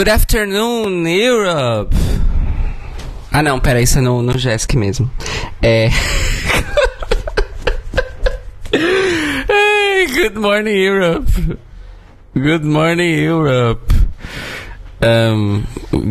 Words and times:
Good 0.00 0.08
afternoon, 0.08 1.04
Europe! 1.06 1.94
Ah 3.30 3.42
não, 3.42 3.60
pera, 3.60 3.82
isso 3.82 3.98
é 3.98 4.00
no, 4.00 4.22
no 4.22 4.38
Jesk 4.38 4.74
mesmo. 4.74 5.10
É. 5.60 5.90
hey, 8.72 10.06
good 10.06 10.38
morning, 10.38 10.74
Europe! 10.74 11.30
Good 12.34 12.64
morning, 12.64 13.14
Europe! 13.14 13.92
Um, 15.02 15.64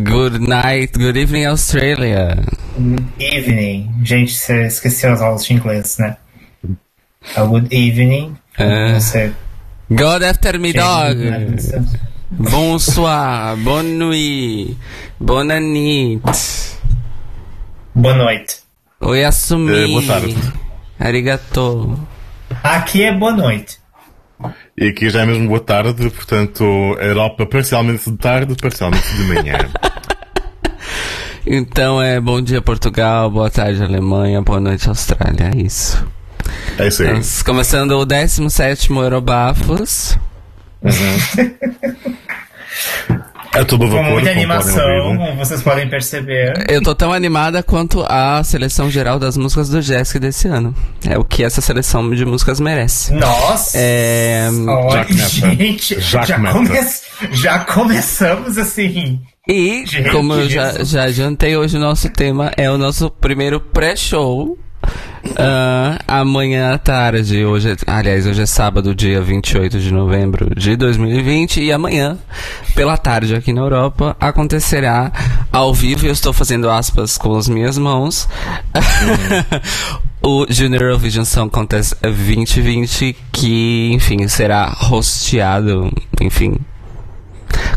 good 0.04 0.38
night, 0.38 0.96
good 0.96 1.18
evening, 1.18 1.46
Australia! 1.46 2.38
Evening. 3.18 3.92
Gente, 4.04 4.34
você 4.34 4.68
esqueceu 4.68 5.14
as 5.14 5.20
aulas 5.20 5.44
de 5.44 5.54
inglês, 5.54 5.98
né? 5.98 6.16
A 7.34 7.42
good 7.42 7.66
evening. 7.74 8.36
É. 8.56 8.94
Você. 8.94 9.32
God 9.90 10.22
after 10.22 10.60
me, 10.60 10.72
dog! 10.72 11.18
Bonsoir, 12.30 13.56
bonne 13.56 13.98
nuit, 13.98 14.76
bonne 15.18 15.60
nuit. 15.60 16.22
Boa 17.94 18.14
noite. 18.14 18.60
Oi, 19.00 19.24
assumi. 19.24 19.74
É, 19.74 19.86
boa 19.88 20.02
tarde. 20.06 20.36
Arigato. 20.98 21.98
Aqui 22.62 23.02
é 23.02 23.12
boa 23.12 23.32
noite. 23.32 23.78
E 24.78 24.88
aqui 24.88 25.10
já 25.10 25.22
é 25.22 25.26
mesmo 25.26 25.48
boa 25.48 25.60
tarde, 25.60 26.08
portanto, 26.08 26.62
Europa 27.00 27.46
parcialmente 27.46 28.08
de 28.08 28.16
tarde, 28.16 28.54
parcialmente 28.54 29.12
de 29.14 29.22
manhã. 29.24 29.58
Então 31.46 32.00
é 32.00 32.20
bom 32.20 32.40
dia 32.40 32.60
Portugal, 32.60 33.30
boa 33.30 33.50
tarde 33.50 33.82
Alemanha, 33.82 34.42
boa 34.42 34.60
noite 34.60 34.88
Austrália, 34.88 35.50
é 35.54 35.62
isso. 35.62 36.06
É 36.78 36.86
isso 36.86 37.02
aí. 37.02 37.08
Estamos 37.08 37.42
começando 37.42 37.92
o 37.92 38.04
17 38.04 38.90
Eurobafos. 38.92 40.18
É 43.52 43.64
tudo 43.64 43.84
a 43.84 43.88
Com 43.88 43.96
vapor, 43.96 44.12
muita 44.12 44.30
animação, 44.30 45.16
como 45.16 45.34
vocês 45.36 45.60
podem 45.60 45.88
perceber. 45.88 46.52
Eu 46.68 46.80
tô 46.82 46.94
tão 46.94 47.12
animada 47.12 47.62
quanto 47.64 48.04
a 48.08 48.42
seleção 48.44 48.88
geral 48.88 49.18
das 49.18 49.36
músicas 49.36 49.68
do 49.68 49.82
Jessica 49.82 50.20
desse 50.20 50.46
ano. 50.46 50.72
É 51.04 51.18
o 51.18 51.24
que 51.24 51.42
essa 51.42 51.60
seleção 51.60 52.08
de 52.14 52.24
músicas 52.24 52.60
merece. 52.60 53.12
Nossa! 53.12 53.76
É, 53.76 54.48
Olha, 54.68 55.04
gente, 55.28 56.00
Já 56.00 56.24
come- 56.52 56.68
já 57.32 57.58
começamos 57.60 58.56
assim. 58.56 59.20
E, 59.48 59.84
Gente, 59.84 60.10
como 60.10 60.34
eu 60.34 60.48
já, 60.48 60.84
já 60.84 61.04
adiantei, 61.04 61.56
hoje 61.56 61.76
o 61.76 61.80
nosso 61.80 62.08
tema 62.08 62.52
é 62.56 62.70
o 62.70 62.78
nosso 62.78 63.10
primeiro 63.10 63.58
pré-show. 63.60 64.56
Ah, 65.36 65.98
amanhã 66.08 66.72
à 66.72 66.78
tarde, 66.78 67.44
hoje 67.44 67.70
é, 67.70 67.76
aliás, 67.86 68.26
hoje 68.26 68.42
é 68.42 68.46
sábado, 68.46 68.94
dia 68.94 69.20
28 69.20 69.78
de 69.78 69.92
novembro 69.92 70.48
de 70.54 70.76
2020, 70.76 71.62
e 71.62 71.72
amanhã, 71.72 72.18
pela 72.74 72.96
tarde 72.96 73.34
aqui 73.34 73.52
na 73.52 73.60
Europa, 73.60 74.16
acontecerá 74.18 75.12
ao 75.52 75.74
vivo, 75.74 76.06
eu 76.06 76.12
estou 76.12 76.32
fazendo 76.32 76.70
aspas 76.70 77.18
com 77.18 77.36
as 77.36 77.48
minhas 77.48 77.76
mãos, 77.76 78.28
o 80.22 80.46
Junior 80.48 80.82
Eurovision 80.82 81.24
Song 81.24 81.50
Contest 81.50 81.94
2020, 82.02 83.16
que, 83.30 83.90
enfim, 83.92 84.26
será 84.26 84.74
hosteado, 84.90 85.92
enfim, 86.20 86.56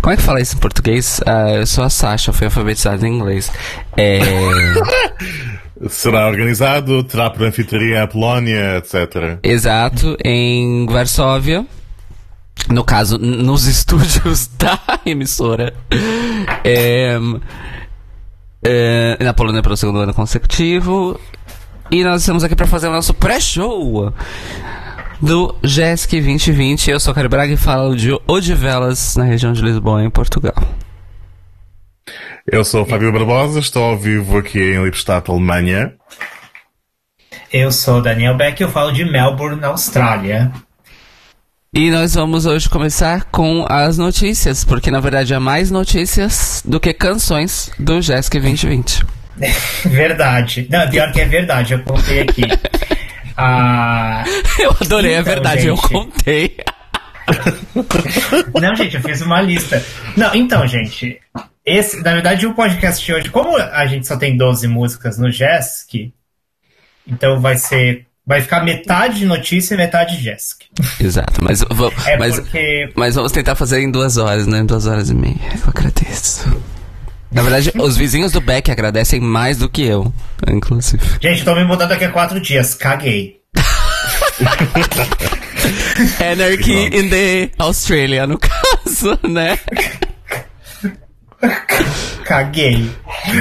como 0.02 0.14
é 0.14 0.18
que 0.18 0.24
fala 0.24 0.42
isso 0.42 0.56
em 0.56 0.60
português? 0.60 1.22
Ah, 1.26 1.52
eu 1.52 1.68
sou 1.68 1.84
a 1.84 1.90
Sasha, 1.90 2.34
fui 2.34 2.46
alfabetizada 2.46 3.08
em 3.08 3.16
inglês. 3.16 3.52
É. 3.96 4.20
Será 5.90 6.28
organizado, 6.28 7.04
terá 7.04 7.30
por 7.30 7.46
anfitriã 7.46 8.04
a 8.04 8.08
Polónia, 8.08 8.78
etc. 8.78 9.40
Exato, 9.44 10.18
em 10.24 10.86
Varsóvia. 10.86 11.66
No 12.70 12.84
caso, 12.84 13.18
nos 13.18 13.66
estúdios 13.68 14.48
da 14.58 14.80
emissora. 15.06 15.74
É, 16.64 17.18
é, 18.64 19.18
na 19.24 19.34
Polônia 19.34 19.62
pelo 19.62 19.76
segundo 19.76 20.00
ano 20.00 20.14
consecutivo. 20.14 21.20
E 21.92 22.04
nós 22.04 22.22
estamos 22.22 22.44
aqui 22.44 22.56
para 22.56 22.66
fazer 22.66 22.88
o 22.88 22.92
nosso 22.92 23.14
pré-show 23.14 24.14
do 25.22 25.56
JESC 25.64 26.20
2020. 26.20 26.92
Eu 26.92 27.00
sou 27.00 27.14
Cari 27.14 27.28
Braga 27.28 27.54
e 27.54 27.58
falo 27.58 27.96
de 27.96 28.12
Odivelas, 28.28 29.16
na 29.16 29.26
região 29.26 29.54
de 29.54 29.62
Lisboa, 29.62 30.04
em 30.04 30.10
Portugal. 30.10 30.56
Eu 32.46 32.64
sou 32.66 32.84
o 32.84 32.86
Fábio 32.86 33.12
Barbosa, 33.12 33.60
estou 33.60 33.84
ao 33.84 33.98
vivo 33.98 34.38
aqui 34.38 34.60
em 34.60 34.84
Lippstadt, 34.84 35.30
Alemanha. 35.32 35.94
Eu 37.52 37.72
sou 37.72 37.98
o 38.00 38.02
Daniel 38.02 38.36
Beck 38.36 38.60
e 38.60 38.64
eu 38.64 38.70
falo 38.70 38.92
de 38.92 39.06
Melbourne, 39.06 39.60
na 39.60 39.68
Austrália. 39.68 40.52
E 41.74 41.90
nós 41.90 42.14
vamos 42.14 42.46
hoje 42.46 42.70
começar 42.70 43.26
com 43.26 43.66
as 43.70 43.98
notícias, 43.98 44.64
porque 44.64 44.92
na 44.92 45.00
verdade 45.00 45.34
há 45.34 45.40
mais 45.40 45.72
notícias 45.72 46.62
do 46.66 46.80
que 46.80 46.94
canções 46.94 47.72
do 47.80 48.02
Jessica 48.02 48.40
2020. 48.42 49.04
Verdade. 49.86 50.68
Não, 50.70 50.88
pior 50.90 51.12
que 51.12 51.22
é 51.22 51.26
verdade, 51.26 51.74
eu 51.74 51.80
contei 51.84 52.22
aqui. 52.22 52.44
Ah, 53.36 54.24
Eu 54.60 54.70
adorei, 54.80 55.14
é 55.16 55.20
Então, 55.22 55.34
verdade, 55.34 55.66
eu 55.66 55.76
gente. 55.76 55.88
contei. 55.90 56.56
Não, 58.62 58.76
gente, 58.76 58.96
eu 58.96 59.02
fiz 59.02 59.22
uma 59.24 59.42
lista. 59.42 59.84
Não, 60.16 60.36
então, 60.36 60.68
gente, 60.68 61.20
esse, 61.66 62.02
na 62.02 62.14
verdade, 62.14 62.46
o 62.46 62.54
podcast 62.54 63.04
de 63.06 63.14
hoje, 63.14 63.30
como 63.30 63.56
a 63.58 63.86
gente 63.88 64.06
só 64.08 64.18
tem 64.18 64.36
12 64.38 64.68
músicas 64.68 65.18
no 65.18 65.32
Jessic, 65.32 66.14
então 67.08 67.40
vai 67.40 67.58
ser. 67.58 68.06
Vai 68.26 68.40
ficar 68.40 68.64
metade 68.64 69.20
de 69.20 69.26
notícia 69.26 69.74
e 69.74 69.78
metade 69.78 70.16
de 70.18 70.24
Jessic. 70.24 70.66
Exato, 70.98 71.44
mas, 71.44 71.60
va- 71.62 71.92
É 72.06 72.18
mas, 72.18 72.40
porque. 72.40 72.90
mas 72.96 73.16
vamos 73.16 73.34
tentar 73.34 73.54
fazer 73.54 73.82
em 73.82 73.92
duas 73.92 74.16
horas, 74.16 74.48
né? 74.48 74.60
Em 74.60 74.66
duas 74.66 74.88
horas 74.88 75.10
e 75.10 75.14
meia. 75.14 75.36
Eu 75.62 75.68
agradeço. 75.70 76.50
Na 77.30 77.42
verdade, 77.42 77.74
os 77.76 77.98
vizinhos 77.98 78.32
do 78.32 78.40
Beck 78.40 78.72
agradecem 78.72 79.20
mais 79.20 79.58
do 79.58 79.68
que 79.68 79.82
eu, 79.86 80.14
inclusive. 80.48 81.04
Gente, 81.20 81.44
tô 81.44 81.54
me 81.54 81.66
mudando 81.66 81.90
daqui 81.90 82.06
a 82.06 82.12
quatro 82.12 82.40
dias. 82.40 82.74
Caguei. 82.76 83.42
Anarchy 86.20 86.90
in 86.98 87.10
the 87.10 87.50
Australia, 87.60 88.28
no 88.28 88.38
caso, 88.38 89.18
né? 89.28 89.58
Caguei. 92.26 92.90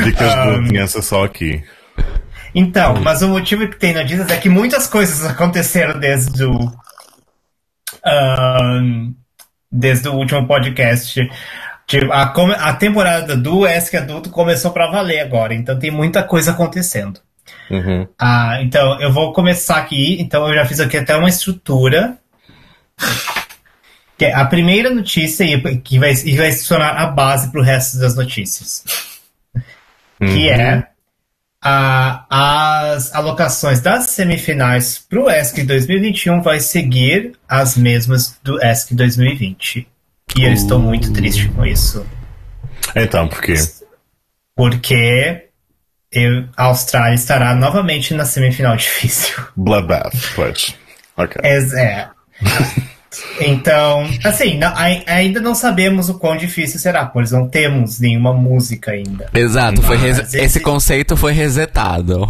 Dicas 0.05 0.35
boa 0.35 0.65
criança 0.67 1.03
só 1.03 1.25
aqui. 1.25 1.63
Então, 2.55 3.01
mas 3.03 3.23
o 3.23 3.29
motivo 3.29 3.67
que 3.69 3.77
tem 3.77 3.95
notícias 3.95 4.31
é 4.31 4.37
que 4.37 4.49
muitas 4.49 4.87
coisas 4.87 5.25
aconteceram 5.25 5.99
desde 5.99 6.45
o. 6.45 6.73
ahn, 8.05 9.13
desde 9.71 10.09
o 10.09 10.15
último 10.15 10.47
podcast. 10.47 11.31
Tipo, 11.87 12.13
a, 12.13 12.23
a 12.23 12.75
temporada 12.75 13.37
do 13.37 13.67
ESC 13.67 13.97
Adulto 13.97 14.31
começou 14.31 14.71
pra 14.71 14.91
valer 14.91 15.21
agora, 15.21 15.55
então 15.55 15.79
tem 15.79 15.91
muita 15.91 16.23
coisa 16.23 16.53
acontecendo. 16.53 17.21
Uhum. 17.71 18.07
Ah, 18.19 18.59
então, 18.61 19.01
eu 19.01 19.13
vou 19.13 19.33
começar 19.33 19.77
aqui. 19.77 20.21
Então, 20.21 20.47
eu 20.49 20.55
já 20.55 20.67
fiz 20.67 20.79
aqui 20.81 20.97
até 20.97 21.17
uma 21.17 21.29
estrutura. 21.29 22.19
Que 24.23 24.27
é 24.27 24.35
a 24.35 24.45
primeira 24.45 24.89
notícia 24.89 25.43
e 25.43 25.79
que 25.79 25.99
vai, 25.99 26.13
e 26.13 26.37
vai 26.37 26.53
se 26.53 26.69
tornar 26.69 26.97
a 26.97 27.07
base 27.07 27.51
para 27.51 27.61
o 27.61 27.65
resto 27.65 27.99
das 27.99 28.15
notícias. 28.15 28.85
Que 30.19 30.49
é 30.49 30.87
a, 31.61 32.93
as 32.95 33.13
alocações 33.15 33.81
das 33.81 34.11
semifinais 34.11 34.99
para 35.09 35.21
o 35.21 35.29
ESC 35.29 35.65
2021 35.65 36.41
vai 36.41 36.61
seguir 36.61 37.33
as 37.49 37.77
mesmas 37.77 38.39
do 38.45 38.63
ESC 38.65 38.95
2020. 38.95 39.89
E 40.37 40.45
eu 40.45 40.53
estou 40.53 40.79
muito 40.79 41.13
triste 41.13 41.49
com 41.49 41.67
isso. 41.67 42.07
Então, 42.95 43.27
porquê? 43.27 43.55
Porque 44.55 45.49
eu- 46.13 46.49
a 46.57 46.65
Austrália 46.67 47.15
estará 47.17 47.55
novamente 47.57 48.15
na 48.15 48.25
semifinal 48.25 48.77
difícil. 48.79 49.35
Bloodbath, 49.57 50.15
pois. 50.37 50.77
Ok. 51.17 51.41
É, 51.43 51.59
é. 51.59 52.09
Então, 53.41 54.09
assim, 54.25 54.59
não- 54.59 54.73
ai- 54.75 55.03
ainda 55.07 55.41
não 55.41 55.55
sabemos 55.55 56.09
o 56.09 56.15
quão 56.19 56.37
difícil 56.37 56.79
será, 56.81 57.05
pois 57.05 57.31
não 57.31 57.49
temos 57.49 58.01
nenhuma 58.01 58.33
música 58.33 58.93
ainda. 58.93 59.29
Exato, 59.35 59.83
foi 59.83 59.97
esse- 60.09 60.39
esse 60.39 60.61
conceito 60.61 61.17
foi 61.17 61.33
resetado. 61.33 62.27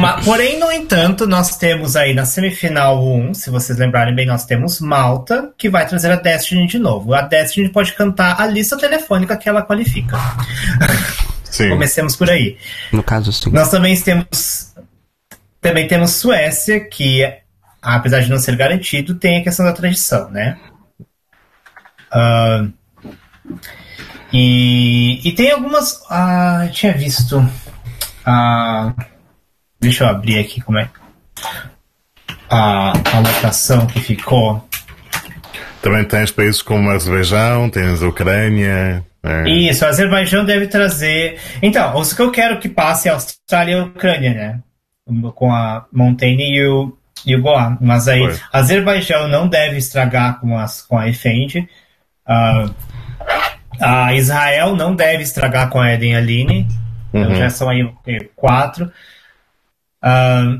Ma- 0.00 0.22
porém, 0.22 0.58
no 0.58 0.72
entanto, 0.72 1.26
nós 1.26 1.56
temos 1.58 1.94
aí 1.94 2.14
na 2.14 2.24
semifinal 2.24 3.04
1, 3.06 3.34
se 3.34 3.50
vocês 3.50 3.78
lembrarem 3.78 4.14
bem, 4.14 4.26
nós 4.26 4.46
temos 4.46 4.80
Malta, 4.80 5.50
que 5.58 5.68
vai 5.68 5.86
trazer 5.86 6.10
a 6.10 6.16
Destiny 6.16 6.66
de 6.66 6.78
novo. 6.78 7.12
A 7.12 7.20
Destiny 7.20 7.68
pode 7.68 7.92
cantar 7.92 8.40
a 8.40 8.46
lista 8.46 8.78
telefônica 8.78 9.36
que 9.36 9.46
ela 9.46 9.60
qualifica. 9.62 10.16
Sim. 11.44 11.68
Comecemos 11.70 12.16
por 12.16 12.30
aí. 12.30 12.56
No 12.92 13.02
caso, 13.02 13.30
sim. 13.32 13.50
Nós 13.50 13.70
também 13.70 13.94
temos 14.00 14.72
também 15.60 15.86
temos 15.86 16.12
Suécia, 16.12 16.80
que 16.80 17.30
apesar 17.96 18.20
de 18.20 18.30
não 18.30 18.38
ser 18.38 18.56
garantido, 18.56 19.14
tem 19.14 19.38
a 19.38 19.42
questão 19.42 19.64
da 19.64 19.72
tradição, 19.72 20.30
né? 20.30 20.58
Ah, 22.10 22.66
e, 24.32 25.20
e 25.26 25.32
tem 25.32 25.50
algumas. 25.50 26.02
Ah, 26.10 26.64
eu 26.66 26.72
tinha 26.72 26.92
visto. 26.92 27.46
Ah, 28.24 28.92
deixa 29.80 30.04
eu 30.04 30.08
abrir 30.08 30.38
aqui 30.38 30.60
como 30.60 30.78
é. 30.78 30.90
A 32.50 32.92
alocação 33.16 33.86
que 33.86 34.00
ficou. 34.00 34.66
Também 35.80 36.04
tens 36.04 36.30
países 36.30 36.60
como 36.60 36.90
a 36.90 36.94
Azerbaijão, 36.94 37.70
tens 37.70 38.02
a 38.02 38.08
Ucrânia. 38.08 39.04
É. 39.22 39.48
Isso, 39.48 39.84
o 39.84 39.88
Azerbaijão 39.88 40.44
deve 40.44 40.66
trazer. 40.66 41.38
Então, 41.62 41.94
o 41.96 42.02
que 42.02 42.22
eu 42.22 42.30
quero 42.30 42.58
que 42.58 42.68
passe 42.68 43.08
é 43.08 43.12
a 43.12 43.14
Austrália 43.14 43.72
e 43.72 43.80
a 43.80 43.84
Ucrânia, 43.84 44.34
né? 44.34 44.60
Com 45.34 45.52
a 45.52 45.86
Montaigne 45.92 46.56
e 46.56 46.66
o, 46.66 46.97
e 47.26 47.34
o 47.36 47.42
Goa. 47.42 47.76
Mas 47.80 48.08
aí, 48.08 48.20
Foi. 48.20 48.40
Azerbaijão 48.52 49.28
não 49.28 49.48
deve 49.48 49.76
estragar 49.76 50.40
com, 50.40 50.58
as, 50.58 50.82
com 50.82 50.98
a 50.98 51.08
Efendi. 51.08 51.68
Ah, 52.26 52.66
a 53.80 54.14
Israel 54.14 54.74
não 54.76 54.94
deve 54.94 55.22
estragar 55.22 55.68
com 55.70 55.80
a 55.80 55.92
Eden 55.92 56.16
Aline. 56.16 56.68
Então 57.12 57.30
Uhum. 57.30 57.36
já 57.36 57.48
são 57.50 57.68
aí 57.70 57.88
quatro. 58.36 58.90
Ah, 60.02 60.58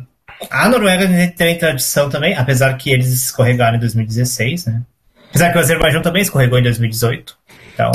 a 0.51 0.69
Noruega 0.69 1.09
tem 1.37 1.59
tradição 1.59 2.09
também, 2.09 2.35
apesar 2.37 2.73
que 2.75 2.91
eles 2.91 3.09
escorregaram 3.13 3.77
em 3.77 3.81
2016, 3.81 4.67
né? 4.67 4.83
Apesar 5.31 5.51
que 5.53 5.59
o 5.59 5.61
Azerbaijão 5.61 6.01
também 6.01 6.23
escorregou 6.23 6.59
em 6.59 6.63
2018. 6.63 7.37
Então, 7.75 7.91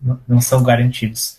não, 0.00 0.20
não 0.28 0.40
são 0.40 0.62
garantidos. 0.62 1.38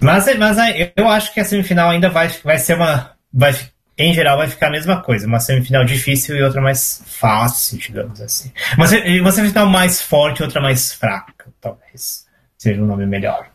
Mas, 0.00 0.26
mas 0.38 0.56
eu 0.96 1.08
acho 1.08 1.32
que 1.32 1.40
a 1.40 1.44
semifinal 1.44 1.90
ainda 1.90 2.08
vai, 2.08 2.28
vai 2.42 2.58
ser 2.58 2.74
uma. 2.76 3.10
Vai, 3.32 3.54
em 3.96 4.12
geral, 4.12 4.38
vai 4.38 4.48
ficar 4.48 4.68
a 4.68 4.70
mesma 4.70 5.00
coisa. 5.00 5.26
Uma 5.26 5.40
semifinal 5.40 5.84
difícil 5.84 6.36
e 6.36 6.42
outra 6.42 6.60
mais 6.60 7.02
fácil, 7.06 7.78
digamos 7.78 8.20
assim. 8.20 8.50
Uma, 8.76 8.86
uma 9.20 9.32
semifinal 9.32 9.66
mais 9.66 10.00
forte 10.00 10.40
e 10.40 10.42
outra 10.42 10.60
mais 10.60 10.92
fraca, 10.92 11.46
talvez. 11.60 12.26
Seja 12.58 12.82
um 12.82 12.86
nome 12.86 13.06
melhor. 13.06 13.46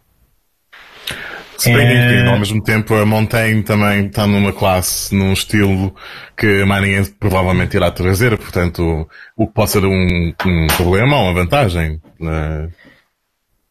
Se 1.58 1.74
bem 1.74 1.86
É. 1.88 2.24
que, 2.24 2.30
ao 2.30 2.40
mesmo 2.40 2.64
tempo, 2.64 2.96
a 2.96 3.06
Montaigne 3.06 3.64
também 3.64 4.06
está 4.06 4.26
numa 4.26 4.54
classe, 4.54 5.14
num 5.14 5.34
estilo 5.34 5.94
que 6.38 6.64
mais 6.64 6.82
ninguém 6.82 7.04
provavelmente 7.20 7.76
irá 7.76 7.92
trazer, 7.92 8.38
portanto, 8.38 9.06
o 9.36 9.46
que 9.46 9.54
pode 9.54 9.72
ser 9.72 9.84
um, 9.84 10.34
um 10.46 10.68
problema 10.78 11.18
ou 11.18 11.24
uma 11.26 11.34
vantagem. 11.34 12.02
né? 12.18 12.70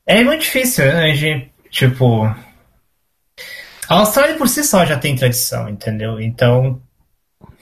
É 0.06 0.22
muito 0.22 0.42
difícil, 0.42 0.84
né? 0.84 1.14
gente? 1.14 1.50
Tipo. 1.70 2.30
A 3.88 3.94
Austrália 4.00 4.36
por 4.36 4.48
si 4.48 4.62
só 4.64 4.84
já 4.84 4.98
tem 4.98 5.16
tradição, 5.16 5.68
entendeu? 5.68 6.20
Então, 6.20 6.80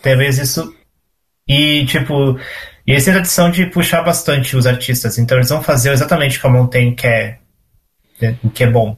talvez 0.03 0.39
isso. 0.39 0.75
E, 1.49 1.85
tipo. 1.87 2.39
E 2.87 2.93
eles 2.93 3.05
têm 3.05 3.13
tradição 3.15 3.51
de 3.51 3.67
puxar 3.67 4.03
bastante 4.03 4.57
os 4.57 4.67
artistas. 4.67 5.19
Então, 5.19 5.39
eles 5.39 5.49
vão 5.49 5.63
fazer 5.63 5.93
exatamente 5.93 6.39
o 6.39 6.41
que 6.41 6.47
a 6.47 6.51
Montaigne 6.51 6.95
quer. 6.95 7.41
né, 8.21 8.37
O 8.43 8.51
que 8.51 8.65
é 8.65 8.71
bom. 8.71 8.97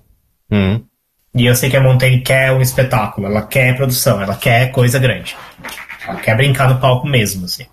Hum. 0.51 0.83
E 1.35 1.45
eu 1.47 1.55
sei 1.55 1.69
que 1.71 1.77
a 1.77 1.83
Montaigne 1.83 2.21
quer 2.23 2.53
um 2.53 2.61
espetáculo, 2.63 3.27
ela 3.27 3.43
quer 3.43 3.77
produção, 3.77 4.21
ela 4.21 4.35
quer 4.37 4.71
coisa 4.73 4.99
grande. 4.99 5.37
Ela 6.07 6.17
quer 6.21 6.37
brincar 6.37 6.69
no 6.73 6.81
palco 6.81 7.07
mesmo, 7.07 7.45
assim. 7.45 7.67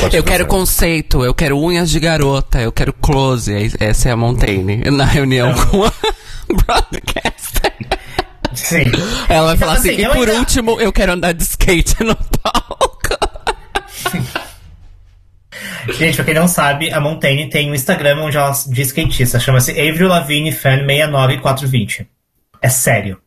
Pode 0.00 0.16
Eu 0.16 0.22
quero 0.24 0.46
conceito, 0.46 1.24
eu 1.24 1.34
quero 1.34 1.58
unhas 1.58 1.90
de 1.90 1.98
garota, 2.00 2.60
eu 2.60 2.72
quero 2.72 2.92
close. 2.92 3.52
é- 3.52 3.84
Essa 3.88 4.08
é 4.08 4.12
a 4.12 4.16
Montaigne. 4.16 4.76
Na 4.90 5.04
reunião 5.04 5.52
com 5.54 5.84
a 5.84 5.92
broadcaster. 6.66 7.72
Sim. 8.54 8.84
Ela 9.28 9.46
vai 9.46 9.54
Então, 9.56 9.68
falar 9.68 9.78
assim, 9.78 9.90
assim, 9.90 10.02
e 10.02 10.08
por 10.08 10.28
ainda- 10.28 10.38
último, 10.40 10.80
eu 10.80 10.92
quero 10.92 11.12
andar 11.12 11.32
de 11.32 11.42
skate 11.42 12.02
no 12.04 12.14
palco. 12.16 12.92
Gente, 15.98 16.16
pra 16.16 16.24
quem 16.24 16.34
não 16.34 16.46
sabe, 16.48 16.92
a 16.92 17.00
Montaigne 17.00 17.48
tem 17.50 17.70
um 17.70 17.74
Instagram 17.74 18.18
onde 18.22 18.36
ela 18.36 18.52
de 18.68 18.82
skatista, 18.82 19.40
chama-se 19.40 19.70
Avril 19.72 20.08
Lavigne 20.08 20.52
Fan 20.52 20.86
69420. 20.86 22.06
É 22.60 22.68
sério. 22.68 23.18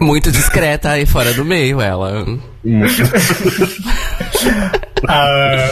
Muito 0.00 0.32
discreta 0.32 0.90
aí 0.90 1.06
fora 1.06 1.32
do 1.32 1.44
meio, 1.44 1.80
ela. 1.80 2.24
Ah, 5.06 5.70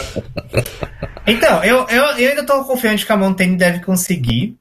então, 1.25 1.63
eu, 1.63 1.87
eu, 1.89 2.03
eu 2.17 2.29
ainda 2.29 2.45
tô 2.45 2.63
confiante 2.65 3.03
que 3.03 3.11
a 3.11 3.17
Montaigne 3.17 3.57
deve 3.57 3.79
conseguir. 3.79 4.55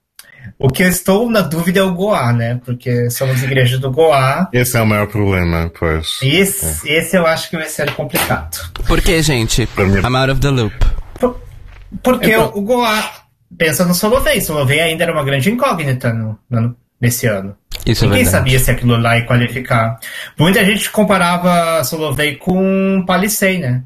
O 0.63 0.69
que 0.69 0.83
eu 0.85 0.89
estou 0.89 1.29
na 1.29 1.41
dúvida 1.41 1.81
é 1.81 1.83
o 1.83 1.93
Goa, 1.93 2.33
né? 2.33 2.61
Porque 2.65 3.11
somos 3.11 3.43
igreja 3.43 3.79
do 3.79 3.91
Goa. 3.91 4.49
Esse 4.53 4.77
é 4.77 4.81
o 4.81 4.87
maior 4.87 5.09
problema, 5.09 5.71
pois. 5.79 6.19
Esse, 6.23 6.89
esse 6.89 7.17
eu 7.17 7.27
acho 7.27 7.51
que 7.51 7.57
vai 7.57 7.67
ser 7.69 7.91
complicado. 7.95 8.59
Por 8.87 9.01
que, 9.01 9.21
gente? 9.23 9.69
Mim- 9.77 9.99
I'm 9.99 10.17
out 10.17 10.31
of 10.31 10.41
the 10.41 10.51
loop. 10.51 10.75
Por- 11.19 11.41
Porque 12.03 12.31
Então- 12.31 12.53
o, 12.55 12.63
Goa 12.63 13.03
pensa 13.59 13.85
no 13.85 13.93
Solovei. 13.95 14.41
Solovei 14.41 14.81
ainda 14.81 15.03
era 15.03 15.13
uma 15.13 15.25
grande 15.25 15.51
incógnita 15.51 16.13
no, 16.13 16.39
no- 16.49 16.77
nesse 17.01 17.27
ano. 17.27 17.57
Isso 17.85 18.05
é 18.05 18.07
Ninguém 18.07 18.23
verdade. 18.25 18.31
sabia 18.45 18.59
se 18.61 18.71
aquilo 18.71 18.97
lá 18.97 19.19
ia 19.19 19.25
qualificar. 19.27 19.99
Muita 20.39 20.65
gente 20.65 20.89
comparava 20.91 21.83
Solovei 21.83 22.37
com 22.37 23.03
Palisei, 23.05 23.59
né? 23.59 23.83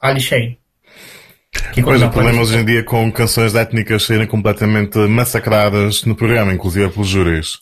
Alixei. 0.00 0.56
Que 1.72 1.82
Pois, 1.82 2.00
não 2.00 2.08
o 2.08 2.10
problema 2.10 2.40
hoje 2.40 2.56
em 2.56 2.64
dia 2.64 2.82
com 2.82 3.10
canções 3.12 3.54
étnicas 3.54 4.04
serem 4.04 4.26
completamente 4.26 4.98
massacradas 4.98 6.04
no 6.04 6.14
programa, 6.14 6.52
inclusive 6.52 6.88
pelos 6.90 7.08
júris. 7.08 7.58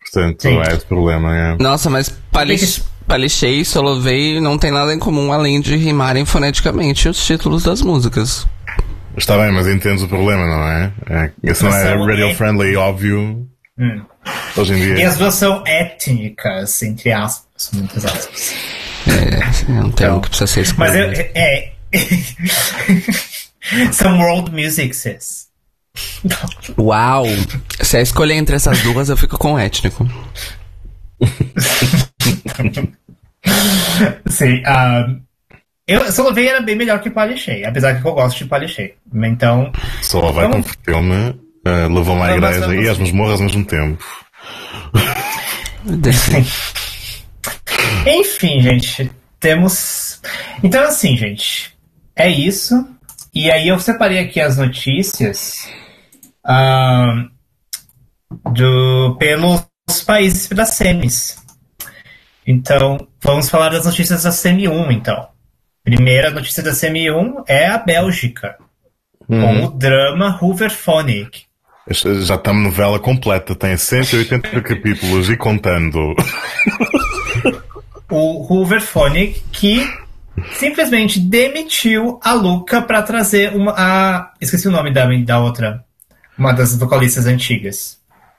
Portanto, 0.00 0.42
Sim. 0.42 0.58
é 0.60 0.74
esse 0.74 0.86
problema, 0.86 1.36
é. 1.36 1.56
Nossa, 1.60 1.90
mas 1.90 2.08
Palich- 2.30 2.82
Palichei 3.06 3.60
e 3.60 3.64
Solovei 3.64 4.40
não 4.40 4.56
tem 4.56 4.70
nada 4.70 4.92
em 4.94 4.98
comum 4.98 5.32
além 5.32 5.60
de 5.60 5.76
rimarem 5.76 6.24
foneticamente 6.24 7.08
os 7.08 7.24
títulos 7.24 7.62
das 7.64 7.82
músicas. 7.82 8.46
Está 9.16 9.36
bem, 9.38 9.50
mas 9.52 9.66
entendes 9.66 10.02
o 10.02 10.08
problema, 10.08 10.46
não 10.46 10.68
é? 10.68 10.92
é 11.08 11.30
esse 11.42 11.64
não 11.64 11.74
é 11.74 11.82
são- 11.82 12.04
radio 12.06 12.34
friendly, 12.34 12.76
óbvio. 12.76 13.46
Hum. 13.78 14.02
Hoje 14.56 14.72
em 14.74 14.76
E 14.82 14.94
dia. 14.94 15.08
as 15.08 15.18
duas 15.18 15.34
são 15.34 15.62
étnicas, 15.66 16.82
entre 16.82 17.12
aspas, 17.12 17.70
muitas 17.72 18.04
aspas. 18.04 18.54
É, 19.06 19.72
é 19.72 19.80
um 19.80 19.90
termo 19.90 20.16
Então, 20.16 20.20
que 20.20 20.28
precisa 20.28 20.46
ser 20.46 20.74
Mas 20.76 20.94
escolhido. 20.94 21.30
é. 21.34 21.72
são 23.92 24.18
world 24.18 24.50
musics. 24.50 25.46
Uau! 26.78 27.24
Se 27.80 27.98
é 27.98 28.02
escolher 28.02 28.34
entre 28.34 28.56
essas 28.56 28.80
duas, 28.82 29.08
eu 29.08 29.16
fico 29.16 29.38
com 29.38 29.54
o 29.54 29.58
étnico. 29.58 30.06
Sim. 34.28 34.62
ah, 34.66 35.06
eu, 35.86 36.10
Solovei 36.12 36.48
era 36.48 36.60
bem 36.60 36.76
melhor 36.76 37.00
que 37.00 37.10
Palichei, 37.10 37.64
apesar 37.64 38.00
que 38.00 38.06
eu 38.06 38.12
gosto 38.12 38.38
de 38.38 38.44
Palichei. 38.46 38.94
Então, 39.14 39.72
Só 40.02 40.32
vai 40.32 40.48
Vamos- 40.48 40.66
converteu-me, 40.66 41.30
uh, 41.30 41.94
levou-me 41.94 42.22
à 42.22 42.38
Vamos- 42.38 42.56
igreja 42.56 42.74
e 42.82 42.88
às 42.88 42.98
masmorras 42.98 43.40
ao 43.40 43.46
mesmo 43.46 43.64
tempo. 43.64 44.04
Enfim, 48.06 48.60
gente, 48.60 49.10
temos. 49.38 50.20
Então, 50.62 50.82
assim, 50.84 51.16
gente, 51.16 51.75
é 52.16 52.28
isso. 52.28 52.74
E 53.34 53.50
aí 53.50 53.68
eu 53.68 53.78
separei 53.78 54.18
aqui 54.18 54.40
as 54.40 54.56
notícias 54.56 55.68
ahn, 56.44 57.28
do, 58.52 59.16
pelos 59.18 59.66
países 60.06 60.48
das 60.48 60.70
semis. 60.70 61.36
Então, 62.46 63.06
vamos 63.20 63.50
falar 63.50 63.70
das 63.70 63.84
notícias 63.84 64.22
da 64.22 64.30
semi 64.32 64.68
1, 64.68 64.92
então. 64.92 65.28
Primeira 65.84 66.30
notícia 66.30 66.62
da 66.62 66.72
semi 66.72 67.10
1 67.10 67.44
é 67.46 67.66
a 67.66 67.78
Bélgica, 67.78 68.56
com 69.26 69.64
o 69.64 69.70
drama 69.70 70.38
Hooverphonic. 70.40 71.44
Já 71.88 72.36
uma 72.46 72.54
novela 72.54 72.98
completa, 72.98 73.54
tem 73.54 73.76
180 73.76 74.60
capítulos 74.62 75.28
e 75.28 75.36
contando. 75.36 76.14
o 78.10 78.52
Hooverphonic 78.52 79.40
que 79.52 79.86
simplesmente 80.54 81.18
demitiu 81.20 82.18
a 82.22 82.32
Luca 82.32 82.82
para 82.82 83.02
trazer 83.02 83.54
uma 83.54 83.72
a 83.76 84.32
esqueci 84.40 84.68
o 84.68 84.70
nome 84.70 84.92
da, 84.92 85.06
da 85.24 85.38
outra 85.40 85.84
uma 86.38 86.52
das 86.52 86.76
vocalistas 86.76 87.26
antigas 87.26 87.98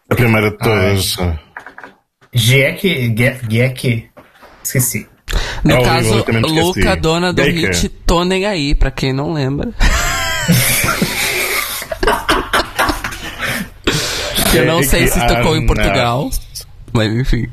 A 0.09 0.15
primeira 0.15 0.51
de 0.51 0.57
todas. 0.57 1.15
Ge- 2.33 2.75
Giek 3.49 4.09
esqueci 4.63 5.07
No 5.63 5.75
É, 5.77 5.83
caso. 5.83 6.25
Luca, 6.47 6.95
dona 6.95 7.33
do 7.33 7.41
Baker. 7.41 7.71
hit 7.73 7.89
Tô 8.05 8.23
Nem 8.23 8.45
Aí, 8.45 8.75
pra 8.75 8.91
quem 8.91 9.11
não 9.13 9.33
lembra. 9.33 9.71
que 14.51 14.57
eu 14.59 14.65
não 14.65 14.79
É 14.79 14.83
sei 14.83 15.07
se 15.07 15.19
tocou 15.27 15.55
em. 15.57 15.65
Portugal. 15.65 16.29
Mas 16.93 17.11
enfim. 17.13 17.47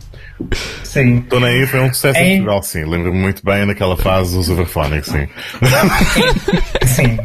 Sim 0.83 1.25
nem 1.33 1.45
aí, 1.45 1.67
foi 1.67 1.81
um 1.81 1.93
sucesso 1.93 2.19
Em- 2.19 2.25
em 2.35 2.37
Portugal, 2.39 2.63
sim. 2.63 2.85
Lembro-me 2.85 3.19
muito 3.19 3.45
bem 3.45 3.65
naquela 3.67 3.97
fase 3.97 4.37
dos 4.37 4.49
Overphonics, 4.49 5.11
sim. 5.11 5.29
sim 6.87 7.19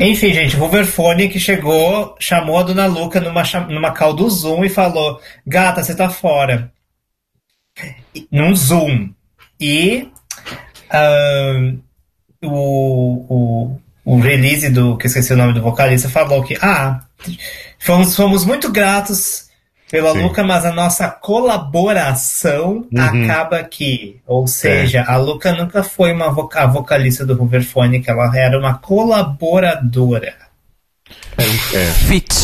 enfim 0.00 0.32
gente 0.32 0.56
o 0.56 0.60
Hooverphonic 0.62 1.38
chegou 1.38 2.16
chamou 2.18 2.58
a 2.58 2.62
dona 2.64 2.86
Luca 2.86 3.20
numa 3.20 3.42
numa 3.68 3.92
call 3.92 4.12
do 4.12 4.28
Zoom 4.28 4.64
e 4.64 4.68
falou 4.68 5.20
gata 5.46 5.82
você 5.82 5.94
tá 5.94 6.08
fora 6.10 6.72
num 8.30 8.54
Zoom 8.56 9.10
e 9.60 10.08
o, 12.42 12.48
o, 13.28 13.80
o 14.04 14.18
release 14.20 14.68
do 14.68 14.96
que 14.96 15.06
eu 15.06 15.08
esqueci 15.08 15.32
o 15.32 15.36
nome 15.36 15.52
do 15.54 15.62
vocalista 15.62 16.08
falou 16.08 16.42
que 16.42 16.58
ah 16.60 17.04
fomos, 17.78 18.14
fomos 18.16 18.44
muito 18.44 18.70
gratos 18.70 19.48
pela 19.92 20.12
Sim. 20.12 20.22
Luca, 20.22 20.42
mas 20.42 20.64
a 20.64 20.72
nossa 20.72 21.06
colaboração 21.10 22.88
acaba 22.98 23.58
aqui. 23.58 24.22
Ou 24.26 24.46
seja, 24.46 25.04
a 25.06 25.18
Luca 25.18 25.52
nunca 25.52 25.82
foi 25.84 26.14
uma 26.14 26.30
voca- 26.30 26.62
a 26.62 26.66
vocalista 26.66 27.26
do 27.26 27.34
Hooverphonic, 27.34 28.08
ela 28.08 28.34
era 28.34 28.58
uma 28.58 28.78
colaboradora. 28.78 30.34
É. 31.36 31.84
Fit. 32.08 32.34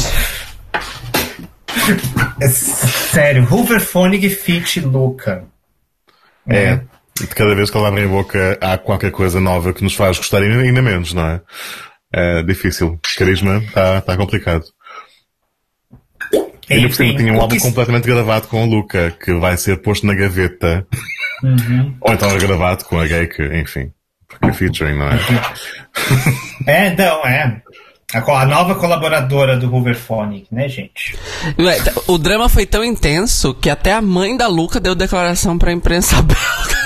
É 2.39 2.49
sério, 2.49 3.49
Hooverphonic 3.51 4.29
Fit 4.29 4.81
Luca. 4.81 5.45
É. 6.47 6.57
é. 6.57 6.81
Cada 7.35 7.55
vez 7.55 7.71
que 7.71 7.79
ela 7.79 7.89
abre 7.89 8.05
a 8.05 8.09
boca 8.09 8.59
há 8.61 8.77
qualquer 8.77 9.11
coisa 9.11 9.41
nova 9.41 9.73
que 9.73 9.83
nos 9.83 9.95
faz 9.95 10.19
gostar 10.19 10.43
ainda 10.43 10.83
menos, 10.83 11.15
não 11.15 11.27
é? 11.27 11.41
É 12.13 12.43
difícil. 12.43 13.01
Carisma 13.17 13.57
está 13.57 14.03
tá 14.03 14.17
complicado. 14.19 14.65
E 16.69 16.75
ainda 16.75 16.89
por 16.89 16.95
cima 16.95 17.17
tinha 17.17 17.33
um 17.33 17.41
álbum 17.41 17.59
completamente 17.59 18.07
gravado 18.07 18.49
com 18.49 18.65
o 18.65 18.67
Luca, 18.67 19.11
que 19.23 19.33
vai 19.35 19.57
ser 19.57 19.79
posto 19.79 20.07
na 20.07 20.15
gaveta. 20.15 20.87
Uhum. 21.43 21.95
Ou 22.01 22.13
então 22.13 22.31
é 22.31 22.39
gravado 22.39 22.85
com 22.85 22.99
a 22.99 23.07
gay, 23.07 23.27
que, 23.27 23.43
enfim. 23.59 23.91
Porque 24.29 24.47
é 24.47 24.53
featuring, 24.53 24.99
não 24.99 25.09
é? 25.09 25.19
é, 26.67 26.97
não, 26.97 27.25
é. 27.25 27.63
A, 28.15 28.47
nova 28.47 28.75
colaboradora 28.75 29.57
do 29.59 29.71
Hooverphonic, 29.71 30.47
né, 30.51 30.67
gente? 30.67 31.15
O 32.07 32.17
drama 32.17 32.49
foi 32.49 32.65
tão 32.65 32.83
intenso 32.83 33.53
que 33.53 33.69
até 33.69 33.93
a 33.93 34.01
mãe 34.01 34.35
da 34.35 34.47
Luca 34.47 34.81
deu 34.81 34.95
declaração 34.95 35.59
pra 35.59 35.73
imprensa 35.73 36.17
belga. 36.23 36.78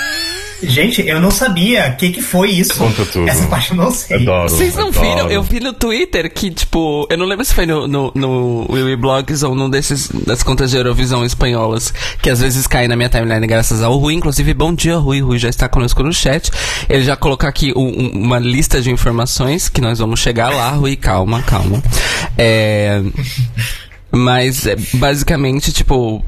Gente, 0.63 1.05
eu 1.07 1.19
não 1.19 1.31
sabia. 1.31 1.91
O 1.93 1.97
que, 1.97 2.11
que 2.11 2.21
foi 2.21 2.51
isso? 2.51 2.75
Conta 2.77 3.05
tudo. 3.05 3.27
Essa 3.27 3.45
parte 3.47 3.71
eu 3.71 3.77
não 3.77 3.91
sei. 3.91 4.17
Adoro, 4.17 4.49
Vocês 4.49 4.75
não 4.75 4.87
adoro. 4.87 5.05
viram? 5.05 5.31
Eu 5.31 5.43
vi 5.43 5.59
no 5.59 5.73
Twitter 5.73 6.31
que, 6.33 6.49
tipo, 6.51 7.05
eu 7.09 7.17
não 7.17 7.25
lembro 7.25 7.43
se 7.45 7.53
foi 7.53 7.65
no, 7.65 7.87
no, 7.87 8.11
no 8.15 8.71
Willy 8.71 8.95
Blogs 8.95 9.43
ou 9.43 9.53
num 9.55 9.69
desses, 9.69 10.09
das 10.25 10.41
contas 10.43 10.71
de 10.71 10.77
Eurovisão 10.77 11.25
espanholas, 11.25 11.93
que 12.21 12.29
às 12.29 12.39
vezes 12.39 12.65
caem 12.67 12.87
na 12.87 12.95
minha 12.95 13.09
timeline 13.09 13.45
graças 13.45 13.81
ao 13.83 13.97
Rui. 13.97 14.13
Inclusive, 14.13 14.53
bom 14.53 14.73
dia, 14.73 14.97
Rui. 14.97 15.21
Rui 15.21 15.37
já 15.37 15.49
está 15.49 15.67
conosco 15.67 16.01
no 16.03 16.13
chat. 16.13 16.49
Ele 16.89 17.03
já 17.03 17.15
colocou 17.15 17.47
aqui 17.47 17.73
um, 17.75 18.09
uma 18.23 18.39
lista 18.39 18.81
de 18.81 18.91
informações 18.91 19.69
que 19.69 19.81
nós 19.81 19.99
vamos 19.99 20.19
chegar 20.19 20.49
lá, 20.49 20.69
Rui. 20.71 20.95
Calma, 20.95 21.41
calma. 21.43 21.81
É. 22.37 23.01
Mas, 24.11 24.67
é, 24.67 24.75
basicamente, 24.93 25.71
tipo, 25.71 26.23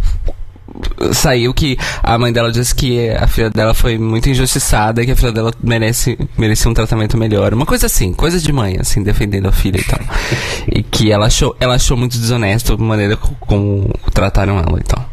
saiu 1.14 1.54
que 1.54 1.78
a 2.02 2.18
mãe 2.18 2.34
dela 2.34 2.52
disse 2.52 2.74
que 2.74 3.10
a 3.12 3.28
filha 3.28 3.50
dela 3.50 3.74
foi 3.74 3.98
muito 3.98 4.30
injustiçada 4.30 5.02
e 5.02 5.06
que 5.06 5.12
a 5.12 5.16
filha 5.16 5.32
dela 5.32 5.54
merece, 5.62 6.18
merece 6.38 6.68
um 6.68 6.74
tratamento 6.74 7.18
melhor. 7.18 7.54
Uma 7.54 7.66
coisa 7.66 7.86
assim, 7.86 8.14
coisa 8.14 8.40
de 8.40 8.52
mãe, 8.52 8.78
assim, 8.80 9.04
defendendo 9.04 9.48
a 9.48 9.52
filha 9.52 9.80
e 9.80 9.84
tal. 9.84 10.00
e 10.72 10.84
que 10.84 11.12
ela 11.12 11.28
achou, 11.28 11.56
ela 11.60 11.76
achou 11.76 11.96
muito 11.96 12.18
desonesto 12.18 12.74
a 12.74 12.78
maneira 12.78 13.16
como 13.18 13.94
trataram 14.14 14.58
ela 14.58 14.80
e 14.80 14.84
tal. 14.84 15.10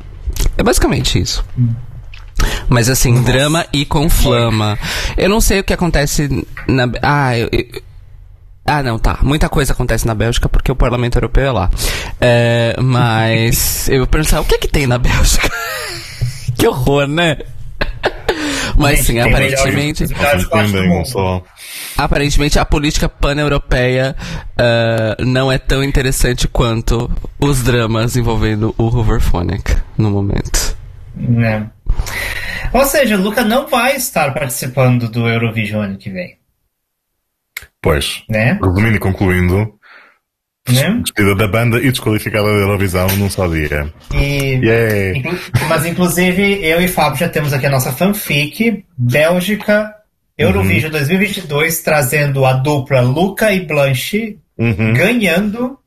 É 0.57 0.63
basicamente 0.63 1.21
isso. 1.21 1.45
Mas 2.69 2.89
assim, 2.89 3.13
Nossa. 3.13 3.25
drama 3.25 3.67
e 3.73 3.85
com 3.85 4.09
flama. 4.09 4.79
Eu 5.17 5.29
não 5.29 5.41
sei 5.41 5.61
o 5.61 5.65
que 5.65 5.73
acontece 5.73 6.45
na. 6.67 6.89
Ah, 7.03 7.39
eu, 7.39 7.49
eu 7.53 7.83
ah, 8.65 8.83
não, 8.83 8.99
tá. 8.99 9.19
Muita 9.23 9.49
coisa 9.49 9.73
acontece 9.73 10.07
na 10.07 10.15
Bélgica 10.15 10.49
porque 10.49 10.71
o 10.71 10.77
Parlamento 10.77 11.17
Europeu 11.17 11.47
é 11.47 11.53
lá. 11.53 11.71
É, 12.21 12.77
mas 12.81 13.89
eu 13.91 13.99
vou 13.99 14.07
pensar, 14.07 14.41
o 14.41 14.45
que 14.45 14.55
é 14.55 14.59
que 14.59 14.69
tem 14.69 14.87
na 14.87 14.99
Bélgica? 14.99 15.51
que 16.57 16.67
horror, 16.67 17.07
né? 17.07 17.39
Mas 18.77 19.01
sim, 19.01 19.19
aparentemente. 19.19 20.05
Aparentemente 21.97 22.59
a 22.59 22.65
política 22.65 23.09
pan-europeia 23.09 24.17
uh, 24.59 25.25
não 25.25 25.53
é 25.53 25.59
tão 25.59 25.85
interessante 25.85 26.49
quanto 26.49 27.11
os 27.39 27.63
dramas 27.63 28.17
envolvendo 28.17 28.75
o 28.79 28.85
Hooverphonic 28.85 29.77
no 29.99 30.11
momento. 30.11 30.77
É. 31.45 31.63
Ou 32.73 32.85
seja, 32.85 33.17
o 33.17 33.21
Luca 33.21 33.45
não 33.45 33.69
vai 33.69 33.97
estar 33.97 34.33
participando 34.33 35.09
do 35.09 35.29
Eurovision 35.29 35.83
ano 35.83 35.99
que 35.99 36.11
vem. 36.11 36.42
Pois. 37.81 38.23
Né? 38.29 38.59
Resumindo 38.63 38.97
e 38.97 38.99
concluindo, 38.99 39.75
né? 40.69 41.01
despedida 41.03 41.35
da 41.35 41.49
banda 41.49 41.79
e 41.79 41.91
desqualificada 41.91 42.45
da 42.45 42.61
Eurovisão 42.61 43.07
num 43.17 43.29
só 43.29 43.47
dia. 43.49 43.93
E, 44.15 44.61
yeah. 44.63 45.19
inclu 45.19 45.37
mas 45.69 45.85
inclusive 45.85 46.65
eu 46.65 46.81
e 46.81 46.89
Fábio 46.89 47.19
já 47.19 47.29
temos 47.29 47.53
aqui 47.53 47.67
a 47.67 47.71
nossa 47.71 47.93
fanfic, 47.93 48.85
Bélgica, 48.97 49.95
Eurovision 50.39 50.93
uhum. 50.93 50.99
2022, 50.99 51.83
trazendo 51.83 52.45
a 52.45 52.55
dupla 52.55 53.01
Luca 53.01 53.53
e 53.53 53.61
Blanche 53.61 54.39
uhum. 54.57 54.93
ganhando 54.95 55.79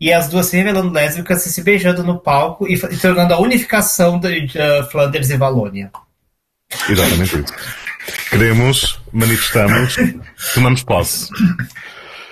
e 0.00 0.12
as 0.12 0.28
duas 0.28 0.46
se 0.46 0.56
revelando 0.56 0.92
lésbicas 0.92 1.46
e 1.46 1.52
se 1.52 1.62
beijando 1.62 2.02
no 2.02 2.18
palco 2.18 2.66
e, 2.68 2.74
e 2.74 2.96
tornando 2.98 3.34
a 3.34 3.40
unificação 3.40 4.18
de, 4.18 4.46
de 4.46 4.58
uh, 4.58 4.84
Flanders 4.90 5.30
e 5.30 5.36
Valônia. 5.36 5.90
Exatamente 6.88 7.36
isso. 7.36 7.54
Queremos, 8.30 8.98
manifestamos, 9.12 9.96
tomamos 10.54 10.82
posse. 10.82 11.28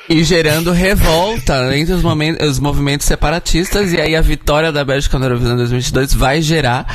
E 0.09 0.25
gerando 0.25 0.73
revolta 0.73 1.75
entre 1.76 1.95
os, 1.95 2.02
momentos, 2.02 2.47
os 2.47 2.59
movimentos 2.59 3.07
separatistas, 3.07 3.93
e 3.93 4.00
aí 4.00 4.17
a 4.17 4.21
vitória 4.21 4.73
da 4.73 4.85
Bélgica 4.85 5.19
na 5.19 5.26
Eurovisão 5.26 5.57
2022 5.57 6.12
vai 6.12 6.43
gerar 6.43 6.87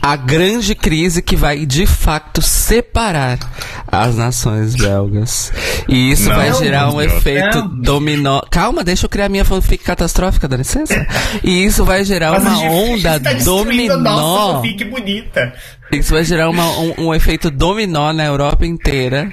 a 0.00 0.16
grande 0.16 0.74
crise 0.74 1.20
que 1.20 1.36
vai 1.36 1.66
de 1.66 1.86
facto 1.86 2.40
separar 2.40 3.38
as 3.86 4.16
nações 4.16 4.74
belgas. 4.74 5.52
E 5.88 6.10
isso 6.10 6.28
não, 6.28 6.36
vai 6.36 6.54
gerar 6.54 6.90
um 6.90 7.00
efeito 7.00 7.58
não. 7.58 7.68
dominó. 7.68 8.40
Calma, 8.50 8.82
deixa 8.82 9.04
eu 9.04 9.10
criar 9.10 9.28
minha 9.28 9.44
fanfic 9.44 9.84
catastrófica, 9.84 10.48
dá 10.48 10.56
licença. 10.56 11.06
E 11.44 11.64
isso 11.64 11.84
vai 11.84 12.02
gerar 12.02 12.32
Mas 12.32 12.44
uma 12.44 12.70
onda 12.70 13.20
tá 13.20 13.34
dominó. 13.34 13.98
Nossa 13.98 14.54
fanfic 14.56 14.84
bonita. 14.84 15.52
Isso 15.98 16.12
vai 16.12 16.24
gerar 16.24 16.48
uma, 16.48 16.66
um, 16.78 16.94
um 17.06 17.14
efeito 17.14 17.50
dominó 17.50 18.12
na 18.12 18.24
Europa 18.24 18.66
inteira. 18.66 19.32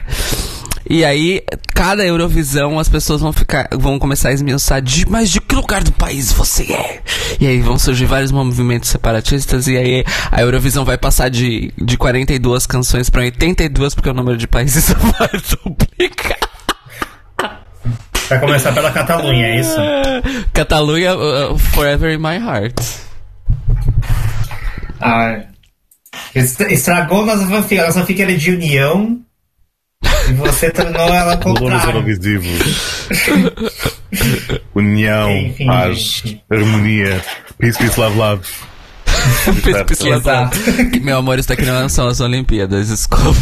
E 0.90 1.06
aí, 1.06 1.42
cada 1.74 2.06
Eurovisão, 2.06 2.78
as 2.78 2.90
pessoas 2.90 3.22
vão 3.22 3.32
ficar, 3.32 3.70
vão 3.72 3.98
começar 3.98 4.30
a 4.30 4.34
esmiuçar 4.34 4.82
de, 4.82 5.08
mas 5.10 5.30
de 5.30 5.40
que 5.40 5.56
lugar 5.56 5.84
do 5.84 5.92
país 5.94 6.34
você 6.34 6.74
é? 6.74 7.02
E 7.40 7.48
aí 7.48 7.62
vão 7.62 7.80
surgir 7.80 8.06
vários 8.06 8.32
movimentos 8.32 8.90
separatistas, 8.90 9.68
e 9.68 9.78
aí 9.78 10.04
a 10.30 10.42
Eurovisão 10.42 10.84
vai 10.84 10.98
passar 10.98 11.30
de, 11.30 11.72
de 11.78 11.98
42 11.98 12.66
canções 12.66 13.10
para 13.10 13.22
82, 13.22 13.96
porque 13.96 14.10
o 14.10 14.14
número 14.14 14.38
de 14.38 14.48
países 14.48 14.90
vai 15.18 15.30
duplicar. 15.64 16.40
Vai 18.28 18.40
começar 18.40 18.74
pela 18.74 18.92
Catalunha, 18.92 19.46
é 19.46 19.60
isso? 19.60 19.78
Catalunha, 20.52 21.16
uh, 21.16 21.58
forever 21.58 22.14
in 22.14 22.18
my 22.18 22.36
heart. 22.36 22.76
Ah, 25.00 25.51
estragou 26.36 27.26
nossa 27.26 27.46
fanfic. 27.48 27.80
A 27.80 27.86
nossa 27.88 28.00
fanfic 28.02 28.22
era 28.22 28.36
de 28.36 28.52
união 28.52 29.22
e 30.30 30.34
você 30.34 30.72
tornou 30.72 31.14
ela 31.14 31.38
contrária. 31.38 31.86
Eurovisivos. 31.88 33.08
União, 34.76 35.30
Enfim, 35.32 35.66
paz, 35.66 35.98
gente. 35.98 36.44
harmonia. 36.50 37.24
Peace, 37.58 37.78
peace, 37.78 38.00
love, 38.00 38.18
love. 38.18 38.48
peace, 39.64 39.84
peace, 39.86 40.04
love, 40.10 40.26
love. 40.28 41.00
Meu 41.02 41.18
amor, 41.18 41.40
isso 41.40 41.52
aqui 41.52 41.64
não 41.66 41.88
são 41.90 42.08
as 42.08 42.20
Olimpíadas, 42.20 42.88
desculpa. 42.88 43.40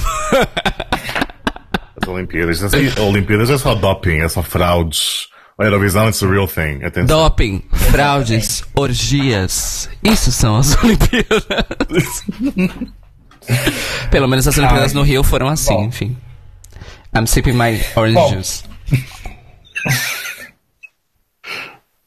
As 2.02 2.08
Olimpíadas. 2.08 2.64
As 2.64 2.74
Olimpíadas 2.98 3.50
é 3.50 3.58
só 3.58 3.76
doping, 3.76 4.20
é 4.20 4.28
só 4.30 4.42
fraudes. 4.44 5.29
A 5.60 5.66
Eurovisão 5.66 6.08
é 6.08 6.10
a 6.10 6.28
real 6.32 6.48
thing. 6.48 6.86
Atenção. 6.86 7.06
Doping, 7.06 7.62
fraudes, 7.92 8.64
orgias. 8.74 9.90
Isso 10.02 10.32
são 10.32 10.56
as 10.56 10.74
Olimpíadas. 10.82 12.24
Pelo 14.10 14.28
menos 14.28 14.48
as 14.48 14.58
Olimpíadas 14.58 14.94
no 14.94 15.02
Rio 15.02 15.22
foram 15.22 15.50
assim, 15.50 15.74
Bom. 15.74 15.84
enfim. 15.86 16.16
I'm 17.14 17.28
sipping 17.28 17.54
my 17.54 17.78
orange 17.96 18.16
Bom. 18.16 18.30
juice. 18.30 18.64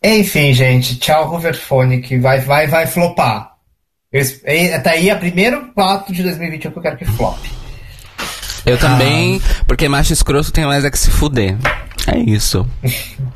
Enfim, 0.05 0.53
gente, 0.53 0.97
tchau 0.99 1.33
Hoverphone, 1.33 2.01
que 2.01 2.19
vai, 2.19 2.41
vai, 2.41 2.67
vai 2.67 2.89
flopar. 2.89 3.53
até 4.75 4.91
aí 4.91 5.11
é 5.11 5.15
primeiro 5.15 5.71
4 5.75 6.13
de 6.13 6.25
2021 6.25 6.73
que 6.73 6.77
eu 6.77 6.83
quero 6.83 6.97
que 6.97 7.05
flop. 7.05 7.39
Eu 8.67 8.77
também, 8.79 9.41
ah. 9.45 9.65
porque 9.67 9.89
macho 9.89 10.13
escroto 10.13 10.53
tem 10.53 10.65
mais 10.65 10.85
é 10.85 10.91
que 10.91 10.99
se 10.99 11.11
fuder. 11.11 11.57
É 12.13 12.19
isso. 12.19 12.69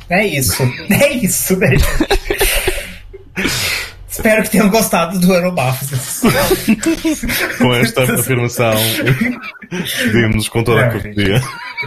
é 0.08 0.26
isso. 0.26 0.62
É 0.90 1.12
isso, 1.12 1.56
né? 1.56 1.68
Espero 4.08 4.42
que 4.44 4.50
tenham 4.50 4.70
gostado 4.70 5.18
do 5.18 5.32
Eurobafos. 5.32 6.22
com 7.58 7.74
esta 7.74 8.02
afirmação, 8.04 8.72
vimos 10.10 10.48
com 10.48 10.64
toda 10.64 10.86
a 10.86 10.90
cortesia. 10.90 11.42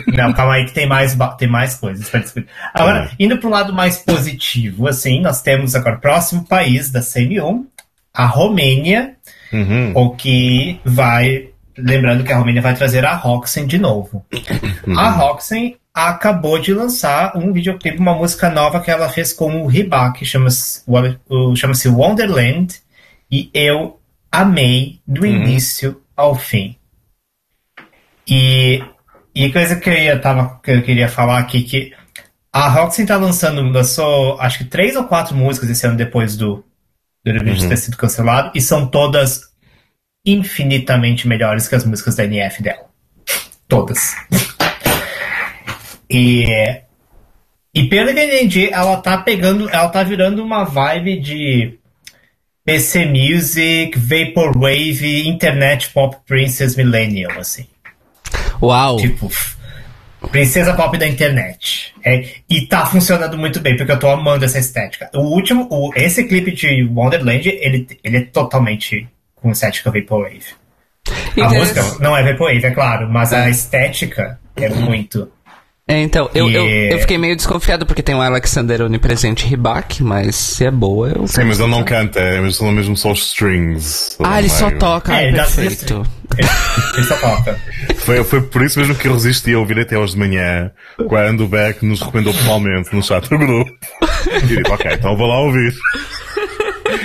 Não, 0.07 0.31
calma 0.33 0.53
aí 0.53 0.65
que 0.65 0.73
tem 0.73 0.87
mais, 0.87 1.17
tem 1.39 1.49
mais 1.49 1.73
coisas 1.75 2.07
para 2.07 2.19
discutir. 2.19 2.47
Agora, 2.71 3.05
é. 3.05 3.23
indo 3.23 3.37
para 3.39 3.47
o 3.47 3.51
lado 3.51 3.73
mais 3.73 3.97
positivo, 3.97 4.87
assim, 4.87 5.21
nós 5.21 5.41
temos 5.41 5.73
agora 5.73 5.95
o 5.97 5.99
próximo 5.99 6.45
país 6.45 6.91
da 6.91 6.99
CM1, 6.99 7.65
a 8.13 8.25
Romênia, 8.25 9.15
uhum. 9.51 9.93
o 9.95 10.15
que 10.15 10.79
vai... 10.85 11.47
Lembrando 11.83 12.23
que 12.23 12.31
a 12.31 12.37
Romênia 12.37 12.61
vai 12.61 12.75
trazer 12.75 13.05
a 13.05 13.15
Roxen 13.15 13.65
de 13.65 13.77
novo. 13.77 14.25
Uhum. 14.85 14.97
A 14.97 15.09
Roxen 15.09 15.77
acabou 15.93 16.59
de 16.59 16.73
lançar 16.73 17.35
um 17.35 17.51
videoclipe, 17.51 17.99
uma 17.99 18.13
música 18.13 18.49
nova 18.49 18.79
que 18.79 18.91
ela 18.91 19.09
fez 19.09 19.33
com 19.33 19.61
o 19.61 19.67
Ribac, 19.67 20.25
chama-se 20.25 20.83
chama 21.55 21.73
Wonderland, 21.87 22.75
e 23.31 23.49
eu 23.53 23.99
amei 24.31 24.99
do 25.07 25.21
uhum. 25.21 25.27
início 25.27 26.01
ao 26.15 26.35
fim. 26.35 26.75
E, 28.27 28.83
e 29.33 29.51
coisa 29.51 29.75
que 29.75 29.89
eu, 29.89 29.93
ia, 29.93 30.19
tava, 30.19 30.59
que 30.63 30.71
eu 30.71 30.83
queria 30.83 31.09
falar 31.09 31.39
aqui, 31.39 31.63
que 31.63 31.93
a 32.53 32.67
Roxy 32.69 33.05
tá 33.05 33.17
lançando, 33.17 33.61
lançou 33.61 34.39
acho 34.39 34.59
que 34.59 34.65
três 34.65 34.95
ou 34.95 35.05
quatro 35.05 35.35
músicas 35.35 35.69
esse 35.69 35.85
ano 35.85 35.97
depois 35.97 36.37
do, 36.37 36.63
do 37.23 37.31
Eurovision 37.31 37.63
Uhum. 37.63 37.69
ter 37.69 37.77
sido 37.77 37.97
cancelado, 37.97 38.51
e 38.53 38.61
são 38.61 38.87
todas 38.87 39.49
infinitamente 40.31 41.27
melhores 41.27 41.67
que 41.67 41.75
as 41.75 41.85
músicas 41.85 42.15
da 42.15 42.25
NF 42.25 42.61
dela. 42.61 42.85
Todas. 43.67 44.15
E, 46.09 46.45
e 47.73 47.83
pelo 47.87 48.13
que 48.13 48.19
eu 48.19 48.25
entendi, 48.25 48.69
ela 48.71 48.97
tá 48.97 49.17
pegando, 49.19 49.69
ela 49.69 49.89
tá 49.89 50.01
virando 50.03 50.43
uma 50.43 50.63
vibe 50.63 51.19
de 51.19 51.79
PC 52.65 53.05
Music, 53.05 53.97
Vaporwave, 53.97 55.27
Internet 55.27 55.89
Pop 55.89 56.17
Princess 56.25 56.75
Millennial, 56.75 57.39
assim. 57.39 57.67
Uau! 58.61 58.97
Tipo, 58.97 59.31
princesa 60.31 60.73
pop 60.73 60.97
da 60.97 61.07
internet. 61.07 61.93
É, 62.03 62.25
e 62.49 62.67
tá 62.67 62.85
funcionando 62.85 63.37
muito 63.37 63.59
bem, 63.59 63.75
porque 63.77 63.91
eu 63.91 63.99
tô 63.99 64.09
amando 64.09 64.45
essa 64.45 64.59
estética. 64.59 65.09
O 65.13 65.21
último, 65.21 65.67
o, 65.69 65.91
esse 65.95 66.23
clipe 66.25 66.51
de 66.51 66.83
Wonderland, 66.85 67.47
ele, 67.47 67.87
ele 68.03 68.17
é 68.17 68.21
totalmente 68.21 69.07
com 69.41 69.51
estética 69.51 69.91
Vaporwave. 69.91 70.43
A 71.41 71.49
música 71.49 71.83
não 71.99 72.15
é 72.15 72.23
Vaporwave, 72.23 72.65
é 72.65 72.71
claro, 72.71 73.09
mas 73.09 73.33
a 73.33 73.49
estética 73.49 74.39
é 74.55 74.69
muito. 74.69 75.29
É, 75.87 75.97
então, 76.01 76.29
eu, 76.35 76.47
eu, 76.51 76.67
E- 76.67 76.93
eu 76.93 76.99
fiquei 76.99 77.17
meio 77.17 77.35
desconfiado 77.35 77.83
porque 77.83 78.03
tem 78.03 78.13
o 78.13 78.21
Alexander 78.21 78.83
Onipresente 78.83 79.47
Ribac, 79.47 80.03
mas 80.03 80.35
se 80.35 80.63
é 80.65 80.69
boa, 80.69 81.09
eu. 81.09 81.27
Sim, 81.27 81.45
mas 81.45 81.59
ele 81.59 81.71
não 81.71 81.83
canta, 81.83 82.19
é 82.19 82.51
são 82.51 82.71
mesmo 82.71 82.95
só 82.95 83.11
os 83.11 83.25
strings. 83.29 84.15
Ah, 84.23 84.37
ele 84.37 84.49
só 84.49 84.69
toca, 84.69 85.11
É, 85.11 85.15
ah, 85.15 85.23
ele 85.23 85.37
dá 85.37 85.45
perfeito. 85.45 86.05
Ele, 86.37 86.47
ele 86.95 87.03
só 87.05 87.15
toca. 87.15 87.57
Foi, 88.05 88.23
foi 88.23 88.41
por 88.41 88.63
isso 88.63 88.79
mesmo 88.79 88.95
que 88.95 89.07
eu 89.07 89.13
resisti 89.13 89.53
a 89.53 89.59
ouvir 89.59 89.79
até 89.79 89.97
hoje 89.97 90.13
de 90.13 90.19
manhã, 90.19 90.71
quando 91.07 91.43
o 91.43 91.47
Beck 91.47 91.83
nos 91.85 91.99
recomendou 92.01 92.33
pessoalmente 92.33 92.95
no 92.95 93.03
chat 93.03 93.27
do 93.29 93.37
grupo. 93.37 93.71
E 94.31 94.41
digo, 94.47 94.71
ok, 94.73 94.91
então 94.93 95.15
vou 95.17 95.27
lá 95.27 95.39
ouvir. 95.41 95.73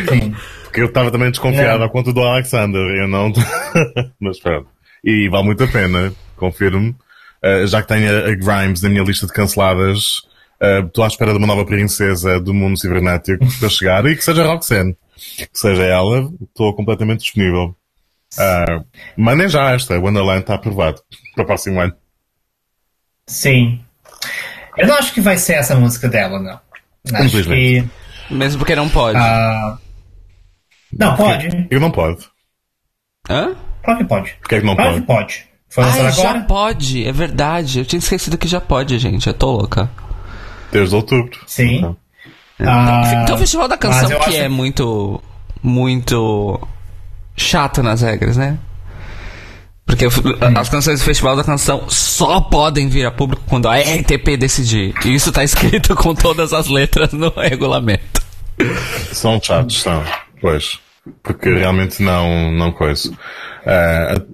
Sim. 0.08 0.34
Porque 0.74 0.82
eu 0.82 0.86
estava 0.86 1.08
também 1.12 1.30
desconfiado 1.30 1.78
Não. 1.78 1.86
à 1.86 1.88
conta 1.88 2.12
do 2.12 2.20
Alexander, 2.20 2.80
eu 2.96 3.06
não. 3.06 3.32
Mas 4.18 4.40
pronto. 4.40 4.68
E 5.04 5.28
vale 5.28 5.44
muito 5.44 5.62
a 5.62 5.68
pena, 5.68 6.12
confirmo. 6.34 6.96
Uh, 7.40 7.64
já 7.64 7.80
que 7.80 7.86
tenho 7.86 8.10
a, 8.10 8.30
a 8.30 8.34
Grimes 8.34 8.82
na 8.82 8.88
minha 8.88 9.04
lista 9.04 9.24
de 9.24 9.32
canceladas, 9.32 10.18
uh, 10.60 10.84
estou 10.84 11.04
à 11.04 11.06
espera 11.06 11.30
de 11.30 11.38
uma 11.38 11.46
nova 11.46 11.64
princesa 11.64 12.40
do 12.40 12.52
mundo 12.52 12.76
cibernético 12.76 13.46
para 13.60 13.68
chegar 13.68 14.04
e 14.06 14.16
que 14.16 14.24
seja 14.24 14.44
Roxanne. 14.44 14.96
Que 15.38 15.48
seja 15.56 15.84
ela, 15.84 16.28
estou 16.42 16.74
completamente 16.74 17.20
disponível. 17.20 17.76
Uh, 18.36 18.84
mandem 19.16 19.48
já 19.48 19.70
esta, 19.70 19.96
Wonderland 19.96 20.40
está 20.40 20.54
aprovado 20.56 21.00
para 21.36 21.44
o 21.44 21.46
próximo 21.46 21.80
ano. 21.80 21.94
Sim. 23.28 23.78
Eu 24.76 24.88
não 24.88 24.96
acho 24.96 25.14
que 25.14 25.20
vai 25.20 25.36
ser 25.36 25.52
essa 25.52 25.76
música 25.76 26.08
dela, 26.08 26.40
não. 26.40 26.60
Acho 27.16 27.44
que. 27.44 27.84
Mesmo 28.28 28.58
porque 28.58 28.74
não 28.74 28.88
pode. 28.88 29.16
ah, 29.16 29.78
Não, 30.98 31.16
pode. 31.16 31.66
Eu 31.70 31.80
não 31.80 31.90
pode. 31.90 32.26
Hã? 33.28 33.54
Claro 33.82 33.98
que 33.98 34.04
pode. 34.04 34.34
Porquê 34.40 34.54
é 34.56 34.60
que 34.60 34.66
não 34.66 34.74
Claro 34.76 34.90
pode? 34.90 35.00
que 35.02 35.06
pode. 35.06 35.44
Foi 35.68 35.84
Ah, 35.84 35.86
lançado 35.88 36.12
já 36.14 36.30
agora? 36.30 36.44
pode, 36.44 37.06
é 37.06 37.12
verdade. 37.12 37.78
Eu 37.80 37.84
tinha 37.84 37.98
esquecido 37.98 38.38
que 38.38 38.46
já 38.48 38.60
pode, 38.60 38.98
gente. 38.98 39.26
Eu 39.26 39.34
tô 39.34 39.50
louca. 39.52 39.90
Desde 40.70 40.94
outubro. 40.94 41.38
Sim. 41.46 41.76
Então. 41.78 41.96
Ah, 42.60 43.22
Então 43.22 43.34
o 43.34 43.38
Festival 43.38 43.66
da 43.68 43.76
Canção 43.76 44.08
que 44.08 44.14
acho- 44.16 44.36
é 44.36 44.48
muito. 44.48 45.20
muito. 45.62 46.60
chato 47.36 47.82
nas 47.82 48.00
regras, 48.02 48.36
né? 48.36 48.56
Porque 49.84 50.06
as 50.56 50.68
canções 50.68 51.00
do 51.00 51.04
Festival 51.04 51.34
da 51.36 51.42
Canção 51.44 51.84
só 51.88 52.40
podem 52.40 52.88
vir 52.88 53.04
a 53.06 53.10
público 53.10 53.42
quando 53.48 53.66
a 53.68 53.76
RTP 53.76 54.36
decidir. 54.36 54.94
E 55.04 55.14
isso 55.14 55.32
tá 55.32 55.42
escrito 55.44 55.94
com 55.96 56.14
todas 56.14 56.52
as 56.52 56.68
letras 56.68 57.12
no 57.12 57.28
regulamento. 57.36 58.22
São 59.12 59.40
chatos, 59.42 59.82
são. 59.82 60.02
Pois. 60.44 60.78
Porque 61.22 61.48
realmente 61.48 62.02
não, 62.02 62.52
não 62.52 62.70
coisa. 62.70 63.10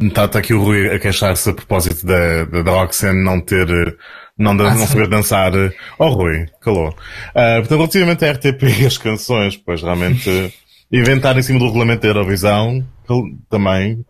Está 0.01 0.27
tá 0.27 0.41
aqui 0.41 0.53
o 0.53 0.61
Rui 0.61 0.89
a 0.93 0.99
queixar-se 0.99 1.51
a 1.51 1.53
propósito 1.55 2.05
da, 2.05 2.45
da, 2.47 2.63
da 2.63 2.71
Roxanne 2.73 3.23
não 3.25 3.41
ter, 3.41 3.69
não, 4.37 4.57
da- 4.57 4.75
não 4.75 4.87
saber 4.89 5.09
dançar. 5.09 5.53
Oh, 6.01 6.09
Rui, 6.09 6.47
calou. 6.61 6.93
Ah, 7.33 7.59
portanto, 7.59 7.79
relativamente 7.79 8.25
à 8.25 8.33
RTP 8.33 8.63
e 8.81 8.87
as 8.87 8.99
canções, 8.99 9.57
pois 9.57 9.83
realmente, 9.83 10.53
inventar 10.91 11.39
em 11.39 11.43
cima 11.43 11.61
do 11.61 11.67
regulamento 11.67 12.03
da 12.03 12.09
Eurovisão, 12.09 12.85
também 13.49 14.05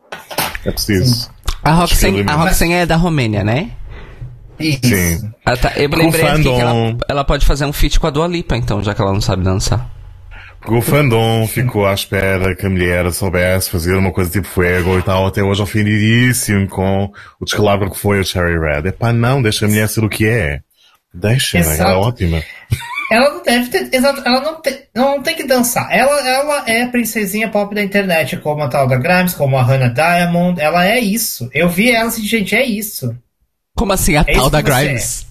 é 0.64 0.70
preciso. 0.70 1.30
A 1.62 1.72
Roxanne, 1.72 2.24
a 2.26 2.34
Roxanne 2.34 2.72
é 2.72 2.86
da 2.86 2.96
Romênia, 2.96 3.44
né? 3.44 3.72
Isso. 4.58 4.80
Sim. 4.86 5.30
Ah, 5.44 5.54
tá. 5.54 5.72
Eu 5.76 5.90
lembrei 5.90 6.22
aqui 6.26 6.42
que 6.44 6.48
ela, 6.48 6.96
ela 7.08 7.24
pode 7.24 7.44
fazer 7.44 7.66
um 7.66 7.72
feat 7.74 8.00
com 8.00 8.06
a 8.06 8.10
Dua 8.10 8.26
Lipa, 8.26 8.56
então, 8.56 8.82
já 8.82 8.94
que 8.94 9.02
ela 9.02 9.12
não 9.12 9.20
sabe 9.20 9.42
dançar. 9.42 9.99
O 10.66 10.82
fandom 10.82 11.46
ficou 11.48 11.86
à 11.86 11.94
espera 11.94 12.54
que 12.54 12.66
a 12.66 12.70
mulher 12.70 13.10
soubesse 13.12 13.70
fazer 13.70 13.94
uma 13.94 14.12
coisa 14.12 14.30
tipo 14.30 14.46
fuego 14.46 14.98
e 14.98 15.02
tal, 15.02 15.26
até 15.26 15.42
hoje 15.42 15.62
ofendidíssimo 15.62 16.68
com 16.68 17.10
o 17.40 17.44
descalabro 17.44 17.90
que 17.90 17.98
foi 17.98 18.20
o 18.20 18.24
Cherry 18.24 18.58
Red. 18.58 18.88
Epá, 18.88 19.12
não, 19.12 19.40
deixa 19.40 19.64
a 19.64 19.68
mulher 19.68 19.88
ser 19.88 20.04
o 20.04 20.08
que 20.08 20.26
é. 20.26 20.60
Deixa, 21.12 21.58
Exato. 21.58 21.82
ela 21.82 21.92
é 21.92 21.96
ótima. 21.96 22.42
Ela 23.10 23.30
não 23.30 23.42
deve 23.42 23.70
ter. 23.70 23.88
Exato, 23.92 24.22
ela 24.24 24.40
não 24.40 24.60
tem, 24.60 24.82
ela 24.94 25.16
não 25.16 25.22
tem 25.22 25.34
que 25.34 25.42
dançar. 25.44 25.88
Ela, 25.90 26.28
ela 26.28 26.70
é 26.70 26.82
a 26.82 26.88
princesinha 26.88 27.48
pop 27.48 27.74
da 27.74 27.82
internet, 27.82 28.36
como 28.36 28.62
a 28.62 28.68
tal 28.68 28.86
da 28.86 28.96
Grimes, 28.96 29.34
como 29.34 29.58
a 29.58 29.62
Hannah 29.62 29.88
Diamond. 29.88 30.60
Ela 30.60 30.86
é 30.86 31.00
isso. 31.00 31.50
Eu 31.52 31.68
vi 31.68 31.90
ela 31.90 32.08
assim, 32.08 32.22
gente, 32.22 32.54
é 32.54 32.64
isso. 32.64 33.16
Como 33.74 33.92
assim, 33.92 34.16
a 34.16 34.24
É 34.26 34.34
tal 34.34 34.48
da 34.48 34.60
você 34.60 34.84
Grimes? 34.84 35.26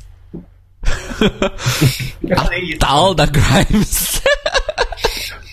Falei 2.36 2.63
isso. 2.63 2.80
Tal 2.80 3.13
da 3.13 3.26
Grimes? 3.26 4.22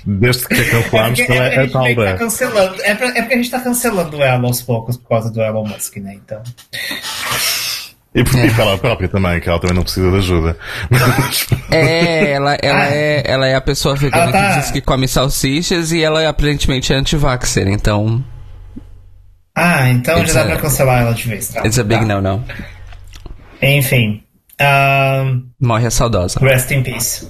Desde 0.07 0.47
que 0.47 0.55
É 0.55 0.65
cancelámos 0.71 1.19
porque, 1.19 1.33
é 1.33 1.49
porque 1.51 1.61
a 1.61 1.69
tal 1.71 1.95
tá 2.07 2.15
cancelando. 2.17 2.83
É, 2.83 2.95
pra- 2.95 3.09
é 3.09 3.21
porque 3.23 3.35
a 3.35 3.37
gente 3.39 3.51
tá 3.51 3.61
cancelando 3.61 4.23
ela 4.23 4.47
aos 4.47 4.63
poucos 4.63 4.97
por 4.97 5.09
causa 5.09 5.31
do 5.33 5.41
Elon 5.43 5.67
Musk, 5.67 5.97
né? 5.97 6.15
Então. 6.15 6.41
E 8.15 8.23
por 8.25 8.39
e 8.45 8.51
pela 8.55 8.79
própria 8.79 9.09
também, 9.09 9.41
que 9.41 9.49
ela 9.49 9.59
também 9.61 9.75
não 9.77 9.83
precisa 9.83 10.11
de 10.11 10.17
ajuda. 10.19 10.57
É, 11.71 12.31
ela, 12.33 12.57
ela, 12.63 12.83
Ah. 12.85 12.95
é, 12.95 13.23
ela 13.27 13.47
é 13.49 13.55
a 13.57 13.61
pessoa 13.61 13.95
vegana 13.97 14.23
Ela 14.25 14.33
tá- 14.33 14.55
que 14.55 14.61
diz 14.61 14.71
que 14.71 14.81
come 14.81 15.07
salsichas 15.09 15.91
e 15.93 16.03
ela 16.03 16.23
é 16.23 16.27
aparentemente 16.27 16.95
anti-vaxxer, 16.95 17.69
então. 17.69 18.25
Ah, 19.55 19.89
então 19.91 20.21
It's 20.21 20.33
já 20.33 20.41
dá 20.45 20.47
a- 20.47 20.53
pra 20.53 20.63
cancelar 20.63 21.03
ela 21.03 21.13
de 21.15 21.29
vez. 21.29 21.49
Tá? 21.49 21.67
It's 21.67 21.79
a 21.79 21.83
big 21.85 22.07
Tá. 22.07 22.21
no-no. 22.21 22.45
Enfim. 23.61 24.23
ahn, 24.61 25.43
Morre 25.61 25.87
a 25.87 25.91
saudosa. 25.91 26.41
Rest 26.41 26.71
in 26.71 26.83
peace. 26.83 27.27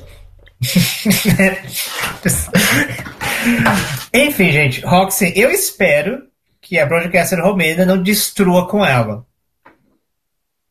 Enfim, 4.12 4.52
gente, 4.52 4.84
Roxy, 4.84 5.32
eu 5.36 5.50
espero 5.50 6.22
que 6.60 6.78
a 6.78 6.86
broadcaster 6.86 7.40
romena 7.40 7.84
não 7.84 8.02
destrua 8.02 8.68
com 8.68 8.84
ela. 8.84 9.24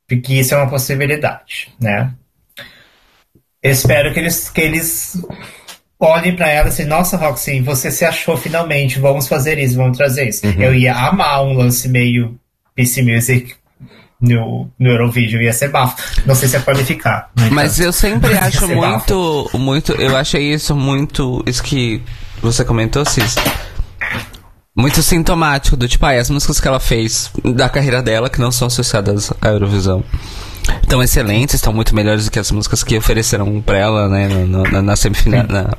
Porque 0.07 0.33
isso 0.33 0.53
é 0.53 0.57
uma 0.57 0.69
possibilidade, 0.69 1.73
né? 1.79 2.13
Eu 3.61 3.71
espero 3.71 4.13
que 4.13 4.19
eles, 4.19 4.49
que 4.49 4.61
eles 4.61 5.21
olhem 5.99 6.35
pra 6.35 6.49
ela 6.49 6.67
e 6.67 6.69
assim, 6.69 6.85
nossa, 6.85 7.17
Roxy, 7.17 7.61
você 7.61 7.89
se 7.89 8.05
achou 8.05 8.37
finalmente, 8.37 8.99
vamos 8.99 9.27
fazer 9.27 9.57
isso, 9.57 9.75
vamos 9.75 9.97
trazer 9.97 10.29
isso. 10.29 10.45
Eu 10.45 10.75
ia 10.75 10.93
amar 10.93 11.43
um 11.43 11.53
lance 11.53 11.89
meio 11.89 12.39
PC 12.75 13.01
Music 13.01 13.55
no, 14.25 14.67
no 14.79 14.89
Eurovision, 14.89 15.41
ia 15.41 15.53
ser 15.53 15.69
bafo. 15.69 15.95
Não 16.25 16.35
sei 16.35 16.49
se 16.49 16.57
é 16.57 16.59
qualificar. 16.59 17.29
no 17.35 17.51
Mas 17.51 17.73
entanto. 17.73 17.85
eu 17.85 17.93
sempre 17.93 18.33
Ia 18.33 18.41
acho 18.41 18.67
muito, 18.67 19.49
muito. 19.53 19.91
Eu 19.93 20.17
achei 20.17 20.53
isso 20.53 20.75
muito. 20.75 21.43
Isso 21.45 21.63
que 21.63 22.01
você 22.41 22.65
comentou, 22.65 23.05
Cis. 23.05 23.35
Muito 24.75 25.01
sintomático 25.01 25.77
do 25.77 25.87
tipo, 25.87 26.05
ah, 26.05 26.11
as 26.11 26.29
músicas 26.29 26.59
que 26.59 26.67
ela 26.67 26.81
fez 26.81 27.31
da 27.55 27.69
carreira 27.69 28.01
dela, 28.03 28.29
que 28.29 28.41
não 28.41 28.51
são 28.51 28.67
associadas 28.67 29.31
à 29.41 29.47
Eurovisão, 29.47 30.03
estão 30.83 31.01
excelentes, 31.01 31.55
estão 31.55 31.71
muito 31.71 31.95
melhores 31.95 32.25
do 32.25 32.31
que 32.31 32.39
as 32.39 32.51
músicas 32.51 32.83
que 32.83 32.97
ofereceram 32.97 33.61
pra 33.61 33.77
ela, 33.77 34.09
né, 34.09 34.27
na, 34.27 34.63
na, 34.69 34.81
na 34.81 34.95
semifinal, 34.97 35.45
na, 35.47 35.69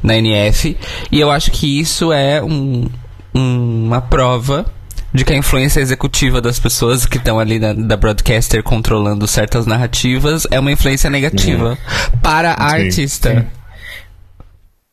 na 0.00 0.16
NF. 0.16 0.76
E 1.10 1.18
eu 1.18 1.28
acho 1.28 1.50
que 1.50 1.80
isso 1.80 2.12
é 2.12 2.40
um, 2.40 2.86
uma 3.34 4.00
prova 4.00 4.64
de 5.12 5.24
que 5.24 5.32
a 5.32 5.36
influência 5.36 5.80
executiva 5.80 6.40
das 6.40 6.58
pessoas 6.58 7.06
que 7.06 7.18
estão 7.18 7.38
ali 7.38 7.58
na, 7.58 7.72
da 7.72 7.96
broadcaster 7.96 8.62
controlando 8.62 9.26
certas 9.26 9.66
narrativas 9.66 10.46
é 10.50 10.60
uma 10.60 10.72
influência 10.72 11.08
negativa 11.08 11.78
para 12.22 12.52
a 12.54 12.70
Sim, 12.70 12.84
artista. 12.84 13.46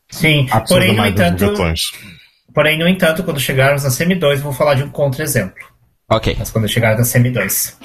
Sim, 0.09 0.45
pessoas 0.45 0.69
porém, 0.69 0.95
no 0.95 1.05
entanto, 1.05 1.53
porém, 2.53 2.77
no 2.77 2.87
entanto, 2.87 3.23
quando 3.23 3.39
chegarmos 3.39 3.83
na 3.83 3.89
Semi 3.89 4.15
2, 4.15 4.39
eu 4.39 4.43
vou 4.43 4.53
falar 4.53 4.75
de 4.75 4.83
um 4.83 4.89
contra-exemplo. 4.89 5.73
Ok. 6.09 6.35
Mas 6.37 6.51
quando 6.51 6.67
chegar 6.67 6.97
na 6.97 7.03
Semi 7.03 7.31
2. 7.31 7.77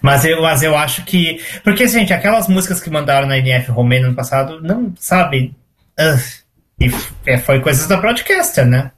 Mas 0.00 0.24
eu, 0.24 0.40
mas 0.40 0.62
eu 0.62 0.76
acho 0.76 1.04
que. 1.04 1.40
Porque, 1.62 1.86
gente, 1.86 2.12
aquelas 2.12 2.48
músicas 2.48 2.80
que 2.80 2.90
mandaram 2.90 3.26
na 3.26 3.38
NF 3.38 3.70
Romênia 3.70 4.08
no 4.08 4.14
passado, 4.14 4.60
não, 4.62 4.92
sabe? 4.98 5.54
Ugh. 5.98 6.44
E 6.80 6.90
é, 7.26 7.38
foi 7.38 7.60
coisas 7.60 7.86
da 7.86 7.96
broadcaster, 7.96 8.66
né? 8.66 8.90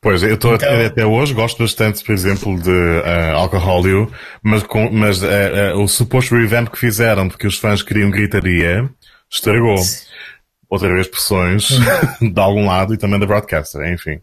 Pois, 0.00 0.22
eu 0.22 0.34
estou 0.34 0.54
Então- 0.54 0.86
até 0.86 1.04
hoje, 1.04 1.34
gosto 1.34 1.58
bastante, 1.62 2.04
por 2.04 2.12
exemplo, 2.12 2.60
de 2.60 2.70
uh, 2.70 3.36
Alcoholio, 3.36 4.10
mas, 4.42 4.62
com, 4.62 4.88
mas 4.92 5.20
uh, 5.22 5.26
uh, 5.74 5.82
o 5.82 5.88
suposto 5.88 6.36
revamp 6.36 6.68
que 6.68 6.78
fizeram, 6.78 7.28
porque 7.28 7.46
os 7.48 7.58
fãs 7.58 7.82
queriam 7.82 8.10
gritaria, 8.10 8.88
estragou. 9.30 9.76
Outra 10.70 10.88
vez 10.92 11.08
pressões 11.08 11.68
de 12.20 12.40
algum 12.40 12.66
lado 12.66 12.94
e 12.94 12.98
também 12.98 13.18
da 13.18 13.26
broadcaster, 13.26 13.80
enfim. 13.92 14.20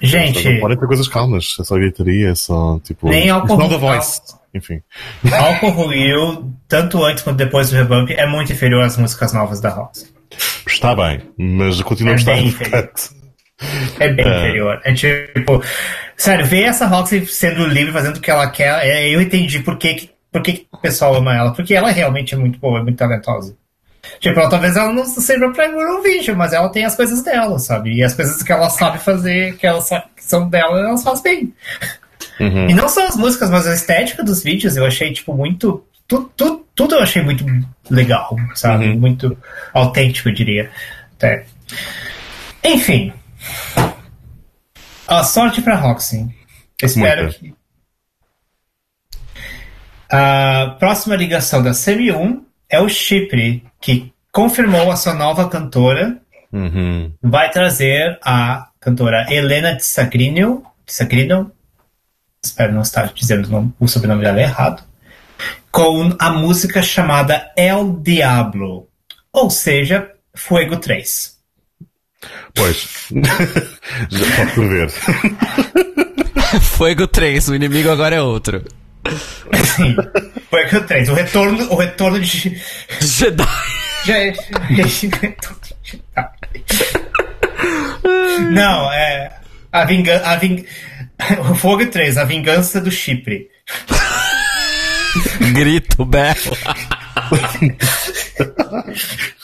Gente, 0.00 0.48
Não 0.48 0.60
podem 0.60 0.78
ter 0.78 0.86
coisas 0.86 1.06
calmas, 1.06 1.54
é 1.60 1.64
só 1.64 1.76
gritaria, 1.76 2.30
é 2.30 2.34
só 2.34 2.80
tipo. 2.80 3.08
Nem 3.08 3.28
not 3.28 3.46
the 3.68 3.76
voice. 3.78 4.20
Enfim. 4.54 4.80
Alcohol 5.30 5.92
tanto 6.66 7.04
antes 7.04 7.22
quanto 7.22 7.36
depois 7.36 7.68
do 7.68 7.76
Rebump, 7.76 8.10
é 8.10 8.26
muito 8.26 8.50
inferior 8.50 8.82
às 8.82 8.96
músicas 8.96 9.34
novas 9.34 9.60
da 9.60 9.68
Roxy. 9.68 10.06
Está 10.66 10.96
bem, 10.96 11.20
mas 11.36 11.80
continua 11.82 12.14
É 12.14 12.14
a 12.14 12.16
estar. 12.16 12.36
É 13.98 14.08
bem 14.08 14.26
É. 14.26 14.38
inferior. 14.38 14.80
É 14.84 14.92
tipo. 14.92 15.62
Sério, 16.16 16.46
ver 16.46 16.64
essa 16.64 16.86
Roxy 16.86 17.26
sendo 17.26 17.66
livre, 17.66 17.92
fazendo 17.92 18.16
o 18.16 18.20
que 18.20 18.30
ela 18.30 18.48
quer, 18.50 18.86
é, 18.86 19.08
eu 19.08 19.20
entendi 19.20 19.60
por 19.60 19.76
que, 19.76 20.10
por 20.32 20.42
que, 20.42 20.66
o 20.72 20.78
pessoal 20.78 21.14
ama 21.14 21.34
ela. 21.36 21.52
Porque 21.52 21.74
ela 21.74 21.90
realmente 21.90 22.34
é 22.34 22.38
muito 22.38 22.58
boa, 22.58 22.80
é 22.80 22.82
muito 22.82 22.96
talentosa. 22.98 23.56
Tipo, 24.20 24.38
ela, 24.38 24.48
talvez 24.48 24.76
ela 24.76 24.92
não 24.92 25.04
seja 25.04 25.48
pra 25.50 25.66
Eurovision, 25.66 26.36
mas 26.36 26.52
ela 26.52 26.68
tem 26.68 26.84
as 26.84 26.94
coisas 26.94 27.22
dela, 27.22 27.58
sabe? 27.58 27.92
E 27.94 28.02
as 28.04 28.14
coisas 28.14 28.42
que 28.42 28.52
ela 28.52 28.70
sabe 28.70 28.98
fazer, 28.98 29.56
que, 29.56 29.66
ela 29.66 29.80
sabe, 29.80 30.04
que 30.16 30.24
são 30.24 30.48
dela, 30.48 30.78
ela 30.78 30.96
faz 30.98 31.20
bem. 31.20 31.52
Uhum. 32.38 32.68
E 32.68 32.74
não 32.74 32.88
só 32.88 33.06
as 33.06 33.16
músicas, 33.16 33.50
mas 33.50 33.66
a 33.66 33.74
estética 33.74 34.22
dos 34.22 34.42
vídeos 34.42 34.76
eu 34.76 34.86
achei, 34.86 35.12
tipo, 35.12 35.34
muito. 35.34 35.84
Tudo, 36.06 36.30
tudo, 36.36 36.66
tudo 36.74 36.94
eu 36.94 37.02
achei 37.02 37.20
muito 37.20 37.44
legal, 37.90 38.36
sabe? 38.54 38.86
Uhum. 38.90 39.00
Muito 39.00 39.36
autêntico, 39.74 40.28
eu 40.28 40.34
diria. 40.34 40.70
Até. 41.16 41.44
Enfim. 42.62 43.12
A 45.08 45.22
sorte 45.24 45.62
pra 45.62 45.76
Roxy. 45.76 46.26
Espero 46.82 47.24
Muita. 47.24 47.38
que. 47.38 47.54
A 50.10 50.76
próxima 50.78 51.16
ligação 51.16 51.62
da 51.62 51.74
Semi 51.74 52.12
1 52.12 52.44
é 52.68 52.80
o 52.80 52.88
Chipre, 52.88 53.64
que 53.80 54.12
confirmou 54.32 54.90
a 54.90 54.96
sua 54.96 55.14
nova 55.14 55.48
cantora 55.48 56.20
Uhum. 56.52 57.12
vai 57.22 57.50
trazer 57.50 58.18
a 58.24 58.68
cantora 58.80 59.26
Helena 59.32 59.76
Tsagrino, 59.76 60.64
Tsagrino 60.86 61.50
espero 62.42 62.72
não 62.72 62.82
estar 62.82 63.12
dizendo 63.12 63.46
o 63.48 63.50
nome- 63.50 63.72
o 63.80 63.88
sobrenome 63.88 64.22
dela 64.22 64.40
errado, 64.40 64.82
com 65.72 66.14
a 66.18 66.30
música 66.30 66.80
chamada 66.82 67.50
El 67.56 67.94
Diablo, 68.00 68.88
ou 69.32 69.50
seja, 69.50 70.08
Fuego 70.34 70.76
3. 70.76 71.35
Pois. 72.54 73.08
Já 74.10 74.36
pode 74.36 74.52
prever. 74.52 74.90
Fuego 76.60 77.06
3, 77.06 77.48
o 77.48 77.54
inimigo 77.54 77.90
agora 77.90 78.16
é 78.16 78.20
outro. 78.20 78.64
Sim, 79.64 79.96
Fuego 80.50 80.80
3, 80.86 81.08
o 81.08 81.14
retorno, 81.14 81.72
o 81.72 81.76
retorno 81.76 82.20
de... 82.20 82.60
Jedi. 83.00 83.44
Não, 88.50 88.92
é... 88.92 89.32
A 89.72 89.84
vingança... 89.84 90.26
A 90.26 90.36
ving... 90.36 90.64
O 91.50 91.54
Fogo 91.54 91.86
3, 91.86 92.18
a 92.18 92.24
vingança 92.24 92.80
do 92.80 92.90
Chipre. 92.90 93.48
Grito, 95.52 96.04
berro. 96.04 96.56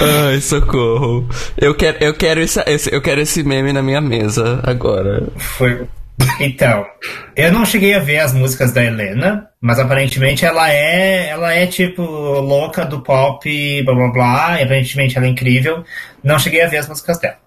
Ai, 0.00 0.40
socorro. 0.40 1.28
Eu 1.56 1.74
quero, 1.74 1.98
eu 2.00 2.14
quero 2.14 2.40
esse, 2.40 2.60
eu 2.90 3.00
quero 3.00 3.20
esse 3.20 3.42
meme 3.42 3.72
na 3.72 3.82
minha 3.82 4.00
mesa 4.00 4.60
agora. 4.64 5.26
Foi. 5.36 5.86
Então, 6.40 6.86
eu 7.34 7.52
não 7.52 7.64
cheguei 7.64 7.94
a 7.94 7.98
ver 7.98 8.20
as 8.20 8.32
músicas 8.32 8.72
da 8.72 8.84
Helena, 8.84 9.48
mas 9.60 9.78
aparentemente 9.78 10.44
ela 10.44 10.70
é, 10.70 11.28
ela 11.28 11.52
é 11.52 11.66
tipo 11.66 12.02
louca 12.02 12.84
do 12.84 13.00
pop, 13.00 13.82
blá 13.82 13.94
blá 13.94 14.08
blá, 14.08 14.60
e 14.60 14.64
aparentemente 14.64 15.16
ela 15.16 15.26
é 15.26 15.28
incrível. 15.28 15.84
Não 16.22 16.38
cheguei 16.38 16.62
a 16.62 16.68
ver 16.68 16.78
as 16.78 16.88
músicas 16.88 17.18
dela. 17.18 17.38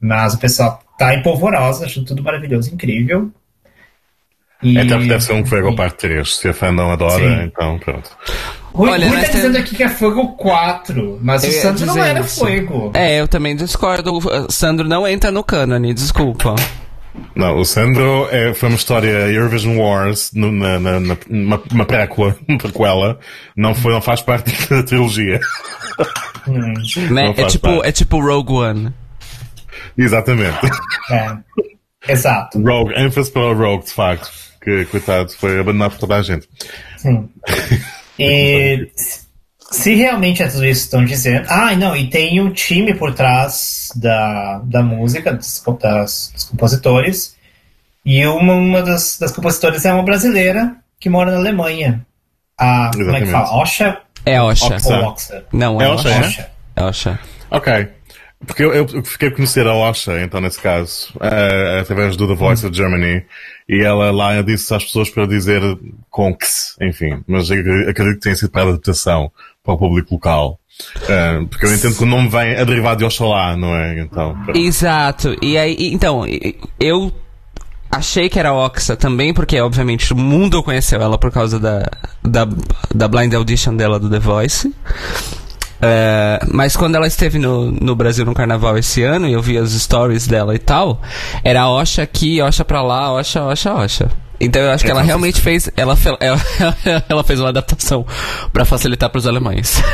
Mas 0.00 0.34
o 0.34 0.38
pessoal 0.38 0.80
tá 0.98 1.14
empolvorosa, 1.14 1.86
achando 1.86 2.06
tudo 2.06 2.22
maravilhoso, 2.22 2.74
incrível. 2.74 3.30
E... 4.62 4.78
Então 4.78 4.98
deve 5.06 5.20
ser 5.20 5.32
um 5.32 5.44
Fuego 5.44 5.74
parte 5.74 5.98
3. 6.08 6.36
Se 6.36 6.48
a 6.48 6.52
fã 6.52 6.70
não 6.70 6.90
adora, 6.90 7.18
Sim. 7.18 7.44
então 7.44 7.78
pronto. 7.78 8.10
Rui, 8.74 8.90
Olha, 8.90 9.06
Rui 9.08 9.16
tá 9.16 9.22
temos- 9.24 9.36
dizendo 9.36 9.58
aqui 9.58 9.76
que 9.76 9.82
é 9.82 9.88
Fogo 9.88 10.28
4, 10.36 11.18
mas 11.22 11.42
o 11.42 11.46
Eu 11.46 11.52
ia 11.52 11.60
Santos 11.62 11.82
não 11.82 12.02
era 12.02 12.20
isso. 12.20 12.40
Fogo. 12.40 12.90
É, 12.94 13.20
eu 13.20 13.28
também 13.28 13.54
discordo. 13.54 14.16
O 14.16 14.50
Sandro 14.50 14.88
não 14.88 15.06
entra 15.06 15.30
no 15.30 15.44
cânone, 15.44 15.92
desculpa. 15.92 16.54
Não, 17.36 17.58
o 17.58 17.64
Sandro 17.66 18.26
é, 18.30 18.54
foi 18.54 18.70
uma 18.70 18.76
história 18.76 19.10
Eurovision 19.30 19.76
Wars 19.76 20.30
no- 20.34 20.50
na, 20.50 20.80
na, 20.80 20.98
na, 21.00 21.16
uma, 21.28 21.62
uma 21.70 21.84
prequela, 21.84 22.34
uma 22.48 22.56
prequela. 22.58 23.18
Não, 23.54 23.74
foi, 23.74 23.92
não 23.92 24.00
faz 24.00 24.22
parte 24.22 24.50
da 24.70 24.82
trilogia. 24.82 25.38
Hum, 26.48 26.72
Né? 27.10 27.34
É 27.36 27.44
tipo, 27.44 27.68
parte. 27.68 27.88
é 27.88 27.92
tipo 27.92 28.18
Rogue 28.20 28.52
One. 28.54 28.94
Exatamente. 29.98 30.56
é. 31.10 31.36
Exato. 32.08 32.58
Rogue, 32.62 32.94
ênfase 32.96 33.30
para 33.30 33.42
o 33.42 33.54
Rogue, 33.54 33.84
de 33.84 33.92
facto. 33.92 34.30
Que, 34.62 34.84
coitado, 34.86 35.30
foi 35.32 35.60
abandonado 35.60 35.90
por 35.92 35.98
toda 36.00 36.16
a 36.16 36.22
gente. 36.22 36.48
Sim. 36.96 37.28
E 38.18 38.90
se- 38.94 39.22
se 39.70 39.94
realmente 39.94 40.42
é 40.42 40.48
tudo 40.48 40.64
isso 40.64 40.80
que 40.82 40.84
estão 40.86 41.04
dizendo. 41.04 41.46
Ah, 41.48 41.74
não, 41.74 41.96
e 41.96 42.08
tem 42.10 42.40
um 42.40 42.50
time 42.50 42.94
por 42.94 43.14
trás 43.14 43.88
da, 43.96 44.60
da 44.64 44.82
música, 44.82 45.32
dos, 45.32 45.62
das- 45.80 46.30
dos 46.34 46.44
compositores. 46.44 47.36
E 48.04 48.26
uma, 48.26 48.54
uma 48.54 48.82
das, 48.82 49.18
das 49.18 49.32
compositoras 49.32 49.84
é 49.84 49.92
uma 49.92 50.02
brasileira 50.02 50.74
que 51.00 51.08
mora 51.08 51.30
na 51.30 51.38
Alemanha. 51.38 52.04
A, 52.58 52.90
como 52.92 53.16
é 53.16 53.20
que 53.20 53.26
fala? 53.30 53.50
Osha 53.56 53.98
É 54.26 54.40
Osha. 54.40 54.74
Oxa. 54.76 54.98
Oxa? 55.08 55.44
Não, 55.52 55.80
É 55.80 55.84
é 55.84 55.88
Osha, 55.88 56.08
Osha. 56.08 56.18
é? 56.18 56.20
Osha. 56.26 56.50
É 56.76 56.82
Osha. 56.84 57.20
Ok. 57.50 57.88
Porque 58.44 58.64
eu, 58.64 58.74
eu 58.74 59.04
fiquei 59.04 59.28
a 59.28 59.34
conhecer 59.34 59.66
a 59.68 59.72
Osha, 59.74 60.20
então, 60.20 60.40
nesse 60.40 60.60
caso, 60.60 61.12
eh, 61.20 61.78
através 61.80 62.16
do 62.16 62.26
The 62.26 62.34
Voice 62.34 62.66
of 62.66 62.76
Germany, 62.76 63.24
e 63.72 63.82
ela 63.82 64.10
lá 64.10 64.42
disse 64.42 64.74
às 64.74 64.84
pessoas 64.84 65.08
para 65.08 65.24
dizer 65.24 65.62
com 66.10 66.30
X, 66.34 66.76
enfim, 66.78 67.24
mas 67.26 67.50
acredito 67.50 68.14
que 68.14 68.20
tenha 68.20 68.36
sido 68.36 68.50
para 68.50 68.68
adaptação 68.68 69.32
para 69.64 69.72
o 69.72 69.78
público 69.78 70.14
local. 70.14 70.60
Eh, 71.08 71.46
porque 71.48 71.64
eu 71.64 71.74
entendo 71.74 71.96
que 71.96 72.02
o 72.02 72.06
nome 72.06 72.28
vem 72.28 72.54
a 72.54 72.64
derivar 72.64 72.96
de 72.96 73.04
Oxalá, 73.06 73.56
não 73.56 73.74
é? 73.74 73.98
Então, 73.98 74.36
pronto. 74.44 74.58
Exato. 74.58 75.34
E 75.40 75.56
aí, 75.56 75.74
então, 75.90 76.26
eu 76.78 77.10
achei 77.90 78.28
que 78.28 78.38
era 78.38 78.52
Oxa 78.52 78.94
também, 78.94 79.32
porque 79.32 79.58
obviamente 79.58 80.12
o 80.12 80.16
mundo 80.16 80.62
conheceu 80.62 81.00
ela 81.00 81.16
por 81.16 81.30
causa 81.30 81.58
da, 81.58 81.88
da, 82.22 82.46
da 82.94 83.08
blind 83.08 83.32
audition 83.32 83.74
dela 83.74 83.98
do 83.98 84.10
The 84.10 84.18
Voice. 84.18 84.70
É, 85.82 86.38
mas 86.48 86.76
quando 86.76 86.94
ela 86.94 87.06
esteve 87.06 87.38
no, 87.38 87.72
no 87.72 87.96
Brasil 87.96 88.24
no 88.24 88.32
carnaval 88.34 88.78
esse 88.78 89.02
ano 89.02 89.26
e 89.26 89.32
eu 89.32 89.42
vi 89.42 89.58
as 89.58 89.70
stories 89.72 90.28
dela 90.28 90.54
e 90.54 90.58
tal, 90.58 91.02
era 91.42 91.68
Osha 91.68 92.02
aqui, 92.02 92.40
Osha 92.40 92.64
pra 92.64 92.82
lá, 92.82 93.12
Osha, 93.12 93.42
Osha, 93.42 93.74
Osha. 93.74 94.10
Então 94.40 94.62
eu 94.62 94.70
acho 94.70 94.84
que 94.84 94.90
ela 94.90 95.00
Então, 95.00 95.06
realmente 95.06 95.40
fez. 95.40 95.70
Ela, 95.76 95.96
ela, 96.20 96.40
ela 97.08 97.24
fez 97.24 97.40
uma 97.40 97.48
adaptação 97.48 98.06
pra 98.52 98.64
facilitar 98.64 99.10
pros 99.10 99.26
alemães. 99.26 99.82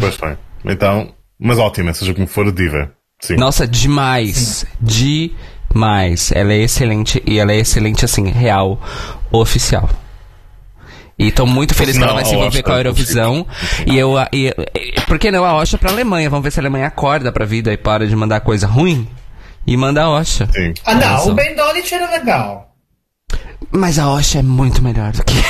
Pois 0.00 0.16
bem. 0.16 0.36
Então, 0.64 1.12
mas 1.38 1.58
ótima, 1.58 1.94
seja 1.94 2.12
como 2.14 2.26
for, 2.26 2.50
diva. 2.52 2.92
Sim. 3.20 3.36
Nossa, 3.36 3.66
demais. 3.66 4.66
Demais. 4.80 6.32
Ela 6.32 6.52
é 6.52 6.58
excelente. 6.58 7.22
E 7.26 7.38
ela 7.38 7.52
é 7.52 7.56
excelente, 7.56 8.04
assim, 8.04 8.28
real, 8.28 8.80
oficial. 9.30 9.88
E 11.18 11.32
tô 11.32 11.44
muito 11.46 11.74
feliz 11.74 11.94
que 11.94 12.00
Não, 12.00 12.08
ela 12.08 12.14
vai 12.16 12.24
se 12.24 12.32
a 12.34 12.38
envolver 12.38 12.62
com 12.62 12.70
a 12.72 12.76
Eurovisão. 12.76 13.46
E 13.86 13.98
eu. 13.98 14.14
E, 14.32 14.54
e- 14.74 15.00
por 15.06 15.18
que 15.18 15.30
não 15.32 15.44
a 15.44 15.54
Osha 15.56 15.76
pra 15.76 15.90
Alemanha? 15.90 16.30
Vamos 16.30 16.44
ver 16.44 16.52
se 16.52 16.60
a 16.60 16.62
Alemanha 16.62 16.86
acorda 16.86 17.32
pra 17.32 17.44
vida 17.44 17.72
e 17.72 17.76
para 17.76 18.06
de 18.06 18.14
mandar 18.14 18.40
coisa 18.40 18.66
ruim. 18.68 19.08
E 19.66 19.76
manda 19.76 20.02
a 20.04 20.10
Osha. 20.10 20.48
Sim. 20.52 20.72
Ah, 20.84 20.94
não, 20.94 21.08
Nossa. 21.14 21.30
o 21.30 21.34
Ben 21.34 21.54
Dolit 21.56 21.92
era 21.94 22.08
legal. 22.10 22.72
Mas 23.72 23.98
a 23.98 24.08
Osha 24.08 24.38
é 24.38 24.42
muito 24.42 24.80
melhor 24.82 25.12
do 25.12 25.24
que. 25.24 25.34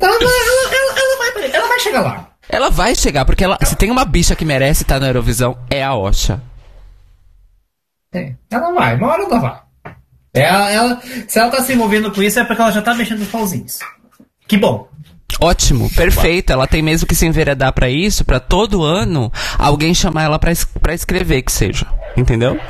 Ela, 0.00 0.12
ela, 0.20 0.30
ela, 0.74 0.98
ela 0.98 1.16
vai, 1.18 1.50
ela 1.50 1.68
vai 1.68 1.80
chegar 1.80 2.00
lá. 2.02 2.28
Ela 2.48 2.70
vai 2.70 2.94
chegar, 2.94 3.24
porque 3.24 3.42
ela, 3.44 3.58
se 3.64 3.74
tem 3.76 3.90
uma 3.90 4.04
bicha 4.04 4.36
que 4.36 4.44
merece 4.44 4.82
estar 4.82 5.00
na 5.00 5.06
Eurovisão, 5.06 5.56
é 5.70 5.82
a 5.82 5.94
Osha. 5.94 6.42
É, 8.12 8.34
ela 8.50 8.72
vai, 8.72 8.96
uma 8.96 9.08
hora 9.08 9.22
ela 9.22 9.38
vai. 9.40 9.60
Ela, 10.34 10.70
ela- 10.70 11.02
se 11.28 11.38
ela 11.38 11.50
tá 11.50 11.62
se 11.62 11.72
envolvendo 11.72 12.10
com 12.10 12.22
isso 12.22 12.38
é 12.40 12.44
porque 12.44 12.60
ela 12.60 12.72
já 12.72 12.82
tá 12.82 12.92
mexendo 12.94 13.20
os 13.22 13.28
pauzinhos. 13.28 13.78
Que 14.48 14.56
bom. 14.58 14.88
Ótimo, 15.40 15.88
perfeito. 15.94 16.52
Ela 16.52 16.66
tem 16.66 16.82
mesmo 16.82 17.06
que 17.06 17.14
se 17.14 17.24
enveredar 17.26 17.72
pra 17.72 17.88
isso, 17.88 18.24
pra 18.24 18.38
todo 18.40 18.82
ano 18.84 19.32
alguém 19.58 19.94
chamar 19.94 20.24
ela 20.24 20.38
pra, 20.38 20.52
es 20.52 20.66
escrever 20.94 21.42
que 21.42 21.50
seja. 21.52 21.86
Entendeu? 22.16 22.60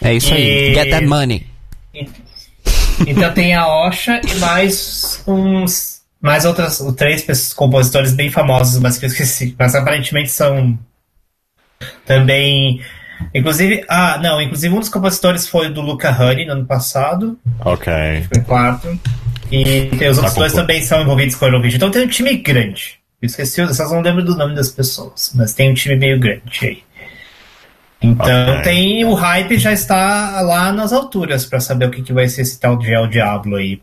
É 0.00 0.14
isso 0.14 0.32
aí. 0.32 0.70
E- 0.70 0.74
Get 0.74 0.90
that 0.90 1.06
money. 1.06 1.46
Então 3.06 3.32
tem 3.32 3.54
a 3.54 3.66
Osha 3.66 4.20
e 4.30 4.34
mais 4.38 5.22
uns. 5.26 6.00
Mais 6.22 6.44
outras 6.44 6.78
três 6.98 7.54
compositores 7.54 8.12
bem 8.12 8.30
famosos, 8.30 8.78
mas 8.78 8.98
que 8.98 9.06
eu 9.06 9.08
esqueci. 9.08 9.54
Mas 9.58 9.74
aparentemente 9.74 10.30
são 10.30 10.78
Também. 12.06 12.80
Inclusive. 13.34 13.84
Ah, 13.88 14.18
não, 14.22 14.40
inclusive 14.40 14.74
um 14.74 14.80
dos 14.80 14.88
compositores 14.88 15.46
foi 15.46 15.70
do 15.70 15.80
Luca 15.80 16.10
Honey 16.10 16.46
no 16.46 16.52
ano 16.52 16.66
passado. 16.66 17.38
Ok. 17.60 17.92
Foi 18.32 18.42
quarto. 18.42 18.98
E 19.50 19.88
os 20.08 20.18
outros 20.18 20.34
dois 20.34 20.52
também 20.52 20.82
são 20.82 21.02
envolvidos 21.02 21.34
com 21.34 21.44
o 21.44 21.48
Eurovision. 21.48 21.76
Então 21.76 21.90
tem 21.90 22.04
um 22.04 22.08
time 22.08 22.36
grande. 22.36 23.00
Eu 23.20 23.26
esqueci, 23.26 23.60
eu 23.60 23.72
só 23.74 23.88
não 23.88 24.00
lembro 24.00 24.24
do 24.24 24.36
nome 24.36 24.54
das 24.54 24.70
pessoas, 24.70 25.32
mas 25.34 25.52
tem 25.52 25.70
um 25.70 25.74
time 25.74 25.96
meio 25.96 26.18
grande 26.18 26.58
aí. 26.62 26.82
Então 28.00 28.52
okay. 28.52 28.62
tem 28.62 29.04
o 29.04 29.12
hype 29.12 29.58
já 29.58 29.72
está 29.72 30.40
lá 30.40 30.72
nas 30.72 30.90
alturas 30.90 31.44
para 31.44 31.60
saber 31.60 31.86
o 31.86 31.90
que, 31.90 32.02
que 32.02 32.14
vai 32.14 32.28
ser 32.28 32.42
esse 32.42 32.58
tal 32.58 32.78
de 32.78 32.90
El 32.90 33.08
Diablo 33.08 33.56
aí. 33.56 33.82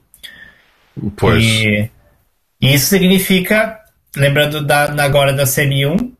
Pois. 1.15 1.45
E 1.45 1.89
isso 2.62 2.88
significa, 2.88 3.80
lembrando 4.15 4.65
da, 4.65 4.86
agora 5.04 5.32
da 5.34 5.43
CM1, 5.43 6.13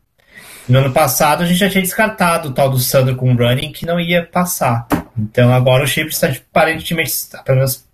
no 0.68 0.78
ano 0.78 0.92
passado 0.92 1.42
a 1.42 1.46
gente 1.46 1.58
já 1.58 1.70
tinha 1.70 1.82
descartado 1.82 2.48
o 2.48 2.52
tal 2.52 2.70
do 2.70 2.78
Sandro 2.78 3.16
com 3.16 3.34
Running 3.34 3.72
que 3.72 3.86
não 3.86 3.98
ia 3.98 4.24
passar. 4.24 4.86
Então 5.16 5.52
agora 5.52 5.84
o 5.84 5.86
chip 5.86 6.10
está 6.10 6.28
aparentemente, 6.28 7.12
pelo 7.44 7.58
menos 7.58 7.86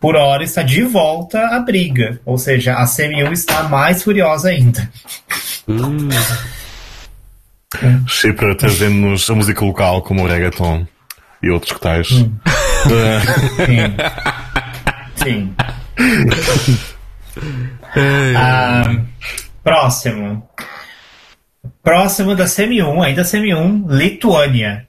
por 0.00 0.16
hora, 0.16 0.42
está 0.42 0.62
de 0.62 0.82
volta 0.82 1.46
à 1.48 1.60
briga. 1.60 2.20
Ou 2.24 2.36
seja, 2.36 2.74
a 2.74 2.84
CM1 2.84 3.32
está 3.32 3.62
mais 3.64 4.02
furiosa 4.02 4.48
ainda. 4.48 4.90
Hum. 5.68 6.08
Chipre 8.08 8.54
trazendo-nos 8.56 9.28
a 9.30 9.34
música 9.34 9.64
local 9.64 10.02
como 10.02 10.24
o 10.24 10.26
reggaeton 10.26 10.86
e 11.42 11.50
outros 11.50 11.72
que 11.72 11.80
tais. 11.80 12.10
Hum. 12.10 12.36
Sim. 15.16 15.24
Sim. 15.24 15.54
ah, 18.36 18.96
próximo. 19.62 20.48
Próximo 21.82 22.36
da 22.36 22.44
CM1, 22.44 23.04
ainda 23.04 23.22
CM1, 23.22 23.86
Lituânia. 23.88 24.86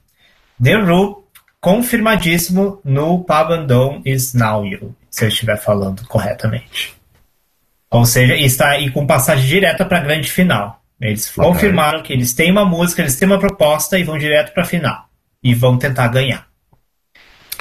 The 0.62 0.74
Ru, 0.76 1.24
confirmadíssimo 1.60 2.80
no 2.84 3.24
Pabandon 3.24 4.00
is 4.04 4.32
Now 4.32 4.64
You, 4.64 4.94
se 5.10 5.24
eu 5.24 5.28
estiver 5.28 5.56
falando 5.56 6.06
corretamente. 6.06 6.94
Ou 7.90 8.04
seja, 8.04 8.36
está 8.36 8.70
aí 8.70 8.90
com 8.90 9.06
passagem 9.06 9.46
direta 9.46 9.84
para 9.84 9.98
a 9.98 10.02
grande 10.02 10.30
final. 10.30 10.82
Eles 11.00 11.30
okay. 11.36 11.44
confirmaram 11.44 12.02
que 12.02 12.12
eles 12.12 12.32
têm 12.32 12.50
uma 12.50 12.64
música, 12.64 13.02
eles 13.02 13.16
têm 13.16 13.26
uma 13.26 13.38
proposta 13.38 13.98
e 13.98 14.04
vão 14.04 14.16
direto 14.16 14.52
para 14.52 14.62
a 14.62 14.66
final. 14.66 15.08
E 15.42 15.52
vão 15.52 15.76
tentar 15.76 16.08
ganhar. 16.08 16.46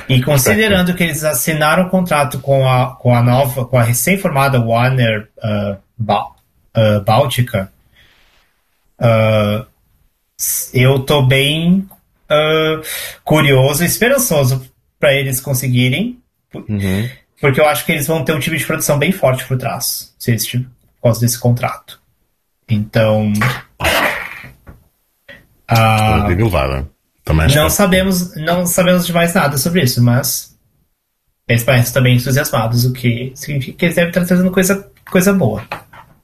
E 0.08 0.22
considerando 0.22 0.94
que 0.94 1.04
eles 1.04 1.24
assinaram 1.24 1.84
o 1.84 1.88
um 1.88 1.90
contrato 1.90 2.40
com 2.40 2.68
a, 2.68 2.96
com 2.96 3.16
a 3.16 3.24
nova, 3.24 3.66
com 3.66 3.78
a 3.78 3.84
recém-formada 3.84 4.60
Warner 4.60 5.30
uh, 5.38 5.78
ba 5.98 6.28
uh, 6.78 7.02
Báltica, 7.04 7.72
uh, 9.04 9.66
eu 10.74 11.00
tô 11.00 11.22
bem 11.24 11.88
uh, 12.30 12.82
curioso 13.24 13.84
e 13.84 13.88
esperançoso 13.88 14.66
para 15.00 15.14
eles 15.14 15.40
conseguirem, 15.40 16.20
uhum. 16.54 17.10
porque 17.40 17.60
eu 17.60 17.68
acho 17.68 17.86
que 17.86 17.92
eles 17.92 18.08
vão 18.08 18.24
ter 18.24 18.34
um 18.34 18.40
time 18.40 18.58
de 18.58 18.66
produção 18.66 18.98
bem 18.98 19.12
forte 19.12 19.46
por 19.46 19.58
trás, 19.58 20.16
se 20.18 20.32
eles, 20.32 20.50
por 20.50 20.66
causa 21.04 21.20
desse 21.20 21.40
contrato. 21.40 22.02
Então. 22.70 23.34
Uh, 25.70 26.28
também 27.24 27.48
não 27.56 27.70
sabemos, 27.70 28.36
não 28.36 28.66
sabemos 28.66 29.06
de 29.06 29.14
mais 29.14 29.34
nada 29.34 29.58
sobre 29.58 29.82
isso, 29.82 30.04
mas 30.04 30.58
eles 31.48 31.64
parecem 31.64 31.94
também 31.94 32.16
entusiasmados, 32.16 32.86
o 32.86 32.94
que 32.94 33.32
significa 33.36 33.78
que 33.78 33.86
eles 33.86 33.96
devem 33.96 34.10
estar 34.10 34.26
trazendo 34.26 34.52
coisa, 34.52 34.90
coisa 35.10 35.34
boa. 35.34 35.66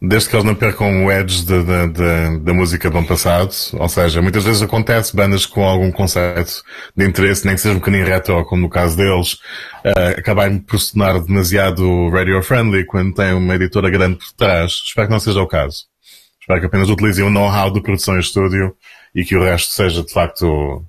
Desde 0.01 0.29
que 0.29 0.35
eles 0.37 0.45
não 0.45 0.55
percam 0.55 1.05
o 1.05 1.11
edge 1.11 1.43
da 1.45 2.53
música 2.53 2.89
do 2.89 2.97
ano 2.97 3.07
passado, 3.07 3.53
ou 3.73 3.89
seja, 3.89 4.21
muitas 4.21 4.45
vezes 4.45 4.61
acontece 4.61 5.13
bandas 5.13 5.45
com 5.45 5.61
algum 5.61 5.91
conceito 5.91 6.63
de 6.95 7.05
interesse, 7.05 7.45
nem 7.45 7.55
que 7.55 7.61
seja 7.61 7.75
um 7.75 7.79
bocadinho 7.79 8.05
retro, 8.05 8.45
como 8.45 8.61
no 8.61 8.69
caso 8.69 8.95
deles, 8.95 9.33
uh, 9.83 10.17
acabarem 10.17 10.57
por 10.59 10.79
se 10.79 10.93
tornar 10.93 11.19
demasiado 11.19 12.09
radio-friendly 12.11 12.85
quando 12.85 13.13
tem 13.13 13.33
uma 13.33 13.55
editora 13.55 13.89
grande 13.89 14.19
por 14.19 14.31
trás. 14.37 14.71
Espero 14.85 15.07
que 15.07 15.13
não 15.13 15.19
seja 15.19 15.41
o 15.41 15.47
caso. 15.47 15.83
Espero 16.39 16.61
que 16.61 16.67
apenas 16.67 16.89
utilizem 16.89 17.25
o 17.25 17.29
know-how 17.29 17.69
de 17.69 17.81
produção 17.81 18.15
em 18.15 18.21
estúdio 18.21 18.73
e 19.13 19.25
que 19.25 19.35
o 19.35 19.43
resto 19.43 19.73
seja 19.73 20.01
de 20.01 20.13
facto 20.13 20.81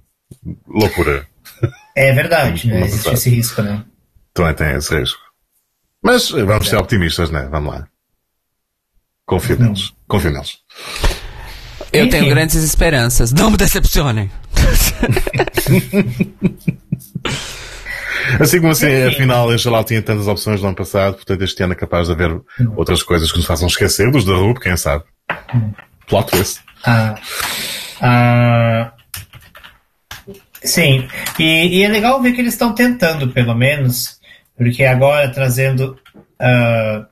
loucura. 0.68 1.26
É 1.96 2.12
verdade, 2.12 2.68
né? 2.68 2.82
Existe 2.82 3.12
esse 3.12 3.30
risco, 3.30 3.60
né? 3.60 3.84
Também 4.32 4.54
tem 4.54 4.76
esse 4.76 4.96
risco. 4.96 5.20
Mas 6.00 6.30
vamos 6.30 6.68
é. 6.68 6.70
ser 6.70 6.76
optimistas, 6.76 7.28
né? 7.30 7.48
Vamos 7.50 7.74
lá. 7.74 7.88
Confio 9.30 9.54
hum. 9.54 9.62
neles. 9.62 9.92
Confio 10.08 10.32
neles. 10.32 10.58
Eu 11.92 12.06
Enfim. 12.06 12.10
tenho 12.10 12.28
grandes 12.28 12.56
esperanças. 12.56 13.32
Não 13.32 13.52
me 13.52 13.56
decepcionem. 13.56 14.28
Assim 18.38 18.60
como 18.60 18.70
assim, 18.70 18.86
afinal, 19.04 19.52
em 19.52 19.58
geral 19.58 19.82
tinha 19.82 20.00
tantas 20.02 20.28
opções 20.28 20.60
no 20.60 20.68
ano 20.68 20.76
passado, 20.76 21.14
portanto 21.14 21.42
este 21.42 21.60
ano 21.62 21.72
é 21.72 21.76
capaz 21.76 22.06
de 22.06 22.12
haver 22.12 22.30
hum. 22.30 22.42
outras 22.76 23.02
coisas 23.02 23.32
que 23.32 23.38
nos 23.38 23.46
façam 23.46 23.66
esquecer 23.66 24.08
dos 24.10 24.24
da 24.24 24.34
RUP, 24.34 24.60
quem 24.60 24.76
sabe. 24.76 25.02
Hum. 25.52 25.72
Plot 26.06 26.30
twist. 26.30 26.60
Ah, 26.84 27.14
ah, 28.00 28.92
Sim, 30.62 31.08
e, 31.38 31.78
e, 31.78 31.82
é 31.82 31.88
legal 31.88 32.22
ver 32.22 32.32
que 32.32 32.40
eles 32.40 32.54
estão 32.54 32.72
tentando, 32.72 33.32
pelo 33.32 33.54
menos, 33.54 34.20
porque 34.56 34.84
agora 34.84 35.28
trazendo. 35.32 35.98
Uh, 36.40 37.09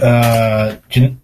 uh, 0.00 0.78
de, 0.88 1.16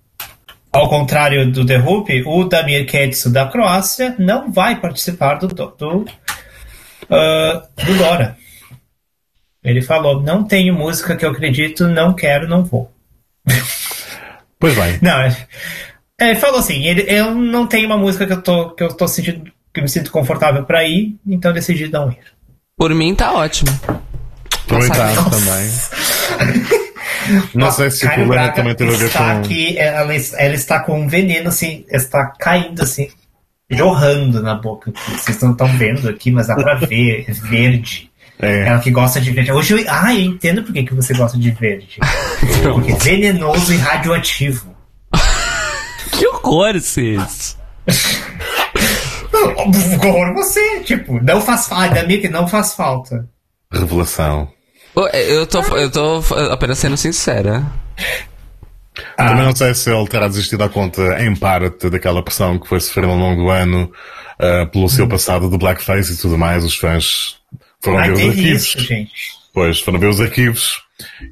ao 0.73 0.89
contrário 0.89 1.51
do 1.51 1.65
The 1.65 1.79
Hoop, 1.79 2.23
o 2.27 2.45
Damir 2.45 2.87
Ketsu 2.87 3.31
da 3.31 3.47
Croácia 3.47 4.15
não 4.19 4.53
vai 4.53 4.81
participar 4.81 5.35
do, 5.37 5.49
do, 5.49 5.67
do, 5.79 5.99
uh, 6.01 7.85
do 7.85 7.99
Dora. 7.99 8.37
Ele 9.65 9.83
falou: 9.83 10.23
não 10.23 10.45
tenho 10.45 10.75
música 10.75 11.17
que 11.17 11.25
eu 11.25 11.31
acredito, 11.31 11.89
não 11.89 12.15
quero, 12.15 12.49
não 12.49 12.65
vou. 12.65 12.91
Pois 14.59 14.75
bem. 14.75 14.99
Não, 15.03 15.23
ele 16.19 16.35
falou 16.37 16.61
assim: 16.61 16.87
ele, 16.87 17.05
eu 17.09 17.35
não 17.35 17.67
tenho 17.67 17.87
uma 17.87 17.99
música 17.99 18.27
que 18.27 18.33
eu 18.33 18.41
tô, 18.41 18.71
que 18.71 18.83
eu 18.83 18.89
tô 18.89 19.07
sentindo 19.07 19.53
que 19.77 19.81
eu 19.81 19.83
me 19.83 19.89
sinto 19.91 20.11
confortável 20.11 20.65
para 20.65 20.83
ir, 20.89 21.15
então 21.27 21.53
decidi 21.53 21.89
não 21.89 22.11
ir. 22.11 22.19
Por 22.79 22.95
mim 22.95 23.15
tá 23.15 23.35
ótimo. 23.35 23.71
Por 24.67 24.81
mim 24.81 24.89
tá 24.89 25.13
também. 25.29 26.77
Não 27.55 27.71
sei 27.71 27.91
se 27.91 28.07
o 28.07 28.11
problema 28.13 28.49
também 28.53 28.75
tem 28.75 28.89
a 28.89 28.93
ver 28.93 29.13
com. 29.13 29.25
Aqui, 29.25 29.79
ela, 29.79 30.15
ela 30.15 30.55
está 30.55 30.81
com 30.81 31.01
um 31.01 31.09
veneno 31.09 31.49
assim, 31.49 31.85
está 31.91 32.27
caindo 32.27 32.83
assim, 32.83 33.09
jorrando 33.71 34.43
na 34.43 34.55
boca. 34.55 34.93
Vocês 35.09 35.41
não 35.41 35.53
estão 35.53 35.67
vendo 35.77 36.09
aqui, 36.09 36.31
mas 36.31 36.47
dá 36.47 36.55
pra 36.55 36.75
ver, 36.75 37.25
é 37.29 37.33
verde. 37.33 38.11
É. 38.39 38.67
Ela 38.67 38.79
que 38.81 38.91
gosta 38.91 39.21
de 39.21 39.31
verde. 39.31 39.51
Hoje 39.51 39.75
eu, 39.75 39.85
ah, 39.89 40.15
eu 40.15 40.21
entendo 40.21 40.63
por 40.63 40.73
que, 40.73 40.83
que 40.83 40.95
você 40.95 41.15
gosta 41.15 41.39
de 41.39 41.51
verde. 41.51 41.99
Porque 42.63 42.93
é 42.93 42.97
venenoso 42.97 43.73
e 43.73 43.77
radioativo. 43.77 44.75
que 46.13 46.27
horror, 46.27 46.79
Cis. 46.81 47.57
Horror 49.33 50.35
você, 50.35 50.81
tipo, 50.81 51.21
não 51.23 51.41
faz 51.41 51.67
falta, 51.67 52.05
que 52.05 52.29
não 52.29 52.47
faz 52.47 52.75
falta. 52.75 53.27
Revelação. 53.73 54.49
Eu 54.97 55.47
tô, 55.47 55.61
eu 55.77 55.91
tô 55.91 56.23
apenas 56.51 56.79
sendo 56.79 56.97
sincera. 56.97 57.65
Ah. 59.17 59.29
Também 59.29 59.45
não 59.45 59.55
sei 59.55 59.75
se 59.75 59.91
ele 59.91 60.07
terá 60.09 60.27
desistido 60.27 60.61
da 60.61 60.69
conta 60.69 61.23
em 61.23 61.35
parte 61.37 61.91
daquela 61.91 62.23
pressão 62.23 62.59
que 62.59 62.67
foi 62.67 62.81
sofrendo 62.81 63.13
ao 63.13 63.19
longo 63.19 63.43
do 63.43 63.51
ano 63.51 63.93
uh, 64.41 64.67
pelo 64.71 64.89
seu 64.89 65.07
passado 65.07 65.51
de 65.51 65.59
blackface 65.59 66.15
e 66.15 66.17
tudo 66.17 66.39
mais. 66.39 66.65
Os 66.65 66.77
fãs 66.77 67.37
foram 67.81 68.03
ver 68.03 68.13
os 68.13 68.21
arquivos. 68.21 68.63
Isso, 68.63 68.81
gente. 68.81 69.13
Pois, 69.53 69.81
foram 69.81 69.99
ver 69.99 70.09
os 70.09 70.21
arquivos. 70.21 70.83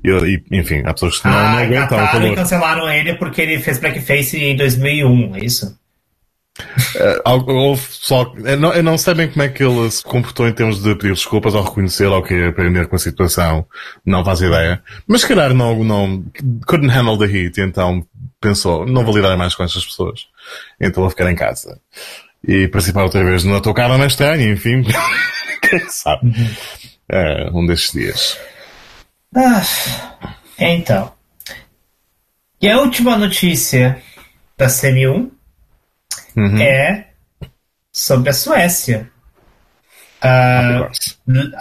E, 0.05 0.11
e 0.11 0.59
enfim, 0.59 0.83
há 0.85 0.93
pessoas 0.93 1.19
que 1.19 1.27
não, 1.27 1.39
ah, 1.39 1.53
não 1.53 1.59
aguentam 1.59 2.05
o 2.05 2.09
calor. 2.11 2.35
cancelaram 2.35 2.91
ele 2.91 3.15
porque 3.15 3.41
ele 3.41 3.59
fez 3.61 3.79
blackface 3.79 4.37
em 4.37 4.57
2001, 4.57 5.37
é 5.37 5.45
isso? 5.45 5.79
Uh, 6.57 7.77
só, 7.77 8.33
eu, 8.45 8.57
não, 8.57 8.73
eu 8.73 8.83
não 8.83 8.97
sei 8.97 9.15
bem 9.15 9.29
como 9.29 9.43
é 9.43 9.49
que 9.49 9.63
ele 9.63 9.91
se 9.91 10.03
comportou 10.05 10.47
em 10.47 10.53
termos 10.53 10.81
de 10.81 10.95
pedir 10.95 11.13
desculpas 11.13 11.53
ou 11.55 11.63
reconhecer 11.63 12.07
ou 12.07 12.23
que 12.23 12.45
aprender 12.45 12.87
com 12.87 12.95
a 12.95 12.99
situação. 12.99 13.67
Não 14.07 14.25
faz 14.25 14.41
ideia. 14.41 14.83
Mas 15.07 15.23
se 15.23 15.29
calhar 15.29 15.53
não, 15.53 15.83
não, 15.83 16.25
couldn't 16.67 16.93
handle 16.93 17.19
the 17.19 17.27
heat, 17.27 17.61
então 17.61 18.07
pensou, 18.41 18.87
não 18.87 19.05
vou 19.05 19.17
lidar 19.17 19.37
mais 19.37 19.55
com 19.55 19.65
estas 19.65 19.85
pessoas. 19.85 20.29
Então 20.81 21.03
vou 21.03 21.11
ficar 21.11 21.31
em 21.31 21.35
casa. 21.35 21.81
E 22.47 22.69
participar 22.69 23.03
outra 23.03 23.25
vez 23.25 23.43
tua 23.43 23.75
cara 23.75 23.97
não 23.97 24.05
é 24.05 24.07
estranho, 24.07 24.53
enfim. 24.53 24.85
Quem 25.69 25.89
sabe? 25.89 26.31
É, 27.11 27.51
um 27.53 27.67
destes 27.67 27.93
dias. 27.93 28.39
Ah, 29.35 29.63
então. 30.59 31.13
E 32.61 32.69
a 32.69 32.79
última 32.79 33.17
notícia 33.17 34.01
da 34.57 34.67
CM1 34.67 35.34
uhum. 36.37 36.59
é 36.59 37.09
sobre 37.93 38.31
a 38.31 38.33
Suécia. 38.33 39.11
Uh, 40.23 40.91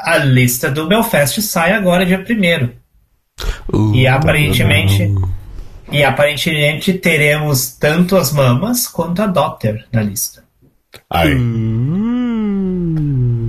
a 0.05 0.17
lista 0.19 0.71
do 0.71 0.87
Belfast 0.87 1.41
sai 1.41 1.73
agora 1.73 2.05
dia 2.05 2.17
1 2.17 3.75
uh, 3.75 3.93
e 3.93 4.07
aparentemente 4.07 5.13
e 5.91 6.03
aparentemente 6.03 6.93
teremos 6.93 7.73
tanto 7.73 8.15
as 8.15 8.31
mamas 8.31 8.87
quanto 8.87 9.21
a 9.21 9.27
Dotter 9.27 9.85
na 9.91 10.01
lista. 10.01 10.43
Ai. 11.09 11.35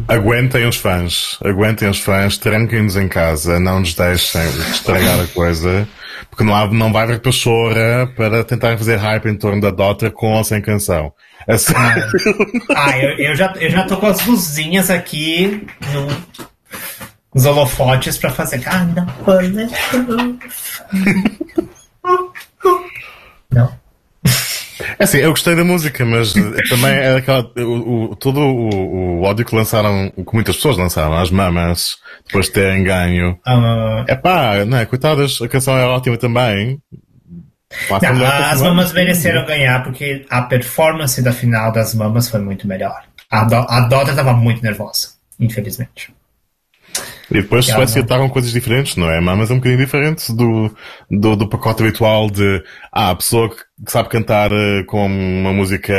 Aguentem 0.08 0.66
os 0.66 0.76
fãs. 0.76 1.38
Aguentem 1.44 1.88
os 1.88 1.98
fãs. 1.98 2.36
Tranquem-nos 2.38 2.96
em 2.96 3.08
casa. 3.08 3.58
Não 3.58 3.80
nos 3.80 3.94
deixem 3.94 4.46
estragar 4.70 5.20
a 5.20 5.26
coisa. 5.28 5.88
Porque 6.30 6.44
não, 6.44 6.54
há, 6.54 6.66
não 6.66 6.92
vai 6.92 7.04
haver 7.04 7.20
pachorra 7.20 8.10
para 8.16 8.44
tentar 8.44 8.76
fazer 8.76 8.96
hype 8.96 9.26
em 9.26 9.36
torno 9.36 9.60
da 9.60 9.70
Dota 9.70 10.10
com 10.10 10.32
ou 10.32 10.44
sem 10.44 10.60
canção. 10.60 11.12
É 11.46 11.56
sério. 11.56 12.04
Ah, 12.74 12.98
eu, 12.98 13.18
eu, 13.18 13.36
já, 13.36 13.52
eu 13.56 13.70
já 13.70 13.84
tô 13.84 13.96
com 13.96 14.06
as 14.06 14.24
luzinhas 14.26 14.90
aqui 14.90 15.66
no, 15.92 16.06
nos 17.34 17.46
holofotes 17.46 18.18
pra 18.18 18.30
fazer. 18.30 18.62
Ah, 18.66 18.84
não, 18.84 19.06
não. 23.50 23.83
É 24.98 25.04
assim, 25.04 25.18
eu 25.18 25.30
gostei 25.30 25.54
da 25.54 25.64
música, 25.64 26.04
mas 26.04 26.32
também 26.32 26.92
é 26.92 27.16
aquela. 27.16 27.50
O, 27.58 28.12
o, 28.12 28.16
todo 28.16 28.40
o, 28.40 29.18
o 29.18 29.22
ódio 29.22 29.44
que 29.44 29.54
lançaram, 29.54 30.10
que 30.10 30.34
muitas 30.34 30.56
pessoas 30.56 30.76
lançaram, 30.76 31.14
as 31.14 31.30
mamas, 31.30 31.96
depois 32.26 32.46
de 32.46 32.52
terem 32.52 32.82
ganho. 32.84 33.38
Ah, 33.46 34.04
É 34.08 34.14
pá, 34.14 34.64
não 34.64 34.78
é? 34.78 34.86
Coitadas, 34.86 35.40
a 35.40 35.48
canção 35.48 35.76
é 35.76 35.84
ótima 35.84 36.16
também. 36.16 36.80
Não, 37.90 38.26
as 38.52 38.62
mamas 38.62 38.92
mereceram 38.92 39.44
ganhar 39.46 39.82
porque 39.82 40.24
a 40.30 40.42
performance 40.42 41.20
da 41.22 41.32
final 41.32 41.72
das 41.72 41.94
mamas 41.94 42.28
foi 42.28 42.40
muito 42.40 42.68
melhor. 42.68 43.02
A, 43.30 43.44
Do, 43.44 43.56
a 43.56 43.80
Dota 43.88 44.14
tava 44.14 44.32
muito 44.32 44.62
nervosa, 44.62 45.08
infelizmente. 45.40 46.14
E 47.30 47.34
depois 47.40 47.66
Calma. 47.66 47.86
Suécia 47.86 48.00
está 48.02 48.18
com 48.18 48.28
coisas 48.28 48.52
diferentes, 48.52 48.96
não 48.96 49.10
é? 49.10 49.20
Mas 49.20 49.50
é 49.50 49.54
um 49.54 49.56
bocadinho 49.56 49.80
diferente 49.84 50.32
do, 50.32 50.74
do, 51.10 51.34
do 51.36 51.48
pacote 51.48 51.82
habitual 51.82 52.30
de 52.30 52.62
ah, 52.92 53.10
a 53.10 53.16
pessoa 53.16 53.48
que 53.50 53.56
que 53.84 53.90
sabe 53.90 54.08
cantar 54.08 54.52
eh, 54.52 54.84
com 54.86 55.04
uma 55.06 55.52
música, 55.52 55.92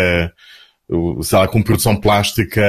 uh, 0.89 1.21
sei 1.23 1.37
lá, 1.39 1.47
com 1.47 1.61
produção 1.61 1.95
plástica, 1.95 2.63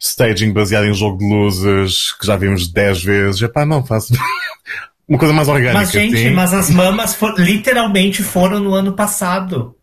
staging 0.00 0.52
baseado 0.52 0.84
em 0.86 0.94
jogo 0.94 1.18
de 1.18 1.24
luzes, 1.28 2.12
que 2.18 2.24
já 2.26 2.36
vimos 2.36 2.68
10 2.72 3.02
vezes. 3.02 3.42
Epá, 3.42 3.66
não, 3.66 3.84
faço 3.84 4.12
uma 5.08 5.18
coisa 5.18 5.34
mais 5.34 5.48
orgânica. 5.48 5.74
Mas, 5.74 5.90
gente, 5.90 6.30
mas 6.30 6.54
as 6.54 6.70
mamas 6.70 7.14
for- 7.14 7.34
literalmente 7.38 8.22
foram 8.22 8.60
no 8.60 8.74
ano 8.74 8.92
passado. 8.92 9.74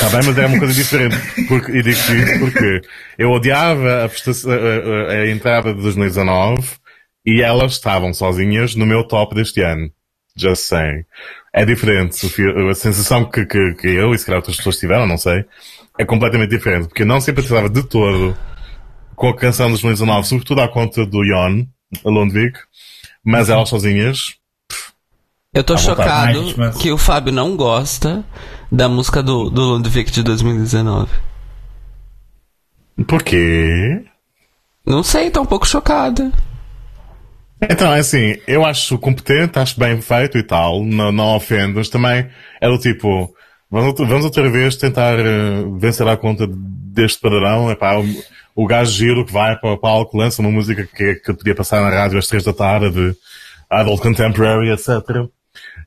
Tá 0.00 0.08
bem, 0.08 0.20
mas 0.24 0.38
é 0.38 0.46
uma 0.46 0.58
coisa 0.58 0.72
diferente. 0.72 1.16
Porque, 1.46 1.70
e 1.72 1.82
digo 1.82 1.90
isso 1.90 2.38
porque 2.38 2.80
eu 3.18 3.30
odiava 3.30 4.04
a, 4.04 4.04
a- 4.06 4.08
a- 4.08 5.12
a 5.12 5.30
entrada 5.30 5.74
de 5.74 5.82
2019 5.82 6.62
e 7.24 7.42
elas 7.42 7.72
estavam 7.72 8.12
sozinhas 8.14 8.74
no 8.74 8.84
meu 8.86 9.04
top 9.06 9.34
deste 9.34 9.60
ano. 9.62 9.90
Just 10.36 10.62
saying. 10.64 11.04
É 11.52 11.64
diferente. 11.64 12.26
O 12.26 12.28
fi- 12.28 12.42
A 12.70 12.74
sensação 12.74 13.24
que, 13.24 13.46
que, 13.46 13.74
que 13.74 13.86
eu 13.88 14.12
e 14.14 14.18
se 14.18 14.26
calhar 14.26 14.38
outras 14.38 14.56
pessoas 14.56 14.76
tiveram, 14.78 15.06
não 15.06 15.16
sei, 15.16 15.44
é 15.98 16.04
completamente 16.04 16.50
diferente. 16.50 16.88
Porque 16.88 17.02
eu 17.02 17.06
não 17.06 17.20
simpatizava 17.20 17.68
de 17.68 17.82
todo 17.84 18.36
com 19.14 19.28
a 19.28 19.36
canção 19.36 19.66
de 19.66 19.72
2019, 19.74 20.26
sobretudo 20.26 20.60
à 20.60 20.68
conta 20.68 21.06
do 21.06 21.22
Jon, 21.24 21.64
a 22.04 22.08
Lundvik, 22.10 22.58
mas 23.24 23.48
elas 23.48 23.68
sozinhas, 23.68 24.34
Eu 25.54 25.62
vontade. 25.62 25.82
chocado 25.82 26.54
mas- 26.56 26.76
que 26.76 26.90
o 26.90 26.98
Fábio 26.98 27.32
não 27.32 27.56
gosta 27.56 28.24
da 28.72 28.88
música 28.88 29.22
do, 29.22 29.48
do 29.50 29.62
Ludwig 29.62 30.10
de 30.10 30.24
2019. 30.24 31.08
porquê? 33.06 34.04
Não 34.84 35.02
sei, 35.04 35.30
tô 35.30 35.42
um 35.42 35.46
pouco 35.46 35.66
chocada. 35.66 36.32
Então, 37.62 37.94
é 37.94 38.00
assim, 38.00 38.36
eu 38.46 38.64
acho 38.64 38.98
competente, 38.98 39.58
acho 39.58 39.78
bem 39.78 40.00
feito 40.00 40.36
e 40.36 40.42
tal, 40.42 40.84
não, 40.84 41.10
não 41.10 41.36
ofendo, 41.36 41.76
mas 41.76 41.88
também 41.88 42.28
é 42.60 42.68
do 42.68 42.78
tipo, 42.78 43.32
vamos, 43.70 43.88
outra- 43.88 44.04
vamos 44.06 44.24
outra 44.24 44.50
vez 44.50 44.76
tentar 44.76 45.18
eh, 45.18 45.64
vencer 45.78 46.06
à 46.06 46.16
conta 46.16 46.46
deste 46.48 47.20
padrão, 47.20 47.70
é 47.70 47.74
pá, 47.74 47.96
o, 47.96 48.04
o 48.54 48.66
gajo 48.66 48.92
giro 48.92 49.24
que 49.24 49.32
vai 49.32 49.56
para 49.58 49.72
o 49.72 49.78
palco, 49.78 50.16
lança 50.18 50.42
uma 50.42 50.50
música 50.50 50.86
que, 50.86 51.14
que 51.16 51.32
podia 51.32 51.54
passar 51.54 51.80
na 51.80 51.88
rádio 51.96 52.18
às 52.18 52.26
três 52.26 52.44
da 52.44 52.52
tarde, 52.52 53.16
adult 53.70 54.02
contemporary, 54.02 54.70
etc. 54.70 54.88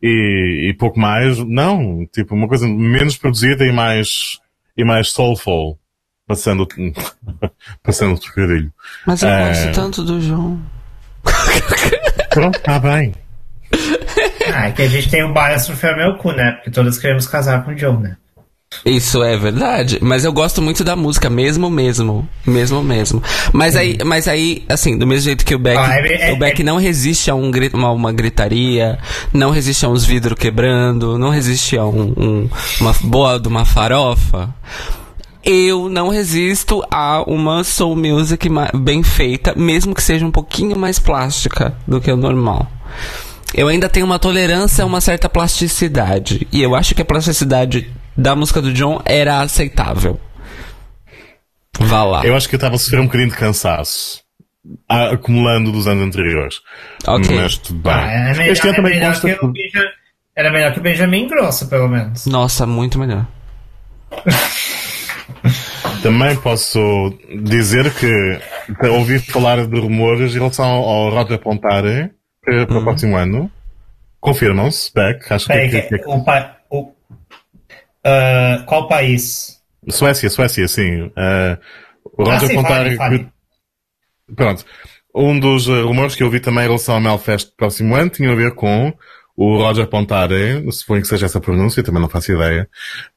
E, 0.01 0.69
e 0.69 0.73
pouco 0.73 0.99
mais, 0.99 1.37
não, 1.39 2.07
tipo, 2.11 2.33
uma 2.33 2.47
coisa 2.47 2.67
menos 2.67 3.17
produzida 3.17 3.65
e 3.65 3.71
mais, 3.71 4.39
e 4.75 4.83
mais 4.83 5.11
soulful, 5.11 5.77
passando, 6.25 6.67
passando 7.83 8.15
o 8.15 8.19
trocadilho. 8.19 8.71
Mas 9.05 9.21
eu 9.21 9.29
É. 9.29 9.47
gosto 9.47 9.71
tanto 9.75 10.03
do 10.03 10.19
João. 10.19 10.59
Pronto, 12.29 12.57
está 12.57 12.79
bem. 12.79 13.13
Ah, 14.53 14.67
é 14.67 14.71
que 14.71 14.81
a 14.81 14.87
gente 14.87 15.09
tem 15.09 15.23
o 15.23 15.33
bias 15.33 15.67
pro 15.67 15.97
meu 15.97 16.15
cu, 16.17 16.31
né? 16.31 16.51
Porque 16.53 16.71
todas 16.71 16.97
queremos 16.97 17.27
casar 17.27 17.63
com 17.65 17.71
o 17.71 17.77
Joe, 17.77 17.97
né? 17.97 18.15
Isso 18.85 19.23
é 19.23 19.37
verdade, 19.37 19.97
mas 20.01 20.25
eu 20.25 20.33
gosto 20.33 20.61
muito 20.61 20.83
da 20.83 20.93
música, 20.93 21.29
mesmo, 21.29 21.69
mesmo, 21.69 22.27
mesmo, 22.45 22.83
mesmo. 22.83 23.23
Mas 23.53 23.77
aí, 23.77 23.97
mas 24.05 24.27
aí, 24.27 24.65
assim, 24.67 24.97
do 24.97 25.07
mesmo 25.07 25.23
jeito 25.23 25.45
que 25.45 25.55
o 25.55 25.59
Beck, 25.59 25.77
Ah, 25.79 25.95
é- 25.95 26.29
é- 26.29 26.33
o 26.33 26.37
Beck 26.37 26.59
é- 26.61 26.65
não 26.65 26.75
resiste 26.77 27.31
a 27.31 27.35
um, 27.35 27.49
uma, 27.73 27.91
uma 27.91 28.11
gritaria, 28.11 28.99
não 29.33 29.51
resiste 29.51 29.85
a 29.85 29.89
uns 29.89 30.03
vidros 30.03 30.37
quebrando, 30.37 31.17
não 31.17 31.29
resiste 31.29 31.77
a 31.77 31.85
um, 31.85 32.13
um- 32.17 32.49
uma 32.81 32.93
boa 33.03 33.39
de 33.39 33.47
uma 33.47 33.63
farofa. 33.63 34.53
Eu 35.49 35.87
não 35.87 36.09
resisto 36.09 36.83
a 36.91 37.21
uma 37.25 37.63
soul 37.63 37.95
music 37.95 38.49
bem 38.75 39.01
feita, 39.01 39.53
mesmo 39.55 39.95
que 39.95 40.03
seja 40.03 40.25
um 40.25 40.31
pouquinho 40.31 40.77
mais 40.77 40.99
plástica 40.99 41.73
do 41.87 42.01
que 42.01 42.11
o 42.11 42.17
normal. 42.17 42.69
Eu 43.53 43.69
ainda 43.69 43.87
tenho 43.87 44.05
uma 44.05 44.19
tolerância 44.19 44.83
a 44.83 44.87
uma 44.87 44.99
certa 44.99 45.29
plasticidade. 45.29 46.45
E 46.51 46.61
eu 46.61 46.75
acho 46.75 46.93
que 46.93 47.01
a 47.01 47.05
plasticidade 47.05 47.89
da 48.15 48.35
música 48.35 48.61
do 48.61 48.73
John 48.73 49.01
era 49.05 49.39
aceitável. 49.39 50.19
Vá 51.79 52.03
lá. 52.03 52.25
Eu 52.25 52.35
acho 52.35 52.49
que 52.49 52.55
eu 52.55 52.57
estava 52.57 52.75
a 52.75 52.79
sofrer 52.79 52.99
um 52.99 53.05
bocadinho 53.05 53.29
de 53.29 53.35
cansaço. 53.37 54.21
acumulando 54.89 55.71
dos 55.71 55.87
anos 55.87 56.03
anteriores. 56.05 56.59
Ok. 57.07 57.33
Mas 57.37 57.57
tudo 57.57 57.79
bem. 57.79 57.93
Ah, 57.93 58.11
é 58.11 58.33
melhor, 58.33 58.51
este 58.51 58.67
ano 58.67 58.73
é 58.73 58.75
também 58.75 58.93
melhor 58.95 59.13
consta 59.13 59.29
que 59.33 59.47
Benja- 59.47 59.89
Era 60.35 60.51
melhor 60.51 60.73
que 60.73 60.79
o 60.79 60.81
Benjamin 60.83 61.27
Grosso, 61.29 61.69
pelo 61.69 61.87
menos. 61.87 62.25
Nossa, 62.25 62.65
muito 62.65 62.99
melhor. 62.99 63.25
Também 66.07 66.37
posso 66.37 66.79
dizer 67.43 67.93
que 67.93 68.39
ouvi 68.87 69.19
falar 69.19 69.67
de 69.67 69.77
rumores 69.77 70.31
em 70.33 70.37
relação 70.37 70.65
ao 70.65 71.09
Roger 71.09 71.37
Pontare 71.37 72.11
para, 72.41 72.65
para 72.65 72.77
o 72.79 72.83
próximo 72.83 73.17
ano. 73.17 73.51
Confirmam-se, 74.21 74.89
Beck. 74.93 75.29
Acho 75.33 75.47
que, 75.47 75.67
que, 75.67 75.81
que- 75.81 75.97
que- 75.99 76.09
o 76.09 76.23
pa- 76.23 76.55
o- 76.71 76.93
ah, 78.05 78.63
qual 78.65 78.87
país? 78.87 79.61
Suécia, 79.89 80.29
Suécia, 80.29 80.65
sim. 80.69 81.11
Ah, 81.13 81.57
o 82.05 82.21
Ah, 82.23 82.33
Roger 82.35 82.47
sim, 82.47 82.55
Pontare. 82.55 82.95
fale, 82.95 83.17
fale. 83.17 83.27
Pronto. 84.33 84.65
Um 85.13 85.37
dos 85.37 85.67
eh, 85.67 85.81
rumores 85.81 86.15
que 86.15 86.23
eu 86.23 86.29
vi 86.29 86.39
também 86.39 86.63
em 86.63 86.67
relação 86.67 86.95
ao 86.95 87.01
Melfest 87.01 87.49
do 87.49 87.55
próximo 87.57 87.93
ano 87.95 88.09
tinha 88.09 88.31
a 88.31 88.35
ver 88.35 88.55
com 88.55 88.93
o 89.37 89.55
Roger 89.57 89.85
Pontare, 89.87 90.65
suponho 90.71 91.03
que 91.03 91.07
seja 91.07 91.27
essa 91.27 91.39
pronúncia, 91.39 91.83
também 91.83 92.01
não 92.01 92.09
faço 92.09 92.31
ideia, 92.31 92.67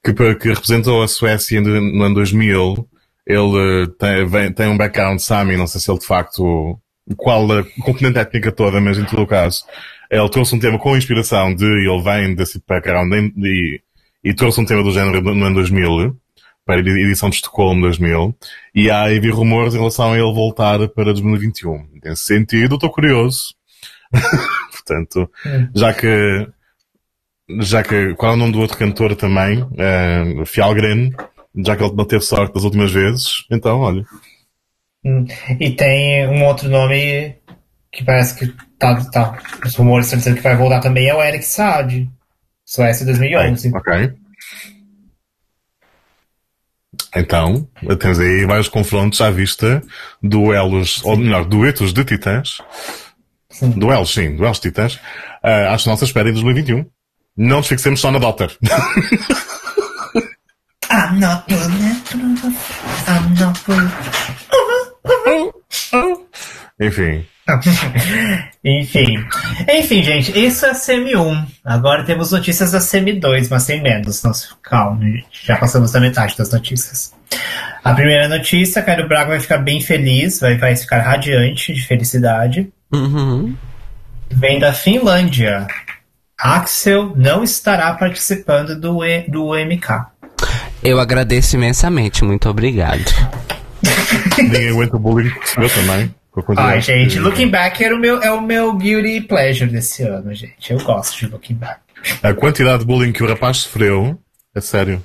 que, 0.05 0.13
que 0.13 0.49
representou 0.51 1.03
a 1.03 1.09
Suécia 1.09 1.63
no, 1.63 1.81
no 1.81 2.05
ano 2.05 2.15
2000. 2.17 2.87
Ele 3.27 3.85
eh, 3.85 3.87
tem, 3.99 4.27
vem- 4.27 4.53
tem 4.53 4.69
um 4.69 4.77
background 4.77 5.19
Sami, 5.19 5.57
não 5.57 5.67
sei 5.67 5.81
se 5.81 5.91
ele 5.91 5.99
de 5.99 6.07
facto, 6.07 6.79
qual 7.17 7.51
a 7.53 7.65
componente 7.83 8.19
étnica 8.19 8.53
toda, 8.53 8.81
mas 8.81 8.99
em 8.99 9.05
todo 9.05 9.23
o 9.23 9.27
caso, 9.27 9.65
ele 10.11 10.29
trouxe 10.29 10.55
um 10.55 10.59
tema 10.59 10.79
com 10.79 10.97
inspiração 10.97 11.55
de, 11.55 11.65
ele 11.65 12.03
vem 12.03 12.35
desse 12.35 12.61
background 12.69 13.11
e, 13.39 13.81
e 14.23 14.35
trouxe 14.35 14.61
um 14.61 14.65
tema 14.67 14.83
do 14.83 14.93
género 14.93 15.23
no 15.23 15.45
ano 15.47 15.55
2000 15.55 16.17
para 16.67 16.77
a 16.77 16.81
edição 16.81 17.31
de 17.31 17.37
Estocolmo 17.37 17.81
2000 17.83 18.37
e 18.75 18.91
há 18.91 19.05
havia 19.05 19.33
rumores 19.33 19.75
em 19.75 19.79
relação 19.79 20.13
a 20.13 20.19
ele 20.19 20.35
voltar 20.35 20.87
para 20.89 21.13
2021. 21.13 21.89
Nesse 22.05 22.25
sentido, 22.25 22.75
estou 22.75 22.91
curioso. 22.91 23.55
Portanto, 24.91 25.31
já 25.75 25.95
que 25.95 26.49
já 27.61 27.83
que 27.83 28.15
qual 28.15 28.33
é 28.33 28.35
o 28.35 28.39
nome 28.39 28.53
do 28.53 28.61
outro 28.61 28.77
cantor 28.77 29.15
também? 29.15 29.63
Uh, 29.63 30.45
Fjallgren, 30.45 31.13
já 31.65 31.77
que 31.77 31.85
ele 31.85 31.95
não 31.95 32.05
teve 32.05 32.25
sorte 32.25 32.55
das 32.55 32.65
últimas 32.65 32.93
vezes, 32.93 33.45
então 33.51 33.79
olha. 33.81 34.05
Hum, 35.05 35.27
E 35.59 35.71
tem 35.71 36.27
um 36.29 36.45
outro 36.45 36.69
nome 36.69 37.37
que 37.93 38.05
parece 38.05 38.37
que 38.39 38.55
tá, 38.79 38.97
tá. 39.11 39.39
Os 39.65 39.75
rumores 39.77 40.07
estão 40.07 40.19
dizendo 40.19 40.37
que 40.37 40.43
vai 40.43 40.57
voltar 40.57 40.81
também 40.81 41.09
é 41.09 41.15
o 41.15 41.23
Eric 41.23 41.45
Saad. 41.45 42.11
Suécia 42.65 43.07
2011. 43.07 43.73
Ok. 43.75 44.13
Então, 47.17 47.69
temos 47.99 48.21
aí 48.21 48.47
vários 48.47 48.69
confrontos 48.69 49.21
à 49.21 49.31
vista, 49.31 49.83
duelos, 50.23 51.05
ou 51.05 51.17
melhor, 51.17 51.45
duetos 51.45 51.93
de 51.93 52.05
titãs. 52.05 52.59
Sim. 53.61 53.71
Duelos, 53.71 54.13
sim, 54.15 54.35
duelos 54.37 54.59
titãs. 54.59 54.95
Uh, 55.45 55.69
à 55.69 55.77
nossa 55.87 56.05
espera 56.05 56.31
em 56.31 56.33
2021. 56.33 56.87
Não 57.37 57.59
nos 57.59 57.67
fixemos 57.67 58.01
só 58.01 58.11
na 58.11 58.19
Daughter. 58.19 58.51
I'm 60.91 61.21
not 61.21 61.45
bulletproof. 61.47 62.57
I'm 63.07 63.35
not 63.39 63.61
bulletproof. 63.67 64.11
Enfim. 66.81 67.27
Enfim. 68.65 69.27
Enfim, 69.69 70.03
gente, 70.03 70.39
isso 70.39 70.65
é 70.65 70.73
semi-1. 70.73 71.47
Agora 71.65 72.05
temos 72.05 72.33
notícias 72.33 72.73
da 72.73 72.81
semi-2, 72.81 73.49
mas 73.51 73.65
sem 73.65 73.83
menos. 73.83 74.23
Não, 74.23 74.33
calma, 74.63 75.05
gente. 75.05 75.27
Já 75.45 75.57
passamos 75.57 75.93
da 75.93 76.01
metade 76.01 76.37
das 76.37 76.51
notícias. 76.51 77.13
A 77.85 77.93
primeira 77.93 78.29
notícia, 78.29 78.83
Caio 78.83 79.07
Braga 79.07 79.31
vai 79.31 79.41
ficar 79.41 79.59
bem 79.59 79.81
feliz, 79.81 80.41
vai, 80.41 80.57
vai 80.57 80.77
ficar 80.77 81.01
radiante 81.01 81.75
de 81.75 81.83
felicidade. 81.83 82.73
Uhum. 82.93 83.55
Vem 84.31 84.59
da 84.59 84.73
Finlândia. 84.73 85.67
Axel 86.39 87.13
não 87.17 87.45
estará 87.45 87.93
participando 87.95 88.79
do, 88.79 89.05
e, 89.05 89.23
do 89.29 89.51
MK. 89.55 90.07
Eu 90.83 90.99
agradeço 90.99 91.57
imensamente, 91.57 92.25
muito 92.25 92.49
obrigado. 92.49 93.05
Ninguém 94.39 94.71
aguenta 94.71 94.97
o 94.97 94.99
bullying 94.99 95.29
recebeu 95.29 95.69
também. 95.69 96.15
Ai, 96.57 96.81
gente, 96.81 97.19
Looking 97.19 97.49
Back 97.49 97.85
era 97.85 97.95
o 97.95 97.99
meu, 97.99 98.23
é 98.23 98.31
o 98.31 98.41
meu 98.41 98.73
guilty 98.75 99.21
pleasure 99.21 99.71
desse 99.71 100.05
ano, 100.05 100.33
gente. 100.33 100.73
Eu 100.73 100.79
gosto 100.79 101.19
de 101.19 101.27
Looking 101.27 101.55
Back. 101.55 101.81
A 102.23 102.33
quantidade 102.33 102.81
de 102.81 102.87
bullying 102.87 103.13
que 103.13 103.23
o 103.23 103.29
rapaz 103.29 103.59
sofreu, 103.59 104.19
é 104.55 104.61
sério. 104.61 105.05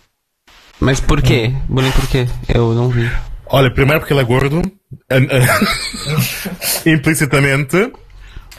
Mas 0.79 0.99
por 0.99 1.21
quê? 1.21 1.51
Bullying 1.67 1.91
por 1.91 2.07
quê? 2.07 2.27
Eu 2.47 2.73
não 2.73 2.89
vi. 2.89 3.09
Olha, 3.47 3.71
primeiro 3.71 3.99
porque 3.99 4.13
ele 4.13 4.21
é 4.21 4.25
gordo, 4.25 4.61
implicitamente. 6.85 7.91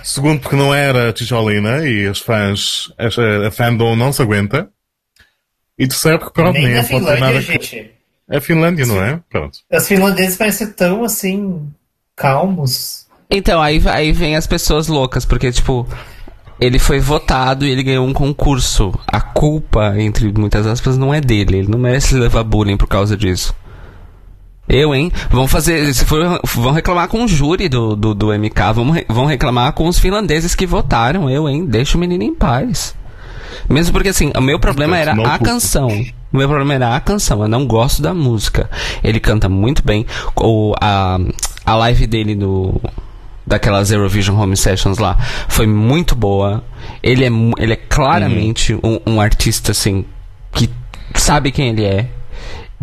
Segundo 0.03 0.41
porque 0.41 0.57
não 0.57 0.72
era 0.72 1.12
tijolina 1.12 1.84
e 1.87 2.07
os 2.07 2.20
fãs, 2.20 2.93
a, 2.97 3.47
a 3.49 3.51
fandom 3.51 3.97
não 3.97 4.12
se 4.12 4.22
aguenta. 4.22 4.68
E 5.78 5.87
terceiro 5.87 6.18
porque 6.18 6.32
pronto, 6.32 6.55
Nem 6.55 6.66
nem 6.68 6.76
é 6.76 6.82
Finlândia, 6.82 7.20
nada. 7.20 7.41
gente. 7.41 7.91
É 8.30 8.41
Finlândia, 8.41 8.87
não 8.87 9.03
é? 9.03 9.20
Pronto. 9.28 9.59
Os 9.70 9.87
finlandeses 9.87 10.37
parecem 10.37 10.70
tão, 10.72 11.05
assim, 11.05 11.68
calmos. 12.14 13.07
Então, 13.30 13.61
aí, 13.61 13.80
aí 13.87 14.12
vem 14.12 14.37
as 14.37 14.47
pessoas 14.47 14.89
loucas, 14.89 15.24
porque, 15.24 15.51
tipo, 15.53 15.87
ele 16.61 16.78
foi 16.78 16.99
votado 16.99 17.64
e 17.66 17.70
ele 17.70 17.82
ganhou 17.82 18.07
um 18.07 18.12
concurso. 18.12 18.93
A 19.07 19.20
culpa, 19.20 19.95
entre 19.99 20.32
muitas 20.32 20.66
aspas, 20.66 20.97
não 20.97 21.12
é 21.12 21.20
dele. 21.20 21.59
Ele 21.59 21.68
não 21.68 21.78
merece 21.78 22.14
levar 22.16 22.43
bullying 22.43 22.76
por 22.76 22.89
causa 22.89 23.16
disso. 23.16 23.55
Eu, 24.68 24.94
hein? 24.94 25.12
Vão 25.30 25.46
fazer. 25.46 25.94
Se 25.94 26.04
for, 26.04 26.40
vão 26.44 26.72
reclamar 26.72 27.08
com 27.08 27.24
o 27.24 27.28
júri 27.28 27.68
do, 27.68 27.94
do, 27.94 28.14
do 28.14 28.26
MK, 28.32 28.72
vão, 28.74 28.94
vão 29.08 29.26
reclamar 29.26 29.72
com 29.72 29.86
os 29.86 29.98
finlandeses 29.98 30.54
que 30.54 30.66
votaram. 30.66 31.30
Eu, 31.30 31.48
hein? 31.48 31.64
Deixa 31.64 31.96
o 31.96 32.00
menino 32.00 32.24
em 32.24 32.34
paz. 32.34 32.94
Mesmo 33.68 33.92
porque, 33.92 34.08
assim, 34.08 34.32
o 34.36 34.40
meu 34.40 34.58
problema 34.58 34.96
era 34.98 35.14
Não 35.14 35.24
a 35.24 35.38
canção. 35.38 35.88
O 36.32 36.36
meu 36.36 36.48
problema 36.48 36.74
era 36.74 36.96
a 36.96 37.00
canção. 37.00 37.42
Eu 37.42 37.48
não 37.48 37.66
gosto 37.66 38.02
da 38.02 38.12
música. 38.12 38.68
Ele 39.02 39.20
canta 39.20 39.48
muito 39.48 39.84
bem. 39.84 40.04
O, 40.36 40.74
a, 40.80 41.18
a 41.64 41.74
live 41.76 42.06
dele 42.06 42.34
no. 42.34 42.80
Daquelas 43.46 43.92
Eurovision 43.92 44.36
Home 44.36 44.56
Sessions 44.56 44.98
lá 44.98 45.16
foi 45.48 45.68
muito 45.68 46.16
boa. 46.16 46.64
Ele 47.00 47.24
é, 47.24 47.30
ele 47.58 47.74
é 47.74 47.76
claramente 47.76 48.74
um, 48.82 48.98
um 49.06 49.20
artista, 49.20 49.70
assim, 49.70 50.04
que 50.52 50.68
sabe 51.14 51.52
quem 51.52 51.68
ele 51.68 51.84
é. 51.84 52.08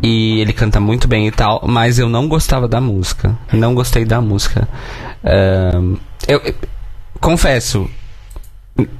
E 0.01 0.39
ele 0.41 0.51
canta 0.53 0.79
muito 0.79 1.07
bem 1.07 1.27
e 1.27 1.31
tal, 1.31 1.63
mas 1.67 1.99
eu 1.99 2.09
não 2.09 2.27
gostava 2.27 2.67
da 2.67 2.81
música. 2.81 3.37
Não 3.51 3.75
gostei 3.75 4.03
da 4.05 4.19
música. 4.19 4.67
Ahn, 5.23 5.95
eu, 6.27 6.41
eu- 6.43 6.55
confesso, 7.19 7.89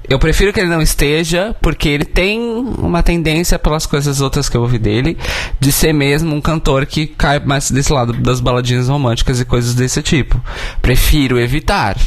eu 0.08 0.20
prefiro 0.20 0.54
que 0.54 0.60
ele 0.60 0.70
não 0.70 0.82
esteja, 0.82 1.56
porque 1.62 1.90
ele 1.90 2.06
tem 2.06 2.40
uma 2.78 3.02
tendência, 3.04 3.58
pelas 3.60 3.86
coisas 3.86 4.22
outras 4.22 4.48
que 4.48 4.56
eu 4.56 4.62
ouvi 4.62 4.78
dele, 4.78 5.18
de 5.60 5.72
ser 5.72 5.92
mesmo 5.94 6.34
um 6.36 6.40
cantor 6.40 6.86
que 6.86 7.08
cai 7.08 7.40
mais 7.40 7.70
desse 7.72 7.92
lado 7.92 8.14
das 8.14 8.40
baladinhas 8.40 8.88
românticas 8.88 9.42
e 9.42 9.46
coisas 9.46 9.74
desse 9.74 10.02
tipo. 10.02 10.40
Prefiro 10.82 11.40
evitar. 11.40 11.98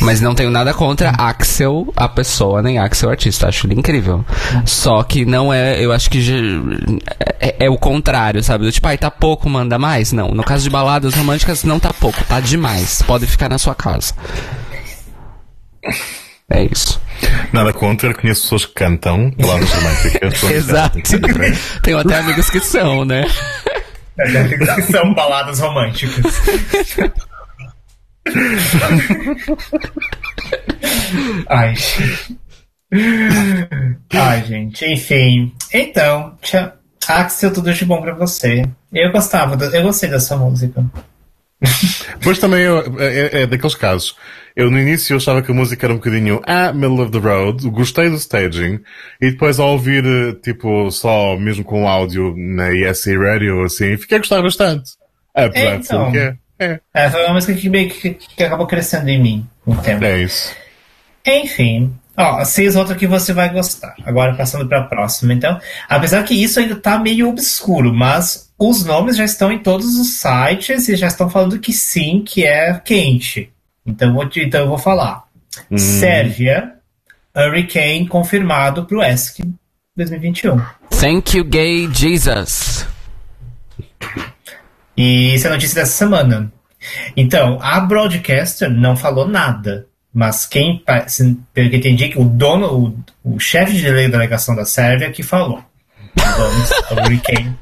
Mas 0.00 0.20
não 0.20 0.34
tenho 0.34 0.50
nada 0.50 0.72
contra 0.72 1.10
Axel, 1.10 1.92
a 1.96 2.08
pessoa, 2.08 2.62
nem 2.62 2.78
Axel, 2.78 3.08
o 3.08 3.12
artista. 3.12 3.48
Acho 3.48 3.66
ele 3.66 3.74
incrível. 3.74 4.24
Só 4.64 5.02
que 5.02 5.24
não 5.24 5.52
é, 5.52 5.82
eu 5.84 5.92
acho 5.92 6.10
que 6.10 6.20
é, 7.40 7.66
é 7.66 7.70
o 7.70 7.76
contrário, 7.76 8.42
sabe? 8.42 8.64
Do 8.64 8.72
tipo, 8.72 8.86
ai, 8.88 8.98
tá 8.98 9.10
pouco, 9.10 9.48
manda 9.48 9.78
mais. 9.78 10.12
Não, 10.12 10.28
no 10.28 10.42
caso 10.42 10.64
de 10.64 10.70
baladas 10.70 11.14
românticas, 11.14 11.64
não 11.64 11.78
tá 11.78 11.92
pouco, 11.92 12.22
tá 12.24 12.40
demais. 12.40 13.02
Pode 13.02 13.26
ficar 13.26 13.48
na 13.48 13.58
sua 13.58 13.74
casa. 13.74 14.14
É 16.50 16.64
isso. 16.64 17.00
Nada 17.52 17.72
contra, 17.72 18.12
conheço 18.14 18.42
pessoas 18.42 18.66
que 18.66 18.74
cantam 18.74 19.30
palavras 19.30 19.70
românticas. 19.70 20.42
Exato. 20.50 20.98
Tenho 21.82 21.98
até 21.98 22.18
amigos 22.18 22.50
que 22.50 22.60
são, 22.60 23.04
né? 23.04 23.24
Que 24.16 24.82
são 24.92 25.14
baladas 25.14 25.58
românticas. 25.58 26.40
Ai. 31.48 31.74
Ai, 34.12 34.44
gente. 34.44 34.84
Enfim. 34.86 35.52
Então, 35.72 36.36
tchau. 36.42 36.72
Axel, 37.08 37.52
tudo 37.52 37.72
de 37.74 37.84
bom 37.84 38.00
pra 38.00 38.14
você. 38.14 38.64
Eu 38.92 39.10
gostava, 39.10 39.56
da- 39.56 39.66
eu 39.76 39.82
gostei 39.82 40.08
dessa 40.08 40.36
música. 40.36 40.84
Depois 42.18 42.38
também 42.38 42.62
eu- 42.62 43.00
é, 43.00 43.42
é 43.42 43.46
daqueles 43.46 43.74
casos. 43.74 44.16
Eu 44.54 44.70
no 44.70 44.78
início 44.78 45.14
eu 45.14 45.16
achava 45.16 45.42
que 45.42 45.50
a 45.50 45.54
música 45.54 45.84
era 45.86 45.92
um 45.92 45.96
bocadinho 45.96 46.40
ah, 46.46 46.72
middle 46.72 47.00
of 47.02 47.10
the 47.10 47.18
road, 47.18 47.68
gostei 47.70 48.08
do 48.10 48.16
staging, 48.16 48.80
e 49.20 49.30
depois 49.30 49.58
ao 49.58 49.70
ouvir 49.70 50.04
tipo 50.42 50.90
só 50.90 51.36
mesmo 51.36 51.64
com 51.64 51.88
áudio 51.88 52.34
na 52.36 52.70
ESC 52.72 53.16
Radio 53.16 53.62
assim, 53.64 53.96
fiquei 53.96 54.18
a 54.18 54.20
gostar 54.20 54.42
bastante. 54.42 54.90
Apesar 55.34 55.78
de 55.78 55.86
ser 55.86 55.94
o 55.94 55.98
Então. 56.00 56.12
que 56.12 56.18
é. 56.18 56.36
É, 56.62 56.80
É, 56.94 57.10
foi 57.10 57.24
uma 57.24 57.34
música 57.34 57.52
que 57.54 57.68
meio 57.68 57.88
que, 57.90 58.10
que 58.10 58.42
acabou 58.44 58.66
crescendo 58.66 59.08
em 59.08 59.20
mim 59.20 59.46
com 59.64 59.72
o 59.72 59.76
tempo. 59.76 60.04
é 60.04 60.22
isso. 60.22 60.54
Enfim. 61.26 61.94
Ó, 62.16 62.44
seis 62.44 62.76
outras 62.76 62.98
que 62.98 63.06
você 63.06 63.32
vai 63.32 63.48
gostar. 63.50 63.94
Agora 64.04 64.34
passando 64.34 64.68
pra 64.68 64.82
próxima. 64.82 65.32
Então, 65.32 65.58
apesar 65.88 66.22
que 66.24 66.34
isso 66.34 66.60
ainda 66.60 66.76
tá 66.76 66.98
meio 66.98 67.28
obscuro, 67.28 67.92
mas 67.92 68.50
os 68.58 68.84
nomes 68.84 69.16
já 69.16 69.24
estão 69.24 69.50
em 69.50 69.58
todos 69.58 69.96
os 69.98 70.08
sites 70.20 70.88
e 70.88 70.96
já 70.96 71.06
estão 71.06 71.30
falando 71.30 71.58
que 71.58 71.72
sim, 71.72 72.22
que 72.24 72.44
é 72.44 72.74
quente. 72.84 73.50
Então, 73.86 74.08
eu 74.08 74.14
vou, 74.14 74.28
te- 74.28 74.44
então 74.44 74.60
eu 74.60 74.68
vou 74.68 74.78
falar. 74.78 75.24
Sérvia, 75.76 76.72
Hurricane 77.34 78.06
confirmado 78.06 78.84
pro 78.84 79.02
ESC 79.02 79.42
2021. 79.96 80.60
Thank 81.00 81.36
you, 81.36 81.44
gay 81.44 81.88
Jesus. 81.92 82.86
E 84.96 85.34
isso 85.34 85.46
é 85.46 85.50
notícia 85.50 85.76
dessa 85.80 85.92
semana. 85.92 86.52
Então, 87.16 87.58
a 87.62 87.80
broadcaster 87.80 88.70
não 88.70 88.96
falou 88.96 89.26
nada. 89.26 89.86
Mas 90.14 90.44
quem, 90.44 90.82
pelo 91.54 91.70
que 91.70 91.76
entendi, 91.76 92.08
que 92.10 92.18
o 92.18 92.24
dono, 92.24 92.94
o, 93.24 93.36
o 93.36 93.38
chefe 93.40 93.72
de 93.72 93.82
delegação 93.82 94.54
da 94.54 94.64
Sérvia 94.64 95.10
que 95.10 95.22
falou. 95.22 95.62
Vamos, 96.14 96.70
o 96.90 96.94
Hurricane. 97.06 97.56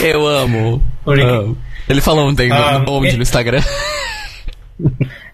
Eu 0.00 0.26
amo. 0.26 0.80
Amo. 1.04 1.58
Ele 1.88 2.00
falou 2.00 2.28
ontem 2.28 2.50
Ah, 2.52 2.78
no- 2.78 2.92
onde 2.92 3.08
é- 3.08 3.16
no 3.16 3.22
Instagram. 3.22 3.60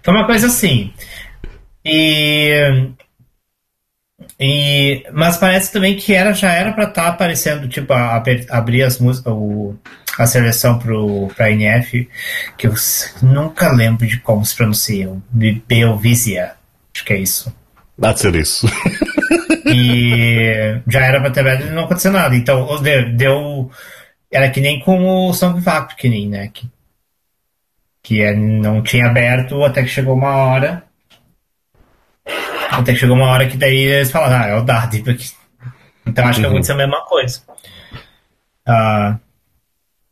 Foi 0.03 0.15
uma 0.15 0.25
coisa 0.27 0.47
assim. 0.47 0.91
E. 1.85 2.89
E, 4.41 5.05
mas 5.13 5.37
parece 5.37 5.73
também 5.73 5.97
que 5.97 6.15
era, 6.15 6.33
já 6.33 6.53
era 6.53 6.73
pra 6.73 6.85
estar 6.85 7.09
aparecendo, 7.09 7.69
tipo, 7.69 7.93
a- 7.93 8.15
aper- 8.17 8.47
abrir 8.51 8.83
as 8.85 8.99
músicas, 9.01 9.33
o, 9.33 9.75
a 10.17 10.27
seleção 10.27 10.79
pro, 10.79 11.27
pra 11.37 11.51
NF, 11.51 12.09
que 12.57 12.69
eu 12.69 12.75
nunca 13.23 13.73
lembro 13.73 14.07
de 14.07 14.19
como 14.21 14.45
se 14.47 14.55
pronunciam. 14.57 15.21
Belvisia. 15.67 16.53
Acho 16.95 17.05
que 17.05 17.13
é 17.15 17.19
isso. 17.19 17.53
Há 18.01 18.13
de 18.13 18.21
ser 18.21 18.35
isso. 18.37 18.67
E 19.67 20.81
já 20.87 21.01
era 21.01 21.21
pra 21.21 21.31
ter 21.31 21.41
aberto 21.41 21.67
e 21.67 21.71
não 21.71 21.85
aconteceu 21.85 22.13
nada. 22.13 22.37
Então, 22.37 22.81
deu. 22.81 23.13
deu- 23.17 23.71
era 24.31 24.51
que 24.51 24.61
nem 24.61 24.79
com 24.81 25.05
o 25.29 25.33
Song 25.33 25.61
Fact, 25.63 25.97
que 25.97 26.09
nem, 26.09 26.29
né? 26.29 26.49
Que, 26.53 26.69
que 28.03 28.21
é, 28.23 28.35
não 28.37 28.83
tinha 28.83 29.07
aberto 29.07 29.65
até 29.65 29.83
que 29.83 29.89
chegou 29.89 30.15
uma 30.15 30.31
hora. 30.37 30.85
Até 32.71 32.93
que 32.93 32.99
chegou 32.99 33.17
uma 33.17 33.31
hora 33.31 33.49
que 33.49 33.57
daí 33.57 33.77
eles 33.77 34.11
falaram, 34.11 34.37
ah, 34.37 34.47
é 34.47 34.57
o. 34.57 35.05
Porque... 35.05 35.25
Então 36.07 36.27
acho 36.27 36.41
que 36.41 36.47
aconteceu 36.47 36.75
a 36.75 36.79
mesma 36.79 37.05
coisa. 37.05 37.43
Ah, 38.67 39.19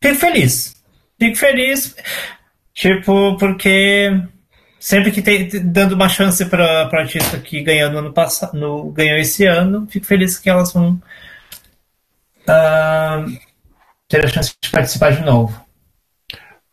fico 0.01 0.15
feliz. 0.15 0.75
Fico 1.19 1.37
feliz. 1.37 1.95
Tipo, 2.73 3.37
porque 3.37 4.11
sempre 4.79 5.11
que 5.11 5.21
tem 5.21 5.49
dando 5.65 5.93
uma 5.93 6.09
chance 6.09 6.45
para 6.45 6.89
artista 6.91 7.39
que 7.39 7.61
ganhou 7.61 7.89
no 7.91 7.99
ano 7.99 8.13
passado, 8.13 8.57
no, 8.57 8.91
ganhou 8.91 9.17
esse 9.17 9.45
ano, 9.45 9.87
fico 9.89 10.05
feliz 10.05 10.37
que 10.37 10.49
elas 10.49 10.73
vão 10.73 11.01
ah, 12.47 13.25
ter 14.07 14.25
a 14.25 14.27
chance 14.27 14.53
de 14.61 14.69
participar 14.69 15.11
de 15.11 15.23
novo. 15.23 15.66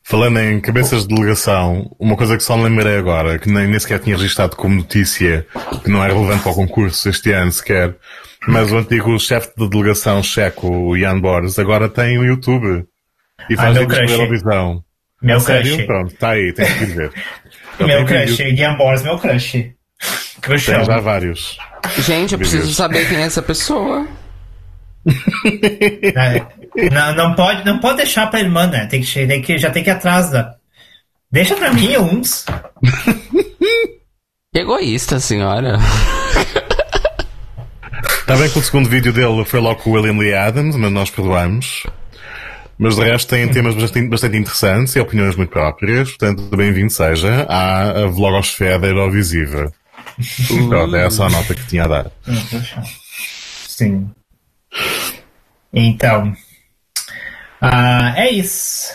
Falando 0.07 0.38
em 0.38 0.61
cabeças 0.61 1.07
de 1.07 1.14
delegação, 1.14 1.90
uma 1.98 2.14
coisa 2.14 2.36
que 2.36 2.42
só 2.42 2.59
me 2.59 2.64
lembrei 2.64 2.98
agora, 2.98 3.38
que 3.38 3.50
nem, 3.50 3.66
nem 3.66 3.78
sequer 3.80 3.98
tinha 4.00 4.14
registrado 4.14 4.55
como 4.55 4.74
notícia, 4.74 5.46
que 5.82 5.90
não 5.90 6.05
é 6.05 6.09
relevante 6.09 6.42
para 6.42 6.52
o 6.52 6.55
concurso 6.55 7.09
este 7.09 7.32
ano 7.32 7.50
sequer, 7.50 7.96
mas 8.46 8.70
o 8.70 8.76
antigo 8.76 9.18
chefe 9.18 9.52
de 9.57 9.66
delegação 9.66 10.22
checo, 10.22 10.68
o 10.68 10.98
Jan 10.98 11.18
Boris, 11.18 11.59
agora 11.59 11.88
tem 11.88 12.18
o 12.18 12.24
YouTube. 12.24 12.84
E 13.48 13.57
faz 13.57 13.72
meu 13.72 13.82
vídeos 13.82 13.98
crush. 13.98 14.12
Eurovisão. 14.12 14.84
Meu 15.22 15.40
Sério? 15.40 15.72
crush. 15.74 15.86
Pronto, 15.86 16.12
está 16.12 16.30
aí, 16.32 16.52
tem 16.52 16.66
que 16.66 16.84
ver. 16.84 17.11
Eu 17.78 17.86
Meu 17.88 18.05
tenho 18.05 18.07
crush. 18.07 18.36
vídeo, 18.36 18.57
Guian 18.57 18.76
Boris, 18.76 19.02
meu 19.02 19.18
crush. 19.18 19.72
Crushão. 20.42 20.76
Tem 20.76 20.84
já 20.84 21.00
vários. 21.00 21.57
Gente, 22.00 22.32
eu 22.32 22.38
preciso 22.38 22.74
saber 22.74 23.09
quem 23.09 23.16
é 23.18 23.22
essa 23.22 23.40
pessoa. 23.40 24.07
Não, 26.93 27.14
não, 27.14 27.35
pode, 27.35 27.64
não 27.64 27.79
pode 27.79 27.99
deixar 27.99 28.27
pra 28.29 28.41
irmã, 28.41 28.66
né? 28.66 28.87
Tem 28.87 29.01
que, 29.01 29.27
tem 29.27 29.41
que, 29.43 29.59
já 29.59 29.70
tem 29.70 29.83
que 29.83 29.91
ir 29.91 29.93
atrás 29.93 30.31
da. 30.31 30.57
Deixa 31.31 31.55
pra 31.57 31.72
mim 31.72 31.97
uns. 31.97 32.45
Que 34.53 34.61
egoísta, 34.61 35.18
senhora. 35.18 35.79
Está 38.20 38.37
bem 38.37 38.49
que 38.49 38.59
o 38.59 38.62
segundo 38.62 38.89
vídeo 38.89 39.12
dele 39.12 39.45
foi 39.45 39.61
logo 39.61 39.83
com 39.83 39.91
o 39.91 39.93
William 39.95 40.16
Lee 40.16 40.33
Adams, 40.33 40.77
mas 40.77 40.93
nós 40.93 41.11
perdoamos. 41.11 41.85
Mas 42.79 42.97
de 42.97 43.05
resto 43.05 43.29
tem 43.29 43.49
temas 43.49 43.75
bastante, 43.75 44.09
bastante 44.09 44.37
interessantes 44.37 44.97
e 44.97 45.01
opiniões 45.01 45.37
muito 45.37 45.51
próprias, 45.51 46.11
portanto, 46.11 46.43
bem-vindo 46.57 46.91
seja 46.91 47.47
à 47.49 48.07
vlogosfera 48.07 48.79
da 48.79 48.89
Eurovisiva. 48.89 49.72
Pronto, 50.68 50.97
é 50.97 51.07
essa 51.07 51.25
a 51.25 51.31
nota 51.31 51.55
que 51.55 51.66
tinha 51.66 51.85
a 51.85 51.89
dar. 51.89 52.12
Sim. 53.68 54.11
Então. 55.72 56.35
Ah, 57.73 58.15
é 58.17 58.31
isso. 58.31 58.93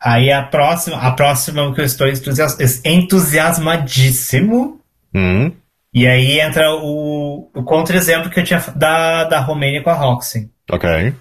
Aí 0.00 0.30
a 0.32 0.42
próxima, 0.42 0.96
a 0.96 1.10
próxima 1.12 1.74
que 1.74 1.80
eu 1.80 1.84
estou 1.84 2.06
entusias- 2.08 2.56
entusiasmadíssimo. 2.84 4.80
Hum, 5.14 5.52
E 5.92 6.06
aí 6.06 6.38
entra 6.40 6.70
o, 6.74 7.50
o 7.54 7.62
contra-exemplo 7.64 8.30
que 8.30 8.38
eu 8.40 8.44
tinha 8.44 8.60
da, 8.76 9.24
da 9.24 9.40
Romênia 9.40 9.82
com 9.82 9.90
a 9.90 9.94
Roxy, 9.94 10.50
ok. 10.70 11.14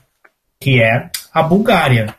que 0.59 0.81
é 0.81 1.09
a 1.33 1.41
Bulgária. 1.41 2.13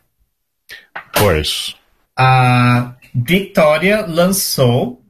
Pois. 1.13 1.77
A 2.17 2.95
Victoria 3.15 4.05
lançou 4.07 5.03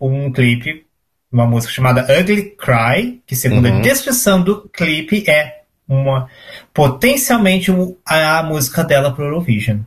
um 0.00 0.30
clipe, 0.32 0.84
uma 1.32 1.46
música 1.46 1.72
chamada 1.72 2.02
Ugly 2.20 2.56
Cry, 2.56 3.22
que 3.26 3.34
segundo 3.36 3.66
a 3.68 3.80
descrição 3.80 4.42
do 4.42 4.68
clipe 4.68 5.24
é 5.30 5.62
uma 5.88 6.28
potencialmente 6.74 7.70
a 8.04 8.42
música 8.42 8.82
dela 8.84 9.12
para 9.12 9.22
o 9.24 9.26
Eurovision. 9.28 9.80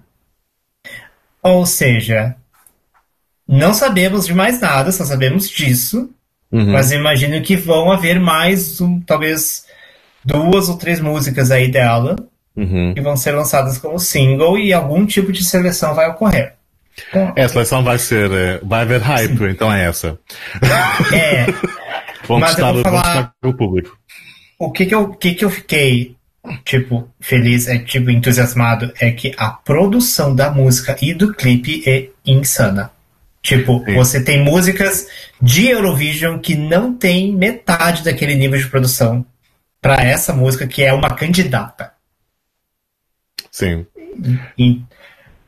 Ou 1.41 1.65
seja, 1.65 2.35
não 3.47 3.73
sabemos 3.73 4.25
de 4.25 4.33
mais 4.33 4.59
nada, 4.59 4.91
só 4.91 5.05
sabemos 5.05 5.49
disso, 5.49 6.09
Uhum. 6.51 6.71
mas 6.71 6.91
imagino 6.91 7.41
que 7.43 7.55
vão 7.55 7.91
haver 7.91 8.19
mais, 8.19 8.81
um, 8.81 8.99
talvez 9.01 9.65
duas 10.25 10.67
ou 10.67 10.77
três 10.77 10.99
músicas 10.99 11.51
aí 11.51 11.69
dela 11.69 12.15
Uhum. 12.55 12.93
que 12.93 13.01
vão 13.01 13.15
ser 13.15 13.31
lançadas 13.31 13.77
como 13.77 13.99
single 13.99 14.57
e 14.57 14.73
algum 14.73 15.05
tipo 15.05 15.31
de 15.31 15.43
seleção 15.45 15.93
vai 15.93 16.09
ocorrer. 16.09 16.55
É, 17.35 17.43
a 17.45 17.49
seleção 17.49 17.81
vai 17.83 17.97
ser. 17.97 18.29
eh, 18.31 18.59
Vai 18.61 18.81
haver 18.81 18.99
hype, 18.99 19.43
então 19.45 19.71
é 19.71 19.85
essa. 19.85 20.19
É, 21.13 21.45
vou 22.27 22.39
vão 22.39 22.41
falar- 22.41 22.73
testar 23.03 23.33
com 23.41 23.49
o 23.49 23.53
público. 23.53 23.97
O 24.59 24.69
que 24.71 24.85
que 24.85 24.93
eu, 24.93 25.09
que 25.13 25.33
que 25.33 25.45
eu 25.45 25.49
fiquei, 25.49 26.17
tipo, 26.65 27.09
feliz, 27.19 27.67
é, 27.69 27.79
tipo, 27.79 28.11
entusiasmado, 28.11 28.91
é 28.99 29.09
que 29.09 29.33
a 29.37 29.49
produção 29.49 30.35
da 30.35 30.51
música 30.51 30.97
e 31.01 31.13
do 31.13 31.33
clipe 31.33 31.81
é 31.87 32.09
insana. 32.25 32.91
Tipo, 33.41 33.83
Sim. 33.85 33.95
você 33.95 34.21
tem 34.21 34.43
músicas 34.43 35.07
de 35.41 35.67
Eurovision 35.67 36.39
que 36.39 36.55
não 36.55 36.93
tem 36.93 37.31
metade 37.31 38.03
daquele 38.03 38.35
nível 38.35 38.59
de 38.59 38.67
produção 38.67 39.25
pra 39.81 39.95
essa 39.95 40.33
música 40.33 40.67
que 40.67 40.83
é 40.83 40.91
uma 40.91 41.11
candidata. 41.11 41.93
Sim. 43.49 43.85
E, 44.57 44.81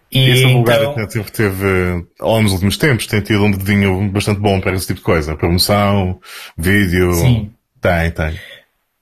e 0.10 0.32
Isso 0.32 0.48
a 0.48 0.54
Bulgária 0.54 0.86
então, 0.86 1.06
teve, 1.06 1.32
teve, 1.32 2.06
ao 2.18 2.42
dos 2.42 2.54
últimos 2.54 2.78
tempos, 2.78 3.08
tem 3.08 3.20
tido 3.20 3.44
um 3.44 3.52
dedinho 3.52 4.10
bastante 4.10 4.40
bom 4.40 4.62
para 4.62 4.74
esse 4.74 4.88
tipo 4.88 5.00
de 5.00 5.06
coisa. 5.06 5.36
Promoção, 5.36 6.18
vídeo. 6.58 7.14
Sim. 7.14 7.52
Tem, 7.82 8.10
tem. 8.12 8.40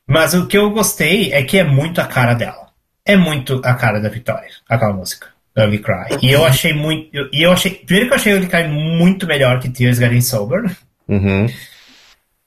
Mas 0.10 0.34
o 0.34 0.48
que 0.48 0.58
eu 0.58 0.72
gostei 0.72 1.32
é 1.32 1.44
que 1.44 1.60
é 1.60 1.64
muito 1.64 2.02
a 2.02 2.06
cara 2.06 2.34
dela. 2.34 2.70
É 3.06 3.16
muito 3.16 3.62
a 3.64 3.76
cara 3.76 4.00
da 4.00 4.10
Vitória, 4.10 4.50
aquela 4.68 4.92
música, 4.92 5.28
Ugly 5.56 5.80
Cry. 5.80 6.18
E 6.22 6.32
eu 6.32 6.44
achei 6.44 6.74
muito. 6.74 7.10
E 7.32 7.44
eu 7.44 7.52
achei. 7.52 7.72
Primeiro 7.72 8.08
que 8.08 8.14
eu 8.14 8.18
achei 8.18 8.34
Ugly 8.34 8.48
Cry 8.48 8.68
muito 8.68 9.28
melhor 9.28 9.60
que 9.60 9.70
Tears 9.70 9.98
Getting 9.98 10.22
Sober. 10.22 10.76
Uhum. 11.08 11.48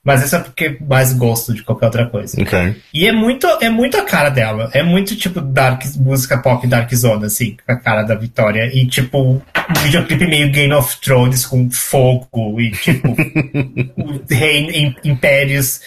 Mas 0.04 0.24
isso 0.24 0.34
é 0.34 0.40
porque 0.40 0.76
mais 0.80 1.12
gosto 1.12 1.54
de 1.54 1.62
qualquer 1.62 1.86
outra 1.86 2.06
coisa. 2.06 2.40
Ok. 2.42 2.76
E 2.92 3.06
é 3.06 3.12
muito, 3.12 3.46
é 3.60 3.70
muito 3.70 3.96
a 3.96 4.02
cara 4.02 4.30
dela. 4.30 4.68
É 4.74 4.82
muito 4.82 5.14
tipo 5.14 5.40
dark, 5.40 5.84
música 5.96 6.38
pop 6.38 6.66
Dark 6.66 6.92
Zone, 6.92 7.26
assim, 7.26 7.56
com 7.64 7.72
a 7.72 7.76
cara 7.76 8.02
da 8.02 8.16
Vitória. 8.16 8.68
E 8.74 8.84
tipo, 8.88 9.18
um 9.20 9.40
videoclipe 9.84 10.26
meio 10.26 10.50
Game 10.50 10.74
of 10.74 11.00
Thrones 11.00 11.46
com 11.46 11.70
fogo 11.70 12.60
e 12.60 12.72
tipo, 12.72 13.12
o 13.96 14.20
rei 14.28 14.92
impérios 15.04 15.80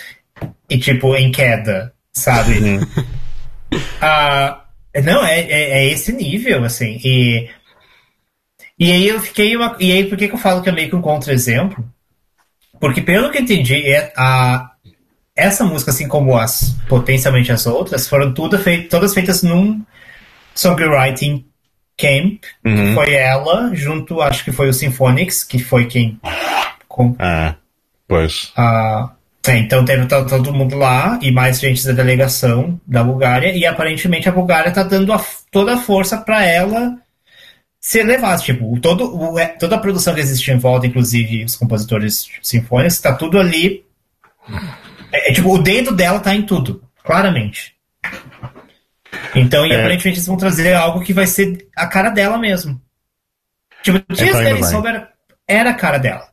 e 0.70 0.78
tipo, 0.78 1.16
em 1.16 1.32
queda, 1.32 1.94
sabe? 2.14 2.54
Ah, 4.00 4.64
não, 5.04 5.26
é, 5.26 5.42
é, 5.42 5.62
é 5.80 5.92
esse 5.92 6.14
nível, 6.14 6.64
assim. 6.64 7.00
E, 7.04 7.50
e 8.80 8.92
aí 8.92 9.08
eu 9.08 9.20
fiquei. 9.20 9.56
Uma, 9.56 9.76
e 9.80 9.92
aí 9.92 10.06
por 10.06 10.18
que, 10.18 10.28
que 10.28 10.34
eu 10.34 10.40
falo 10.40 10.62
que 10.62 10.70
é 10.70 10.72
meio 10.72 10.90
que 10.90 10.96
um 10.96 11.02
contra-exemplo? 11.02 11.84
Porque 12.80 13.02
pelo 13.02 13.32
que 13.32 13.38
eu 13.38 13.42
entendi, 13.42 13.76
é 13.90 14.14
a, 14.16 14.72
essa 15.36 15.66
música, 15.66 15.92
assim 15.92 16.08
como 16.08 16.38
as 16.38 16.76
potencialmente 16.88 17.52
as 17.52 17.66
outras, 17.66 18.08
foram 18.08 18.34
tudo 18.34 18.58
fei 18.60 18.84
todas 18.84 19.14
feitas 19.14 19.44
num 19.44 19.84
songwriting 20.54 21.46
camp. 21.98 22.44
que 22.64 22.70
Uhum. 22.70 22.94
Foi 22.94 23.14
ela, 23.14 23.74
junto, 23.74 24.22
acho 24.22 24.44
que 24.44 24.52
foi 24.52 24.70
o 24.70 24.74
Symphonics, 24.74 25.44
que 25.44 25.60
foi 25.60 25.88
quem. 25.88 26.20
Com, 26.88 27.16
Ah, 27.20 27.56
pois. 28.08 28.54
ah, 28.56 29.15
é, 29.48 29.58
então 29.58 29.84
teve 29.86 30.06
to- 30.08 30.26
todo 30.26 30.54
mundo 30.54 30.76
lá 30.76 31.20
e 31.22 31.32
mais 31.32 31.60
gente 31.60 31.86
da 31.86 31.92
delegação 31.94 32.80
da 32.86 33.04
Bulgária 33.04 33.52
e 33.56 33.66
aparentemente 33.66 34.28
a 34.30 34.32
Bulgária 34.32 34.72
tá 34.72 34.84
dando 34.84 35.12
a 35.14 35.24
toda 35.52 35.74
a 35.76 35.78
força 35.78 36.18
para 36.18 36.44
ela 36.46 36.98
ser 37.80 38.04
levada. 38.04 38.42
Tipo, 38.42 38.80
todo, 38.80 39.16
o- 39.16 39.38
é, 39.40 39.48
toda 39.48 39.76
a 39.76 39.80
produção 39.80 40.14
que 40.14 40.22
existe 40.22 40.52
em 40.52 40.58
volta, 40.58 40.88
inclusive 40.88 41.44
os 41.44 41.56
compositores 41.56 42.28
sinfônicos, 42.42 43.00
tá 43.00 43.14
tudo 43.14 43.40
ali. 43.40 43.84
É, 45.12 45.30
é, 45.32 45.34
tipo, 45.34 45.54
o 45.54 45.58
dedo 45.62 45.96
dela 45.96 46.20
tá 46.20 46.34
em 46.36 46.42
tudo, 46.44 46.84
claramente. 47.04 47.76
Então, 49.34 49.66
e 49.66 49.72
É. 49.72 49.76
aparentemente 49.80 50.18
eles 50.20 50.28
vão 50.28 50.38
trazer 50.38 50.74
algo 50.74 51.02
que 51.02 51.14
vai 51.14 51.28
ser 51.28 51.68
a 51.76 51.88
cara 51.88 52.10
dela 52.10 52.38
mesmo. 52.38 52.82
Tipo, 53.84 54.02
Dias 54.14 54.32
tá 54.32 54.40
bem. 54.44 54.64
Sober 54.64 55.08
era 55.48 55.70
a 55.72 55.74
cara 55.74 55.98
dela. 55.98 56.28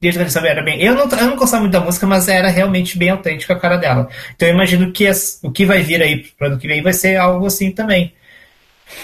Getting 0.00 0.28
Sober 0.28 0.50
era 0.52 0.62
bem. 0.62 0.80
Eu 0.80 0.94
não, 0.94 1.08
eu 1.08 1.26
não 1.26 1.36
gostava 1.36 1.62
muito 1.62 1.72
da 1.72 1.80
música, 1.80 2.06
mas 2.06 2.28
era 2.28 2.48
realmente 2.48 2.96
bem 2.96 3.10
autêntica 3.10 3.52
a 3.54 3.58
cara 3.58 3.76
dela. 3.76 4.08
Então 4.34 4.46
eu 4.48 4.54
imagino 4.54 4.92
que 4.92 5.06
as- 5.06 5.40
o 5.42 5.50
que 5.50 5.66
vai 5.66 5.82
vir 5.82 6.00
aí 6.00 6.18
pro 6.38 6.46
ano 6.46 6.58
que 6.58 6.68
vem 6.68 6.80
vai 6.82 6.92
ser 6.92 7.16
algo 7.16 7.46
assim 7.46 7.72
também. 7.72 8.12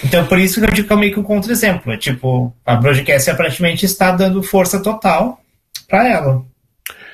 Então 0.05 0.25
por 0.27 0.39
isso 0.39 0.61
que 0.61 0.67
eu 0.67 0.71
digo 0.71 0.87
que 0.87 0.93
é 0.95 0.97
meio 0.97 1.13
que 1.13 1.19
um 1.19 1.25
contra-exemplo. 1.25 1.93
É 1.93 1.97
tipo, 1.97 2.55
a 2.65 2.77
broadcast 2.77 3.29
aparentemente 3.29 3.85
está 3.85 4.13
dando 4.13 4.41
força 4.43 4.81
total 4.81 5.41
pra 5.89 6.09
ela. 6.09 6.45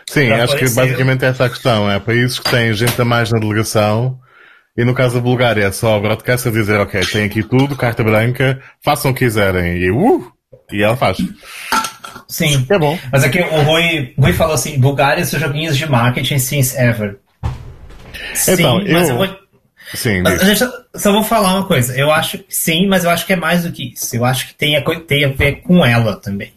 Sim, 0.07 0.26
Pra 0.26 0.45
acho 0.45 0.57
que 0.57 0.68
basicamente 0.68 1.24
essa 1.24 1.45
é 1.45 1.47
a 1.47 1.51
questão. 1.51 1.91
É 1.91 1.99
países 1.99 2.39
que 2.39 2.51
têm 2.51 2.74
gente 2.74 3.01
a 3.01 3.05
mais 3.05 3.31
na 3.31 3.39
delegação 3.39 4.18
e 4.76 4.85
no 4.85 4.93
caso 4.93 5.14
da 5.14 5.20
Bulgária 5.22 5.64
é 5.64 5.72
só 5.72 5.97
o 5.97 6.01
broadcast 6.03 6.47
a 6.47 6.53
dizer, 6.53 6.78
ok, 6.81 7.01
tem 7.01 7.24
aqui 7.24 7.43
tudo, 7.43 7.74
carta 7.76 8.05
branca, 8.05 8.61
façam 8.85 9.11
o 9.11 9.14
que 9.14 9.24
quiserem. 9.24 9.78
E 9.78 9.91
uh! 9.91 10.31
E 10.70 10.83
ela 10.83 10.97
faz. 10.97 11.16
Sim. 12.29 12.67
É 12.69 12.79
bom. 12.79 12.99
Mas 13.13 13.25
aqui 13.25 13.41
o 13.41 13.63
Rui, 13.63 14.15
Rui 14.19 14.33
falou 14.33 14.55
assim: 14.55 14.79
Bulgária 14.79 15.25
seus 15.25 15.41
joguinhos 15.43 15.77
de 15.77 15.87
marketing 15.89 16.39
since 16.39 16.77
ever. 16.79 17.19
Sim, 18.35 18.53
Então, 18.53 18.83
mas 18.85 19.09
eu- 19.09 19.17
eu 19.21 19.27
vou. 19.27 19.41
Sim, 19.95 20.23
Mas, 20.23 20.41
eu 20.49 20.57
só- 20.57 20.73
só 20.95 21.13
vou 21.13 21.25
falar 21.25 21.53
uma 21.55 21.67
coisa. 21.67 21.97
Eu 21.99 22.13
acho 22.13 22.39
que 22.39 22.47
sim, 22.55 22.87
mas 22.87 23.03
eu 23.03 23.11
acho 23.11 23.27
que 23.27 23.33
é 23.33 23.37
mais 23.37 23.65
do 23.65 23.73
que 23.73 23.93
isso. 23.93 24.15
Eu 24.15 24.25
acho 24.25 24.47
que 24.47 24.55
tem 24.55 24.77
a, 24.77 24.83
tem 25.01 25.25
a 25.25 25.29
ver 25.29 25.57
com 25.63 25.85
ela 25.85 26.15
também. 26.17 26.53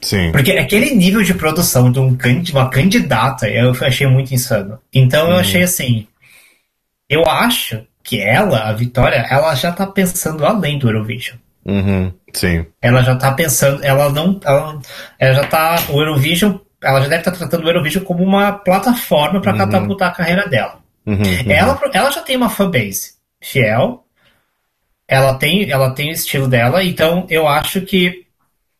Sim. 0.00 0.30
Porque 0.32 0.52
aquele 0.52 0.94
nível 0.94 1.22
de 1.22 1.34
produção 1.34 1.90
de 1.90 1.98
um, 1.98 2.16
uma 2.52 2.68
candidata 2.70 3.48
eu 3.48 3.72
achei 3.80 4.06
muito 4.06 4.32
insano. 4.32 4.78
Então 4.92 5.28
eu 5.30 5.36
achei 5.38 5.62
assim. 5.62 6.06
Eu 7.08 7.24
acho 7.26 7.84
que 8.02 8.20
ela, 8.20 8.68
a 8.68 8.72
Vitória, 8.72 9.26
ela 9.28 9.54
já 9.54 9.70
tá 9.72 9.86
pensando 9.86 10.44
além 10.46 10.78
do 10.78 10.88
Eurovision. 10.88 11.36
Uhum. 11.64 12.12
Sim. 12.32 12.66
Ela 12.80 13.02
já 13.02 13.16
tá 13.16 13.32
pensando, 13.32 13.84
ela 13.84 14.10
não. 14.10 14.40
Ela, 14.44 14.80
ela 15.18 15.34
já 15.34 15.44
tá. 15.46 15.82
O 15.90 16.00
Eurovision. 16.00 16.56
Ela 16.82 17.00
já 17.00 17.08
deve 17.08 17.20
estar 17.20 17.30
tratando 17.30 17.64
o 17.64 17.68
Eurovision 17.68 18.04
como 18.04 18.24
uma 18.24 18.52
plataforma 18.52 19.40
para 19.40 19.56
catapultar 19.56 20.08
a 20.08 20.14
carreira 20.14 20.48
dela. 20.48 20.80
Uhum. 21.06 21.16
uhum. 21.16 21.50
Ela, 21.50 21.80
ela 21.92 22.10
já 22.10 22.20
tem 22.22 22.36
uma 22.36 22.50
fanbase 22.50 23.12
fiel. 23.40 24.04
Ela 25.06 25.34
tem, 25.34 25.70
ela 25.70 25.90
tem 25.90 26.08
o 26.08 26.12
estilo 26.12 26.48
dela, 26.48 26.82
então 26.82 27.26
eu 27.28 27.46
acho 27.46 27.82
que 27.82 28.24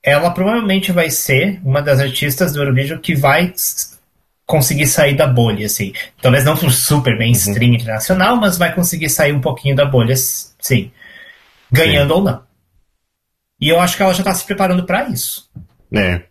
ela 0.03 0.31
provavelmente 0.31 0.91
vai 0.91 1.11
ser 1.11 1.61
uma 1.63 1.83
das 1.83 2.01
artistas 2.01 2.53
do 2.53 2.61
Eurovision 2.61 2.99
que 2.99 3.15
vai 3.15 3.53
conseguir 4.47 4.87
sair 4.87 5.15
da 5.15 5.27
bolha, 5.27 5.67
assim. 5.67 5.93
Talvez 6.21 6.45
não 6.45 6.57
super 6.57 7.17
mainstream 7.17 7.75
internacional, 7.75 8.37
mas 8.37 8.59
vai 8.59 8.75
conseguir 8.75 9.09
sair 9.09 9.33
um 9.33 9.41
pouquinho 9.41 9.77
da 9.77 9.85
bolha, 9.85 10.15
sim. 10.17 10.91
Ganhando 11.71 12.15
ou 12.15 12.23
não. 12.23 12.43
E 13.63 13.69
eu 13.69 13.81
acho 13.81 13.97
que 13.97 14.03
ela 14.03 14.13
já 14.13 14.23
está 14.23 14.35
se 14.35 14.45
preparando 14.45 14.85
para 14.85 15.09
isso. 15.09 15.49
É. 15.95 16.23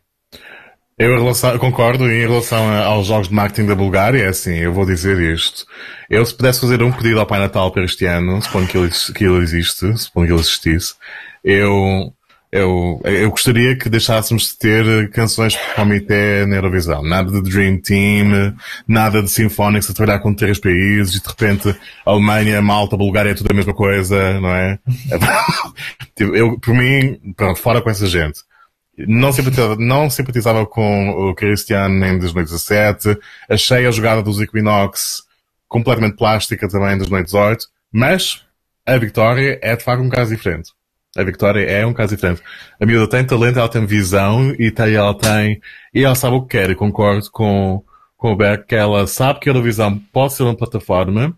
Eu, 0.99 1.17
relação, 1.17 1.51
eu 1.51 1.59
concordo 1.59 2.11
em 2.11 2.27
relação 2.27 2.69
aos 2.83 3.07
jogos 3.07 3.29
de 3.29 3.33
marketing 3.33 3.67
da 3.67 3.73
Bulgária, 3.73 4.21
é 4.21 4.27
assim, 4.27 4.53
eu 4.57 4.73
vou 4.73 4.85
dizer 4.85 5.17
isto. 5.33 5.65
Eu, 6.09 6.25
se 6.25 6.35
pudesse 6.35 6.59
fazer 6.59 6.83
um 6.83 6.91
pedido 6.91 7.21
ao 7.21 7.25
Pai 7.25 7.39
Natal 7.39 7.71
para 7.71 7.85
este 7.85 8.05
ano, 8.05 8.41
supondo 8.41 8.67
que 8.67 8.77
ele, 8.77 8.89
que 9.15 9.23
ele 9.23 9.37
existe, 9.37 9.97
supondo 9.97 10.27
que 10.27 10.33
ele 10.33 10.41
existisse, 10.41 10.95
eu, 11.41 12.13
eu, 12.51 12.99
eu 13.05 13.29
gostaria 13.29 13.77
que 13.77 13.87
deixássemos 13.87 14.49
de 14.49 14.57
ter 14.57 15.09
canções 15.11 15.55
por 15.55 15.75
comitê 15.75 16.45
na 16.45 16.57
Eurovisão. 16.57 17.01
Nada 17.01 17.31
de 17.31 17.41
Dream 17.49 17.79
Team, 17.79 18.53
nada 18.85 19.23
de 19.23 19.29
Symphonics 19.29 19.89
a 19.89 19.93
trabalhar 19.93 20.19
com 20.19 20.33
três 20.33 20.59
países 20.59 21.15
e 21.15 21.21
de 21.21 21.27
repente 21.29 21.73
Alemanha, 22.05 22.61
Malta, 22.61 22.97
Bulgária 22.97 23.29
é 23.29 23.33
tudo 23.33 23.51
a 23.51 23.55
mesma 23.55 23.73
coisa, 23.73 24.39
não 24.41 24.49
é? 24.49 24.77
Tipo, 26.13 26.35
eu, 26.35 26.59
por 26.59 26.73
mim, 26.75 27.33
pronto, 27.37 27.59
fora 27.59 27.81
com 27.81 27.89
essa 27.89 28.05
gente. 28.05 28.41
Não 28.97 29.31
simpatizava, 29.31 29.75
não 29.77 30.09
simpatizava 30.09 30.65
com 30.65 31.09
o 31.09 31.33
Cristiano 31.33 32.05
em 32.05 32.19
2017. 32.19 33.17
Achei 33.49 33.87
a 33.87 33.91
jogada 33.91 34.21
dos 34.21 34.41
Equinox 34.41 35.23
completamente 35.69 36.17
plástica 36.17 36.67
também 36.67 36.95
em 36.95 36.97
2018. 36.97 37.65
Mas 37.91 38.43
a 38.85 38.97
vitória 38.97 39.57
é 39.61 39.75
de 39.75 39.83
facto 39.83 40.03
um 40.03 40.09
caso 40.09 40.35
diferente. 40.35 40.71
A 41.15 41.23
Victoria 41.23 41.69
é 41.69 41.85
um 41.85 41.93
caso 41.93 42.15
diferente. 42.15 42.41
A 42.79 42.85
miúda 42.85 43.07
tem 43.07 43.25
talento, 43.25 43.59
ela 43.59 43.67
tem 43.67 43.85
visão 43.85 44.55
e 44.57 44.71
tem, 44.71 44.93
ela 44.93 45.13
tem, 45.13 45.59
e 45.93 46.03
ela 46.03 46.15
sabe 46.15 46.37
o 46.37 46.41
que 46.41 46.57
quer. 46.57 46.69
E 46.69 46.75
concordo 46.75 47.29
com, 47.31 47.83
com 48.15 48.31
o 48.31 48.35
Beck 48.35 48.65
que 48.65 48.75
ela 48.75 49.05
sabe 49.07 49.39
que 49.39 49.49
a 49.49 49.51
Eurovisão 49.51 49.99
pode 50.13 50.33
ser 50.33 50.43
uma 50.43 50.55
plataforma, 50.55 51.37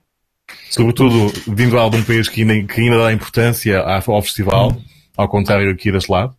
sobretudo 0.69 1.29
vindo 1.47 1.89
de 1.89 1.97
um 1.97 2.03
país 2.03 2.29
que 2.29 2.41
ainda, 2.41 2.71
que 2.71 2.81
ainda 2.81 2.99
dá 2.99 3.11
importância 3.11 3.79
ao 3.79 4.21
festival, 4.21 4.77
ao 5.17 5.27
contrário 5.27 5.71
aqui 5.71 5.91
deste 5.91 6.11
lado. 6.11 6.35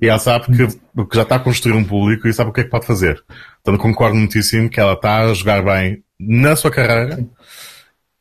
E 0.00 0.08
ela 0.08 0.18
sabe 0.18 0.46
que, 0.46 0.66
que 1.06 1.16
já 1.16 1.22
está 1.22 1.36
a 1.36 1.40
construir 1.40 1.74
um 1.74 1.84
público 1.84 2.28
e 2.28 2.32
sabe 2.32 2.50
o 2.50 2.52
que 2.52 2.60
é 2.60 2.64
que 2.64 2.70
pode 2.70 2.86
fazer. 2.86 3.22
Então 3.60 3.76
concordo 3.78 4.16
muitíssimo 4.16 4.68
que 4.68 4.80
ela 4.80 4.92
está 4.92 5.20
a 5.20 5.32
jogar 5.32 5.62
bem 5.62 6.02
na 6.20 6.56
sua 6.56 6.70
carreira 6.70 7.26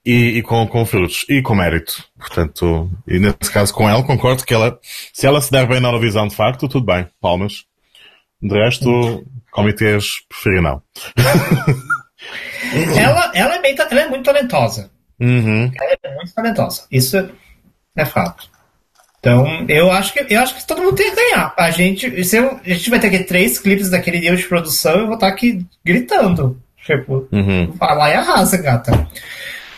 e, 0.07 0.37
e, 0.37 0.41
com, 0.41 0.65
com 0.65 0.85
frutos 0.85 1.25
e 1.27 1.41
com 1.41 1.53
mérito. 1.53 2.01
Portanto, 2.17 2.89
e 3.05 3.19
nesse 3.19 3.51
caso 3.51 3.73
com 3.73 3.89
ela, 3.89 4.01
concordo 4.01 4.45
que 4.45 4.53
ela, 4.53 4.79
se 5.11 5.27
ela 5.27 5.41
se 5.41 5.51
der 5.51 5.67
bem 5.67 5.81
na 5.81 5.89
Eurovisão 5.89 6.29
de 6.29 6.35
facto, 6.35 6.69
tudo 6.69 6.85
bem, 6.85 7.05
palmas. 7.19 7.65
De 8.41 8.57
resto, 8.57 9.25
comitês 9.51 10.21
preferia 10.29 10.61
não. 10.61 10.81
ela, 12.97 13.31
ela, 13.35 13.55
é 13.55 13.61
bem, 13.61 13.75
ela 13.77 14.01
é 14.01 14.07
muito 14.07 14.23
talentosa. 14.23 14.89
Uhum. 15.19 15.69
Ela 15.75 15.97
é 16.01 16.15
muito 16.15 16.33
talentosa. 16.33 16.83
Isso 16.89 17.29
é 17.93 18.05
fato. 18.05 18.49
Então, 19.19 19.65
eu 19.67 19.91
acho 19.91 20.13
que 20.13 20.33
eu 20.33 20.39
acho 20.39 20.55
que 20.55 20.65
todo 20.65 20.81
mundo 20.81 20.95
tem 20.95 21.09
que 21.09 21.17
ganhar. 21.17 21.53
A 21.57 21.69
gente, 21.69 22.23
se 22.23 22.37
eu, 22.37 22.61
a 22.65 22.69
gente 22.69 22.89
vai 22.89 22.99
ter 22.99 23.07
aqui 23.07 23.25
três 23.25 23.59
clipes 23.59 23.89
daquele 23.89 24.19
dia 24.19 24.33
de 24.33 24.43
produção, 24.43 24.99
eu 24.99 25.05
vou 25.07 25.15
estar 25.15 25.27
aqui 25.27 25.65
gritando. 25.83 26.61
Tipo, 26.85 27.27
uhum. 27.29 27.73
vai 27.73 27.97
lá 27.97 28.09
e 28.09 28.13
arrasa, 28.13 28.55
gata. 28.55 29.09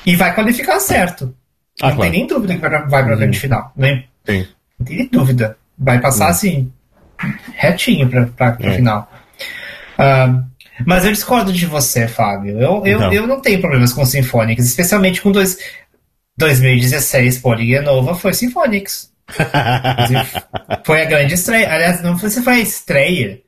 E 0.06 0.16
vai 0.16 0.34
qualificar 0.34 0.80
certo. 0.80 1.36
Ah, 1.82 1.90
não 1.90 1.96
claro. 1.96 2.12
tem 2.12 2.20
nem 2.20 2.28
dúvida 2.28 2.54
que 2.56 2.60
vai 2.62 2.70
pra, 2.70 2.82
vai 2.86 3.04
pra 3.06 3.16
grande 3.16 3.38
Uhum. 3.38 3.42
final. 3.42 3.74
Né? 3.76 4.04
Sim. 4.26 4.48
Não 4.80 4.86
tem 4.86 4.98
nem 4.98 5.08
dúvida. 5.08 5.58
Vai 5.78 6.00
passar 6.00 6.26
Uhum. 6.26 6.32
assim, 6.32 6.74
retinho 7.56 8.10
pra, 8.10 8.26
pra 8.28 8.58
É. 8.62 8.76
final. 8.76 9.12
Ah, 9.98 10.44
mas 10.86 11.06
eu 11.06 11.12
discordo 11.12 11.52
de 11.54 11.66
você, 11.66 12.08
Fábio. 12.08 12.60
Eu, 12.60 12.86
eu, 12.86 12.98
Então. 12.98 13.14
eu 13.14 13.28
não 13.28 13.42
tenho 13.42 13.60
problemas 13.62 13.94
com 13.94 14.06
Symphonics, 14.06 14.66
especialmente 14.66 15.22
com 15.22 15.32
dois, 15.32 15.58
2016, 16.38 17.40
Poliga 17.40 17.82
Nova 17.82 18.16
foi. 18.16 18.32
Inclusive, 18.32 18.86
foi 20.86 21.02
a 21.02 21.06
grande 21.06 21.34
estreia. 21.34 21.72
Aliás, 21.74 22.02
não 22.02 22.18
sei 22.18 22.30
se 22.30 22.42
foi 22.42 22.54
a 22.54 22.60
estreia, 22.60 23.42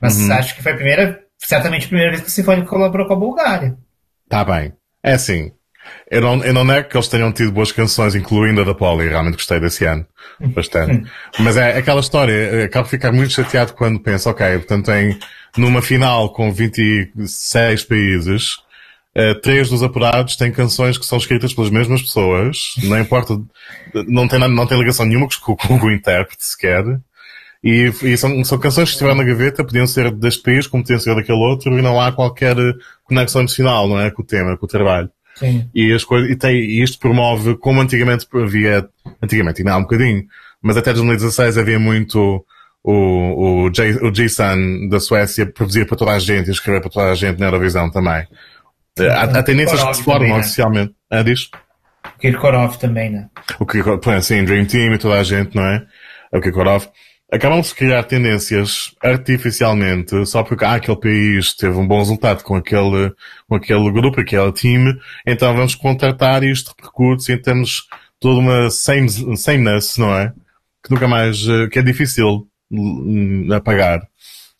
mas 0.00 0.16
Uhum. 0.18 0.32
acho 0.32 0.54
que 0.56 0.62
foi 0.62 0.72
a 0.72 0.76
primeira, 0.76 1.20
certamente 1.38 1.86
a 1.86 1.88
primeira 1.88 2.10
vez 2.12 2.22
que 2.22 2.28
o 2.28 2.30
Symphonic 2.30 2.66
colaborou 2.68 3.06
com 3.06 3.12
a 3.14 3.16
Bulgária. 3.16 3.76
Tá 4.28 4.44
bem. 4.44 4.72
É 5.02 5.12
assim. 5.14 5.52
Eu 6.10 6.20
não, 6.20 6.44
eu 6.44 6.54
não 6.54 6.64
nego 6.64 6.88
que 6.88 6.96
eles 6.96 7.08
tenham 7.08 7.32
tido 7.32 7.52
boas 7.52 7.72
canções, 7.72 8.14
incluindo 8.14 8.60
a 8.60 8.64
da 8.64 8.74
Polly. 8.74 9.08
Realmente 9.08 9.34
gostei 9.34 9.58
desse 9.60 9.84
ano. 9.84 10.06
Bastante. 10.40 11.10
Mas 11.38 11.56
é 11.56 11.76
aquela 11.76 12.00
história. 12.00 12.32
eu 12.32 12.64
Acabo 12.64 12.84
de 12.84 12.90
ficar 12.90 13.12
muito 13.12 13.32
chateado 13.32 13.72
quando 13.72 14.00
penso, 14.00 14.28
ok, 14.28 14.58
portanto, 14.58 14.90
em, 14.92 15.18
numa 15.56 15.82
final 15.82 16.32
com 16.32 16.52
26 16.52 17.84
países, 17.84 18.56
eh, 19.14 19.34
três 19.34 19.70
dos 19.70 19.82
apurados 19.82 20.36
têm 20.36 20.52
canções 20.52 20.98
que 20.98 21.06
são 21.06 21.16
escritas 21.16 21.54
pelas 21.54 21.70
mesmas 21.70 22.02
pessoas. 22.02 22.74
Não 22.84 23.00
importa, 23.00 23.34
não 24.06 24.28
tem, 24.28 24.38
não 24.38 24.66
tem 24.66 24.78
ligação 24.78 25.06
nenhuma 25.06 25.26
com, 25.42 25.56
com 25.56 25.86
o 25.86 25.92
intérprete 25.92 26.44
sequer. 26.44 26.84
E, 27.64 27.90
e 28.02 28.16
são, 28.16 28.44
são 28.44 28.58
canções 28.58 28.90
que 28.90 28.92
estiveram 28.92 29.16
na 29.16 29.24
gaveta, 29.24 29.64
podiam 29.64 29.86
ser 29.86 30.10
deste 30.12 30.42
país, 30.42 30.66
como 30.66 30.82
podiam 30.82 31.00
ser 31.00 31.14
daquele 31.14 31.38
outro, 31.38 31.76
e 31.78 31.82
não 31.82 32.00
há 32.00 32.12
qualquer 32.12 32.56
eh, 32.58 32.72
conexão 33.04 33.40
emocional, 33.40 33.88
não 33.88 33.98
é? 33.98 34.10
Com 34.10 34.22
o 34.22 34.24
tema, 34.26 34.56
com 34.56 34.66
o 34.66 34.68
trabalho. 34.68 35.10
Sim. 35.36 35.68
E, 35.74 35.92
as 35.92 36.04
coisas, 36.04 36.30
e, 36.30 36.36
tem, 36.36 36.56
e 36.56 36.82
isto 36.82 36.98
promove, 36.98 37.56
como 37.56 37.80
antigamente 37.80 38.26
havia, 38.34 38.88
antigamente 39.22 39.60
ainda 39.60 39.74
há 39.74 39.76
um 39.76 39.82
bocadinho, 39.82 40.24
mas 40.60 40.76
até 40.76 40.92
2016 40.92 41.58
havia 41.58 41.78
muito 41.78 42.44
o, 42.82 43.64
o, 43.64 43.70
J, 43.70 43.98
o 44.02 44.14
G-Sun 44.14 44.88
da 44.88 44.98
Suécia 44.98 45.46
produzir 45.46 45.86
para 45.86 45.96
toda 45.96 46.12
a 46.12 46.18
gente 46.18 46.48
e 46.48 46.52
escrever 46.52 46.80
para 46.80 46.90
toda 46.90 47.10
a 47.10 47.14
gente 47.14 47.38
na 47.38 47.46
Eurovisão 47.46 47.90
também. 47.90 48.26
Eh, 48.98 49.08
Há, 49.08 49.24
há 49.24 49.42
tendências 49.42 49.82
que 49.82 49.94
se 49.94 50.02
formam 50.02 50.28
né? 50.28 50.38
oficialmente. 50.38 50.94
Ah, 51.10 51.22
diz? 51.22 51.50
Kirkorov 52.18 52.78
também, 52.78 53.10
né? 53.10 53.28
o 53.58 53.66
que 53.66 53.78
assim, 54.10 54.44
Dream 54.44 54.64
Team 54.64 54.94
e 54.94 54.98
toda 54.98 55.18
a 55.18 55.22
gente, 55.22 55.54
não 55.54 55.66
é? 55.66 55.84
É 56.32 56.38
o 56.38 56.40
Kikorov. 56.40 56.86
Acabam 57.30 57.60
de 57.60 57.74
criar 57.74 58.04
tendências 58.04 58.94
artificialmente 59.02 60.24
só 60.26 60.44
porque 60.44 60.64
ah, 60.64 60.74
aquele 60.74 60.98
país 60.98 61.54
teve 61.54 61.76
um 61.76 61.86
bom 61.86 61.98
resultado 61.98 62.44
com 62.44 62.54
aquele, 62.54 63.12
com 63.48 63.56
aquele 63.56 63.90
grupo, 63.90 64.20
aquele 64.20 64.52
time, 64.52 64.96
então 65.26 65.54
vamos 65.54 65.74
contratar 65.74 66.44
isto 66.44 66.68
repercute 66.68 67.32
e 67.32 67.36
temos 67.36 67.88
toda 68.20 68.38
uma 68.38 68.70
same, 68.70 69.08
sameness, 69.36 69.98
não 69.98 70.14
é? 70.14 70.32
Que 70.84 70.92
nunca 70.92 71.08
mais, 71.08 71.46
eh, 71.48 71.68
que 71.68 71.80
é 71.80 71.82
difícil 71.82 72.48
hum, 72.70 73.48
apagar. 73.52 74.00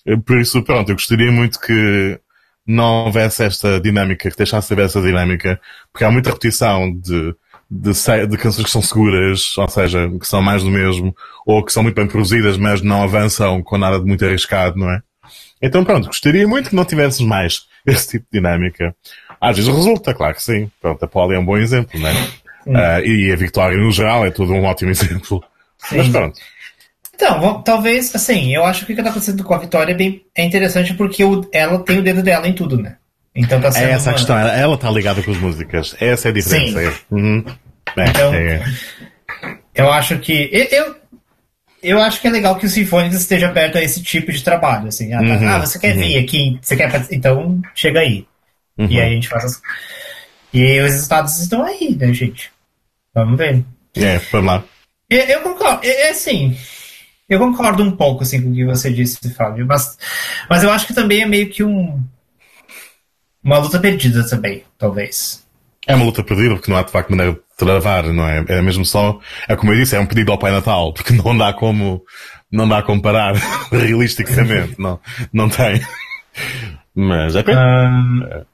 Eh, 0.06 0.16
Por 0.16 0.38
isso, 0.40 0.62
pronto, 0.64 0.90
eu 0.90 0.96
gostaria 0.96 1.30
muito 1.32 1.60
que 1.60 2.20
não 2.66 3.06
houvesse 3.06 3.44
esta 3.44 3.80
dinâmica, 3.80 4.30
que 4.30 4.36
deixasse 4.36 4.68
de 4.68 4.74
haver 4.74 4.86
essa 4.86 5.00
dinâmica, 5.02 5.60
porque 5.92 6.04
há 6.04 6.10
muita 6.10 6.30
repetição 6.30 6.92
de, 6.98 7.34
de, 7.70 7.92
de 8.28 8.36
canções 8.38 8.64
que 8.64 8.70
são 8.70 8.82
seguras, 8.82 9.56
ou 9.58 9.68
seja, 9.68 10.08
que 10.20 10.26
são 10.26 10.40
mais 10.42 10.62
do 10.62 10.70
mesmo, 10.70 11.14
ou 11.46 11.64
que 11.64 11.72
são 11.72 11.82
muito 11.82 11.96
bem 11.96 12.06
produzidas, 12.06 12.56
mas 12.56 12.80
não 12.82 13.02
avançam 13.02 13.62
com 13.62 13.76
nada 13.78 13.98
de 13.98 14.04
muito 14.06 14.24
arriscado, 14.24 14.78
não 14.78 14.90
é? 14.90 15.00
Então 15.60 15.84
pronto, 15.84 16.06
gostaria 16.06 16.46
muito 16.46 16.70
que 16.70 16.76
não 16.76 16.84
tivéssemos 16.84 17.28
mais 17.28 17.66
esse 17.86 18.08
tipo 18.08 18.26
de 18.32 18.38
dinâmica. 18.38 18.94
Às 19.40 19.56
vezes 19.56 19.72
resulta, 19.74 20.14
claro 20.14 20.34
que 20.34 20.42
sim. 20.42 20.70
Pronto, 20.80 21.04
a 21.04 21.08
Poli 21.08 21.34
é 21.34 21.38
um 21.38 21.44
bom 21.44 21.56
exemplo, 21.56 21.98
não 22.00 22.08
é? 22.08 22.14
Ah, 22.74 23.00
e 23.00 23.30
a 23.32 23.36
Vitória 23.36 23.76
no 23.78 23.92
geral 23.92 24.26
é 24.26 24.30
todo 24.30 24.52
um 24.52 24.64
ótimo 24.64 24.90
exemplo. 24.92 25.42
Sim. 25.78 25.98
Mas 25.98 26.08
pronto. 26.08 26.38
Então, 27.14 27.62
talvez, 27.62 28.14
assim, 28.14 28.54
eu 28.54 28.64
acho 28.64 28.84
que 28.84 28.92
o 28.92 28.96
que 28.96 29.02
tá 29.02 29.08
acontecendo 29.10 29.42
com 29.42 29.54
a 29.54 29.58
Vitória 29.58 29.92
é, 29.92 29.94
bem, 29.96 30.22
é 30.34 30.44
interessante 30.44 30.92
porque 30.94 31.24
o- 31.24 31.48
ela 31.52 31.78
tem 31.78 31.98
o 31.98 32.02
dedo 32.02 32.22
dela 32.22 32.46
em 32.46 32.52
tudo, 32.52 32.76
né? 32.76 32.96
Então 33.37 33.61
tá 33.61 33.70
sendo 33.70 33.84
É 33.89 33.91
essa 33.93 34.09
a 34.09 34.12
uma- 34.12 34.16
questão, 34.18 34.39
ela 34.39 34.74
está 34.74 34.91
ligada 34.91 35.22
com 35.22 35.30
as 35.30 35.37
músicas. 35.37 35.95
Essa 36.01 36.28
é 36.28 36.30
a 36.30 36.34
diferença. 36.34 36.80
Sim. 36.80 36.87
é. 36.87 37.14
Uhum. 37.14 37.45
É, 37.97 38.05
Então- 38.09 38.34
é. 38.34 38.64
Eu 39.74 39.93
acho 39.93 40.18
que. 40.18 40.51
Eu, 40.72 40.97
eu, 41.82 42.03
acho 42.03 42.20
que 42.20 42.26
é 42.26 42.30
legal 42.30 42.57
que 42.57 42.64
o 42.64 42.68
Sinfônicos 42.68 43.18
esteja 43.20 43.49
aberto 43.49 43.76
a 43.76 43.82
esse 43.82 44.03
tipo 44.03 44.32
de 44.32 44.43
trabalho. 44.43 44.89
Assim, 44.89 45.12
ah, 45.12 45.18
tá- 45.18 45.24
Uhum, 45.24 45.49
ah, 45.49 45.59
você 45.61 45.78
quer 45.78 45.95
uhum. 45.95 46.03
vir 46.03 46.18
aqui? 46.18 46.59
Você 46.62 46.76
quer 46.76 46.91
partic- 46.91 47.12
Então, 47.12 47.61
chega 47.74 48.01
aí. 48.01 48.26
Uhum. 48.78 48.87
E 48.89 49.01
aí 49.01 49.11
a 49.11 49.14
gente 49.14 49.28
faz 49.28 49.45
as. 49.45 49.62
E 50.53 50.80
os 50.80 50.93
resultados 50.93 51.39
estão 51.39 51.62
aí, 51.62 51.95
né, 51.95 52.12
gente? 52.14 52.51
Vamos 53.14 53.37
ver. 53.37 53.62
É, 53.97 54.18
vamos 54.32 54.47
lá. 54.47 54.64
Eu, 55.11 55.20
eu 55.20 55.41
concordo, 55.43 55.80
é, 55.84 56.09
é 56.09 56.11
assim. 56.11 56.57
Eu 57.28 57.39
concordo 57.39 57.82
um 57.82 57.91
pouco 57.91 58.22
assim, 58.22 58.41
com 58.41 58.51
o 58.51 58.55
que 58.55 58.64
você 58.64 58.91
disse, 58.91 59.18
Fábio, 59.34 59.66
mas, 59.66 59.99
mas 60.49 60.62
eu 60.62 60.70
acho 60.70 60.87
que 60.87 60.95
também 60.95 61.22
é 61.22 61.26
meio 61.26 61.49
que 61.51 61.62
um. 61.62 62.03
Uma 63.47 63.59
luta 63.59 63.78
perdida 63.78 64.28
também, 64.28 64.64
talvez. 64.76 65.47
É 65.86 65.94
uma 65.94 66.05
luta 66.05 66.24
perdida 66.24 66.57
porque 66.57 66.68
não 66.68 66.76
há 66.76 66.82
de 66.82 66.90
facto 66.90 67.11
maneira 67.11 67.32
de 67.32 67.38
travar, 67.57 68.03
não 68.12 68.28
é? 68.28 68.44
É 68.49 68.61
mesmo 68.61 68.84
só, 68.84 69.20
é 69.47 69.55
como 69.55 69.72
eu 69.72 69.78
disse, 69.78 69.94
é 69.94 70.01
um 70.01 70.07
pedido 70.07 70.32
ao 70.32 70.38
Pai 70.38 70.51
Natal, 70.51 70.92
porque 70.92 71.12
não 71.12 71.38
dá 71.38 71.53
como, 71.53 72.03
não 72.51 72.68
dá 72.68 72.82
como 72.82 73.01
parar 73.01 73.34
realisticamente, 73.70 74.74
não, 74.80 74.99
não 75.32 75.49
tem. 75.49 75.80
Mas 76.92 77.36
é 77.36 77.44
pena. 77.44 77.61
Ahn, 77.61 78.44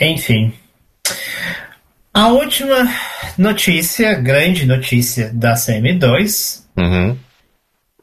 enfim. 0.00 0.52
A 2.12 2.26
última 2.28 2.92
notícia, 3.38 4.14
grande 4.14 4.66
notícia 4.66 5.30
da 5.32 5.54
CM2 5.54 6.66
Uhum. 6.76 7.16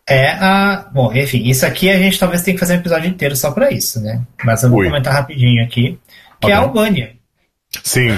É 0.08 0.30
a. 0.32 0.90
Bom, 0.94 1.12
enfim, 1.14 1.44
isso 1.50 1.66
aqui 1.66 1.90
a 1.90 1.98
gente 1.98 2.20
talvez 2.20 2.42
tenha 2.44 2.56
que 2.56 2.60
fazer 2.60 2.74
um 2.76 2.80
episódio 2.80 3.10
inteiro 3.10 3.36
só 3.36 3.52
pra 3.52 3.72
isso, 3.72 4.00
né? 4.02 4.22
Mas 4.44 4.64
eu 4.64 4.70
vou 4.70 4.80
Ui. 4.80 4.88
comentar 4.88 5.14
rapidinho 5.14 5.64
aqui. 5.64 5.98
Que 6.42 6.52
é 6.52 6.54
a 6.54 6.60
Ok. 6.62 6.68
Albânia. 6.70 7.14
Sim. 7.84 8.18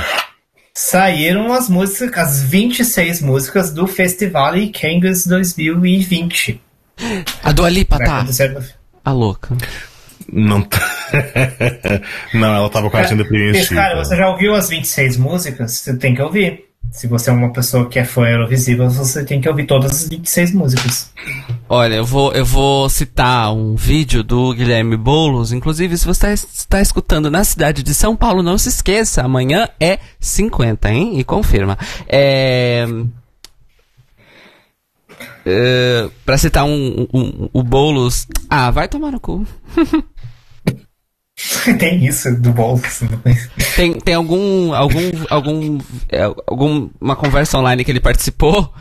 saíram 0.74 1.52
as 1.54 1.70
músicas, 1.70 2.28
as 2.28 2.42
26 2.44 3.22
músicas 3.22 3.72
do 3.74 3.88
Festival 3.88 4.54
Kangas 4.80 5.26
2020. 5.26 6.62
A 7.44 7.52
Dua 7.52 7.70
Lipa, 7.70 7.98
Vai 7.98 8.06
tá? 8.08 8.24
no- 8.24 8.64
A 9.04 9.12
louca. 9.12 9.56
Não, 10.32 10.62
tá- 10.62 10.80
não 12.34 12.54
ela 12.56 12.68
estava 12.68 12.90
com 12.90 12.98
a 12.98 13.00
agenda 13.00 13.24
preenchida. 13.26 13.76
cara, 13.82 13.96
você 14.04 14.16
já 14.16 14.30
ouviu 14.30 14.54
as 14.54 14.70
26 14.70 15.18
músicas? 15.18 15.72
Você 15.74 15.96
tem 15.98 16.14
que 16.14 16.22
ouvir. 16.22 16.66
Se 16.92 17.06
você 17.08 17.30
é 17.30 17.34
uma 17.34 17.52
pessoa 17.52 17.88
que 17.88 18.00
é 18.00 18.06
fã 18.06 18.28
Eurovisível, 18.28 18.90
você 18.90 19.24
tem 19.24 19.40
que 19.40 19.48
ouvir 19.48 19.66
todas 19.68 19.92
as 19.92 20.10
26 20.10 20.54
músicas. 20.54 21.12
Olha, 21.70 21.96
eu 21.96 22.06
vou, 22.06 22.32
eu 22.34 22.44
vou 22.46 22.90
citar 22.90 23.54
um 23.54 23.76
vídeo 23.76 24.24
do 24.24 24.54
Guilherme 24.54 24.98
Boulos. 24.98 25.52
Inclusive, 25.52 25.98
se 25.98 26.06
você 26.06 26.34
está, 26.34 26.82
escutando 26.82 27.30
na 27.30 27.44
cidade 27.44 27.84
de 27.84 27.94
São 27.94 28.16
Paulo, 28.16 28.42
não 28.42 28.58
se 28.58 28.70
esqueça, 28.70 29.22
amanhã 29.22 29.70
é 29.80 30.00
50, 30.20 30.90
hein? 30.92 31.20
E 31.20 31.24
confirma. 31.24 31.78
É. 32.08 32.86
é, 35.46 36.10
pra 36.26 36.38
citar 36.38 36.64
um, 36.66 37.08
um- 37.14 37.50
o 37.54 37.62
Boulos. 37.64 38.28
Ah, 38.50 38.72
vai 38.72 38.88
tomar 38.88 39.12
no 39.12 39.20
cu. 39.20 39.46
tem 41.80 42.04
isso 42.06 42.36
do 42.42 42.52
bolso. 42.52 43.08
Tem, 43.76 43.94
tem 43.94 44.16
algum, 44.16 44.74
algum, 44.74 45.12
algum, 45.30 45.78
é, 46.10 46.24
alguma 46.24 47.16
conversa 47.16 47.60
online 47.60 47.86
que 47.86 47.92
ele 47.92 48.00
participou 48.00 48.74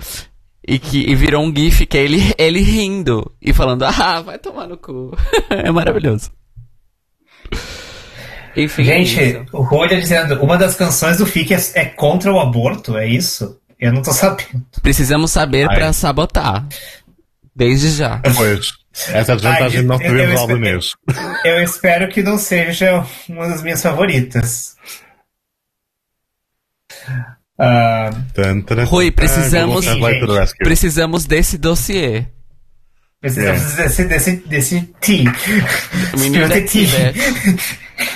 e 0.67 0.79
que 0.79 0.99
e 1.09 1.15
virou 1.15 1.45
um 1.45 1.55
gif 1.55 1.87
que 1.87 1.99
é 1.99 2.03
ele, 2.03 2.35
ele 2.39 2.61
rindo 2.61 3.31
e 3.41 3.53
falando, 3.53 3.85
ah, 3.85 4.23
vai 4.23 4.39
tomar 4.39 4.67
no 4.67 4.77
cu. 4.79 5.17
é 5.51 5.71
maravilhoso. 5.71 6.31
Enfim, 8.57 8.83
é 8.83 9.05
Gente, 9.05 9.23
isso. 9.23 9.45
o 9.53 9.63
Rolha 9.63 10.01
dizendo, 10.01 10.43
uma 10.43 10.57
das 10.57 10.75
canções 10.75 11.19
do 11.19 11.27
FIC 11.27 11.53
é, 11.53 11.59
é 11.75 11.85
contra 11.85 12.33
o 12.33 12.41
aborto, 12.41 12.97
é 12.97 13.07
isso? 13.07 13.61
Eu 13.79 13.93
não 13.93 14.01
tô 14.01 14.11
sabendo. 14.13 14.65
precisamos 14.81 15.31
saber 15.31 15.69
pra 15.69 15.93
sabotar. 15.93 16.67
Desde 17.57 17.89
já. 17.91 18.21
Pois. 18.37 18.75
Essa 18.93 19.33
é 19.33 19.33
a 19.33 19.37
desvantagem 19.37 19.65
Ai, 19.65 19.71
de 19.71 19.83
não 19.83 20.01
eu 20.01 20.39
albanês. 20.39 20.93
Eu 21.45 21.63
espero 21.63 22.09
que 22.09 22.23
não 22.23 22.37
seja 22.39 23.05
uma 23.29 23.49
das 23.49 23.63
minhas 23.63 23.83
favoritas. 23.83 24.77
Tan, 28.35 28.61
taran, 28.63 28.85
Rui, 28.85 29.11
precisamos-. 29.11 29.87
Precisamos 30.59 31.25
desse 31.25 31.57
dossiê. 31.57 32.27
precisamos 33.21 33.75
desse, 33.75 34.05
desse, 34.05 34.37
desse 34.47 34.81
tea. 35.01 35.33
Menino 36.19 36.47
Spirit 36.47 36.49
daqui, 36.49 36.87
tea. 36.87 36.99
né? 36.99 37.15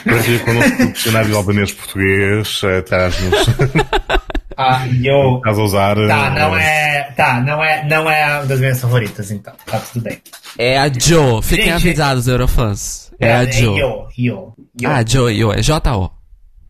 Para 0.04 0.16
ver 0.16 0.44
com 0.44 0.50
o 0.50 0.92
dicionário 0.92 1.36
albanês 1.36 1.72
português, 1.72 2.60
eh, 2.64 2.82
traz-nos. 2.82 3.46
Ah, 4.62 4.86
eu. 5.02 5.40
A 5.42 5.50
usar. 5.52 5.96
Tá, 6.06 6.30
não 6.30 6.54
eh, 6.54 6.98
é. 7.08 7.12
Tá, 7.12 7.40
não 7.40 7.64
é, 7.64 7.82
não 7.88 8.10
é 8.10 8.36
uma 8.36 8.44
das 8.44 8.60
minhas 8.60 8.78
favoritas, 8.78 9.30
então. 9.30 9.54
Tá 9.64 9.80
tudo 9.80 10.02
bem. 10.02 10.18
É 10.58 10.76
a 10.76 10.86
Jo. 10.88 11.40
Fiquem 11.40 11.64
Gente, 11.64 11.88
avisados, 11.88 12.28
Eurofãs. 12.28 13.10
É, 13.18 13.32
a 13.32 13.50
Jo. 13.50 13.74
Yo, 13.74 14.08
yo, 14.18 14.54
yo. 14.78 14.90
Ah, 14.90 15.02
Jo, 15.02 15.30
Yo. 15.30 15.50
É 15.50 15.62
J-O. 15.62 16.10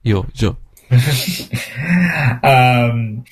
Yo, 0.07 0.25
Jo. 0.33 0.57
Ahn, 2.45 3.23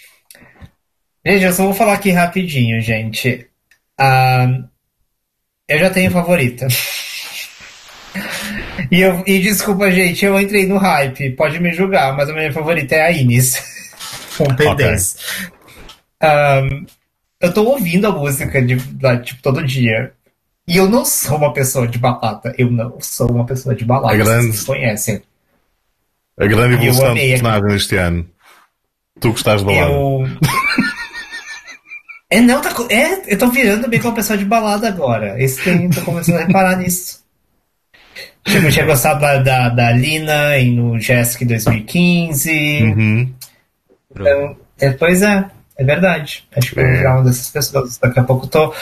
gente, 1.25 1.45
eu 1.45 1.53
só 1.53 1.65
vou 1.65 1.75
falar 1.75 1.95
aqui 1.95 2.11
rapidinho, 2.11 2.81
gente. 2.81 3.47
Ahn, 3.97 4.65
eu 5.69 5.79
já 5.79 5.91
tenho 5.91 6.11
favorita. 6.11 6.67
E, 8.91 9.01
eu, 9.01 9.23
e 9.27 9.39
desculpa, 9.41 9.91
gente, 9.93 10.25
eu 10.25 10.41
entrei 10.41 10.67
no 10.67 10.79
hype. 10.79 11.31
Pode 11.33 11.61
me 11.61 11.73
julgar, 11.73 12.17
mas 12.17 12.31
a 12.31 12.33
minha 12.33 12.53
favorita 12.53 12.95
é 12.95 13.03
a 13.03 13.13
Inis. 13.13 13.63
Com 14.39 14.45
P10. 14.45 15.17
Ahn, 16.23 16.85
eu 17.41 17.53
tô 17.53 17.65
ouvindo 17.65 18.07
a 18.07 18.13
música 18.13 18.61
de, 18.63 18.77
da- 18.77 19.19
tipo, 19.19 19.43
todo 19.43 19.65
dia. 19.67 20.13
E 20.67 20.77
eu 20.77 20.89
não 20.89 21.05
sou 21.05 21.37
uma 21.39 21.53
pessoa 21.53 21.87
de 21.89 21.99
balada. 21.99 22.55
Eu 22.59 22.71
não 22.71 23.01
sou 23.01 23.31
uma 23.31 23.45
pessoa 23.47 23.75
de 23.75 23.85
balada. 23.85 24.15
É 24.15 24.19
grande. 24.19 24.47
Vocês 24.49 24.65
conhecem. 24.65 25.23
A 26.39 26.47
grande 26.47 26.75
evolução 26.75 27.15
do 27.15 27.21
personagem 27.21 27.77
este 27.77 27.97
ano. 27.97 28.27
Tu 29.21 29.31
gostaste 29.31 29.67
de 29.67 29.73
balada. 29.75 29.93
Eu. 29.93 30.25
É, 32.31 32.43
não, 32.43 32.61
tá. 32.61 32.69
É, 32.91 33.33
eu 33.33 33.39
tô 33.39 33.49
virando 33.49 33.89
bem 33.89 33.99
com 33.99 34.09
uma 34.09 34.15
pessoa 34.15 34.37
de 34.37 34.45
balada 34.45 34.87
agora. 34.87 35.43
Esse 35.43 35.63
tem, 35.65 35.89
tô 35.89 36.03
começando 36.03 36.37
a 36.37 36.45
reparar 36.45 36.77
nisso. 36.77 37.25
Tipo, 38.45 38.67
eu 38.67 38.71
tinha 38.71 38.85
gostado 38.85 39.21
da, 39.21 39.39
da, 39.39 39.69
da 39.71 39.91
Lina 39.93 40.59
em, 40.59 40.75
no 40.75 41.01
Jessic 41.01 41.43
2015. 41.47 42.83
Uhum. 42.83 43.33
Então, 44.11 44.57
é, 44.81 44.91
pois 44.93 45.23
é, 45.23 45.45
é 45.77 45.85
verdade. 45.85 46.45
Acho 46.57 46.73
que 46.73 46.81
eu 46.81 46.85
vou 46.85 46.93
É. 46.93 46.97
virar 46.97 47.15
uma 47.17 47.25
dessas 47.25 47.51
pessoas. 47.51 47.99
Daqui 47.99 48.21
a 48.21 48.25
pouco 48.25 48.47
tô, 48.47 48.75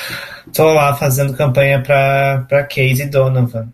tô 0.55 0.73
lá 0.73 0.95
fazendo 0.95 1.37
campanha 1.37 1.83
pra, 1.83 2.45
pra 2.49 2.63
Casey 2.65 3.07
Donovan. 3.09 3.69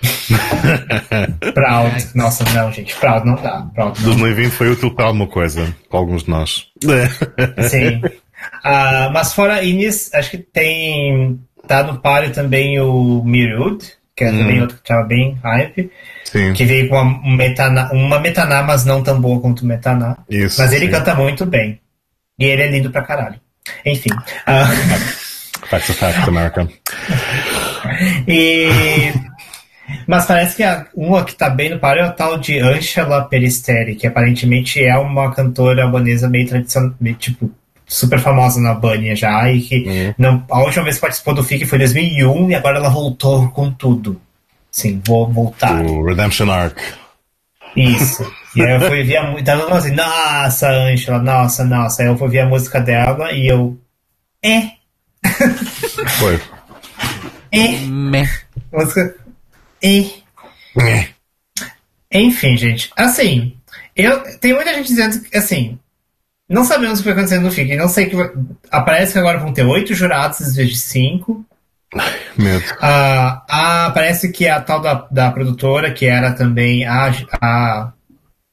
Proud. 1.54 2.10
Nossa, 2.14 2.44
não, 2.54 2.70
gente. 2.72 2.94
Proud 2.96 3.26
não 3.26 3.34
dá. 3.36 3.66
Proud 3.74 3.98
não 4.00 4.10
2020 4.10 4.50
foi 4.52 4.70
útil 4.70 4.94
para 4.94 5.06
alguma 5.06 5.26
coisa, 5.26 5.74
para 5.90 5.98
alguns 5.98 6.22
de 6.24 6.30
nós. 6.30 6.66
Sim. 7.68 8.00
Ah, 8.62 9.10
mas 9.12 9.32
fora 9.32 9.62
Inis, 9.62 10.12
acho 10.14 10.30
que 10.30 10.38
tem. 10.38 11.40
Tá 11.66 11.82
no 11.82 11.98
páreo 12.00 12.32
também 12.32 12.80
o 12.80 13.22
Mirud, 13.24 13.84
que 14.16 14.24
é 14.24 14.30
também 14.30 14.60
outro 14.62 14.76
que 14.78 14.84
tava 14.88 15.06
bem 15.06 15.34
hype. 15.42 15.90
Sim, 16.30 16.52
Que 16.52 16.64
veio 16.64 16.88
com 16.88 16.96
uma, 16.96 17.20
um 17.26 17.34
metaná, 17.34 17.90
uma 17.92 18.18
metaná, 18.20 18.62
mas 18.62 18.84
não 18.84 19.02
tão 19.02 19.20
boa 19.20 19.40
quanto 19.40 19.62
o 19.62 19.66
metaná. 19.66 20.16
isso. 20.28 20.60
Mas 20.60 20.72
ele 20.72 20.86
sim. 20.86 20.92
canta 20.92 21.14
muito 21.14 21.46
bem. 21.46 21.80
E 22.38 22.44
ele 22.44 22.62
é 22.62 22.68
lindo 22.70 22.90
pra 22.90 23.02
caralho. 23.02 23.40
Enfim. 23.84 24.10
Facts 25.68 25.90
of 25.90 25.98
fact, 25.98 26.28
America. 26.28 26.68
e. 28.26 29.12
Mas 30.06 30.26
parece 30.26 30.56
que 30.56 30.62
a, 30.62 30.86
uma 30.94 31.24
que 31.24 31.34
tá 31.34 31.48
bem 31.48 31.70
no 31.70 31.78
páreo 31.78 32.02
é 32.02 32.06
a 32.06 32.10
tal 32.12 32.38
de 32.38 32.58
Angela 32.58 33.24
Peristeri, 33.24 33.94
que 33.94 34.06
aparentemente 34.06 34.82
é 34.84 34.96
uma 34.98 35.32
cantora 35.34 35.84
albanesa 35.84 36.28
meio 36.28 36.46
tradicional, 36.46 36.92
meio, 37.00 37.16
tipo, 37.16 37.50
super 37.86 38.18
famosa 38.20 38.60
na 38.60 38.70
Albânia 38.70 39.16
já, 39.16 39.50
e 39.50 39.62
que 39.62 39.76
Uhum. 39.88 40.14
não, 40.18 40.44
a 40.50 40.60
última 40.60 40.84
vez 40.84 40.96
que 40.96 41.00
participou 41.00 41.32
do 41.34 41.42
FIC 41.42 41.64
foi 41.64 41.76
em 41.78 41.80
2001 41.80 42.50
e 42.50 42.54
agora 42.54 42.76
ela 42.76 42.90
voltou 42.90 43.48
com 43.48 43.70
tudo. 43.72 44.20
Sim, 44.78 45.02
vou 45.04 45.28
voltar. 45.32 45.82
O 45.84 46.04
Redemption 46.04 46.48
Arc. 46.52 46.78
Isso. 47.74 48.22
E 48.54 48.62
aí 48.62 48.74
eu 48.80 48.88
fui 48.88 49.02
ver 49.02 49.16
a 49.16 49.24
música, 49.30 49.44
tava 49.56 49.76
assim, 49.76 49.90
nossa, 49.90 50.70
Angela, 50.70 51.18
nossa, 51.18 51.64
nossa. 51.64 52.02
Aí 52.02 52.08
eu 52.08 52.16
fui 52.16 52.28
ver 52.28 52.38
a 52.40 52.46
música 52.46 52.80
dela 52.80 53.32
e 53.32 53.48
eu. 53.48 53.76
É, 54.40 54.70
Foi. 56.20 56.40
é, 57.50 57.68
Meh. 57.86 58.28
música. 58.72 59.16
É. 59.82 61.08
Enfim, 62.12 62.56
gente. 62.56 62.90
Assim, 62.96 63.56
eu 63.96 64.38
tem 64.38 64.54
muita 64.54 64.72
gente 64.74 64.86
dizendo 64.86 65.20
que, 65.20 65.36
assim, 65.36 65.76
não 66.48 66.64
sabemos 66.64 67.00
o 67.00 67.02
que 67.02 67.08
vai 67.08 67.14
acontecer 67.18 67.40
no 67.40 67.50
FIC. 67.50 67.74
Não 67.74 67.88
sei 67.88 68.06
que 68.06 68.14
vai- 68.14 68.30
aparece 68.70 69.12
que 69.14 69.18
agora 69.18 69.38
vão 69.38 69.52
ter 69.52 69.64
oito 69.64 69.92
jurados 69.92 70.40
em 70.40 70.54
vez 70.54 70.68
de 70.70 70.78
cinco. 70.78 71.44
Medo. 72.36 72.64
Ah, 72.80 73.42
ah, 73.48 73.90
parece 73.94 74.30
que 74.30 74.46
a 74.46 74.60
tal 74.60 74.80
da, 74.80 75.06
da 75.10 75.30
produtora, 75.30 75.90
que 75.90 76.06
era 76.06 76.32
também 76.32 76.84
a, 76.84 77.12
a 77.40 77.92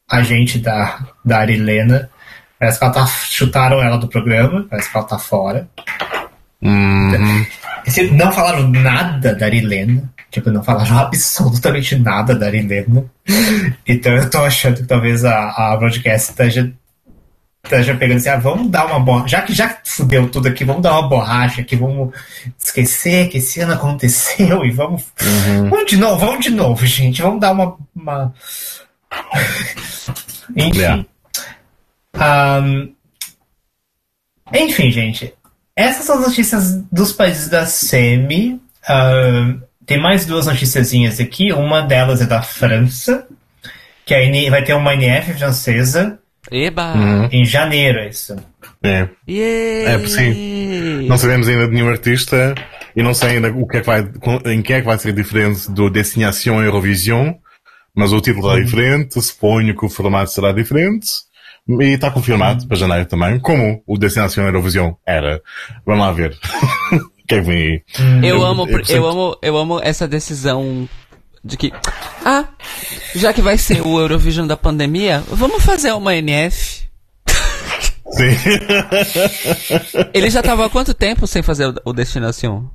agente 0.10 0.60
da, 0.60 1.00
da 1.24 1.40
Arilena, 1.40 2.10
parece 2.60 2.80
que 2.80 2.86
ela 2.86 2.94
tá, 2.94 3.06
chutaram 3.06 3.82
ela 3.82 3.98
do 3.98 4.08
programa, 4.08 4.66
parece 4.70 4.90
que 4.90 4.98
ela 4.98 5.06
tá 5.06 5.20
fora. 5.20 5.68
Uhum. 6.62 7.46
Não 8.14 8.32
falaram 8.32 8.68
nada 8.70 9.36
da 9.36 9.46
Arilena. 9.46 10.10
Tipo, 10.32 10.50
não 10.50 10.64
falaram 10.64 10.98
absolutamente 10.98 11.96
nada 11.98 12.36
da 12.36 12.48
Arilena. 12.48 13.06
Então 13.88 14.14
eu 14.14 14.30
tô 14.30 14.40
achando 14.40 14.78
que 14.78 14.88
talvez 14.88 15.24
a, 15.24 15.50
a 15.52 15.78
broadcast 15.78 16.32
esteja, 16.32 16.74
esteja 17.66 17.96
pegando 17.96 18.18
assim, 18.18 18.30
ah, 18.30 18.38
vamos 18.38 18.70
dar 18.70 18.86
uma 18.86 19.00
borracha. 19.00 19.28
Já 19.28 19.42
que 19.42 19.54
já 19.54 19.78
fudeu 19.84 20.30
tudo 20.30 20.48
aqui, 20.48 20.64
vamos 20.64 20.82
dar 20.82 20.94
uma 20.94 21.08
borracha 21.08 21.62
aqui, 21.62 21.76
vamos 21.76 22.14
esquecer 22.58 23.30
que 23.30 23.38
esse 23.40 23.60
ano 23.60 23.74
aconteceu 23.74 24.64
e 24.66 24.72
vamos. 24.72 25.04
Vamos 25.70 25.86
de 25.90 25.98
novo, 25.98 26.26
vamos 26.26 26.44
de 26.46 26.52
novo, 26.52 26.86
gente. 26.86 27.22
Vamos 27.22 27.40
dar 27.42 27.52
uma. 27.52 27.76
uma... 27.96 28.34
Enfim. 30.56 30.78
Yeah. 30.80 31.06
Ahn, 32.18 32.90
enfim, 34.54 34.92
gente. 34.92 35.34
Essas 35.76 36.06
são 36.06 36.20
as 36.20 36.28
notícias 36.28 36.82
dos 36.92 37.12
países 37.12 37.50
da 37.50 37.66
SEMI. 37.66 38.62
Ahn, 38.88 39.60
tem 39.86 40.00
mais 40.00 40.26
duas 40.26 40.46
noticiazinhas 40.46 41.20
aqui. 41.20 41.52
Uma 41.52 41.82
delas 41.82 42.22
é 42.22 42.26
da 42.26 42.42
França, 42.42 43.28
que 44.06 44.14
a 44.14 44.24
N- 44.24 44.50
vai 44.50 44.64
ter 44.64 44.74
uma 44.74 44.94
NF 44.94 45.34
francesa 45.34 46.20
Eba! 46.52 46.94
Uhum. 46.94 47.30
em 47.32 47.46
janeiro, 47.46 48.00
é 48.00 48.10
isso. 48.10 48.36
É. 48.84 49.10
Yeah. 49.28 49.92
É, 50.04 50.08
sim. 50.08 51.08
Não 51.08 51.18
sabemos 51.18 51.48
ainda 51.48 51.68
de 51.68 51.74
nenhum 51.74 51.90
artista 51.90 52.54
e 52.96 53.02
não 53.02 53.14
sei 53.14 53.30
ainda 53.32 53.52
o 53.52 53.68
que 53.68 53.78
é 53.78 53.82
que 53.82 53.88
vai, 53.88 54.08
em 54.46 54.62
que 54.62 54.74
é 54.74 54.80
que 54.80 54.86
vai 54.86 54.98
ser 54.98 55.14
diferente 55.14 55.72
do 55.72 55.90
Destination 55.90 56.62
Eurovision, 56.62 57.34
mas 57.96 58.12
o 58.14 58.22
título 58.22 58.48
Uhum. 58.48 58.54
será 58.54 58.64
diferente, 58.66 59.22
suponho 59.22 59.76
que 59.76 59.86
o 59.86 59.90
formato 59.90 60.32
será 60.32 60.52
diferente 60.52 61.08
E 61.68 61.84
está 61.86 62.12
confirmado 62.12 62.68
para 62.68 62.78
janeiro 62.78 63.06
também, 63.08 63.40
como 63.40 63.82
o 63.88 63.98
Destinação 63.98 64.46
Eurovisão 64.46 64.98
era. 65.06 65.42
Vamos 65.86 66.06
lá 66.06 66.12
ver. 66.12 66.38
O 67.26 67.28
que 67.28 67.34
é 67.34 67.40
que 67.40 67.46
vem 67.48 67.58
aí? 67.58 67.84
Eu, 68.30 68.44
amo, 68.44 68.68
eu, 68.70 68.82
eu, 68.88 69.08
amo, 69.08 69.38
eu 69.42 69.58
amo 69.58 69.80
essa 69.82 70.08
decisão 70.08 70.88
de 71.46 71.56
que, 71.58 71.72
ah, 72.26 72.46
já 73.16 73.32
que 73.32 73.42
vai 73.42 73.56
ser 73.58 73.86
o 73.86 74.00
Eurovision 74.00 74.48
da 74.48 74.58
pandemia, 74.58 75.24
vamos 75.28 75.64
fazer 75.64 75.92
uma 75.94 76.16
NF. 76.16 76.84
Sim. 78.12 78.36
Ele 80.14 80.30
já 80.30 80.42
tava 80.42 80.66
há 80.66 80.70
quanto 80.70 80.94
tempo 80.94 81.28
sem 81.28 81.42
fazer 81.44 81.72
o 81.86 81.94
Destinação? 81.94 82.70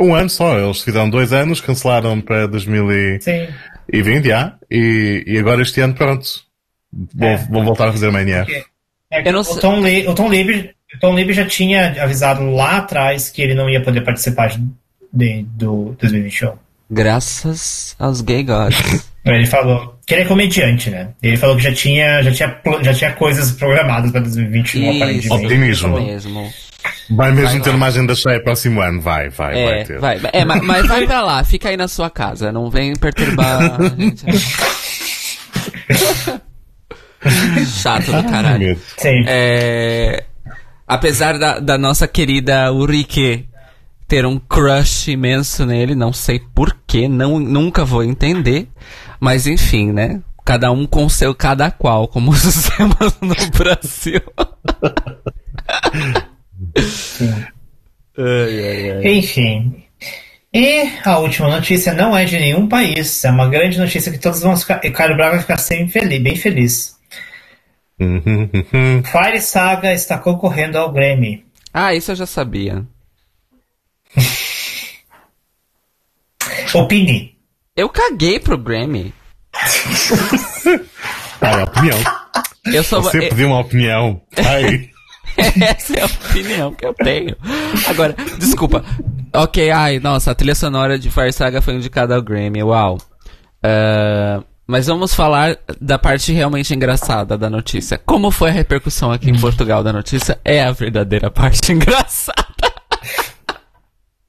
Um 0.00 0.14
ano 0.14 0.30
só. 0.30 0.58
Eles 0.58 0.80
fizeram 0.80 1.10
dois 1.10 1.32
anos, 1.32 1.60
cancelaram 1.60 2.20
para 2.20 2.46
2020 2.46 4.26
já, 4.26 4.54
e, 4.70 5.24
e 5.26 5.38
agora 5.38 5.60
este 5.62 5.80
ano 5.80 5.94
pronto. 5.94 6.26
Vão, 7.14 7.28
É. 7.28 7.36
vão 7.50 7.64
voltar 7.64 7.88
a 7.88 7.92
fazer 7.92 8.08
uma 8.08 8.22
NF. 8.22 8.64
É 9.10 9.22
que 9.22 9.28
Eu 9.28 9.32
não 9.32 9.40
o, 9.40 9.44
sei- 9.44 9.60
Tom 9.60 9.80
Lee, 9.80 10.06
o 10.08 10.14
Tom 10.14 10.28
Lee, 10.28 10.70
o 10.94 10.98
Tom 11.00 11.14
Lee 11.14 11.32
já 11.32 11.44
tinha 11.46 12.02
avisado 12.02 12.50
lá 12.50 12.78
atrás 12.78 13.28
que 13.30 13.42
ele 13.42 13.54
não 13.54 13.68
ia 13.68 13.82
poder 13.82 14.02
participar 14.02 14.54
de, 15.12 15.42
do 15.42 15.94
2021. 16.00 16.52
Graças 16.90 17.94
aos 17.98 18.20
gay 18.20 18.42
gods. 18.42 19.08
Ele 19.24 19.44
falou 19.46 19.98
que 20.06 20.14
ele 20.14 20.22
é 20.22 20.24
comediante, 20.24 20.88
né? 20.88 21.10
Ele 21.22 21.36
falou 21.36 21.54
que 21.54 21.62
já 21.62 21.72
tinha, 21.74 22.22
já 22.22 22.32
tinha, 22.32 22.60
já 22.82 22.94
tinha 22.94 23.12
coisas 23.12 23.52
programadas 23.52 24.10
para 24.10 24.22
2021, 24.22 24.80
Isso. 24.90 24.96
aparentemente. 25.02 25.44
Optimismo. 25.44 26.00
Mesmo. 26.00 26.52
Vai 27.10 27.30
mesmo 27.32 27.50
Vai 27.50 27.60
ter 27.60 27.70
lá. 27.70 27.76
uma 27.76 27.86
agenda 27.88 28.14
cheia 28.14 28.42
próximo 28.42 28.80
ano. 28.80 29.02
Vai, 29.02 29.28
vai, 29.28 29.52
vai 29.52 29.80
É, 29.80 29.84
ter. 29.84 29.98
vai, 29.98 30.18
é, 30.32 30.44
mas, 30.46 30.62
mas 30.62 30.86
vai 30.86 31.06
pra 31.06 31.22
lá, 31.22 31.44
fica 31.44 31.68
aí 31.68 31.76
na 31.76 31.88
sua 31.88 32.08
casa, 32.08 32.50
não 32.50 32.70
vem 32.70 32.94
perturbar 32.94 33.74
a 33.78 33.84
gente. 34.00 34.24
Chato 37.82 38.12
do 38.12 38.24
caralho. 38.30 38.58
Medo. 38.60 38.80
Sim. 38.96 39.24
É, 39.26 40.24
apesar 40.86 41.38
da, 41.38 41.58
da 41.58 41.76
nossa 41.76 42.06
querida 42.08 42.72
Ulrike 42.72 43.46
ter 44.08 44.24
um 44.24 44.38
crush 44.38 45.08
imenso 45.12 45.66
nele, 45.66 45.94
não 45.94 46.12
sei 46.14 46.40
porquê, 46.40 47.06
não, 47.06 47.38
nunca 47.38 47.84
vou 47.84 48.02
entender. 48.02 48.66
Mas 49.20 49.46
enfim, 49.46 49.92
né? 49.92 50.22
Cada 50.44 50.72
um 50.72 50.86
com 50.86 51.06
seu 51.10 51.34
cada 51.34 51.70
qual, 51.70 52.08
como 52.08 52.32
dizemos 52.34 53.18
no 53.20 53.36
Brasil. 53.50 54.22
Ai, 58.16 58.66
ai, 58.66 58.90
ai. 58.92 59.18
Enfim. 59.18 59.84
E 60.52 60.90
a 61.04 61.18
última 61.18 61.50
notícia 61.50 61.92
não 61.92 62.16
é 62.16 62.24
de 62.24 62.38
nenhum 62.38 62.66
país. 62.66 63.22
É 63.22 63.30
uma 63.30 63.48
grande 63.48 63.78
notícia 63.78 64.10
que 64.10 64.18
todos 64.18 64.40
vão 64.40 64.56
ficar. 64.56 64.80
E 64.82 64.90
Caio 64.90 65.14
Braga 65.14 65.32
vai 65.32 65.40
ficar 65.40 65.58
sempre 65.58 66.00
feliz, 66.00 66.22
bem 66.22 66.34
feliz. 66.34 66.96
Uhum, 68.00 68.48
uhum. 68.54 69.02
Fire 69.04 69.40
Saga 69.40 69.92
está 69.92 70.16
concorrendo 70.16 70.78
ao 70.78 70.90
Grammy. 70.90 71.44
Ah, 71.74 71.94
isso 71.94 72.12
eu 72.12 72.16
já 72.16 72.26
sabia. 72.26 72.86
Opine. 76.74 77.36
Eu 77.76 77.88
caguei 77.88 78.38
pro 78.38 78.58
Grammy. 78.58 79.14
Ai, 81.40 81.62
opinião. 81.62 81.98
Eu 82.66 82.82
sou. 82.84 83.02
Você 83.02 83.18
eu- 83.18 83.28
pediu 83.28 83.48
uma 83.48 83.60
opinião. 83.60 84.20
Ai. 84.36 84.90
Essa 85.38 85.96
é 85.98 86.02
a 86.02 86.06
opinião 86.06 86.74
que 86.74 86.84
eu 86.84 86.92
tenho. 86.94 87.36
Agora, 87.86 88.14
desculpa. 88.38 88.84
Ok, 89.32 89.70
ai, 89.70 90.00
nossa, 90.00 90.30
a 90.32 90.34
trilha 90.34 90.54
sonora 90.54 90.98
de 90.98 91.10
Fire 91.10 91.32
Saga 91.32 91.62
foi 91.62 91.74
indicada 91.74 92.16
ao 92.16 92.22
Grammy, 92.22 92.62
uau. 92.62 92.98
Ah, 93.62 94.42
mas 94.66 94.86
vamos 94.88 95.14
falar 95.14 95.56
da 95.80 95.96
parte 95.98 96.32
realmente 96.32 96.74
engraçada 96.74 97.38
da 97.38 97.48
notícia. 97.48 97.98
Como 97.98 98.30
foi 98.32 98.48
a 98.50 98.52
repercussão 98.52 99.12
aqui 99.12 99.30
em 99.30 99.38
Portugal 99.38 99.84
da 99.84 99.92
notícia? 99.92 100.40
É 100.44 100.62
a 100.64 100.72
verdadeira 100.72 101.30
parte 101.30 101.70
engraçada. 101.72 102.72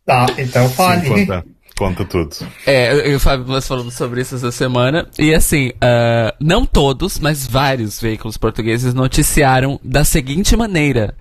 Tá, 0.09 0.25
então 0.39 0.67
Sim, 0.67 0.73
fale. 0.73 1.07
conta, 1.07 1.45
conta 1.77 2.03
tudo. 2.03 2.35
É, 2.65 2.91
eu 2.91 3.11
e 3.11 3.15
o 3.15 3.19
Fábio 3.19 3.45
nós 3.45 3.67
falamos 3.67 3.93
sobre 3.93 4.21
isso 4.21 4.33
essa 4.33 4.51
semana. 4.51 5.07
E 5.19 5.35
assim, 5.35 5.71
ah, 5.79 6.33
não 6.39 6.65
todos, 6.65 7.19
mas 7.19 7.45
vários 7.45 8.01
veículos 8.01 8.35
portugueses 8.35 8.95
noticiaram 8.95 9.79
da 9.83 10.03
seguinte 10.03 10.57
maneira: 10.57 11.15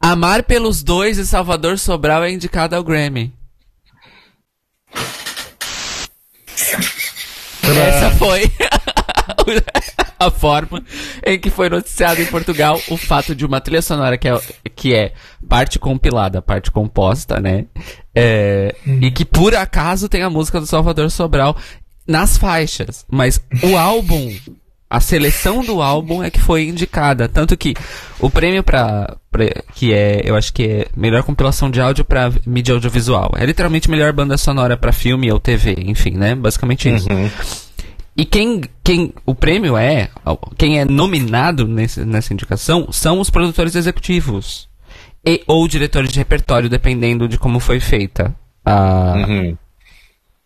Amar 0.00 0.44
pelos 0.44 0.82
dois 0.82 1.18
e 1.18 1.26
Salvador 1.26 1.78
Sobral 1.78 2.24
é 2.24 2.32
indicado 2.32 2.74
ao 2.74 2.82
Grammy. 2.82 3.34
Essa 7.62 8.10
foi 8.12 8.50
a 10.18 10.30
forma 10.30 10.82
em 11.24 11.38
que 11.38 11.50
foi 11.50 11.68
noticiado 11.68 12.20
em 12.20 12.26
Portugal 12.26 12.78
o 12.88 12.96
fato 12.96 13.34
de 13.34 13.44
uma 13.46 13.60
trilha 13.60 13.80
sonora 13.82 14.18
que 14.18 14.28
é, 14.28 14.40
que 14.76 14.94
é 14.94 15.12
parte 15.48 15.78
compilada, 15.78 16.42
parte 16.42 16.70
composta, 16.70 17.40
né? 17.40 17.64
É, 18.14 18.74
E 19.00 19.10
que 19.10 19.24
por 19.24 19.54
acaso 19.54 20.08
tem 20.08 20.22
a 20.22 20.30
música 20.30 20.60
do 20.60 20.66
Salvador 20.66 21.10
Sobral 21.10 21.56
nas 22.06 22.36
faixas. 22.36 23.04
Mas 23.10 23.40
o 23.62 23.76
álbum, 23.76 24.34
a 24.88 25.00
seleção 25.00 25.64
do 25.64 25.80
álbum 25.80 26.22
é 26.22 26.30
que 26.30 26.40
foi 26.40 26.64
indicada. 26.68 27.28
Tanto 27.28 27.56
que 27.56 27.74
o 28.18 28.28
prêmio 28.28 28.62
pra- 28.64 29.16
que 29.74 29.92
é, 29.92 30.22
eu 30.24 30.34
acho 30.34 30.52
que 30.52 30.64
é 30.64 30.86
melhor 30.96 31.22
compilação 31.22 31.70
de 31.70 31.80
áudio 31.80 32.04
pra 32.04 32.32
mídia 32.44 32.74
audiovisual. 32.74 33.32
É 33.36 33.46
literalmente 33.46 33.88
melhor 33.90 34.12
banda 34.12 34.36
sonora 34.36 34.76
pra 34.76 34.92
filme 34.92 35.30
ou 35.30 35.38
TV, 35.38 35.76
enfim, 35.86 36.10
né? 36.10 36.34
Basicamente 36.34 36.92
isso. 36.92 37.08
E 38.16 38.24
quem, 38.24 38.62
quem 38.82 39.14
o 39.24 39.34
prêmio 39.34 39.76
é, 39.76 40.10
quem 40.58 40.78
é 40.80 40.84
nominado 40.84 41.66
nesse, 41.66 42.04
nessa 42.04 42.32
indicação 42.32 42.88
são 42.90 43.20
os 43.20 43.30
produtores 43.30 43.74
executivos 43.74 44.68
e 45.24 45.42
ou 45.46 45.66
diretores 45.68 46.10
de 46.10 46.18
repertório, 46.18 46.68
dependendo 46.68 47.28
de 47.28 47.38
como 47.38 47.60
foi 47.60 47.78
feita 47.80 48.34
a, 48.64 49.14
Uhum. 49.28 49.56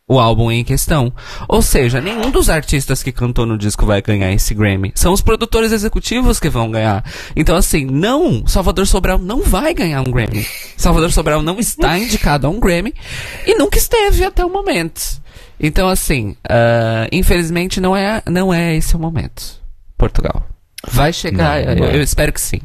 o 0.06 0.20
álbum 0.20 0.50
em 0.50 0.62
questão. 0.62 1.12
Ou 1.48 1.62
seja, 1.62 2.00
nenhum 2.00 2.30
dos 2.30 2.50
artistas 2.50 3.02
que 3.02 3.10
cantou 3.10 3.46
no 3.46 3.56
disco 3.56 3.86
vai 3.86 4.02
ganhar 4.02 4.30
esse 4.32 4.52
Grammy. 4.54 4.92
São 4.94 5.12
os 5.12 5.22
produtores 5.22 5.72
executivos 5.72 6.38
que 6.38 6.50
vão 6.50 6.70
ganhar. 6.70 7.02
Então, 7.34 7.56
assim, 7.56 7.84
não, 7.86 8.46
Salvador 8.46 8.86
Sobral 8.86 9.18
não 9.18 9.42
vai 9.42 9.72
ganhar 9.72 10.00
um 10.02 10.10
Grammy. 10.12 10.46
Salvador 10.76 11.10
Sobral 11.12 11.40
não 11.42 11.58
está 11.58 11.98
indicado 11.98 12.46
a 12.46 12.50
um 12.50 12.60
Grammy 12.60 12.92
e 13.46 13.54
nunca 13.56 13.78
esteve 13.78 14.22
até 14.24 14.44
o 14.44 14.50
momento. 14.50 15.23
Então, 15.66 15.88
assim, 15.88 16.36
ah, 16.48 17.06
infelizmente 17.10 17.80
não 17.80 17.96
é, 17.96 18.22
não 18.30 18.52
é 18.52 18.74
esse 18.76 18.94
o 18.94 18.98
momento. 18.98 19.62
Portugal. 19.96 20.46
Vai 20.90 21.12
chegar, 21.12 21.60
Não, 21.60 21.66
não 21.66 21.72
eu, 21.72 21.78
vai. 21.88 21.96
eu 21.96 22.02
espero 22.02 22.30
que 22.32 22.40
sim. 22.40 22.60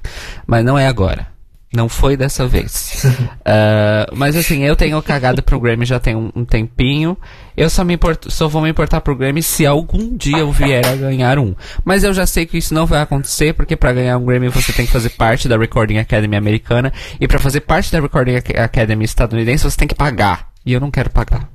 Mas 0.45 0.65
não 0.65 0.77
é 0.77 0.87
agora. 0.87 1.27
Não 1.73 1.87
foi 1.87 2.17
dessa 2.17 2.45
vez. 2.47 3.05
Ah, 3.51 4.05
mas 4.15 4.35
assim, 4.35 4.63
eu 4.63 4.75
tenho 4.75 5.01
cagado 5.01 5.41
pro 5.41 5.59
Grammy 5.59 5.83
já 5.85 5.99
tem 5.99 6.15
um, 6.15 6.31
um 6.35 6.45
tempinho. 6.45 7.17
Eu 7.57 7.67
só, 7.69 7.83
me 7.83 7.93
importo, 7.95 8.29
só 8.29 8.47
vou 8.47 8.61
me 8.61 8.69
importar 8.69 9.01
pro 9.01 9.15
Grammy 9.15 9.41
se 9.41 9.65
algum 9.65 10.15
dia 10.15 10.37
eu 10.39 10.51
vier 10.51 10.85
a 10.85 10.95
ganhar 10.95 11.39
um. 11.39 11.55
Mas 11.83 12.03
eu 12.03 12.13
já 12.13 12.27
sei 12.27 12.45
que 12.45 12.57
isso 12.59 12.73
não 12.75 12.85
vai 12.85 13.01
acontecer, 13.01 13.53
porque 13.53 13.75
pra 13.75 13.91
ganhar 13.93 14.17
um 14.17 14.25
Grammy 14.25 14.49
você 14.49 14.71
tem 14.71 14.85
que 14.85 14.91
fazer 14.91 15.09
parte 15.11 15.47
da 15.47 15.57
Recording 15.57 15.97
Academy 15.97 16.35
americana. 16.35 16.93
E 17.19 17.27
pra 17.27 17.39
fazer 17.39 17.61
parte 17.61 17.91
da 17.91 17.99
Recording 17.99 18.35
Ac- 18.35 18.57
Academy 18.57 19.05
estadunidense 19.05 19.63
você 19.63 19.77
tem 19.77 19.87
que 19.87 19.95
pagar. 19.95 20.49
E 20.65 20.73
eu 20.73 20.79
não 20.79 20.91
quero 20.91 21.09
pagar. 21.09 21.49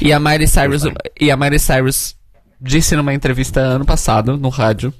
E 0.00 0.12
a 0.12 0.20
Miley 0.20 0.48
Cyrus, 0.48 0.82
e 1.20 1.30
a 1.30 1.36
Miley 1.36 1.58
Cyrus 1.58 2.16
disse 2.60 2.96
numa 2.96 3.14
entrevista 3.14 3.60
ano 3.60 3.84
passado, 3.84 4.36
no 4.36 4.48
rádio. 4.48 4.92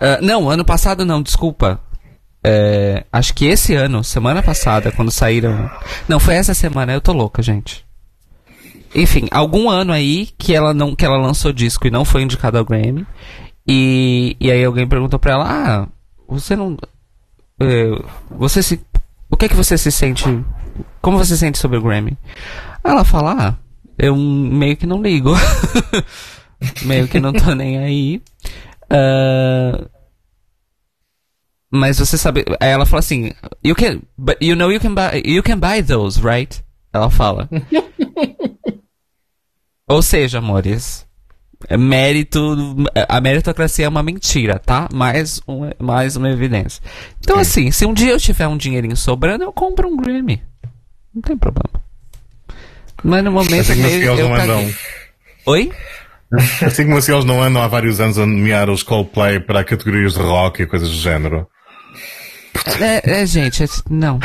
Ah, 0.00 0.18
não, 0.22 0.48
ano 0.48 0.64
passado 0.64 1.04
não, 1.04 1.22
desculpa. 1.22 1.80
É, 2.42 3.04
acho 3.12 3.34
que 3.34 3.46
esse 3.46 3.74
ano, 3.74 4.04
semana 4.04 4.42
passada, 4.42 4.92
quando 4.92 5.10
saíram. 5.10 5.70
Não, 6.08 6.20
foi 6.20 6.34
essa 6.34 6.54
semana, 6.54 6.92
eu 6.92 7.00
tô 7.00 7.12
louca, 7.12 7.42
gente. 7.42 7.84
Enfim, 8.94 9.28
algum 9.30 9.68
ano 9.68 9.92
aí 9.92 10.28
que 10.38 10.54
ela 10.54 10.72
não 10.72 10.94
que 10.94 11.04
ela 11.04 11.18
lançou 11.18 11.52
disco 11.52 11.86
e 11.86 11.90
não 11.90 12.04
foi 12.04 12.22
indicada 12.22 12.58
ao 12.58 12.64
Grammy. 12.64 13.06
E, 13.66 14.34
e 14.40 14.50
aí 14.50 14.64
alguém 14.64 14.86
perguntou 14.86 15.18
pra 15.18 15.32
ela: 15.32 15.46
"Ah, 15.46 15.88
você 16.26 16.56
não 16.56 16.76
é, 17.60 17.90
você 18.30 18.62
se 18.62 18.80
o 19.28 19.36
que 19.36 19.44
é 19.44 19.48
que 19.48 19.56
você 19.56 19.76
se 19.76 19.92
sente 19.92 20.24
como 21.02 21.18
você 21.18 21.34
se 21.34 21.40
sente 21.40 21.58
sobre 21.58 21.76
o 21.76 21.82
Grammy?" 21.82 22.16
Ela 22.90 23.04
fala: 23.04 23.36
"Ah, 23.38 23.54
eu 23.98 24.16
meio 24.16 24.76
que 24.76 24.86
não 24.86 25.02
ligo. 25.02 25.32
meio 26.84 27.08
que 27.08 27.20
não 27.20 27.32
tô 27.32 27.54
nem 27.54 27.78
aí." 27.78 28.22
Ah, 28.90 29.88
mas 31.70 31.98
você 31.98 32.16
sabe, 32.16 32.44
aí 32.60 32.70
ela 32.70 32.86
fala 32.86 33.00
assim, 33.00 33.30
you 33.62 33.74
can, 33.74 34.00
but 34.16 34.38
you 34.40 34.56
know 34.56 34.72
you 34.72 34.80
can 34.80 34.94
buy, 34.94 35.22
you 35.24 35.42
can 35.42 35.58
buy 35.58 35.82
those, 35.82 36.20
right? 36.20 36.62
Ela 36.92 37.10
fala. 37.10 37.48
Ou 39.86 40.00
seja, 40.00 40.38
amores, 40.38 41.06
é 41.68 41.76
mérito, 41.76 42.56
a 43.08 43.20
meritocracia 43.20 43.84
é 43.84 43.88
uma 43.88 44.02
mentira, 44.02 44.58
tá? 44.58 44.88
Mais 44.92 45.42
uma, 45.46 45.74
mais 45.78 46.16
uma 46.16 46.30
evidência. 46.30 46.82
Então 47.20 47.38
assim, 47.38 47.70
se 47.70 47.84
um 47.84 47.92
dia 47.92 48.12
eu 48.12 48.18
tiver 48.18 48.48
um 48.48 48.56
dinheirinho 48.56 48.96
sobrando, 48.96 49.44
eu 49.44 49.52
compro 49.52 49.88
um 49.88 49.96
Grammy. 49.96 50.42
Não 51.14 51.20
tem 51.20 51.36
problema. 51.36 51.84
Mas 53.02 53.24
no 53.24 53.32
momento 53.32 53.72
Achei 53.72 53.74
que 53.74 53.80
eles 53.80 54.04
eu 54.06 54.28
não 54.28 54.36
caguei. 54.36 54.54
mandam. 54.54 54.74
Oi? 55.46 55.72
Assim 56.62 56.84
como 56.84 56.98
assim 56.98 57.12
eles 57.12 57.24
não 57.24 57.42
andam 57.42 57.62
há 57.62 57.68
vários 57.68 58.00
anos 58.00 58.18
a 58.18 58.26
nomear 58.26 58.68
os 58.68 58.82
Coldplay 58.82 59.40
para 59.40 59.64
categorias 59.64 60.14
de 60.14 60.20
rock 60.20 60.62
e 60.62 60.66
coisas 60.66 60.88
do 60.88 60.96
género. 60.96 61.46
É, 62.80 63.20
é 63.22 63.26
gente, 63.26 63.62
é, 63.62 63.66
não. 63.88 64.18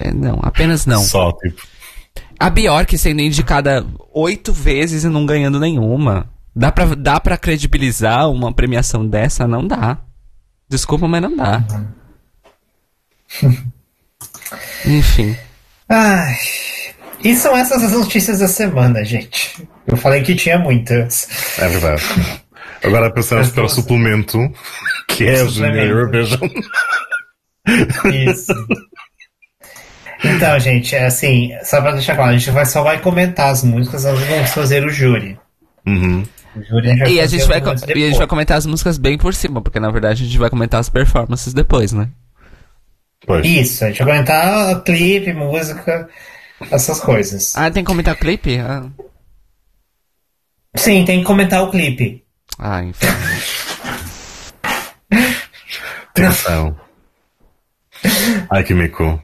É, 0.00 0.10
não, 0.12 0.40
apenas 0.42 0.86
não. 0.86 1.02
Só, 1.02 1.32
tipo. 1.32 1.60
A 2.38 2.48
Bjork 2.50 2.96
sendo 2.96 3.20
indicada 3.20 3.86
oito 4.12 4.52
vezes 4.52 5.04
e 5.04 5.08
não 5.08 5.26
ganhando 5.26 5.60
nenhuma. 5.60 6.30
Dá 6.56 6.70
pra, 6.70 6.86
dá 6.94 7.20
pra 7.20 7.36
credibilizar 7.36 8.30
uma 8.30 8.52
premiação 8.52 9.06
dessa? 9.06 9.46
Não 9.46 9.66
dá. 9.66 9.98
Desculpa, 10.68 11.06
mas 11.06 11.22
não 11.22 11.36
dá. 11.36 11.64
Enfim. 14.86 15.36
Ai. 15.88 16.34
E 17.24 17.34
são 17.34 17.56
essas 17.56 17.82
as 17.82 17.92
notícias 17.92 18.40
da 18.40 18.48
semana, 18.48 19.02
gente. 19.02 19.66
Eu 19.86 19.96
falei 19.96 20.22
que 20.22 20.34
tinha 20.34 20.58
muitas. 20.58 21.58
É 21.58 21.66
verdade. 21.66 22.04
Agora 22.82 23.10
passamos 23.10 23.48
para 23.48 23.64
o 23.64 23.68
suplemento, 23.68 24.38
que 25.08 25.26
é 25.26 25.42
o 25.42 25.48
Junior 25.48 25.86
Eurovision. 25.86 26.50
Isso. 28.28 28.52
Então, 30.22 30.58
gente, 30.60 30.94
é 30.94 31.06
assim, 31.06 31.50
só 31.62 31.80
pra 31.80 31.92
deixar 31.92 32.14
claro, 32.14 32.30
a 32.30 32.36
gente 32.36 32.50
vai, 32.50 32.66
só 32.66 32.82
vai 32.82 33.00
comentar 33.00 33.50
as 33.50 33.64
músicas, 33.64 34.04
nós 34.04 34.20
vamos 34.20 34.50
fazer 34.50 34.84
o 34.84 34.90
júri. 34.90 35.38
Uhum. 35.86 36.24
O 36.54 36.62
júri 36.62 36.90
a 36.90 36.94
gente 36.94 37.10
E 37.10 37.20
a, 37.20 37.26
gente 37.26 37.46
vai, 37.46 37.60
e 37.60 38.04
a 38.04 38.08
gente 38.08 38.18
vai 38.18 38.26
comentar 38.26 38.58
as 38.58 38.66
músicas 38.66 38.98
bem 38.98 39.18
por 39.18 39.34
cima, 39.34 39.62
porque 39.62 39.80
na 39.80 39.90
verdade 39.90 40.22
a 40.22 40.26
gente 40.26 40.38
vai 40.38 40.50
comentar 40.50 40.80
as 40.80 40.88
performances 40.88 41.52
depois, 41.52 41.92
né? 41.92 42.08
Pois. 43.26 43.46
Isso, 43.46 43.84
a 43.84 43.88
gente 43.88 43.98
vai 43.98 44.12
comentar 44.12 44.82
clipe, 44.82 45.32
música, 45.32 46.08
essas 46.70 47.00
coisas. 47.00 47.54
Ah, 47.56 47.70
tem 47.70 47.82
que 47.84 47.88
comentar 47.90 48.14
o 48.14 48.18
clipe? 48.18 48.58
Ah, 48.58 48.86
Sim, 50.76 51.04
tem 51.04 51.20
que 51.20 51.24
comentar 51.24 51.62
o 51.62 51.70
clipe. 51.70 52.24
ah 52.58 52.82
enfim. 52.82 53.06
Atenção. 56.10 56.76
Ai 58.50 58.62
que 58.64 58.74
mico. 58.74 59.22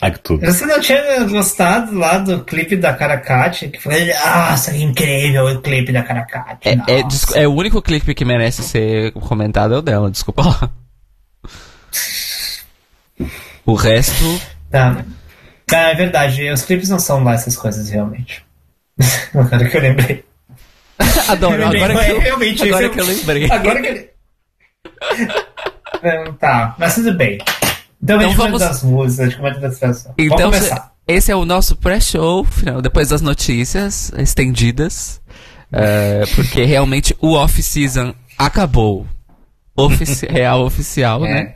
Ai 0.00 0.12
que 0.12 0.20
tudo. 0.20 0.46
Você 0.46 0.64
não 0.64 0.80
tinha 0.80 1.24
gostado 1.24 1.92
lá 1.98 2.18
do 2.18 2.44
clipe 2.44 2.76
da 2.76 2.94
Caracate? 2.94 3.68
Que 3.68 3.80
foi, 3.80 4.06
nossa, 4.14 4.70
que 4.72 4.82
incrível 4.82 5.46
o 5.46 5.60
clipe 5.60 5.92
da 5.92 6.02
Caracate. 6.04 6.68
É, 6.68 6.72
é, 6.72 7.02
nossa." 7.02 7.26
des- 7.26 7.36
é 7.36 7.48
o 7.48 7.52
único 7.54 7.82
clipe 7.82 8.14
que 8.14 8.24
merece 8.24 8.62
ser 8.62 9.12
comentado 9.12 9.74
é 9.74 9.78
o 9.78 9.82
dela, 9.82 10.10
desculpa 10.10 10.42
lá. 10.42 10.70
O 13.66 13.74
resto. 13.74 14.24
Tá. 14.70 15.04
Ah, 15.72 15.90
é 15.90 15.94
verdade, 15.94 16.50
os 16.50 16.62
clipes 16.62 16.88
não 16.88 16.98
são 16.98 17.22
lá 17.22 17.34
essas 17.34 17.56
coisas, 17.56 17.90
realmente. 17.90 18.44
Agora 19.34 19.68
que 19.68 19.76
eu 19.76 19.80
lembrei. 19.80 20.24
Adoro, 21.28 21.64
agora 21.66 22.04
que 22.04 22.10
eu, 22.10 22.18
Realmente, 22.20 22.62
agora 22.64 22.86
isso 22.86 22.94
que 22.94 23.00
eu 23.00 23.04
lembrei. 23.06 23.50
Agora 23.50 23.80
que 23.80 23.86
eu... 23.88 24.08
Hum, 26.28 26.32
Tá, 26.40 26.74
mas 26.78 26.94
tudo 26.96 27.14
bem. 27.14 27.38
Então, 28.02 28.18
a 28.18 28.22
Então 28.24 28.28
gente 28.30 28.36
vamos- 28.36 28.60
das 28.60 28.82
músicas, 28.82 29.26
a 29.26 29.30
gente 29.30 29.60
das 29.60 29.78
pessoas. 29.78 30.14
Então, 30.18 30.38
Vamos 30.50 30.56
começar. 30.58 30.92
esse 31.06 31.30
é 31.30 31.36
o 31.36 31.44
nosso 31.44 31.76
pré-show, 31.76 32.46
depois 32.82 33.08
das 33.10 33.20
notícias 33.20 34.10
estendidas. 34.16 35.20
é, 35.72 36.24
porque 36.34 36.64
realmente 36.64 37.14
o 37.20 37.34
off-season 37.34 38.14
acabou. 38.36 39.06
Ofici 39.76 40.26
real 40.26 40.64
oficial, 40.64 41.20
né? 41.20 41.54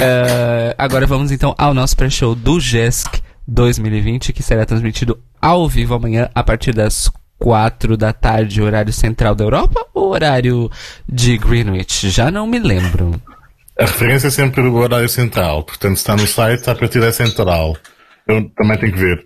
É, 0.00 0.74
agora 0.76 1.06
vamos 1.06 1.30
então 1.30 1.54
ao 1.56 1.72
nosso 1.72 1.96
pré-show 1.96 2.34
do 2.34 2.58
GESC 2.58 3.22
2020, 3.46 4.32
que 4.32 4.42
será 4.42 4.64
transmitido 4.64 5.18
ao 5.40 5.68
vivo 5.68 5.94
amanhã 5.94 6.28
a 6.34 6.42
partir 6.42 6.72
das 6.72 7.10
4 7.38 7.96
da 7.96 8.12
tarde, 8.12 8.62
horário 8.62 8.92
central 8.92 9.34
da 9.34 9.44
Europa 9.44 9.86
ou 9.94 10.10
horário 10.10 10.70
de 11.08 11.36
Greenwich? 11.38 12.10
Já 12.10 12.30
não 12.30 12.46
me 12.46 12.58
lembro. 12.58 13.20
A 13.78 13.84
referência 13.84 14.28
é 14.28 14.30
sempre 14.30 14.62
o 14.62 14.74
horário 14.74 15.08
central, 15.08 15.62
portanto 15.62 15.96
se 15.96 16.02
está 16.02 16.16
no 16.16 16.26
site, 16.26 16.68
a 16.70 16.74
partir 16.74 17.00
da 17.00 17.12
central. 17.12 17.76
Eu 18.26 18.48
também 18.56 18.78
tenho 18.78 18.92
que 18.92 18.98
ver. 18.98 19.24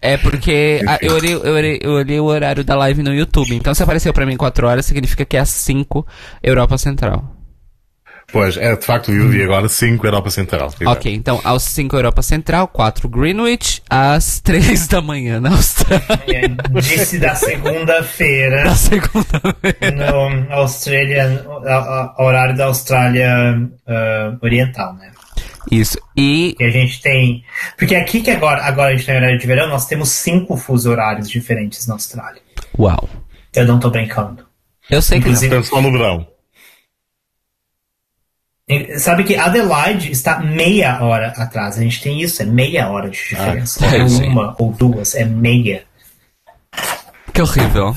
É 0.00 0.16
porque 0.16 0.80
ah, 0.86 0.98
eu, 1.02 1.14
olhei, 1.14 1.34
eu, 1.34 1.52
olhei, 1.52 1.80
eu 1.82 1.90
olhei 1.90 2.20
o 2.20 2.24
horário 2.26 2.62
da 2.62 2.76
live 2.76 3.02
no 3.02 3.12
YouTube. 3.12 3.54
Então 3.56 3.74
se 3.74 3.82
apareceu 3.82 4.12
pra 4.12 4.24
mim 4.24 4.36
4 4.36 4.66
horas, 4.66 4.86
significa 4.86 5.24
que 5.24 5.36
é 5.36 5.40
às 5.40 5.48
5 5.48 6.06
Europa 6.42 6.78
Central. 6.78 7.35
Pois, 8.32 8.56
é 8.56 8.74
de 8.76 8.84
facto, 8.84 9.10
eu 9.12 9.28
vi 9.28 9.42
agora 9.42 9.68
5 9.68 10.06
Europa 10.06 10.30
Central. 10.30 10.72
Ok, 10.86 11.14
então 11.14 11.40
aos 11.44 11.62
5 11.64 11.96
Europa 11.96 12.22
Central, 12.22 12.68
4 12.68 13.08
Greenwich, 13.08 13.82
às 13.88 14.40
3 14.44 14.88
da 14.88 15.00
manhã 15.00 15.40
na 15.40 15.50
Austrália. 15.50 16.06
É, 16.26 16.48
Disse 16.80 17.18
da 17.18 17.34
segunda-feira 17.34 18.64
Na 18.64 18.74
segunda 18.74 19.26
no 19.94 20.52
Australian, 20.52 21.44
horário 22.18 22.56
da 22.56 22.66
Austrália 22.66 23.30
ah, 23.86 24.36
Oriental, 24.42 24.94
né? 24.94 25.10
Isso. 25.70 25.98
E 26.16 26.54
Que 26.56 26.64
a 26.64 26.70
gente 26.70 27.00
tem. 27.02 27.44
Porque 27.76 27.94
aqui 27.94 28.22
que 28.22 28.30
agora, 28.30 28.62
agora 28.64 28.90
a 28.92 28.96
gente 28.96 29.06
tem 29.06 29.16
horário 29.16 29.38
de 29.38 29.46
verão, 29.46 29.68
nós 29.68 29.86
temos 29.86 30.10
cinco 30.10 30.56
fuso 30.56 30.90
horários 30.90 31.28
diferentes 31.28 31.86
na 31.86 31.94
Austrália. 31.94 32.40
Uau. 32.78 33.08
Eu 33.54 33.66
não 33.66 33.80
tô 33.80 33.90
brincando. 33.90 34.44
Eu 34.88 35.02
sei 35.02 35.18
que 35.18 35.26
não. 35.26 35.32
Inclusive- 35.34 35.62
só 35.64 35.80
no 35.80 35.90
verão. 35.90 36.26
Sabe 38.98 39.22
que 39.22 39.36
Adelaide 39.36 40.10
está 40.10 40.40
meia 40.40 41.00
hora 41.00 41.28
atrás. 41.28 41.78
A 41.78 41.82
gente 41.82 42.02
tem 42.02 42.20
isso, 42.20 42.42
é 42.42 42.44
meia 42.44 42.88
hora 42.90 43.08
de 43.08 43.16
diferença. 43.16 43.78
Ah, 43.86 43.98
Não 43.98 44.24
é 44.24 44.26
uma 44.26 44.56
ou 44.58 44.72
duas, 44.72 45.14
é 45.14 45.24
meia. 45.24 45.84
Que 47.32 47.42
horrível. 47.42 47.94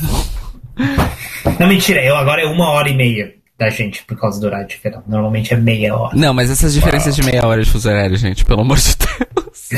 Não, 1.60 1.68
mentira, 1.68 2.04
eu 2.04 2.16
agora 2.16 2.44
é 2.44 2.46
uma 2.46 2.70
hora 2.70 2.88
e 2.88 2.96
meia 2.96 3.34
da 3.58 3.70
gente 3.70 4.04
por 4.06 4.18
causa 4.18 4.40
do 4.40 4.46
horário 4.46 4.68
de 4.68 4.78
verão. 4.82 5.04
Normalmente 5.08 5.54
é 5.54 5.58
meia 5.58 5.96
hora. 5.96 6.16
Não, 6.16 6.34
mas 6.36 6.52
essas 6.52 6.74
diferenças 6.74 7.16
de 7.16 7.24
meia 7.24 7.46
hora 7.48 7.64
de 7.64 7.70
fuso 7.70 7.90
horário, 7.90 8.16
gente, 8.16 8.46
pelo 8.46 8.62
amor 8.62 8.78
de 8.78 8.96
Deus. 8.96 9.70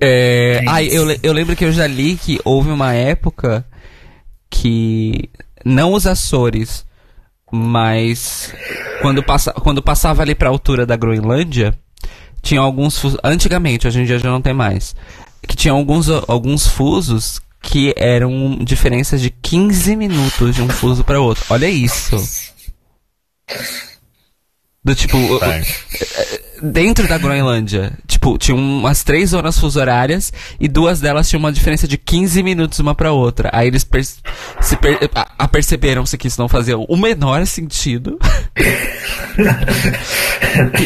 É, 0.00 0.62
ai, 0.68 0.88
eu, 0.90 1.06
eu 1.22 1.32
lembro 1.32 1.54
que 1.54 1.64
eu 1.64 1.72
já 1.72 1.86
li 1.86 2.16
que 2.16 2.40
houve 2.44 2.70
uma 2.70 2.92
época 2.92 3.64
que 4.50 5.30
não 5.64 5.92
os 5.92 6.06
Açores, 6.06 6.85
mas 7.56 8.52
quando, 9.00 9.22
passa, 9.22 9.52
quando 9.52 9.82
passava 9.82 10.22
ali 10.22 10.34
pra 10.34 10.48
altura 10.48 10.84
da 10.84 10.96
Groenlândia, 10.96 11.74
tinha 12.42 12.60
alguns 12.60 12.98
fusos, 12.98 13.18
antigamente, 13.24 13.86
hoje 13.86 14.00
em 14.00 14.04
dia 14.04 14.18
já 14.18 14.30
não 14.30 14.42
tem 14.42 14.52
mais, 14.52 14.94
que 15.46 15.56
tinha 15.56 15.72
alguns, 15.72 16.08
alguns 16.28 16.66
fusos 16.66 17.40
que 17.60 17.92
eram 17.96 18.58
diferenças 18.60 19.20
de 19.20 19.30
15 19.30 19.96
minutos 19.96 20.54
de 20.54 20.62
um 20.62 20.68
fuso 20.68 21.02
para 21.02 21.20
outro. 21.20 21.44
Olha 21.50 21.68
isso. 21.68 22.16
Do 24.86 24.94
tipo, 24.94 25.16
o- 25.18 25.40
Tem. 25.40 25.64
dentro 26.62 27.08
da 27.08 27.18
Groenlândia, 27.18 27.92
tipo, 28.06 28.38
tinha 28.38 28.54
umas 28.54 29.02
três 29.02 29.30
zonas 29.30 29.58
fuso 29.58 29.80
horárias 29.80 30.32
e 30.60 30.68
duas 30.68 31.00
delas 31.00 31.28
tinham 31.28 31.40
uma 31.40 31.50
diferença 31.52 31.88
de 31.88 31.98
15 31.98 32.40
minutos 32.40 32.78
uma 32.78 32.94
pra 32.94 33.10
outra. 33.10 33.50
Aí 33.52 33.66
eles 33.66 33.82
per 33.82 34.04
se 34.04 34.76
per 34.80 35.10
a- 35.12 35.26
aperceberam-se 35.40 36.16
que 36.16 36.28
isso 36.28 36.40
não 36.40 36.48
fazia 36.48 36.78
o 36.78 36.96
menor 36.96 37.44
sentido. 37.46 38.16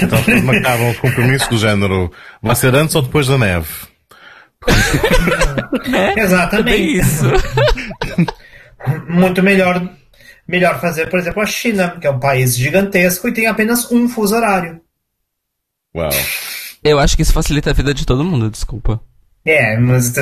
Então, 0.03 0.23
quando 0.25 0.43
marcavam 0.45 0.91
os 0.91 0.99
compromissos 0.99 1.49
do 1.49 1.59
género, 1.59 2.11
vai 2.43 2.57
ser 2.57 2.75
antes 2.75 2.95
ou 2.95 3.03
depois 3.03 3.27
da 3.27 3.37
neve? 3.37 3.67
É 5.93 6.21
Exatamente. 6.21 6.65
bem 6.77 6.93
isso. 6.99 7.25
Muito 9.09 9.43
melhor, 9.43 9.83
melhor 10.51 10.81
fazer, 10.81 11.09
por 11.09 11.19
exemplo, 11.19 11.41
a 11.41 11.47
China, 11.47 11.97
que 12.01 12.07
é 12.07 12.11
um 12.11 12.19
país 12.19 12.57
gigantesco 12.57 13.29
e 13.29 13.33
tem 13.33 13.47
apenas 13.47 13.91
um 13.91 14.09
fuso 14.09 14.35
horário. 14.35 14.81
Uau. 15.95 16.11
Eu 16.83 16.99
acho 16.99 17.17
que 17.17 17.23
isso 17.23 17.33
facilita 17.33 17.71
a 17.71 17.75
vida 17.75 17.95
de 17.95 18.05
todo 18.05 18.25
mundo, 18.25 18.51
desculpa. 18.51 19.01
É, 19.45 19.77
mas, 19.79 20.15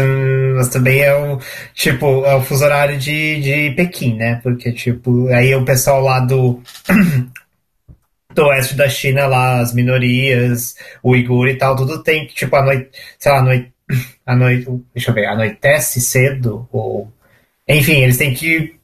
mas 0.57 0.69
também 0.69 1.01
é 1.01 1.15
o 1.15 1.41
tipo 1.75 2.25
é 2.25 2.35
o 2.37 2.43
fuso 2.43 2.65
horário 2.65 2.97
de, 2.97 3.41
de 3.41 3.75
Pequim, 3.75 4.15
né? 4.15 4.37
Porque 4.43 4.73
tipo 4.73 5.27
aí 5.29 5.55
o 5.55 5.65
pessoal 5.65 6.01
lá 6.01 6.21
do 6.21 6.63
do 8.33 8.45
oeste 8.47 8.77
da 8.77 8.89
China 8.89 9.27
lá 9.27 9.61
as 9.61 9.75
minorias, 9.75 10.77
o 11.03 11.11
uigur 11.11 11.49
e 11.49 11.57
tal, 11.57 11.75
tudo 11.75 12.03
tem 12.03 12.27
que 12.29 12.35
tipo 12.35 12.55
a 12.55 12.63
noite, 12.63 12.91
sei 13.19 13.33
lá, 13.33 13.39
a 13.39 13.43
noite, 13.43 13.73
a 14.25 14.37
noite, 14.37 14.67
deixa 14.95 15.11
eu 15.11 15.15
ver, 15.15 15.27
anoitece 15.27 16.01
cedo 16.01 16.69
ou 16.73 17.13
enfim 17.69 18.03
eles 18.03 18.19
têm 18.19 18.33
que 18.33 18.78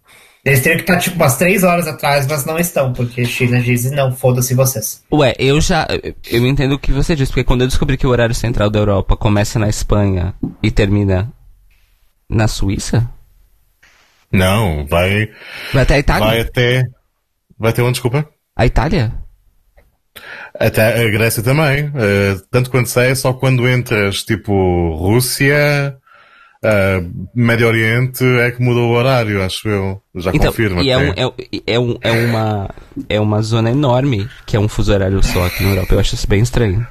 eles 0.44 0.60
teriam 0.60 0.76
que 0.76 0.82
estar 0.82 0.98
tipo 0.98 1.16
umas 1.16 1.36
três 1.38 1.62
horas 1.62 1.86
atrás, 1.86 2.26
mas 2.26 2.44
não 2.44 2.58
estão 2.58 2.92
porque 2.92 3.22
a 3.22 3.24
China 3.24 3.60
diz 3.60 3.90
não 3.90 4.12
foda-se 4.14 4.54
vocês. 4.54 5.02
Ué, 5.12 5.34
eu 5.38 5.60
já. 5.60 5.86
Eu 6.30 6.46
entendo 6.46 6.74
o 6.74 6.78
que 6.78 6.92
você 6.92 7.16
disse, 7.16 7.32
porque 7.32 7.44
quando 7.44 7.62
eu 7.62 7.68
descobri 7.68 7.96
que 7.96 8.06
o 8.06 8.10
horário 8.10 8.34
central 8.34 8.68
da 8.68 8.78
Europa 8.78 9.16
começa 9.16 9.58
na 9.58 9.68
Espanha 9.68 10.34
e 10.62 10.70
termina 10.70 11.32
na 12.28 12.46
Suíça? 12.46 13.08
Não, 14.30 14.84
vai, 14.86 15.30
Vai 15.72 15.82
até 15.84 15.94
a 15.94 15.98
Itália? 15.98 16.26
vai 16.26 16.40
até, 16.40 16.82
vai 17.58 17.70
até 17.70 17.82
onde, 17.82 17.92
desculpa? 17.92 18.28
A 18.56 18.66
Itália? 18.66 19.12
Até 20.58 21.04
a 21.04 21.10
Grécia 21.10 21.42
também. 21.42 21.90
Eh, 21.94 22.36
tanto 22.50 22.70
quanto 22.70 22.88
sei, 22.88 23.10
é 23.10 23.14
só 23.14 23.32
quando 23.32 23.68
entras, 23.68 24.22
tipo, 24.24 24.94
Rússia, 24.96 25.96
Uh, 26.64 27.28
Médio 27.34 27.66
Oriente 27.66 28.24
é 28.24 28.50
que 28.50 28.62
mudou 28.62 28.88
o 28.90 28.94
horário, 28.94 29.42
acho 29.42 29.68
eu. 29.68 30.00
Já 30.14 30.30
então, 30.30 30.46
confirma. 30.46 30.82
E 30.82 30.88
é, 30.88 30.96
um, 30.96 31.10
é, 31.10 31.32
é, 31.66 31.78
um, 31.78 31.98
é, 32.00 32.10
uma, 32.10 32.70
é 33.06 33.20
uma 33.20 33.42
zona 33.42 33.70
enorme 33.70 34.26
que 34.46 34.56
é 34.56 34.60
um 34.60 34.66
fuso 34.66 34.90
horário 34.90 35.22
só 35.22 35.44
aqui 35.44 35.62
na 35.62 35.70
Europa. 35.70 35.94
Eu 35.94 36.00
acho 36.00 36.14
isso 36.14 36.26
bem 36.26 36.40
estranho. 36.40 36.86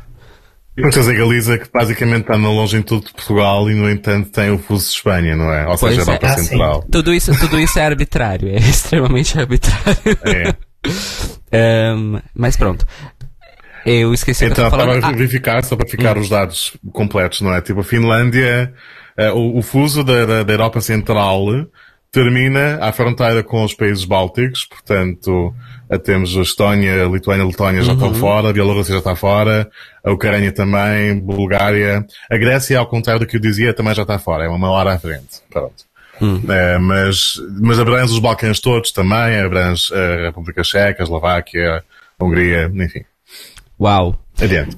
Muitas 0.77 1.07
a 1.07 1.13
Galiza 1.13 1.57
que 1.57 1.67
basicamente 1.71 2.21
está 2.21 2.37
na 2.37 2.49
longitude 2.49 3.07
de 3.07 3.13
Portugal 3.13 3.69
e 3.69 3.73
no 3.73 3.89
entanto 3.89 4.29
tem 4.29 4.51
o 4.51 4.59
fuso 4.59 4.89
de 4.89 4.95
Espanha, 4.95 5.35
não 5.35 5.51
é? 5.51 5.67
Ou 5.67 5.77
pois 5.77 5.95
seja, 5.95 6.01
a 6.01 6.13
Europa 6.13 6.27
é. 6.27 6.29
ah, 6.29 6.37
Central. 6.37 6.81
Sim. 6.81 6.87
Tudo 6.91 7.13
isso, 7.13 7.39
tudo 7.39 7.59
isso 7.59 7.79
é 7.79 7.85
arbitrário, 7.85 8.49
é 8.49 8.57
extremamente 8.57 9.39
arbitrário. 9.39 10.17
É. 11.51 11.93
um, 11.95 12.19
mas 12.35 12.55
pronto. 12.55 12.85
Eu 13.85 14.13
esqueci 14.13 14.45
então, 14.45 14.55
que 14.55 14.61
eu 14.61 14.69
falando. 14.69 14.97
Então, 14.97 15.09
para 15.09 15.17
verificar, 15.17 15.63
só 15.63 15.75
para 15.75 15.87
ficar 15.87 16.17
hum. 16.17 16.21
os 16.21 16.29
dados 16.29 16.73
completos, 16.91 17.41
não 17.41 17.53
é? 17.53 17.61
Tipo, 17.61 17.81
a 17.81 17.83
Finlândia, 17.83 18.73
o, 19.33 19.59
o, 19.59 19.61
fuso 19.61 20.03
da, 20.03 20.25
da, 20.25 20.43
da, 20.43 20.53
Europa 20.53 20.81
Central 20.81 21.45
termina 22.11 22.77
à 22.79 22.91
fronteira 22.91 23.43
com 23.43 23.63
os 23.63 23.73
países 23.73 24.05
bálticos, 24.05 24.65
portanto, 24.65 25.53
uh, 25.89 25.99
temos 25.99 26.37
a 26.37 26.41
Estónia, 26.41 27.05
a 27.05 27.09
Lituânia, 27.09 27.43
a 27.43 27.47
Letónia 27.47 27.81
já 27.81 27.93
uhum. 27.93 27.97
estão 27.97 28.13
fora, 28.13 28.49
a 28.49 28.53
Bielorrússia 28.53 28.93
já 28.93 28.99
está 28.99 29.15
fora, 29.15 29.69
a 30.03 30.11
Ucrânia 30.11 30.51
também, 30.51 31.19
Bulgária. 31.19 32.05
A 32.29 32.37
Grécia, 32.37 32.77
ao 32.77 32.87
contrário 32.87 33.21
do 33.21 33.27
que 33.27 33.37
eu 33.37 33.41
dizia, 33.41 33.73
também 33.73 33.95
já 33.95 34.03
está 34.03 34.19
fora, 34.19 34.45
é 34.45 34.47
uma 34.47 34.69
hora 34.69 34.93
à 34.93 34.99
frente. 34.99 35.41
Pronto. 35.49 35.85
Hum. 36.21 36.41
É, 36.47 36.77
mas, 36.77 37.35
mas 37.59 37.79
abrange 37.79 38.13
os 38.13 38.19
Balcãs 38.19 38.59
todos 38.59 38.91
também, 38.91 39.39
abrange 39.41 39.91
a 39.93 40.27
República 40.27 40.63
Checa, 40.63 41.01
a 41.01 41.05
Eslováquia, 41.05 41.83
a 42.19 42.23
Hungria, 42.23 42.71
enfim. 42.73 43.03
Uau. 43.79 44.19
Adiante. 44.41 44.77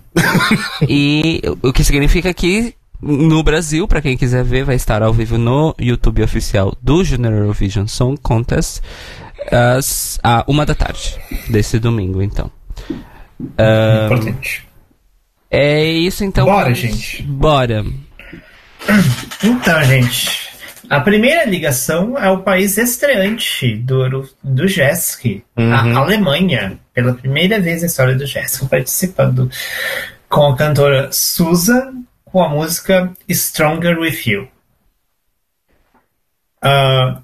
e 0.87 1.41
o 1.61 1.71
que 1.71 1.83
significa 1.83 2.33
que 2.33 2.73
no 3.05 3.43
Brasil, 3.43 3.87
para 3.87 4.01
quem 4.01 4.17
quiser 4.17 4.43
ver, 4.43 4.63
vai 4.63 4.75
estar 4.75 5.03
ao 5.03 5.13
vivo 5.13 5.37
no 5.37 5.75
YouTube 5.79 6.23
oficial 6.23 6.75
do 6.81 7.03
Junior 7.03 7.33
Eurovision 7.33 7.85
Song 7.85 8.19
Contest 8.19 8.81
às 9.51 10.19
a 10.23 10.43
uma 10.47 10.65
da 10.65 10.73
tarde 10.73 11.15
desse 11.47 11.77
domingo, 11.77 12.19
então. 12.19 12.49
Um, 13.39 14.05
Importante. 14.05 14.67
É 15.51 15.85
isso 15.85 16.23
então. 16.23 16.45
Bora, 16.45 16.73
gente. 16.73 17.21
Bora. 17.23 17.85
Então, 19.43 19.83
gente. 19.83 20.49
A 20.89 20.99
primeira 20.99 21.45
ligação 21.45 22.17
é 22.17 22.29
o 22.29 22.43
país 22.43 22.77
estreante 22.77 23.75
do, 23.75 24.29
do 24.43 24.67
JESC, 24.67 25.43
uhum. 25.57 25.73
a 25.73 25.97
Alemanha. 25.97 26.79
Pela 26.93 27.13
primeira 27.13 27.59
vez 27.59 27.81
na 27.81 27.87
história 27.87 28.15
do 28.15 28.25
JESC, 28.25 28.67
participando 28.67 29.49
com 30.29 30.45
a 30.45 30.55
cantora 30.55 31.09
Susan 31.11 32.04
com 32.35 32.43
a 32.43 32.49
música 32.49 33.13
Stronger 33.29 33.97
With 33.97 34.23
You. 34.25 34.49
Uh, 36.61 37.21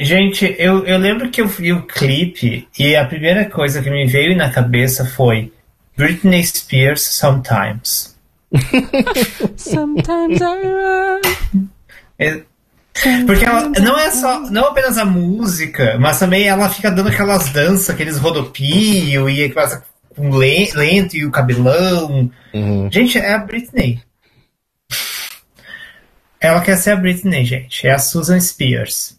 gente, 0.00 0.56
eu, 0.58 0.84
eu 0.84 0.98
lembro 0.98 1.30
que 1.30 1.40
eu 1.40 1.46
vi 1.46 1.72
o 1.72 1.86
clipe 1.86 2.66
e 2.76 2.96
a 2.96 3.04
primeira 3.04 3.48
coisa 3.48 3.80
que 3.80 3.88
me 3.88 4.04
veio 4.04 4.36
na 4.36 4.50
cabeça 4.50 5.06
foi 5.06 5.52
Britney 5.96 6.42
Spears 6.42 7.02
Sometimes. 7.02 8.18
Sometimes 9.56 10.40
I 10.40 10.60
run. 10.64 11.68
É, 12.18 12.42
porque 13.26 13.44
ela 13.44 13.68
não 13.80 13.96
é 13.96 14.10
só, 14.10 14.40
não 14.50 14.70
apenas 14.70 14.98
a 14.98 15.04
música, 15.04 15.98
mas 16.00 16.18
também 16.18 16.48
ela 16.48 16.68
fica 16.68 16.90
dando 16.90 17.10
aquelas 17.10 17.50
danças, 17.50 17.90
aqueles 17.90 18.16
rodopios 18.16 19.30
e 19.30 19.44
aquelas 19.44 19.80
com 20.16 20.30
lento 20.30 21.16
e 21.16 21.24
o 21.24 21.30
cabelão. 21.30 22.28
Uhum. 22.52 22.90
Gente, 22.90 23.18
é 23.18 23.34
a 23.34 23.38
Britney. 23.38 24.00
Ela 26.46 26.60
quer 26.60 26.76
ser 26.76 26.90
a 26.92 26.96
Britney, 26.96 27.44
gente. 27.44 27.86
É 27.86 27.92
a 27.92 27.98
Susan 27.98 28.38
Spears. 28.40 29.18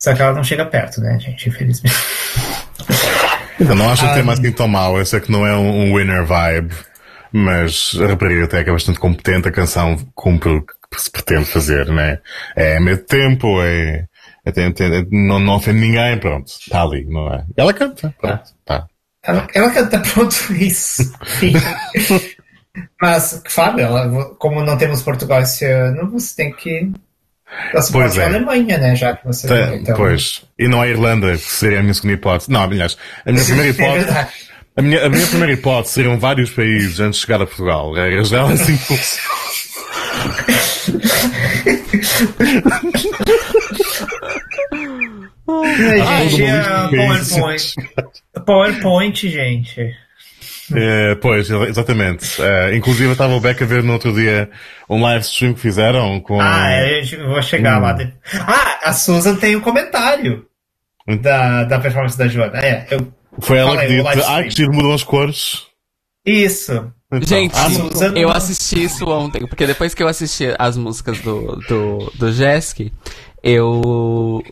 Só 0.00 0.14
que 0.14 0.22
ela 0.22 0.32
não 0.32 0.44
chega 0.44 0.64
perto, 0.66 1.00
né, 1.00 1.18
gente? 1.18 1.48
Infelizmente. 1.48 1.94
Eu 3.60 3.76
não 3.76 3.90
acho 3.90 4.06
que 4.06 4.14
tem 4.14 4.22
mais 4.22 4.40
que 4.40 4.50
tão 4.50 4.66
mal. 4.66 4.98
Eu 4.98 5.06
sei 5.06 5.20
que 5.20 5.30
não 5.30 5.46
é 5.46 5.56
um, 5.56 5.94
winner 5.94 6.24
vibe, 6.24 6.74
mas 7.30 7.92
a 8.00 8.06
rapariga 8.06 8.44
até 8.44 8.64
que 8.64 8.70
é 8.70 8.72
bastante 8.72 8.98
competente. 8.98 9.48
A 9.48 9.52
canção 9.52 9.96
cumpre 10.14 10.64
se 10.96 11.10
pretende 11.10 11.44
fazer, 11.44 11.86
né? 11.86 12.18
É 12.56 12.80
meio 12.80 12.98
tempo, 12.98 13.62
é, 13.62 14.06
é, 14.44 14.50
é, 14.50 15.06
não, 15.10 15.38
não 15.38 15.54
ofende 15.54 15.80
ninguém, 15.80 16.18
pronto, 16.18 16.48
está 16.48 16.82
ali, 16.82 17.04
não 17.04 17.32
é? 17.32 17.44
Ela 17.56 17.72
canta, 17.72 18.14
pronto, 18.20 18.42
tá. 18.64 18.86
Ela, 19.22 19.46
ela 19.54 19.70
canta, 19.70 20.00
pronto, 20.12 20.34
isso. 20.54 21.12
Mas, 23.00 23.42
Fábio, 23.48 23.84
ela, 23.84 24.34
como 24.38 24.64
não 24.64 24.76
temos 24.76 25.02
Portugal 25.02 25.42
esse 25.42 25.64
ano, 25.64 26.10
você 26.10 26.36
tem 26.36 26.52
que. 26.52 26.90
Você 27.74 27.92
pois 27.92 28.16
é. 28.16 28.24
a 28.24 28.26
Alemanha, 28.28 28.78
né? 28.78 28.96
Já 28.96 29.14
que 29.14 29.26
você. 29.26 29.46
Tá, 29.46 29.74
então... 29.74 29.96
Pois. 29.96 30.42
E 30.58 30.66
não 30.68 30.80
a 30.80 30.88
Irlanda, 30.88 31.32
que 31.32 31.38
seria 31.38 31.80
a 31.80 31.82
minha 31.82 31.92
segunda 31.92 32.14
hipótese. 32.14 32.50
Não, 32.50 32.62
aliás, 32.62 32.96
a 33.26 33.32
minha 33.32 33.44
primeira 33.44 33.68
é 33.68 33.72
hipótese. 33.72 34.10
é 34.10 34.28
a 34.74 34.80
minha, 34.80 35.04
a 35.04 35.08
minha 35.10 35.26
primeira 35.26 35.52
hipótese 35.52 35.94
seriam 35.94 36.18
vários 36.18 36.50
países 36.50 36.98
antes 36.98 37.20
de 37.20 37.26
chegar 37.26 37.42
a 37.42 37.46
Portugal. 37.46 37.92
Regras 37.92 38.30
dela 38.30 38.52
assim 38.52 38.78
Ai, 46.06 46.28
gente, 46.28 46.50
é 46.50 46.96
PowerPoint. 46.96 47.74
PowerPoint, 48.46 49.28
gente. 49.28 49.94
É, 50.74 51.14
pois, 51.16 51.50
exatamente. 51.50 52.40
É, 52.40 52.76
inclusive, 52.76 53.08
eu 53.08 53.12
estava 53.12 53.34
o 53.34 53.40
Beck 53.40 53.62
a 53.62 53.66
ver 53.66 53.82
no 53.82 53.92
outro 53.92 54.12
dia 54.12 54.50
um 54.88 55.00
live 55.00 55.24
stream 55.24 55.54
que 55.54 55.60
fizeram 55.60 56.20
com. 56.20 56.40
Ah, 56.40 56.70
é, 56.70 57.02
eu 57.02 57.28
vou 57.28 57.42
chegar 57.42 57.78
hum. 57.78 57.82
lá. 57.82 57.98
Ah, 58.46 58.78
a 58.90 58.92
Susan 58.92 59.36
tem 59.36 59.56
um 59.56 59.60
comentário 59.60 60.46
hum. 61.06 61.16
da, 61.16 61.64
da 61.64 61.78
performance 61.78 62.16
da 62.16 62.28
Joana. 62.28 62.58
É, 62.58 62.86
eu 62.90 63.12
Foi 63.40 63.58
ela 63.58 63.76
que 63.76 63.88
disse: 63.88 64.24
Ah, 64.26 64.42
que 64.42 64.68
mudam 64.68 64.92
as 64.92 65.02
cores. 65.02 65.62
Isso. 66.24 66.92
Então, 67.12 67.26
Gente, 67.26 67.54
eu 68.16 68.30
assisti 68.30 68.84
isso 68.84 69.06
ontem, 69.06 69.46
porque 69.46 69.66
depois 69.66 69.92
que 69.92 70.02
eu 70.02 70.08
assisti 70.08 70.54
as 70.58 70.78
músicas 70.78 71.18
do, 71.20 71.56
do, 71.68 72.12
do 72.14 72.32
Jesk, 72.32 72.90
eu. 73.42 74.42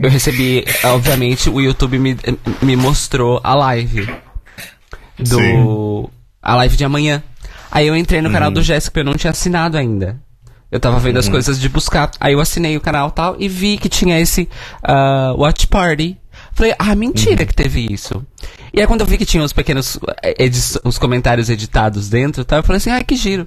Eu 0.00 0.08
recebi, 0.08 0.64
obviamente, 0.84 1.50
o 1.50 1.60
YouTube 1.60 1.98
me, 1.98 2.16
me 2.62 2.76
mostrou 2.76 3.40
a 3.44 3.54
live. 3.54 4.08
Do. 5.22 5.38
Sim. 5.38 6.08
A 6.42 6.56
live 6.56 6.76
de 6.76 6.84
amanhã. 6.84 7.22
Aí 7.70 7.86
eu 7.86 7.96
entrei 7.96 8.20
no 8.20 8.30
canal 8.30 8.50
do 8.50 8.62
Jéssica, 8.62 9.00
eu 9.00 9.04
não 9.04 9.14
tinha 9.14 9.30
assinado 9.30 9.78
ainda. 9.78 10.20
Eu 10.70 10.80
tava 10.80 10.98
vendo 10.98 11.18
as 11.18 11.28
coisas 11.28 11.60
de 11.60 11.68
buscar. 11.68 12.10
Aí 12.18 12.32
eu 12.32 12.40
assinei 12.40 12.76
o 12.76 12.80
canal 12.80 13.08
e 13.08 13.12
tal 13.12 13.36
e 13.38 13.48
vi 13.48 13.76
que 13.76 13.88
tinha 13.88 14.18
esse 14.18 14.48
uh, 14.82 15.38
Watch 15.38 15.66
Party. 15.66 16.18
Falei, 16.54 16.74
ah, 16.78 16.94
mentira 16.94 17.42
uhum. 17.42 17.46
que 17.46 17.54
teve 17.54 17.86
isso. 17.90 18.24
E 18.72 18.80
aí 18.80 18.86
quando 18.86 19.02
eu 19.02 19.06
vi 19.06 19.18
que 19.18 19.26
tinha 19.26 19.44
os 19.44 19.52
pequenos 19.52 19.98
eh, 20.22 20.50
os 20.82 20.98
comentários 20.98 21.50
editados 21.50 22.08
dentro, 22.08 22.44
tá, 22.44 22.56
eu 22.56 22.62
falei 22.62 22.78
assim, 22.78 22.90
ah, 22.90 23.02
que 23.04 23.16
giro. 23.16 23.46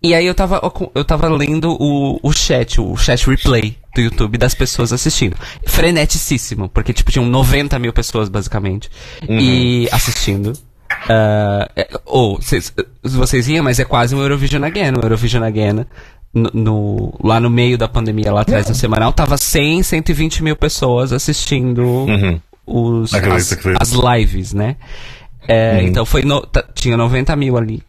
E 0.00 0.14
aí 0.14 0.26
eu 0.26 0.34
tava, 0.34 0.60
eu 0.94 1.04
tava 1.04 1.28
lendo 1.28 1.76
o, 1.80 2.20
o 2.22 2.32
chat, 2.32 2.80
o 2.80 2.96
chat 2.96 3.28
replay 3.28 3.76
do 3.96 4.00
YouTube 4.00 4.38
das 4.38 4.54
pessoas 4.54 4.92
assistindo. 4.92 5.36
Freneticíssimo, 5.66 6.68
porque 6.68 6.92
tipo, 6.92 7.10
tinham 7.10 7.26
90 7.26 7.76
mil 7.80 7.92
pessoas 7.92 8.28
basicamente. 8.28 8.88
Uhum. 9.28 9.40
E 9.40 9.88
assistindo. 9.90 10.52
Uh, 11.04 12.00
ou, 12.04 12.42
cês, 12.42 12.72
vocês 13.02 13.48
iam, 13.48 13.64
mas 13.64 13.78
é 13.78 13.84
quase 13.84 14.14
um 14.14 14.20
Eurovision 14.20 14.64
Again. 14.64 14.92
Um 14.92 15.02
Eurovision 15.02 15.44
Again, 15.44 15.86
no, 16.34 16.50
no, 16.52 17.14
lá 17.22 17.38
no 17.40 17.50
meio 17.50 17.78
da 17.78 17.88
pandemia, 17.88 18.32
lá 18.32 18.42
atrás, 18.42 18.68
no 18.68 18.74
semanal, 18.74 19.12
tava 19.12 19.36
100, 19.36 19.82
120 19.82 20.42
mil 20.42 20.56
pessoas 20.56 21.12
assistindo 21.12 21.82
uhum 21.82 22.40
os, 22.68 23.14
as, 23.14 23.58
as, 23.80 23.92
lives, 23.92 24.52
né? 24.52 24.76
É, 25.46 25.78
uhum. 25.78 25.86
Então 25.88 26.06
foi 26.06 26.22
no, 26.22 26.46
tinha 26.74 26.96
90 26.96 27.34
mil 27.36 27.56
ali. 27.56 27.82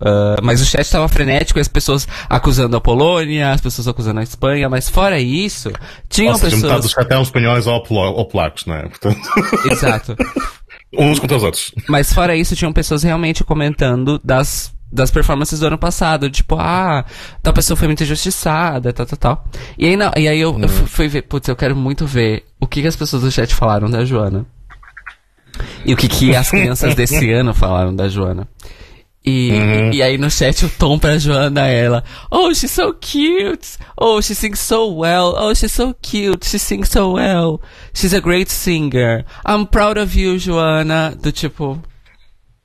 Uh, 0.00 0.40
mas 0.42 0.62
o 0.62 0.64
chat 0.64 0.80
estava 0.80 1.06
frenético 1.08 1.60
as 1.60 1.68
pessoas 1.68 2.08
acusando 2.28 2.74
a 2.74 2.80
Polônia, 2.80 3.52
as 3.52 3.60
pessoas 3.60 3.86
acusando 3.86 4.20
a 4.20 4.22
Espanha, 4.22 4.66
mas 4.68 4.88
fora 4.88 5.20
isso, 5.20 5.70
tinham 6.08 6.32
Nossa, 6.32 6.48
pessoas. 6.48 6.96
Até 6.96 7.20
espanhóis 7.20 7.66
ou 7.66 7.82
polacos, 8.26 8.64
né? 8.64 8.88
Portanto... 8.88 9.20
Exato. 9.70 10.16
Uns 10.92 11.18
contra 11.18 11.36
os 11.36 11.42
outros. 11.42 11.72
Mas 11.88 12.12
fora 12.12 12.36
isso, 12.36 12.56
tinham 12.56 12.72
pessoas 12.72 13.02
realmente 13.02 13.44
comentando 13.44 14.20
das 14.24 14.72
das 14.92 15.08
performances 15.08 15.60
do 15.60 15.66
ano 15.68 15.78
passado, 15.78 16.28
tipo, 16.28 16.56
ah, 16.58 17.04
tal 17.40 17.52
pessoa 17.52 17.76
foi 17.76 17.86
muito 17.86 18.02
injustiçada, 18.02 18.92
tal, 18.92 19.06
tal, 19.06 19.16
tal. 19.16 19.44
E 19.78 19.86
aí, 19.86 19.96
não, 19.96 20.10
e 20.16 20.26
aí 20.26 20.40
eu, 20.40 20.50
eu 20.50 20.56
uhum. 20.56 20.68
fui 20.68 21.06
ver, 21.06 21.22
putz, 21.22 21.46
eu 21.46 21.54
quero 21.54 21.76
muito 21.76 22.04
ver 22.04 22.44
o 22.58 22.66
que, 22.66 22.82
que 22.82 22.88
as 22.88 22.96
pessoas 22.96 23.22
do 23.22 23.30
chat 23.30 23.54
falaram 23.54 23.88
da 23.88 24.04
Joana. 24.04 24.44
E 25.84 25.94
o 25.94 25.96
que, 25.96 26.08
que 26.08 26.34
as 26.34 26.50
crianças 26.50 26.96
desse 26.96 27.30
ano 27.32 27.54
falaram 27.54 27.94
da 27.94 28.08
Joana. 28.08 28.48
E, 29.24 29.50
uhum. 29.52 29.90
e 29.92 30.02
aí 30.02 30.16
no 30.16 30.30
chat 30.30 30.64
o 30.64 30.68
tom 30.70 30.98
pra 30.98 31.18
Joana 31.18 31.66
ela, 31.66 32.02
oh, 32.30 32.54
she's 32.54 32.70
so 32.70 32.94
cute, 32.94 33.76
oh, 33.94 34.22
she 34.22 34.34
sings 34.34 34.58
so 34.60 34.96
well, 34.96 35.34
oh, 35.36 35.54
she's 35.54 35.72
so 35.72 35.94
cute, 36.00 36.46
she 36.46 36.58
sings 36.58 36.88
so 36.88 37.12
well, 37.12 37.60
she's 37.92 38.14
a 38.14 38.20
great 38.20 38.50
singer, 38.50 39.26
I'm 39.46 39.66
proud 39.66 40.00
of 40.00 40.18
you, 40.18 40.38
Joana, 40.38 41.14
do 41.14 41.30
tipo, 41.30 41.82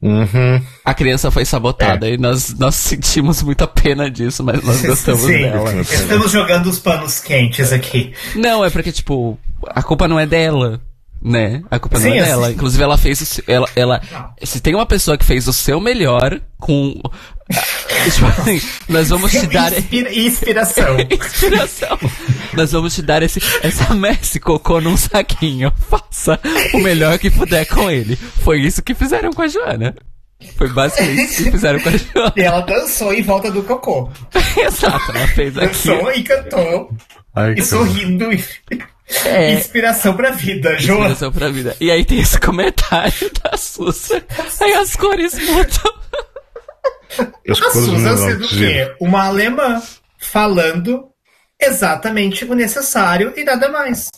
Uhum. 0.01 0.61
A 0.83 0.93
criança 0.93 1.31
foi 1.31 1.45
sabotada 1.45 2.07
e 2.07 2.15
nós, 2.15 2.53
nós 2.59 2.75
sentimos 2.75 3.41
muita 3.41 3.65
pena 3.65 4.09
disso, 4.09 4.43
mas 4.43 4.63
nós 4.63 4.81
gostamos 4.85 5.21
Sim, 5.21 5.41
dela. 5.41 5.73
estamos 5.81 6.31
jogando 6.31 6.67
os 6.67 6.77
panos 6.77 7.19
quentes 7.19 7.73
aqui. 7.73 8.13
Não, 8.35 8.63
é 8.63 8.69
porque, 8.69 8.91
tipo, 8.91 9.39
a 9.67 9.81
culpa 9.81 10.07
não 10.07 10.19
é 10.19 10.27
dela. 10.27 10.79
Né? 11.27 11.63
A 11.71 11.79
culpa 11.79 11.97
Sim, 11.97 12.09
não 12.09 12.15
é 12.17 12.23
dela. 12.23 12.51
Inclusive, 12.51 12.83
ela 12.83 12.97
fez 12.99 13.19
o 13.19 13.25
seu, 13.25 13.43
ela, 13.47 13.67
ela. 13.75 13.99
Se 14.43 14.59
tem 14.61 14.75
uma 14.75 14.85
pessoa 14.85 15.17
que 15.17 15.25
fez 15.25 15.47
o 15.47 15.53
seu 15.53 15.79
melhor 15.79 16.39
com. 16.59 17.01
Tipo 18.13 18.27
assim, 18.27 18.61
nós 18.87 19.09
vamos 19.09 19.31
te 19.31 19.47
dar. 19.47 19.73
Inspira- 19.73 20.13
inspiração. 20.13 20.97
Inspiração. 21.09 21.97
Nós 22.53 22.71
vamos 22.71 22.93
te 22.93 23.01
dar 23.01 23.23
esse, 23.23 23.41
essa 23.63 23.95
Messi 23.95 24.39
cocô 24.39 24.79
num 24.79 24.95
saquinho. 24.95 25.73
Faça 25.89 26.39
o 26.75 26.77
melhor 26.77 27.17
que 27.17 27.31
puder 27.31 27.65
com 27.65 27.89
ele. 27.89 28.15
Foi 28.15 28.59
isso 28.61 28.83
que 28.83 28.93
fizeram 28.93 29.31
com 29.33 29.41
a 29.41 29.47
Joana. 29.47 29.95
Foi 30.57 30.69
basicamente 30.69 31.23
isso 31.31 31.43
que 31.45 31.51
fizeram 31.51 31.79
com 31.79 31.89
a 31.89 31.91
Joana. 31.97 32.33
E 32.37 32.41
ela 32.41 32.61
dançou 32.61 33.11
em 33.13 33.23
volta 33.23 33.49
do 33.49 33.63
cocô. 33.63 34.11
Exato, 34.57 35.11
ela 35.15 35.27
fez 35.29 35.57
aqui. 35.57 35.67
Dançou 35.87 36.11
e 36.11 36.23
cantou. 36.23 36.91
Ai, 37.35 37.55
E 37.57 37.63
sorrindo. 37.63 38.29
É. 39.25 39.53
Inspiração 39.53 40.15
pra 40.15 40.31
vida, 40.31 40.79
João. 40.79 40.99
Inspiração 40.99 41.31
pra 41.31 41.49
vida. 41.49 41.75
E 41.79 41.91
aí 41.91 42.03
tem 42.03 42.19
esse 42.19 42.39
comentário 42.39 43.31
da 43.43 43.55
Sussa. 43.55 44.23
Aí 44.61 44.73
as 44.73 44.95
cores 44.95 45.37
mudam. 45.37 45.93
As 47.49 47.61
A 47.61 47.81
não 47.81 48.17
sendo 48.17 48.45
o 48.45 48.47
quê? 48.47 48.95
Uma 48.99 49.25
alemã 49.25 49.81
falando 50.17 51.07
exatamente 51.61 52.45
o 52.45 52.53
necessário 52.53 53.33
e 53.35 53.43
nada 53.43 53.69
mais. 53.69 54.09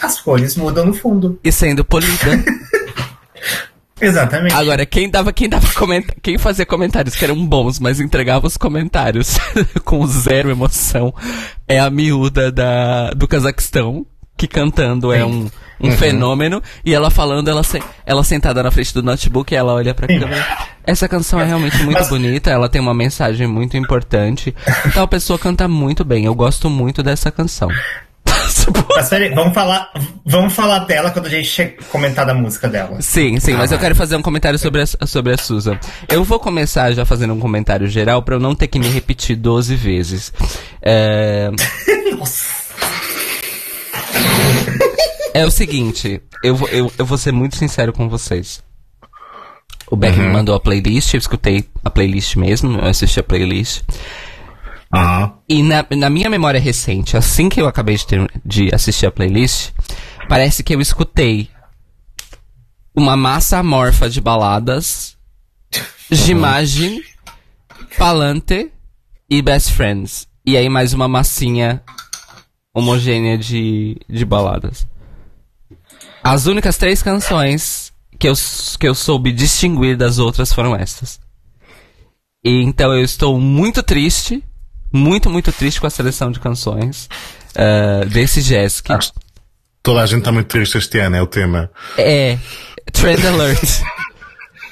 As 0.00 0.20
cores 0.20 0.56
mudam 0.56 0.86
no 0.86 0.94
fundo. 0.94 1.38
E 1.42 1.50
sendo 1.50 1.84
polida. 1.84 2.10
Exatamente. 4.00 4.54
Agora, 4.54 4.86
quem 4.86 5.10
dava, 5.10 5.30
quem 5.30 5.46
dava 5.46 5.70
comenta 5.74 6.14
quem 6.22 6.38
fazia 6.38 6.64
comentários 6.64 7.14
que 7.14 7.22
eram 7.22 7.46
bons, 7.46 7.78
mas 7.78 8.00
entregava 8.00 8.46
os 8.46 8.56
comentários 8.56 9.36
com 9.84 10.06
zero 10.06 10.50
emoção, 10.50 11.14
é 11.68 11.78
a 11.78 11.90
miúda 11.90 12.50
da, 12.50 13.10
do 13.10 13.28
Cazaquistão, 13.28 14.06
que 14.40 14.48
cantando 14.48 15.12
é 15.12 15.22
um, 15.22 15.50
um 15.78 15.90
fenômeno, 15.92 16.62
e 16.82 16.94
ela 16.94 17.10
falando, 17.10 17.48
ela, 17.48 17.62
se- 17.62 17.82
ela 18.06 18.24
sentada 18.24 18.62
na 18.62 18.70
frente 18.70 18.94
do 18.94 19.02
notebook, 19.02 19.54
ela 19.54 19.74
olha 19.74 19.92
pra 19.94 20.06
câmera. 20.06 20.46
Essa 20.82 21.06
canção 21.06 21.38
é 21.38 21.44
realmente 21.44 21.76
muito 21.82 21.98
Mas- 21.98 22.08
bonita, 22.08 22.50
ela 22.50 22.66
tem 22.68 22.80
uma 22.80 22.94
mensagem 22.94 23.46
muito 23.46 23.76
importante. 23.76 24.54
Então 24.86 25.02
a 25.02 25.06
pessoa 25.06 25.38
canta 25.38 25.68
muito 25.68 26.04
bem, 26.06 26.24
eu 26.24 26.34
gosto 26.34 26.70
muito 26.70 27.02
dessa 27.02 27.30
canção. 27.30 27.68
Mas 28.96 29.08
peraí, 29.08 29.28
vamos 29.34 29.52
falar, 29.54 29.90
vamos 30.24 30.52
falar 30.54 30.80
dela 30.80 31.10
quando 31.10 31.26
a 31.26 31.30
gente 31.30 31.76
comentar 31.92 32.24
da 32.24 32.32
música 32.34 32.66
dela. 32.68 33.00
Sim, 33.00 33.38
sim, 33.38 33.52
mas 33.54 33.70
eu 33.72 33.78
quero 33.78 33.94
fazer 33.94 34.16
um 34.16 34.22
comentário 34.22 34.58
sobre 34.58 34.82
a, 34.82 35.06
sobre 35.06 35.32
a 35.34 35.38
Susan. 35.38 35.78
Eu 36.08 36.24
vou 36.24 36.38
começar 36.40 36.92
já 36.92 37.04
fazendo 37.04 37.32
um 37.34 37.38
comentário 37.40 37.86
geral 37.86 38.22
pra 38.22 38.34
eu 38.36 38.40
não 38.40 38.54
ter 38.54 38.66
que 38.68 38.78
me 38.78 38.88
repetir 38.88 39.36
12 39.36 39.74
vezes. 39.76 40.32
É, 40.82 41.50
Nossa. 42.18 42.60
É 45.34 45.44
o 45.44 45.50
seguinte, 45.50 46.20
eu, 46.42 46.54
vou- 46.56 46.68
eu, 46.68 46.92
eu 46.98 47.06
vou 47.06 47.18
ser 47.18 47.32
muito 47.32 47.56
sincero 47.56 47.92
com 47.92 48.08
vocês. 48.08 48.62
O 49.90 49.96
Beck 49.96 50.16
me 50.16 50.28
mandou 50.28 50.54
a 50.54 50.60
playlist, 50.60 51.14
eu 51.14 51.18
escutei 51.18 51.68
a 51.84 51.90
playlist 51.90 52.36
mesmo, 52.36 52.78
eu 52.78 52.86
assisti 52.86 53.18
a 53.18 53.24
playlist. 53.24 53.82
Aham. 54.94 55.34
E 55.48 55.62
na, 55.62 55.84
na 55.96 56.08
minha 56.10 56.30
memória 56.30 56.60
recente, 56.60 57.16
assim 57.16 57.48
que 57.48 57.60
eu 57.60 57.66
acabei 57.66 57.96
de, 57.96 58.06
ter, 58.06 58.30
de 58.44 58.74
assistir 58.74 59.06
a 59.06 59.10
playlist, 59.10 59.70
parece 60.28 60.62
que 60.62 60.74
eu 60.74 60.80
escutei 60.80 61.48
uma 62.94 63.16
massa 63.16 63.58
amorfa 63.58 64.08
de 64.08 64.20
baladas, 64.20 65.16
Gimagine, 66.10 67.02
Palante 67.98 68.70
e 69.28 69.42
Best 69.42 69.72
Friends. 69.72 70.26
E 70.44 70.56
aí 70.56 70.68
mais 70.68 70.92
uma 70.92 71.06
massinha 71.08 71.82
homogênea 72.74 73.36
de, 73.36 73.96
de 74.08 74.24
baladas. 74.24 74.86
As 76.22 76.46
únicas 76.46 76.76
três 76.76 77.02
canções 77.02 77.92
que 78.18 78.28
eu, 78.28 78.34
que 78.78 78.86
eu 78.88 78.94
soube 78.94 79.32
distinguir 79.32 79.96
das 79.96 80.18
outras 80.18 80.52
foram 80.52 80.76
essas. 80.76 81.18
E 82.44 82.62
então 82.62 82.92
eu 82.92 83.02
estou 83.02 83.40
muito 83.40 83.82
triste, 83.82 84.42
muito, 84.92 85.30
muito 85.30 85.52
triste 85.52 85.80
com 85.80 85.86
a 85.86 85.90
seleção 85.90 86.30
de 86.30 86.40
canções 86.40 87.08
eh, 87.54 88.04
desse 88.06 88.40
Acho 88.56 88.82
que 89.12 89.20
Toda 89.82 90.02
a 90.02 90.06
gente 90.06 90.18
está 90.18 90.30
muito 90.30 90.46
triste 90.48 90.76
este 90.76 90.98
ano, 90.98 91.16
é 91.16 91.22
o 91.22 91.26
tema. 91.26 91.70
é 91.96 92.38
Trend 92.92 93.26
Alert. 93.26 93.82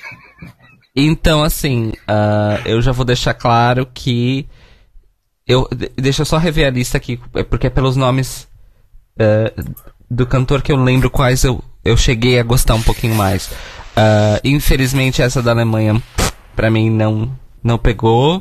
então, 0.94 1.42
assim, 1.42 1.92
ah, 2.06 2.60
eu 2.66 2.82
já 2.82 2.92
vou 2.92 3.06
deixar 3.06 3.32
claro 3.32 3.86
que 3.86 4.46
eu 5.48 5.66
de- 5.74 5.90
deixa 5.96 6.22
eu 6.22 6.26
só 6.26 6.36
rever 6.38 6.66
a 6.66 6.70
lista 6.70 6.96
aqui, 6.98 7.18
é 7.34 7.42
porque 7.42 7.66
é 7.66 7.70
pelos 7.70 7.96
nomes 7.96 8.46
eh, 9.18 9.52
do 10.10 10.26
cantor 10.26 10.62
que 10.62 10.70
eu 10.70 10.76
lembro 10.76 11.10
quais 11.10 11.42
eu, 11.44 11.62
eu 11.84 11.96
cheguei 11.96 12.38
a 12.38 12.42
gostar 12.44 12.74
um 12.74 12.82
pouquinho 12.82 13.14
mais. 13.14 13.50
Ah, 13.96 14.40
infelizmente 14.44 15.20
essa 15.22 15.42
da 15.42 15.50
Alemanha 15.50 16.00
pra 16.54 16.70
mim 16.70 16.88
não 16.90 17.36
não 17.64 17.76
pegou. 17.78 18.40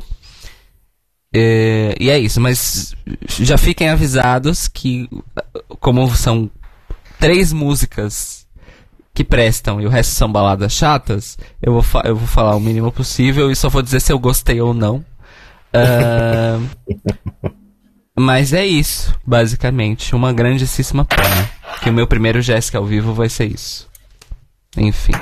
É, 1.34 1.94
e 2.00 2.08
é 2.08 2.18
isso, 2.18 2.40
mas 2.40 2.94
já 3.28 3.58
fiquem 3.58 3.90
avisados 3.90 4.66
que 4.66 5.08
como 5.80 6.08
são 6.16 6.50
três 7.20 7.52
músicas 7.52 8.46
que 9.12 9.22
prestam 9.24 9.80
e 9.80 9.86
o 9.86 9.90
resto 9.90 10.12
são 10.14 10.30
baladas 10.30 10.72
chatas, 10.72 11.36
eu 11.60 11.72
vou, 11.72 11.84
eu 12.04 12.16
vou 12.16 12.26
falar 12.26 12.54
o 12.56 12.60
mínimo 12.60 12.90
possível 12.92 13.50
e 13.50 13.56
só 13.56 13.68
vou 13.68 13.82
dizer 13.82 14.00
se 14.00 14.12
eu 14.12 14.18
gostei 14.18 14.60
ou 14.60 14.72
não. 14.72 15.04
Ah, 15.72 16.58
mas 18.18 18.52
é 18.52 18.64
isso, 18.66 19.14
basicamente. 19.26 20.14
Uma 20.14 20.32
grandíssima 20.32 21.04
pena. 21.04 21.50
Que 21.82 21.90
o 21.90 21.92
meu 21.92 22.06
primeiro 22.06 22.40
Jéssica 22.42 22.78
ao 22.78 22.84
vivo 22.84 23.12
vai 23.14 23.28
ser 23.28 23.46
isso. 23.46 23.88
Enfim. 24.76 25.12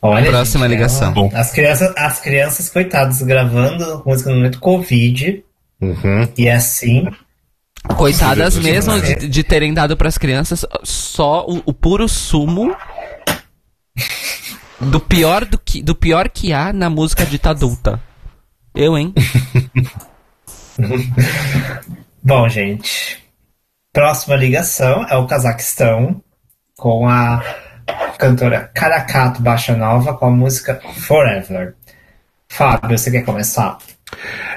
Olha, 0.00 0.30
Próxima 0.30 0.66
gente, 0.66 0.76
ligação. 0.76 1.12
ela- 1.16 1.40
As 1.40 1.50
crianças, 1.50 1.92
as 1.96 2.20
crianças, 2.20 2.68
coitadas, 2.70 3.20
gravando 3.22 4.02
música 4.06 4.30
no 4.30 4.36
momento 4.36 4.60
Covid. 4.60 5.42
Uhum. 5.80 6.28
E 6.38 6.46
é 6.46 6.54
assim. 6.54 7.04
Coitadas 7.96 8.54
Deus, 8.54 8.64
mesmo 8.64 9.00
Deus. 9.00 9.18
de, 9.20 9.28
de 9.28 9.44
terem 9.44 9.72
dado 9.74 9.96
pras 9.96 10.16
crianças 10.18 10.64
só 10.84 11.44
o, 11.46 11.62
o 11.66 11.72
puro 11.74 12.08
sumo 12.08 12.74
do 14.80 15.00
pior 15.00 15.44
do 15.44 15.58
que, 15.58 15.82
do 15.82 15.94
pior 15.94 16.28
que 16.28 16.52
há 16.52 16.72
na 16.72 16.88
música 16.88 17.26
dita 17.26 17.50
adulta. 17.50 18.00
Eu, 18.74 18.96
hein? 18.96 19.12
Bom, 22.22 22.48
gente. 22.48 23.22
Próxima 23.92 24.36
ligação 24.36 25.04
é 25.08 25.16
o 25.16 25.26
Cazaquistão 25.26 26.22
com 26.76 27.08
a 27.08 27.42
cantora 28.18 28.70
Caracato 28.74 29.42
Baixa 29.42 29.76
Nova 29.76 30.14
com 30.14 30.26
a 30.26 30.30
música 30.30 30.80
Forever. 31.06 31.74
Fábio, 32.48 32.96
você 32.96 33.10
quer 33.10 33.24
começar? 33.24 33.78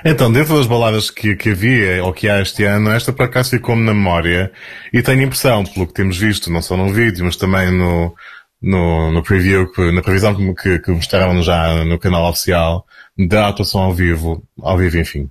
Então, 0.06 0.32
dentro 0.32 0.56
das 0.56 0.66
baladas 0.66 1.10
que, 1.10 1.36
que 1.36 1.50
havia, 1.50 2.04
ou 2.04 2.14
que 2.14 2.30
há 2.30 2.42
este 2.42 2.64
ano, 2.64 2.90
esta 2.92 3.12
por 3.12 3.26
acaso 3.26 3.50
ficou-me 3.52 3.84
na 3.84 3.94
memória 3.94 4.52
e 4.94 5.02
tenho 5.02 5.20
a 5.20 5.24
impressão, 5.24 5.64
pelo 5.66 5.88
que 5.88 5.94
temos 5.94 6.18
visto, 6.18 6.52
não 6.52 6.62
só 6.62 6.78
no 6.78 6.94
vídeo, 6.94 7.26
mas 7.26 7.36
também 7.36 7.72
no, 7.72 8.16
no, 8.62 9.12
no 9.12 9.24
preview, 9.24 9.72
na 9.92 10.02
previsão 10.02 10.54
que, 10.54 10.80
que, 10.80 10.92
mostraram 10.92 11.42
já 11.42 11.84
no 11.84 11.98
canal 11.98 12.30
oficial, 12.30 12.86
da 13.18 13.48
atuação 13.48 13.82
ao 13.82 13.94
vivo, 13.94 14.44
ao 14.62 14.78
vivo, 14.78 14.98
enfim, 15.00 15.30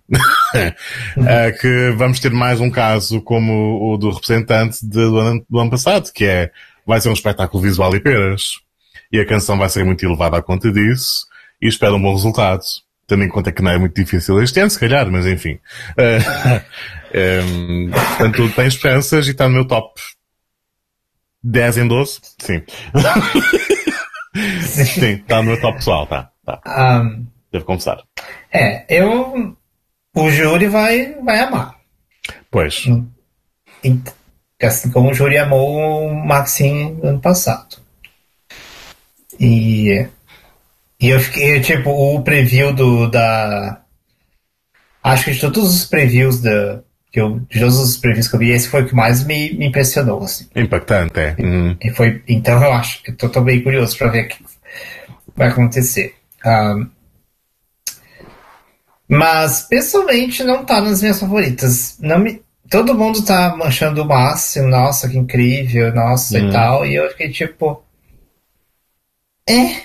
é, 0.55 1.53
que 1.61 1.95
vamos 1.97 2.19
ter 2.19 2.33
mais 2.33 2.61
um 2.61 2.71
caso 2.71 3.21
como 3.23 3.93
o 3.93 3.97
do 3.97 4.11
representante 4.11 4.85
de- 4.85 4.91
do, 4.91 5.19
ano, 5.19 5.47
do 5.49 5.59
ano 5.59 5.71
passado, 5.71 6.13
que 6.13 6.25
é, 6.25 6.51
vai 6.87 7.01
ser 7.01 7.09
um 7.09 7.15
espetáculo 7.15 7.63
visual 7.63 7.95
e 7.95 8.01
peras. 8.01 8.59
E 9.13 9.19
a 9.19 9.27
canção 9.27 9.59
vai 9.59 9.69
ser 9.69 9.85
muito 9.85 10.05
elevada 10.05 10.37
à 10.37 10.43
conta 10.43 10.71
disso 10.71 11.27
e 11.61 11.67
espero 11.67 11.97
um 11.97 12.03
bom 12.03 12.15
resultado. 12.15 12.63
Tendo 13.09 13.25
em 13.25 13.29
conta 13.29 13.51
que 13.51 13.61
não 13.61 13.73
é 13.73 13.79
muito 13.79 13.95
difícil 13.95 14.41
este 14.41 14.61
ano, 14.61 14.71
se 14.71 14.79
calhar, 14.79 15.11
mas 15.11 15.27
enfim. 15.27 15.59
Eh, 15.97 16.21
em, 17.43 17.91
portanto, 17.91 18.53
tenho 18.55 18.69
esperanças 18.69 19.27
e 19.27 19.33
está 19.33 19.49
no 19.49 19.55
meu 19.55 19.65
top 19.65 20.01
10 21.43 21.79
em 21.79 21.89
12? 21.89 22.21
Sim. 22.39 22.63
Sim, 24.63 25.13
está 25.15 25.39
no 25.39 25.45
meu 25.51 25.61
top 25.61 25.79
pessoal, 25.79 26.07
tá. 26.07 26.31
tá. 26.45 26.61
Ahn, 26.65 27.25
Devo 27.53 27.65
confessar. 27.65 27.99
é, 28.53 28.85
eu. 28.89 29.57
O 30.15 30.31
júri 30.31 30.67
vai, 30.69 31.15
vai 31.23 31.41
amar. 31.41 31.77
Pois. 32.51 32.85
Ent- 33.85 34.13
Assim 34.63 34.91
como 34.91 35.11
o 35.11 35.15
júri 35.15 35.39
amou 35.39 36.07
o 36.09 36.15
Maxine 36.27 36.99
ano 37.03 37.19
passado. 37.21 37.77
E. 39.39 40.07
E 41.01 41.09
eu 41.09 41.19
fiquei, 41.19 41.61
tipo, 41.61 41.91
o 41.91 42.23
preview 42.23 42.73
do. 42.75 43.09
da. 43.09 43.81
Acho 45.03 45.25
que 45.25 45.31
de 45.33 45.41
todos 45.41 45.75
os 45.75 45.87
previews 45.87 46.43
da, 46.43 46.83
que 47.11 47.21
eu, 47.21 47.41
de 47.51 47.59
todos 47.59 47.79
os 47.79 47.97
previews 47.97 48.29
que 48.29 48.37
eu 48.37 48.41
vi, 48.41 48.51
esse 48.51 48.69
foi 48.69 48.83
o 48.83 48.87
que 48.87 48.95
mais 48.95 49.25
me, 49.25 49.53
me 49.55 49.67
impressionou. 49.67 50.23
Assim. 50.23 50.47
Impactante, 50.55 51.19
é. 51.19 51.37
Uhum. 51.39 51.77
E 51.81 51.91
foi, 51.91 52.23
então 52.29 52.63
eu 52.63 52.73
acho 52.73 53.03
que 53.03 53.11
estou 53.11 53.43
bem 53.43 53.63
curioso 53.63 53.99
para 53.99 54.09
ver 54.09 54.27
o 54.27 54.29
que 54.29 54.45
vai 55.37 55.49
acontecer. 55.49 56.15
Um, 56.47 56.89
mas 59.09 59.63
pessoalmente 59.63 60.45
não 60.45 60.65
tá 60.65 60.81
nas 60.81 61.03
minhas 61.03 61.19
favoritas. 61.19 61.97
Não 61.99 62.21
me, 62.21 62.41
todo 62.71 62.95
mundo 62.95 63.25
tá 63.25 63.57
manchando 63.57 64.03
o 64.03 64.07
máximo, 64.07 64.69
nossa, 64.69 65.09
que 65.09 65.19
incrível, 65.19 65.93
nossa 65.93 66.39
e 66.39 66.43
uhum. 66.43 66.51
tal. 66.51 66.87
E 66.87 66.95
eu 66.95 67.11
fiquei 67.11 67.31
tipo. 67.31 67.83
É. 69.49 69.81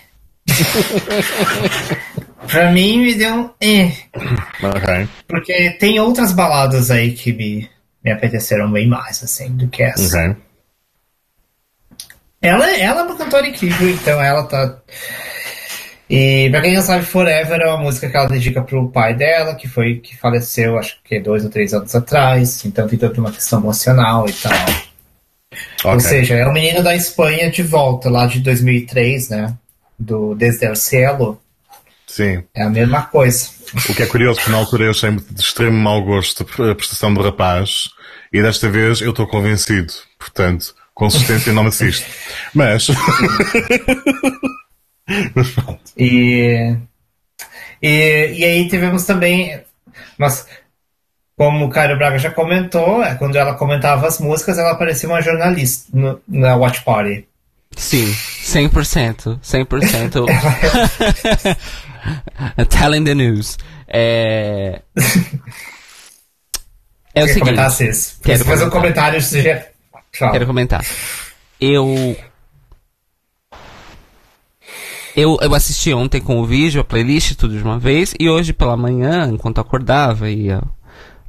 pra 2.47 2.71
mim 2.71 2.99
me 2.99 3.13
deu 3.15 3.33
um. 3.33 3.49
É. 3.59 3.91
Okay. 4.15 5.07
Porque 5.27 5.71
tem 5.71 5.99
outras 5.99 6.31
baladas 6.31 6.91
aí 6.91 7.13
que 7.13 7.33
me, 7.33 7.69
me 8.03 8.11
apeteceram 8.11 8.71
bem 8.71 8.87
mais, 8.87 9.23
assim, 9.23 9.49
do 9.55 9.67
que 9.67 9.83
essa. 9.83 10.17
Okay. 10.17 10.35
Ela, 12.41 12.69
ela 12.77 13.01
é 13.01 13.03
uma 13.03 13.17
cantora 13.17 13.47
incrível, 13.47 13.89
então 13.89 14.21
ela 14.21 14.43
tá. 14.43 14.77
E 16.07 16.47
pra 16.51 16.61
quem 16.61 16.75
não 16.75 16.81
sabe, 16.81 17.03
Forever 17.03 17.59
é 17.59 17.67
uma 17.67 17.83
música 17.83 18.07
que 18.07 18.15
ela 18.15 18.29
dedica 18.29 18.61
pro 18.61 18.89
pai 18.89 19.15
dela, 19.15 19.55
que 19.55 19.67
foi 19.67 19.95
que 19.95 20.15
faleceu, 20.15 20.77
acho 20.77 20.99
que 21.03 21.19
dois 21.19 21.43
ou 21.43 21.49
três 21.49 21.73
anos 21.73 21.95
atrás. 21.95 22.63
Então 22.63 22.87
tem 22.87 22.99
toda 22.99 23.19
uma 23.19 23.31
questão 23.31 23.59
emocional 23.59 24.29
e 24.29 24.33
tal. 24.33 24.51
Okay. 25.79 25.91
Ou 25.91 25.99
seja, 25.99 26.35
é 26.35 26.47
um 26.47 26.53
menino 26.53 26.83
da 26.83 26.95
Espanha 26.95 27.49
de 27.49 27.63
volta, 27.63 28.09
lá 28.09 28.27
de 28.27 28.39
2003, 28.39 29.29
né? 29.29 29.53
Do 29.97 30.35
Desde 30.35 30.65
el 30.65 30.75
Cielo. 30.75 31.41
Sim. 32.07 32.43
É 32.53 32.63
a 32.63 32.69
mesma 32.69 33.03
coisa. 33.03 33.49
O 33.89 33.93
que 33.93 34.03
é 34.03 34.05
curioso, 34.05 34.39
porque 34.39 34.51
na 34.51 34.57
altura 34.57 34.85
eu 34.85 34.91
achei 34.91 35.11
de 35.11 35.41
extremo 35.41 35.77
mau 35.77 36.01
gosto 36.03 36.43
a 36.43 36.75
prestação 36.75 37.13
do 37.13 37.21
rapaz, 37.21 37.89
e 38.31 38.41
desta 38.41 38.69
vez 38.69 39.01
eu 39.01 39.09
estou 39.09 39.27
convencido. 39.27 39.93
Portanto, 40.19 40.75
consistência 40.93 41.51
não 41.53 41.67
assiste. 41.67 42.05
Mas. 42.53 42.87
e, 45.97 46.75
e, 47.81 48.33
e 48.37 48.45
aí 48.45 48.69
tivemos 48.69 49.03
também. 49.05 49.61
Mas, 50.17 50.47
como 51.37 51.65
o 51.65 51.69
Caio 51.69 51.97
Braga 51.97 52.17
já 52.17 52.31
comentou, 52.31 53.03
é, 53.03 53.15
quando 53.15 53.35
ela 53.35 53.55
comentava 53.55 54.07
as 54.07 54.19
músicas, 54.19 54.57
ela 54.57 54.75
parecia 54.75 55.09
uma 55.09 55.21
jornalista 55.21 55.89
no, 55.93 56.21
na 56.27 56.55
Watch 56.55 56.83
Party. 56.83 57.27
Sim, 57.75 58.05
100%. 58.43 59.39
100%. 59.41 60.25
Telling 62.69 63.03
the 63.03 63.15
news. 63.15 63.57
É. 63.87 64.81
É 67.13 67.23
o 67.23 67.27
seguinte. 67.27 67.55
Comentar, 67.55 67.71
Quero 68.23 68.45
fazer 68.45 68.65
um 68.65 68.69
comentário. 68.69 69.21
Seja... 69.21 69.67
Quero 70.11 70.45
comentar. 70.45 70.85
Eu 71.59 72.15
eu, 75.15 75.37
eu 75.41 75.55
assisti 75.55 75.93
ontem 75.93 76.19
com 76.19 76.41
o 76.41 76.45
vídeo, 76.45 76.81
a 76.81 76.83
playlist, 76.83 77.35
tudo 77.35 77.57
de 77.57 77.63
uma 77.63 77.79
vez, 77.79 78.13
e 78.19 78.29
hoje 78.29 78.51
pela 78.51 78.75
manhã, 78.75 79.29
enquanto 79.31 79.61
acordava, 79.61 80.29
ia 80.29 80.61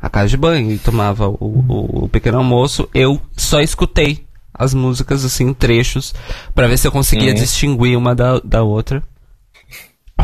à 0.03 0.11
casa 0.11 0.29
de 0.29 0.37
banho 0.37 0.73
e 0.73 0.79
tomava 0.79 1.29
o, 1.29 1.37
o, 1.41 2.05
o 2.05 2.09
pequeno 2.09 2.39
almoço, 2.39 2.89
eu 2.93 3.21
só 3.37 3.61
escutei 3.61 4.27
as 4.53 4.75
músicas, 4.75 5.25
assim, 5.25 5.55
trechos, 5.55 6.13
para 6.53 6.67
ver 6.67 6.79
se 6.79 6.89
eu 6.89 6.93
conseguia 6.93 7.29
uhum. 7.29 7.35
distinguir 7.35 7.97
uma 7.97 8.13
da, 8.13 8.41
da 8.41 8.63
outra. 8.63 9.03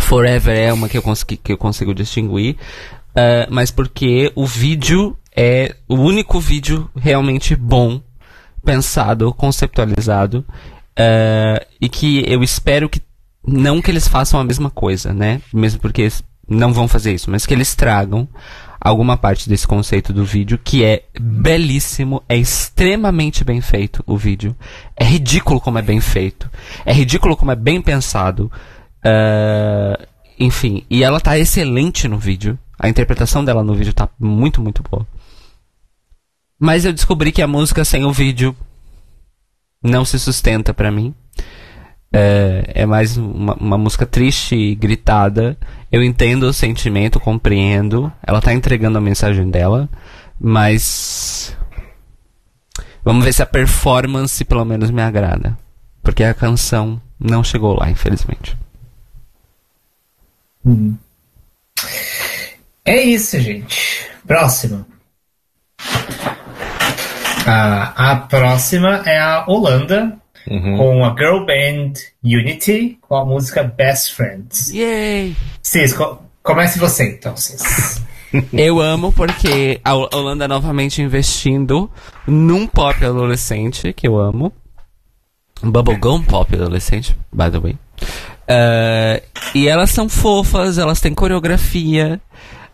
Forever 0.00 0.56
é 0.56 0.72
uma 0.72 0.88
que 0.88 0.98
eu, 0.98 1.02
consegui, 1.02 1.36
que 1.36 1.52
eu 1.52 1.58
consigo 1.58 1.94
distinguir, 1.94 2.56
uh, 3.10 3.46
mas 3.50 3.70
porque 3.70 4.32
o 4.34 4.46
vídeo 4.46 5.16
é 5.34 5.74
o 5.88 5.96
único 5.96 6.40
vídeo 6.40 6.90
realmente 6.96 7.56
bom, 7.56 8.00
pensado, 8.64 9.32
conceptualizado, 9.32 10.44
uh, 10.98 11.66
e 11.80 11.88
que 11.88 12.24
eu 12.26 12.42
espero 12.42 12.88
que 12.88 13.00
não 13.46 13.82
que 13.82 13.90
eles 13.90 14.06
façam 14.06 14.38
a 14.38 14.44
mesma 14.44 14.70
coisa, 14.70 15.12
né? 15.12 15.40
Mesmo 15.52 15.80
porque 15.80 16.08
não 16.48 16.72
vão 16.72 16.86
fazer 16.86 17.12
isso, 17.12 17.30
mas 17.30 17.46
que 17.46 17.54
eles 17.54 17.74
tragam 17.74 18.28
alguma 18.80 19.16
parte 19.16 19.48
desse 19.48 19.66
conceito 19.66 20.12
do 20.12 20.24
vídeo 20.24 20.58
que 20.62 20.84
é 20.84 21.04
belíssimo, 21.20 22.22
é 22.28 22.36
extremamente 22.36 23.44
bem 23.44 23.60
feito 23.60 24.02
o 24.06 24.16
vídeo, 24.16 24.56
é 24.96 25.04
ridículo 25.04 25.60
como 25.60 25.78
é 25.78 25.82
bem 25.82 26.00
feito, 26.00 26.50
é 26.84 26.92
ridículo 26.92 27.36
como 27.36 27.52
é 27.52 27.56
bem 27.56 27.80
pensado, 27.80 28.50
uh, 29.04 30.06
enfim, 30.38 30.84
e 30.90 31.02
ela 31.04 31.20
tá 31.20 31.38
excelente 31.38 32.08
no 32.08 32.18
vídeo, 32.18 32.58
a 32.78 32.88
interpretação 32.88 33.44
dela 33.44 33.62
no 33.62 33.74
vídeo 33.74 33.92
tá 33.92 34.08
muito, 34.18 34.60
muito 34.60 34.82
boa. 34.82 35.06
Mas 36.58 36.84
eu 36.84 36.92
descobri 36.92 37.32
que 37.32 37.42
a 37.42 37.46
música 37.46 37.84
sem 37.84 38.04
o 38.04 38.12
vídeo 38.12 38.54
não 39.82 40.04
se 40.04 40.18
sustenta 40.18 40.72
para 40.72 40.92
mim. 40.92 41.14
É, 42.12 42.72
é 42.74 42.86
mais 42.86 43.16
uma, 43.16 43.54
uma, 43.54 43.78
música 43.78 44.06
triste 44.06 44.54
e 44.54 44.74
gritada. 44.74 45.56
Eu 45.90 46.02
entendo 46.04 46.44
o 46.44 46.52
sentimento, 46.52 47.18
compreendo. 47.18 48.12
Ela 48.22 48.40
tá 48.40 48.52
entregando 48.52 48.98
a 48.98 49.00
mensagem 49.00 49.50
dela, 49.50 49.88
mas. 50.38 51.56
Vamos 53.04 53.24
ver 53.24 53.32
se 53.32 53.42
a 53.42 53.46
performance 53.46 54.44
pelo 54.44 54.64
menos 54.64 54.90
me 54.90 55.02
agrada. 55.02 55.58
Porque 56.02 56.22
a 56.22 56.34
canção 56.34 57.00
não 57.18 57.42
chegou 57.42 57.76
lá, 57.76 57.90
infelizmente. 57.90 58.56
Hum. 60.64 60.96
É 62.84 63.00
isso, 63.00 63.38
gente. 63.40 64.10
Próximo. 64.26 64.84
Ah, 67.46 67.92
a 67.96 68.16
próxima 68.16 69.02
é 69.04 69.18
a 69.18 69.44
Holanda, 69.48 70.16
uhum. 70.46 70.76
com 70.76 71.04
a 71.04 71.14
girl 71.16 71.44
band 71.44 71.94
Unity 72.22 72.98
com 73.00 73.16
a 73.16 73.24
música 73.24 73.64
Best 73.64 74.14
Friends. 74.14 74.70
Yay! 74.72 75.36
Cis, 75.60 75.92
co 75.92 76.22
comece 76.42 76.78
você 76.78 77.08
então, 77.08 77.36
Cis. 77.36 78.00
Eu 78.52 78.80
amo 78.80 79.12
porque 79.12 79.80
a 79.84 79.94
Holanda 79.94 80.48
novamente 80.48 81.02
investindo 81.02 81.90
num 82.26 82.66
pop 82.66 83.04
adolescente, 83.04 83.92
que 83.92 84.08
eu 84.08 84.18
amo. 84.18 84.50
Bubblegum 85.62 86.22
pop 86.22 86.54
adolescente, 86.54 87.14
by 87.30 87.50
the 87.50 87.58
way. 87.58 87.78
Uh, 88.42 89.22
e 89.54 89.68
elas 89.68 89.90
são 89.90 90.08
fofas, 90.08 90.78
elas 90.78 91.00
têm 91.00 91.14
coreografia. 91.14 92.20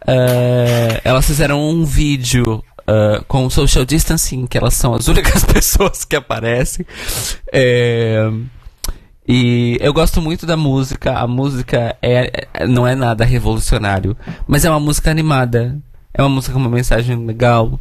Uh, 0.03 1.01
elas 1.05 1.27
fizeram 1.27 1.61
um 1.61 1.85
vídeo 1.85 2.65
uh, 2.89 3.25
com 3.27 3.49
social 3.51 3.85
distancing, 3.85 4.47
que 4.47 4.57
elas 4.57 4.75
são 4.75 4.95
as 4.95 5.07
únicas 5.09 5.45
pessoas 5.45 6.05
que 6.05 6.17
aparecem. 6.17 6.87
É, 7.53 8.31
e 9.27 9.77
eu 9.81 9.93
gosto 9.93 10.23
muito 10.23 10.47
da 10.47 10.57
música. 10.57 11.19
A 11.19 11.27
música 11.27 11.97
é, 12.01 12.49
é, 12.55 12.67
não 12.67 12.87
é 12.87 12.95
nada 12.95 13.25
revolucionário, 13.25 14.17
mas 14.47 14.65
é 14.65 14.71
uma 14.71 14.81
música 14.81 15.11
animada. 15.11 15.79
É 16.15 16.23
uma 16.23 16.31
música 16.31 16.55
com 16.55 16.61
uma 16.61 16.71
mensagem 16.71 17.27
legal. 17.27 17.79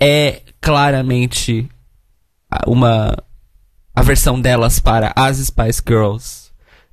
É 0.00 0.42
claramente 0.60 1.68
uma 2.66 3.16
a 3.94 4.02
versão 4.02 4.40
delas 4.40 4.80
para 4.80 5.12
as 5.14 5.36
Spice 5.38 5.82
Girls, 5.86 6.49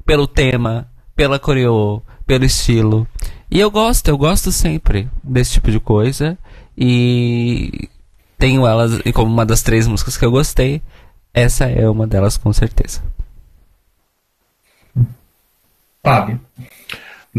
pelo 0.07 0.25
tema, 0.25 0.89
pela 1.15 1.38
coreo, 1.38 2.01
pelo 2.25 2.45
estilo. 2.45 3.05
E 3.51 3.59
eu 3.59 3.69
gosto, 3.69 4.07
eu 4.07 4.17
gosto 4.17 4.51
sempre 4.51 5.09
desse 5.21 5.51
tipo 5.51 5.69
de 5.69 5.79
coisa. 5.79 6.38
E 6.75 7.89
tenho 8.39 8.65
elas 8.65 9.01
como 9.13 9.31
uma 9.31 9.45
das 9.45 9.61
três 9.61 9.85
músicas 9.85 10.15
que 10.17 10.25
eu 10.25 10.31
gostei. 10.31 10.81
Essa 11.34 11.65
é 11.65 11.88
uma 11.89 12.07
delas 12.07 12.38
com 12.38 12.51
certeza. 12.53 13.03
Fábio. 16.01 16.39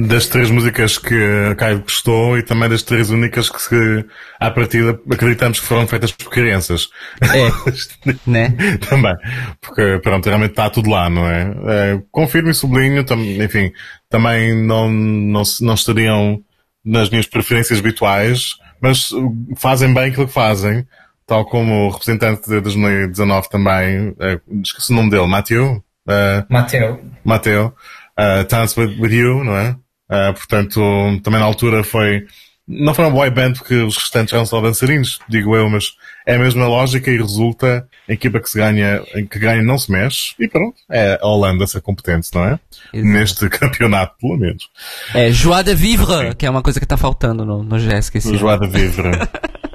Das 0.07 0.27
três 0.27 0.51
músicas 0.51 0.99
que 0.99 1.15
a 1.51 1.55
Caio 1.55 1.81
gostou 1.81 2.39
e 2.39 2.43
também 2.43 2.69
das 2.69 2.83
três 2.83 3.11
únicas 3.11 3.49
que, 3.49 3.61
se, 3.61 4.05
à 4.39 4.51
partida, 4.51 4.99
acreditamos 5.11 5.59
que 5.59 5.67
foram 5.67 5.87
feitas 5.87 6.13
por 6.13 6.31
crianças. 6.31 6.89
É, 7.23 8.13
né? 8.27 8.55
também. 8.89 9.15
Porque, 9.61 9.99
pronto, 10.03 10.27
realmente 10.27 10.51
está 10.51 10.71
tudo 10.71 10.91
lá, 10.91 11.11
não 11.11 11.27
é? 11.29 11.51
é 11.69 12.03
confirmo 12.13 12.51
e 12.51 12.55
sublinho, 12.55 13.03
tam, 13.05 13.19
enfim, 13.19 13.73
também 14.09 14.55
não, 14.65 14.91
não, 14.91 15.43
não 15.61 15.75
estariam 15.75 16.41
nas 16.85 17.11
minhas 17.11 17.27
preferências 17.27 17.79
habituais, 17.79 18.57
mas 18.81 19.11
fazem 19.57 19.93
bem 19.93 20.11
aquilo 20.11 20.27
que 20.27 20.33
fazem, 20.33 20.87
tal 21.27 21.45
como 21.45 21.87
o 21.87 21.91
representante 21.91 22.49
de 22.49 22.61
2019 22.61 23.49
também, 23.51 24.11
uh, 24.11 24.61
esqueci 24.63 24.93
o 24.93 24.97
nome 24.97 25.11
dele, 25.11 25.27
Matthew? 25.27 25.83
Uh, 26.07 26.45
Mateu. 26.49 27.01
Mateu. 27.25 27.75
Uh, 28.19 28.45
Dance 28.49 28.81
with, 28.81 28.99
with 28.99 29.13
You, 29.13 29.45
não 29.45 29.57
é? 29.57 29.77
Uh, 30.11 30.33
portanto, 30.33 30.81
também 31.23 31.39
na 31.39 31.47
altura 31.47 31.85
foi, 31.85 32.27
não 32.67 32.95
foi 32.95 33.05
uma 33.05 33.11
boy 33.11 33.31
band 33.31 33.55
porque 33.55 33.75
os 33.75 33.97
restantes 33.97 34.33
eram 34.33 34.47
só 34.47 34.61
dançarinos, 34.61 35.19
digo 35.29 35.55
eu, 35.55 35.69
mas 35.69 35.93
é 36.27 36.37
a 36.37 36.39
mesma 36.39 36.67
lógica 36.67 37.11
e 37.11 37.17
resulta 37.17 37.87
a 38.09 38.13
equipa 38.13 38.41
que 38.41 38.49
se 38.49 38.59
ganha, 38.59 39.03
que 39.31 39.39
ganha 39.39 39.63
não 39.63 39.79
se 39.79 39.91
mexe 39.91 40.35
e 40.39 40.49
pronto, 40.49 40.77
é 40.91 41.19
a 41.21 41.27
Holanda 41.27 41.67
ser 41.67 41.81
competente, 41.81 42.31
não 42.35 42.45
é? 42.45 42.59
Exato. 42.93 43.13
Neste 43.13 43.49
campeonato, 43.51 44.17
pelo 44.21 44.39
menos. 44.39 44.69
É 45.15 45.31
joie 45.31 45.63
de 45.63 45.75
vivre, 45.75 46.35
que 46.35 46.47
é 46.47 46.51
uma 46.51 46.63
coisa 46.63 46.81
que 46.81 46.87
está 46.87 46.97
faltando 46.97 47.45
no, 47.45 47.63
no 47.63 47.79
GES, 47.79 48.11
Joie 48.25 48.59
de 48.59 48.69
vivre. 48.69 49.11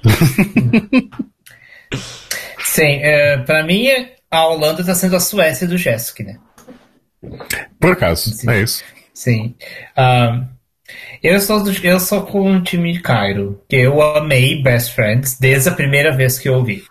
Sim, 2.59 2.99
é, 3.01 3.37
pra 3.37 3.63
mim 3.63 3.87
a 4.31 4.47
Holanda 4.47 4.83
tá 4.83 4.95
sendo 4.95 5.15
a 5.15 5.19
Suécia 5.19 5.67
do 5.67 5.77
Jesk, 5.77 6.21
né? 6.21 6.39
Por 7.79 7.91
acaso, 7.91 8.31
Sim. 8.31 8.49
é 8.49 8.61
isso. 8.61 8.83
Sim. 9.13 9.55
Um, 9.97 10.47
eu, 11.21 11.39
sou 11.39 11.63
do, 11.63 11.71
eu 11.85 11.99
sou 11.99 12.23
com 12.25 12.57
o 12.57 12.61
time 12.61 12.93
de 12.93 13.01
Cairo, 13.01 13.61
que 13.69 13.75
eu 13.75 14.01
amei 14.01 14.61
Best 14.61 14.93
Friends 14.93 15.37
desde 15.39 15.69
a 15.69 15.73
primeira 15.73 16.11
vez 16.11 16.39
que 16.39 16.49
eu 16.49 16.55
ouvi. 16.55 16.83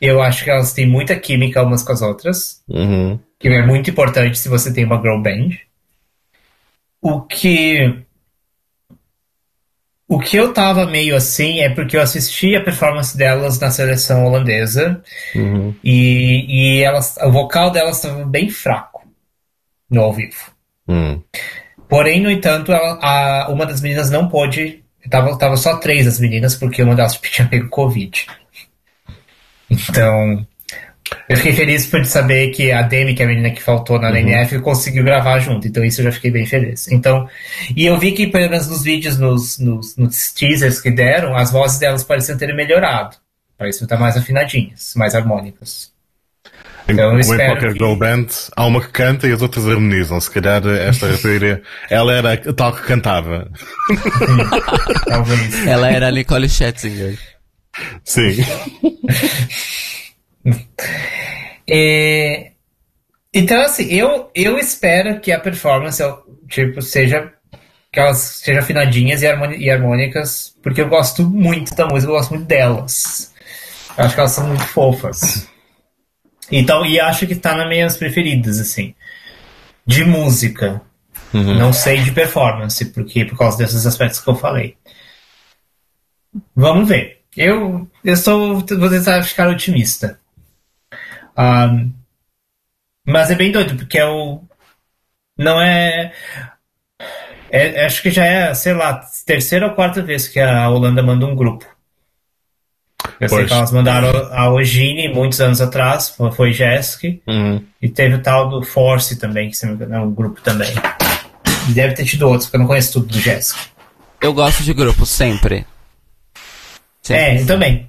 Eu 0.00 0.20
acho 0.20 0.44
que 0.44 0.50
elas 0.50 0.72
têm 0.72 0.86
muita 0.86 1.16
química 1.16 1.62
umas 1.62 1.82
com 1.82 1.92
as 1.92 2.02
outras, 2.02 2.62
uhum. 2.68 3.18
que 3.38 3.48
é 3.48 3.64
muito 3.64 3.90
importante 3.90 4.38
se 4.38 4.48
você 4.48 4.72
tem 4.72 4.84
uma 4.84 5.00
girl 5.00 5.22
band. 5.22 5.56
O 7.00 7.22
que 7.22 8.04
o 10.08 10.20
que 10.20 10.36
eu 10.36 10.52
tava 10.52 10.86
meio 10.86 11.16
assim 11.16 11.60
é 11.60 11.68
porque 11.68 11.96
eu 11.96 12.00
assisti 12.00 12.54
a 12.54 12.62
performance 12.62 13.16
delas 13.16 13.58
na 13.58 13.70
seleção 13.70 14.24
holandesa 14.24 15.02
uhum. 15.34 15.74
e, 15.82 16.78
e 16.78 16.82
elas, 16.82 17.16
o 17.16 17.32
vocal 17.32 17.72
delas 17.72 17.96
estava 17.96 18.24
bem 18.24 18.48
fraco 18.48 19.04
no 19.90 20.02
ao 20.02 20.12
vivo. 20.12 20.55
Uhum. 20.88 21.22
Porém, 21.88 22.20
no 22.20 22.30
entanto, 22.30 22.72
ela, 22.72 22.98
a, 23.00 23.48
uma 23.50 23.66
das 23.66 23.80
meninas 23.80 24.10
não 24.10 24.28
pôde. 24.28 24.82
Tava, 25.08 25.38
tava 25.38 25.56
só 25.56 25.76
três 25.76 26.04
das 26.04 26.18
meninas 26.18 26.56
porque 26.56 26.82
uma 26.82 26.94
delas 26.94 27.16
tinha 27.22 27.46
pego 27.46 27.68
Covid. 27.68 28.26
Então, 29.70 30.46
eu 31.28 31.36
fiquei 31.36 31.52
feliz 31.52 31.86
por 31.86 32.04
saber 32.04 32.50
que 32.50 32.72
a 32.72 32.82
Demi, 32.82 33.14
que 33.14 33.22
é 33.22 33.26
a 33.26 33.28
menina 33.28 33.50
que 33.50 33.62
faltou 33.62 34.00
na 34.00 34.10
uhum. 34.10 34.16
NF, 34.16 34.58
conseguiu 34.60 35.04
gravar 35.04 35.38
junto. 35.38 35.66
Então 35.66 35.84
isso 35.84 36.00
eu 36.00 36.06
já 36.06 36.12
fiquei 36.12 36.30
bem 36.30 36.46
feliz. 36.46 36.88
Então, 36.88 37.28
e 37.74 37.86
eu 37.86 37.98
vi 37.98 38.12
que, 38.12 38.26
pelo 38.26 38.50
menos 38.50 38.68
nos 38.68 38.82
vídeos, 38.82 39.18
nos, 39.18 39.58
nos, 39.58 39.96
nos 39.96 40.32
teasers 40.32 40.80
que 40.80 40.90
deram, 40.90 41.36
as 41.36 41.50
vozes 41.50 41.78
delas 41.78 42.04
pareciam 42.04 42.38
ter 42.38 42.52
melhorado. 42.54 43.16
Pareciam 43.56 43.84
estar 43.84 43.96
mais 43.96 44.16
afinadinhas, 44.16 44.92
mais 44.96 45.14
harmônicas. 45.14 45.92
Então, 46.88 47.18
espero 47.18 47.42
em 47.42 47.46
qualquer 47.46 47.72
que... 47.72 47.78
girl 47.78 47.96
band, 47.96 48.26
há 48.54 48.66
uma 48.66 48.80
que 48.80 48.88
canta 48.88 49.26
e 49.26 49.32
as 49.32 49.42
outras 49.42 49.66
harmonizam. 49.66 50.20
Se 50.20 50.30
calhar 50.30 50.64
esta 50.66 51.08
rapariga, 51.10 51.62
ela 51.90 52.12
era 52.12 52.32
a 52.34 52.52
tal 52.52 52.72
que 52.72 52.82
cantava. 52.82 53.50
Talvez. 55.06 55.66
Ela 55.66 55.90
era 55.90 56.08
a 56.08 56.10
Nicole 56.12 56.48
Scherzinger. 56.48 57.18
Sim. 58.04 58.36
É, 61.68 62.52
então, 63.34 63.60
assim, 63.60 63.92
eu, 63.92 64.30
eu 64.32 64.56
espero 64.56 65.18
que 65.18 65.32
a 65.32 65.40
performance 65.40 66.00
tipo, 66.48 66.80
seja 66.80 67.32
que 67.92 68.00
elas 68.00 68.18
sejam 68.18 68.62
afinadinhas 68.62 69.22
e, 69.22 69.70
harmônicas, 69.70 70.54
porque 70.62 70.80
eu 70.80 70.88
gosto 70.88 71.22
muito 71.22 71.74
da 71.74 71.86
música, 71.86 72.12
eu 72.12 72.16
gosto 72.16 72.34
muito 72.34 72.46
delas. 72.46 73.32
Eu 73.96 74.04
acho 74.04 74.14
que 74.14 74.20
elas 74.20 74.32
são 74.32 74.46
muito 74.46 74.64
fofas. 74.64 75.48
Então, 76.50 76.84
e 76.84 77.00
acho 77.00 77.26
que 77.26 77.34
tá 77.34 77.54
nas 77.54 77.68
minhas 77.68 77.96
preferidas, 77.96 78.58
assim. 78.58 78.94
De 79.86 80.04
música. 80.04 80.80
Uhum. 81.34 81.54
Não 81.54 81.72
sei 81.72 82.02
de 82.02 82.12
performance, 82.12 82.84
porque 82.86 83.24
por 83.24 83.36
causa 83.36 83.58
desses 83.58 83.86
aspectos 83.86 84.20
que 84.20 84.28
eu 84.28 84.34
falei. 84.34 84.76
Vamos 86.54 86.88
ver. 86.88 87.22
Eu, 87.36 87.88
eu 88.04 88.16
sou, 88.16 88.60
vou 88.60 88.90
tentar 88.90 89.22
ficar 89.22 89.48
otimista. 89.48 90.18
Um, 91.36 91.92
mas 93.06 93.30
é 93.30 93.34
bem 93.34 93.52
doido, 93.52 93.76
porque 93.76 93.98
é 93.98 94.06
o. 94.06 94.42
Não 95.36 95.60
é, 95.60 96.12
é. 97.50 97.84
Acho 97.84 98.02
que 98.02 98.10
já 98.10 98.24
é, 98.24 98.54
sei 98.54 98.72
lá, 98.72 99.00
terceira 99.26 99.66
ou 99.66 99.74
quarta 99.74 100.02
vez 100.02 100.28
que 100.28 100.40
a 100.40 100.68
Holanda 100.70 101.02
manda 101.02 101.26
um 101.26 101.36
grupo. 101.36 101.66
Eu 103.18 103.28
pois. 103.28 103.30
sei 103.30 103.46
que 103.46 103.54
elas 103.54 103.72
mandaram 103.72 104.10
a 104.32 104.50
Ogine 104.50 105.08
muitos 105.08 105.40
anos 105.40 105.60
atrás, 105.60 106.14
foi 106.34 106.52
Jesk, 106.52 107.04
uhum. 107.26 107.62
e 107.80 107.88
teve 107.88 108.16
o 108.16 108.22
tal 108.22 108.48
do 108.48 108.62
Force 108.62 109.16
também, 109.18 109.50
que 109.50 109.56
é 109.64 109.98
um 109.98 110.12
grupo 110.12 110.40
também. 110.42 110.72
E 111.68 111.72
deve 111.72 111.94
ter 111.94 112.04
tido 112.04 112.28
outros, 112.28 112.46
porque 112.46 112.56
eu 112.56 112.60
não 112.60 112.66
conheço 112.66 112.92
tudo 112.92 113.06
do 113.06 113.18
Jesk. 113.18 113.56
Eu 114.20 114.32
gosto 114.34 114.62
de 114.62 114.74
grupos, 114.74 115.08
sempre. 115.08 115.64
sempre. 117.02 117.22
É, 117.22 117.40
eu 117.40 117.46
também. 117.46 117.88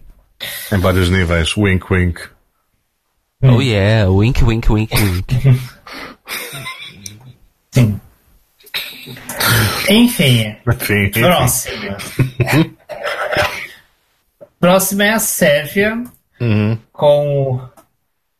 Em 0.71 0.77
vários 0.79 1.09
níveis, 1.09 1.55
wink 1.57 1.85
wink. 1.91 2.21
Hum. 3.41 3.55
Oh 3.55 3.61
yeah, 3.61 4.09
wink, 4.09 4.43
wink, 4.43 4.71
wink, 4.71 4.95
wink. 4.95 5.35
Sim. 7.71 7.99
Enfim. 9.89 10.55
Enfim. 10.67 11.11
Próxima. 11.11 11.97
Próxima 14.59 15.05
é 15.05 15.13
a 15.13 15.19
Sérvia, 15.19 16.03
uhum. 16.39 16.77
com 16.91 17.61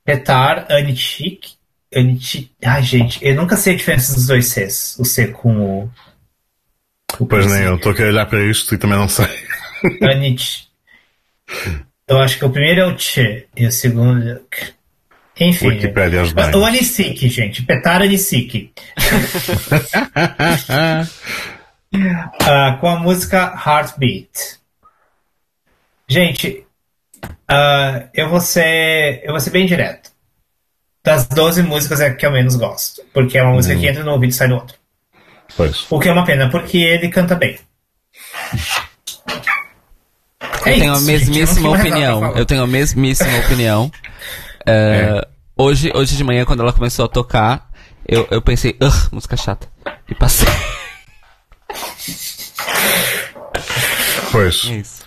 Petar 0.03 0.65
Anichik. 0.69 1.53
Anichik. 1.94 2.52
Ai, 2.64 2.84
gente, 2.84 3.19
eu 3.23 3.35
nunca 3.35 3.56
sei 3.56 3.73
a 3.73 3.77
diferença 3.77 4.14
dos 4.14 4.27
dois 4.27 4.48
Cs. 4.48 4.98
O 4.99 5.06
C 5.06 5.27
com 5.27 5.57
o. 5.60 5.91
o 7.19 7.26
pois 7.26 7.45
nem 7.52 7.64
eu, 7.64 7.76
estou 7.76 7.91
a 7.91 7.95
olhar 7.95 8.26
para 8.26 8.44
isto 8.44 8.73
e 8.73 8.77
também 8.77 8.98
não 8.98 9.07
sei. 9.07 9.27
Anich. 10.03 10.68
Eu 12.07 12.19
acho 12.19 12.38
que 12.38 12.45
o 12.45 12.49
primeiro 12.49 12.81
é 12.81 12.85
o 12.85 12.98
Che 12.98 13.48
e 13.56 13.65
o 13.65 13.72
segundo 13.72 14.30
é 14.30 14.39
enfim. 15.39 15.68
O 16.57 16.65
Anisik, 16.65 17.30
gente. 17.30 17.61
Petar 17.64 18.02
Anisik. 18.02 18.72
uh, 21.94 22.80
com 22.81 22.88
a 22.88 22.99
música 22.99 23.53
Heartbeat. 23.65 24.57
Gente, 26.09 26.65
uh, 27.23 28.09
eu, 28.13 28.29
vou 28.29 28.39
ser, 28.39 29.21
eu 29.23 29.31
vou 29.31 29.39
ser 29.41 29.49
bem 29.49 29.65
direto. 29.65 30.09
Das 31.03 31.27
12 31.27 31.63
músicas 31.63 31.99
é 31.99 32.07
a 32.07 32.15
que 32.15 32.25
eu 32.25 32.31
menos 32.31 32.55
gosto. 32.55 33.01
Porque 33.13 33.38
é 33.38 33.43
uma 33.43 33.53
música 33.53 33.75
hum. 33.75 33.79
que 33.79 33.88
entra 33.88 34.03
no 34.03 34.11
ouvido 34.11 34.31
e 34.31 34.34
sai 34.34 34.47
no 34.47 34.55
outro. 34.55 34.77
Pois. 35.55 35.85
O 35.89 35.99
que 35.99 36.07
é 36.07 36.13
uma 36.13 36.25
pena, 36.25 36.49
porque 36.49 36.77
ele 36.77 37.09
canta 37.09 37.35
bem. 37.35 37.59
É 40.65 40.71
eu 40.71 40.79
tenho 40.79 40.93
a 40.93 40.99
mesmíssima 41.01 41.69
opinião. 41.71 42.38
Eu 42.38 42.45
tenho 42.45 42.63
a 42.63 42.67
mesmíssima 42.67 43.38
opinião. 43.39 43.85
Uh, 44.65 44.69
é. 44.69 45.27
hoje, 45.57 45.91
hoje 45.93 46.15
de 46.15 46.23
manhã, 46.23 46.45
quando 46.45 46.61
ela 46.61 46.73
começou 46.73 47.05
a 47.05 47.09
tocar, 47.09 47.69
eu, 48.07 48.27
eu 48.31 48.41
pensei, 48.41 48.77
ugh, 48.81 49.09
música 49.11 49.35
chata. 49.35 49.67
E 50.09 50.15
passei. 50.15 50.47
Pois. 54.31 54.69
É 54.69 54.73
isso. 54.75 55.06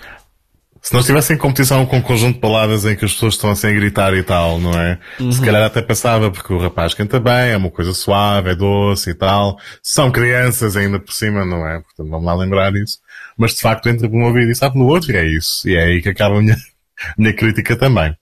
Se 0.82 0.94
nós 0.94 1.04
tivessem 1.04 1.36
competição 1.36 1.84
com 1.84 1.98
um 1.98 2.02
conjunto 2.02 2.34
de 2.34 2.40
palavras 2.40 2.86
em 2.86 2.96
que 2.96 3.04
as 3.04 3.12
pessoas 3.12 3.34
estão 3.34 3.50
assim 3.50 3.68
a 3.68 3.72
gritar 3.72 4.14
e 4.14 4.22
tal, 4.22 4.58
não 4.58 4.72
é? 4.72 4.98
Uhum. 5.18 5.30
Se 5.30 5.40
calhar 5.42 5.62
até 5.62 5.82
passava, 5.82 6.30
porque 6.30 6.52
o 6.52 6.58
rapaz 6.58 6.94
canta 6.94 7.20
bem, 7.20 7.50
é 7.50 7.56
uma 7.56 7.70
coisa 7.70 7.92
suave, 7.92 8.50
é 8.50 8.54
doce 8.54 9.10
e 9.10 9.14
tal. 9.14 9.58
São 9.82 10.10
crianças 10.10 10.76
ainda 10.76 10.98
por 10.98 11.12
cima, 11.12 11.44
não 11.44 11.66
é? 11.68 11.80
Portanto, 11.80 12.08
vamos 12.08 12.24
lá 12.24 12.34
lembrar 12.34 12.74
isso. 12.74 12.98
Mas 13.36 13.54
de 13.54 13.60
facto 13.60 13.88
entra 13.88 14.08
por 14.08 14.16
um 14.16 14.24
ouvido 14.24 14.50
e 14.50 14.54
sabe 14.54 14.78
no 14.78 14.86
outro, 14.86 15.12
e 15.12 15.16
é 15.16 15.26
isso. 15.26 15.68
E 15.68 15.76
é 15.76 15.84
aí 15.84 16.02
que 16.02 16.08
acaba 16.08 16.38
a 16.38 16.40
minha, 16.40 16.56
minha 17.18 17.32
crítica 17.34 17.76
também. 17.76 18.16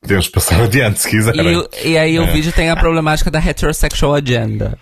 Podemos 0.00 0.28
passar 0.28 0.60
adiante 0.62 1.00
se 1.00 1.08
quiserem. 1.08 1.66
E, 1.82 1.90
e 1.90 1.98
aí 1.98 2.16
é. 2.16 2.20
o 2.20 2.26
vídeo 2.32 2.52
tem 2.52 2.70
a 2.70 2.76
problemática 2.76 3.30
da 3.30 3.40
heterosexual 3.40 4.14
agenda. 4.14 4.78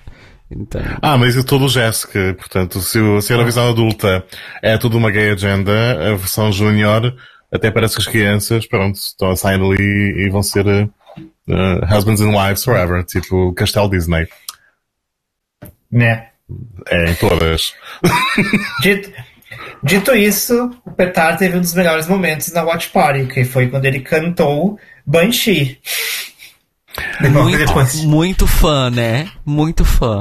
Então... 0.57 0.81
Ah, 1.01 1.17
mas 1.17 1.35
isso 1.35 1.45
tudo 1.45 1.69
Jéssica, 1.69 2.35
portanto, 2.35 2.81
se, 2.81 2.99
se 3.23 3.33
a 3.33 3.43
visão 3.45 3.71
adulta 3.71 4.25
é 4.63 4.77
tudo 4.77 4.99
uma 4.99 5.11
gay 5.11 5.31
agenda, 5.31 5.73
a 6.13 6.15
versão 6.15 6.53
júnior 6.53 7.15
até 7.53 7.71
parece 7.71 7.97
que 7.97 8.01
as 8.01 8.09
crianças, 8.09 8.67
pronto, 8.67 8.97
estão 8.97 9.31
a 9.31 9.37
sair 9.37 9.59
dali 9.59 10.25
e 10.25 10.31
vão 10.31 10.43
ser 10.43 10.67
uh, 10.67 11.95
husbands 11.95 12.23
and 12.23 12.35
wives 12.35 12.65
forever, 12.65 13.05
tipo 13.05 13.53
Castelo 13.53 13.91
Disney. 13.91 14.27
Né? 15.91 16.29
É, 16.89 17.11
em 17.11 17.15
todas. 17.15 17.75
Dito, 18.81 19.13
dito 19.83 20.15
isso, 20.15 20.71
o 20.85 20.91
Petar 20.93 21.37
teve 21.37 21.57
um 21.57 21.61
dos 21.61 21.75
melhores 21.75 22.07
momentos 22.07 22.53
na 22.53 22.63
Watch 22.63 22.89
Party, 22.91 23.27
que 23.27 23.45
foi 23.45 23.69
quando 23.69 23.85
ele 23.85 24.01
cantou 24.01 24.79
Banshee. 25.07 25.79
Muito, 27.21 28.07
muito 28.07 28.47
fã, 28.47 28.91
né? 28.91 29.31
Muito 29.45 29.85
fã. 29.85 30.19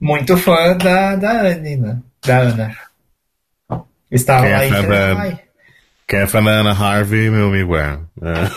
muito 0.00 0.36
fã 0.36 0.76
da, 0.76 1.16
da 1.16 1.40
Anina, 1.52 2.02
da 2.24 2.38
Ana. 2.38 2.76
Estava 4.10 4.42
quem 4.42 4.52
lá 4.52 4.64
é 4.64 4.68
em 4.68 5.38
Quem 6.06 6.20
é 6.20 6.26
fã 6.26 6.42
da 6.42 6.50
Ana 6.50 6.72
Harvey, 6.72 7.30
meu 7.30 7.48
amigo 7.48 7.76
é. 7.76 7.98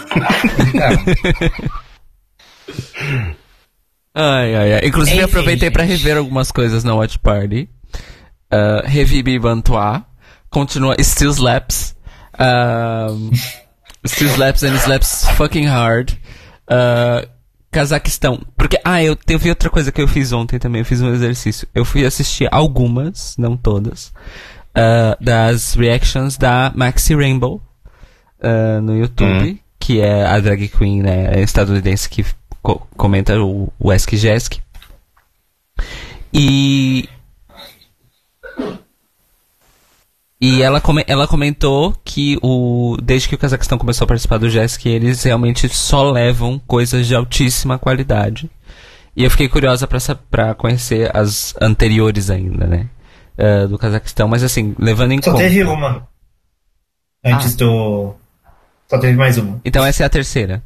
ai, 4.15 4.55
ai, 4.55 4.73
ai. 4.73 4.81
Inclusive, 4.85 5.17
Enfim, 5.17 5.25
aproveitei 5.25 5.69
para 5.69 5.83
rever 5.83 6.17
algumas 6.17 6.51
coisas 6.51 6.83
na 6.83 6.95
Watch 6.95 7.19
Party. 7.19 7.69
Uh, 8.51 8.81
revi 8.85 9.21
Bibantois. 9.23 10.01
Continua 10.49 10.95
Still 11.01 11.31
Slaps. 11.31 11.95
Um, 12.39 13.31
still 14.05 14.29
Slaps 14.29 14.63
and 14.63 14.75
Slaps 14.75 15.27
fucking 15.38 15.65
hard. 15.65 16.17
Uh, 16.72 17.27
Cazaquistão. 17.72 18.41
Porque, 18.57 18.80
ah, 18.84 19.02
eu 19.02 19.15
teve 19.15 19.49
outra 19.49 19.69
coisa 19.69 19.91
que 19.91 20.02
eu 20.02 20.07
fiz 20.07 20.34
ontem 20.34 20.60
também. 20.60 20.81
Eu 20.81 20.85
fiz 20.85 21.02
um 21.02 21.14
exercício. 21.14 21.68
Eu 21.73 21.85
fui 21.85 22.06
assistir 22.06 22.48
algumas, 22.52 23.35
não 23.38 23.56
todas, 23.56 24.14
uh, 24.77 25.23
das 25.23 25.73
reactions 25.73 26.38
da 26.38 26.72
Maxi 26.76 27.15
Rainbow 27.15 27.61
uh, 28.39 28.81
no 28.81 28.98
YouTube, 28.98 29.52
hum. 29.52 29.57
que 29.80 30.02
é 30.02 30.26
a 30.26 30.38
drag 30.39 30.68
queen 30.68 31.02
né, 31.02 31.41
estadunidense 31.41 32.10
que 32.10 32.26
co 32.61 32.85
comenta 32.98 33.41
o, 33.41 33.72
o 33.80 33.91
Esk 33.91 34.14
Jesk. 34.15 34.60
E 36.34 37.10
E 40.41 40.63
ela, 40.63 40.81
come, 40.81 41.03
ela 41.05 41.27
comentou 41.27 41.95
que 42.03 42.35
o, 42.41 42.97
desde 43.03 43.30
que 43.30 43.35
o 43.35 43.38
Cazaquistão 43.38 43.77
começou 43.77 44.05
a 44.05 44.07
participar 44.07 44.39
do 44.39 44.49
JESC, 44.49 44.89
eles 44.89 45.22
realmente 45.22 45.69
só 45.69 46.09
levam 46.09 46.57
coisas 46.65 47.05
de 47.05 47.13
altíssima 47.13 47.77
qualidade. 47.77 48.49
E 49.15 49.23
eu 49.23 49.30
fiquei 49.30 49.47
curiosa 49.47 49.88
para 49.88 50.55
conhecer 50.55 51.15
as 51.15 51.53
anteriores 51.61 52.31
ainda, 52.31 52.65
né? 52.65 52.89
Uh, 53.38 53.68
do 53.68 53.77
Cazaquistão, 53.77 54.27
mas 54.27 54.41
assim, 54.41 54.73
levando 54.80 55.11
em 55.11 55.22
só 55.22 55.31
conta. 55.31 55.43
Só 55.43 55.49
teve 55.49 55.63
uma. 55.63 56.07
Antes 57.23 57.53
ah. 57.53 57.57
do. 57.57 58.15
Só 58.89 58.97
teve 58.97 59.15
mais 59.15 59.38
uma. 59.38 59.61
Então 59.63 59.85
essa 59.85 60.01
é 60.01 60.05
a 60.07 60.09
terceira? 60.09 60.63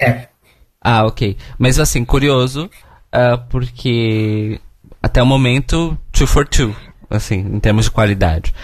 É. 0.00 0.26
Ah, 0.82 1.06
ok. 1.06 1.36
Mas 1.56 1.78
assim, 1.78 2.04
curioso, 2.04 2.68
uh, 3.14 3.38
porque 3.48 4.60
até 5.00 5.22
o 5.22 5.26
momento, 5.26 5.96
two 6.10 6.26
for 6.26 6.46
two 6.46 6.74
assim, 7.10 7.38
em 7.38 7.60
termos 7.60 7.86
de 7.86 7.90
qualidade. 7.90 8.54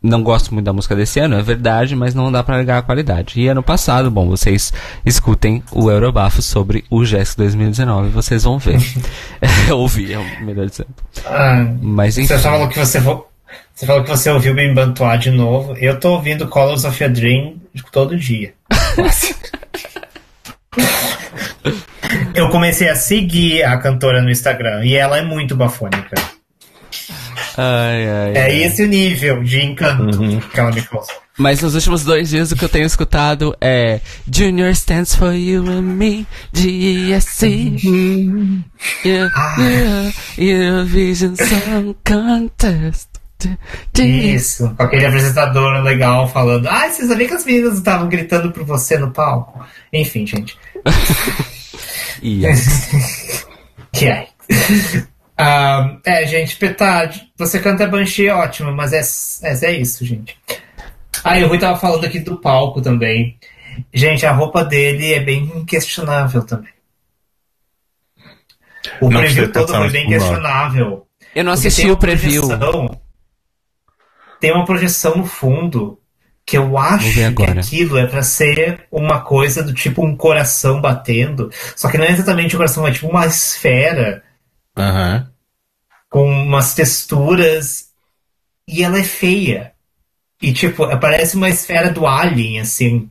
Não 0.00 0.22
gosto 0.22 0.54
muito 0.54 0.64
da 0.64 0.72
música 0.72 0.94
desse 0.94 1.18
ano, 1.18 1.36
é 1.36 1.42
verdade, 1.42 1.96
mas 1.96 2.14
não 2.14 2.30
dá 2.30 2.42
para 2.44 2.58
negar 2.58 2.78
a 2.78 2.82
qualidade. 2.82 3.40
E 3.40 3.48
ano 3.48 3.64
passado, 3.64 4.08
bom, 4.10 4.28
vocês 4.28 4.72
escutem 5.04 5.60
o 5.72 5.90
Eurobafo 5.90 6.40
sobre 6.40 6.84
o 6.88 7.04
GES 7.04 7.34
2019, 7.34 8.10
vocês 8.10 8.44
vão 8.44 8.58
ver. 8.58 8.78
Ouvir, 9.74 10.12
é 10.12 10.18
o 10.18 10.44
melhor 10.44 10.66
dizendo. 10.66 10.90
Ah, 11.26 11.66
mas 11.82 12.16
enfim. 12.16 12.28
Você 12.28 12.38
falou 12.38 12.68
que 12.68 12.78
você 12.78 13.00
você 13.00 13.86
falou 13.86 14.02
que 14.04 14.10
você 14.10 14.30
ouviu 14.30 14.54
Bem 14.54 14.74
Bantuá 14.74 15.16
de 15.16 15.30
novo. 15.30 15.74
Eu 15.76 15.98
tô 15.98 16.14
ouvindo 16.14 16.48
Colors 16.48 16.84
of 16.84 17.02
a 17.02 17.08
Dream 17.08 17.56
todo 17.92 18.16
dia. 18.16 18.52
Eu 22.34 22.48
comecei 22.50 22.88
a 22.88 22.96
seguir 22.96 23.64
a 23.64 23.76
cantora 23.78 24.22
no 24.22 24.30
Instagram 24.30 24.84
e 24.84 24.94
ela 24.94 25.18
é 25.18 25.22
muito 25.22 25.56
bafônica. 25.56 26.16
Ai, 27.60 28.08
ai, 28.08 28.32
é 28.36 28.42
ai. 28.44 28.62
esse 28.62 28.84
o 28.84 28.86
nível 28.86 29.42
de 29.42 29.60
encanto 29.60 30.16
uhum. 30.16 30.38
que 30.38 30.60
ela 30.60 30.70
me 30.70 30.80
causa. 30.80 31.10
Mas 31.36 31.60
nos 31.60 31.74
últimos 31.74 32.04
dois 32.04 32.30
dias 32.30 32.52
o 32.52 32.56
que 32.56 32.64
eu 32.64 32.68
tenho 32.68 32.86
escutado 32.86 33.52
é 33.60 34.00
Junior 34.32 34.70
stands 34.70 35.16
for 35.16 35.34
you 35.34 35.68
and 35.68 35.82
me, 35.82 36.24
GSC. 36.52 37.78
Uhum. 37.84 38.62
Yeah, 39.04 39.32
yeah, 39.58 40.12
Eurovision 40.38 41.34
Song 41.34 41.96
Contest. 42.06 43.08
Isso, 43.98 44.72
com 44.76 44.82
aquele 44.84 45.06
apresentador 45.06 45.82
legal 45.82 46.28
falando. 46.28 46.68
Ah, 46.68 46.88
você 46.88 47.08
sabia 47.08 47.26
que 47.26 47.34
as 47.34 47.44
meninas 47.44 47.78
estavam 47.78 48.08
gritando 48.08 48.52
por 48.52 48.64
você 48.64 48.96
no 48.98 49.10
palco? 49.10 49.64
Enfim, 49.92 50.24
gente. 50.24 50.56
yes. 52.22 53.44
que 53.92 54.06
é. 55.38 55.42
Uh, 55.42 56.00
é, 56.04 56.26
gente, 56.26 56.56
Petard, 56.56 57.30
você 57.36 57.60
canta 57.60 57.86
Banshee 57.86 58.28
ótimo, 58.28 58.72
mas 58.72 58.92
é, 58.92 59.48
é, 59.48 59.66
é 59.66 59.72
isso, 59.72 60.04
gente. 60.04 60.36
Aí 61.24 61.42
ah, 61.42 61.46
o 61.46 61.48
Rui 61.48 61.58
tava 61.58 61.78
falando 61.78 62.04
aqui 62.04 62.18
do 62.18 62.36
palco 62.36 62.80
também. 62.80 63.38
Gente, 63.92 64.26
a 64.26 64.32
roupa 64.32 64.64
dele 64.64 65.14
é 65.14 65.20
bem 65.20 65.64
questionável 65.64 66.42
também. 66.42 66.72
O 69.00 69.10
não 69.10 69.20
preview 69.20 69.52
todo 69.52 69.72
foi 69.72 69.90
bem 69.90 70.08
questionável. 70.08 71.06
Eu 71.34 71.44
não 71.44 71.52
assisti 71.52 71.90
o 71.90 71.96
preview. 71.96 72.42
Tem 74.40 74.52
uma 74.52 74.64
projeção 74.64 75.16
no 75.16 75.26
fundo 75.26 76.00
que 76.44 76.56
eu 76.56 76.78
acho 76.78 77.12
que 77.12 77.22
aquilo 77.22 77.98
é 77.98 78.06
para 78.06 78.22
ser 78.22 78.86
uma 78.90 79.20
coisa 79.20 79.62
do 79.62 79.74
tipo 79.74 80.04
um 80.04 80.16
coração 80.16 80.80
batendo. 80.80 81.50
Só 81.76 81.90
que 81.90 81.98
não 81.98 82.06
é 82.06 82.10
exatamente 82.10 82.56
um 82.56 82.58
coração, 82.58 82.86
é 82.86 82.90
tipo 82.90 83.06
uma 83.06 83.26
esfera 83.26 84.22
Uhum. 84.78 85.26
Com 86.08 86.30
umas 86.30 86.74
texturas. 86.74 87.88
E 88.66 88.82
ela 88.82 88.98
é 88.98 89.04
feia. 89.04 89.72
E, 90.40 90.52
tipo, 90.52 90.86
parece 90.98 91.36
uma 91.36 91.48
esfera 91.48 91.90
do 91.90 92.06
Alien, 92.06 92.60
assim. 92.60 93.10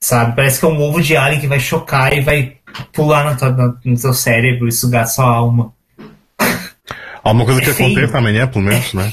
Sabe? 0.00 0.36
Parece 0.36 0.60
que 0.60 0.66
é 0.66 0.68
um 0.68 0.80
ovo 0.80 1.02
de 1.02 1.16
Alien 1.16 1.40
que 1.40 1.48
vai 1.48 1.58
chocar 1.58 2.12
e 2.12 2.20
vai 2.20 2.56
pular 2.92 3.24
no, 3.24 3.36
tua, 3.36 3.80
no 3.84 3.98
teu 3.98 4.14
cérebro 4.14 4.68
e 4.68 4.72
sugar 4.72 5.06
sua 5.06 5.24
alma. 5.24 5.74
Alguma 7.24 7.44
coisa 7.44 7.60
é 7.60 7.64
que 7.64 7.72
feio. 7.72 7.90
aconteça 7.90 8.18
amanhã, 8.18 8.46
pelo 8.46 8.64
menos, 8.64 8.94
né? 8.94 9.12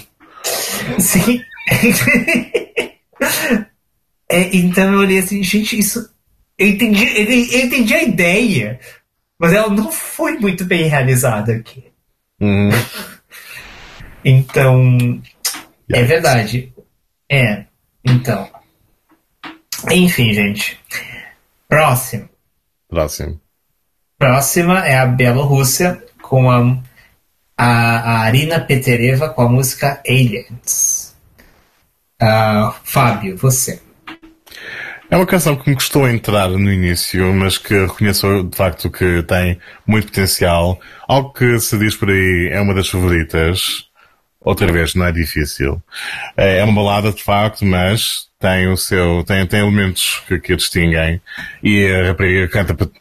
Sim. 1.00 1.42
é, 4.30 4.56
então 4.56 4.94
eu 4.94 5.00
olhei 5.00 5.20
assim, 5.20 5.44
gente, 5.44 5.80
isso. 5.80 6.08
Eu 6.58 6.68
entendi, 6.70 7.04
eu 7.56 7.66
entendi 7.66 7.94
a 7.94 8.04
ideia. 8.04 8.80
Mas 9.38 9.53
ela 9.53 9.70
não 9.70 9.91
foi 9.91 10.38
muito 10.38 10.64
bem 10.66 10.84
realizada 10.88 11.53
aqui. 11.53 11.91
Hum. 12.40 12.70
Então. 14.28 15.22
É 15.88 16.03
verdade. 16.03 16.74
É. 17.30 17.66
Então. 18.03 18.49
Enfim, 19.91 20.34
gente. 20.34 20.80
Próximo. 21.70 22.28
Próximo. 22.90 23.40
Próxima 24.18 24.80
é 24.88 24.98
a 24.98 25.06
Bielorrússia 25.06 26.03
com 26.24 26.49
a, 26.49 26.60
a, 27.56 27.68
a 27.68 28.20
Arina 28.22 28.60
Petereva 28.60 29.30
com 29.30 29.44
a 29.44 29.49
música 29.49 30.02
Aliens. 30.07 31.16
Uh, 32.20 32.74
Fábio, 32.84 33.38
você. 33.38 33.80
É 35.16 35.18
uma 35.18 35.26
canção 35.26 35.56
que 35.56 35.70
me 35.70 35.78
custou 35.78 36.10
entrar 36.10 36.50
no 36.50 36.70
início, 36.70 37.34
mas 37.34 37.58
que 37.58 37.74
reconheço 37.74 38.44
de 38.44 38.58
facto 38.58 38.90
que 38.90 39.24
tem 39.24 39.58
muito 39.88 40.08
potencial. 40.08 40.78
Algo 41.08 41.32
que 41.32 41.58
se 41.58 41.78
diz 41.78 41.96
por 41.96 42.10
aí 42.10 42.50
é 42.52 42.60
uma 42.60 42.74
das 42.74 42.90
favoritas. 42.90 43.86
Outra 44.42 44.70
vez, 44.70 44.94
não 44.94 45.06
é 45.06 45.14
difícil. 45.14 45.82
É, 46.36 46.58
é 46.58 46.64
uma 46.66 46.84
balada 46.84 47.14
de 47.14 47.24
facto, 47.24 47.64
mas 47.64 48.28
tem 48.38 48.68
o 48.68 48.76
seu, 48.76 49.24
tem, 49.24 49.48
tem 49.48 49.62
elementos 49.62 50.22
que, 50.28 50.38
que 50.38 50.52
a 50.52 50.58
distinguem. 50.58 51.22
E 51.64 51.88
a 51.88 52.08
rapariga 52.08 52.50
canta, 52.50 52.92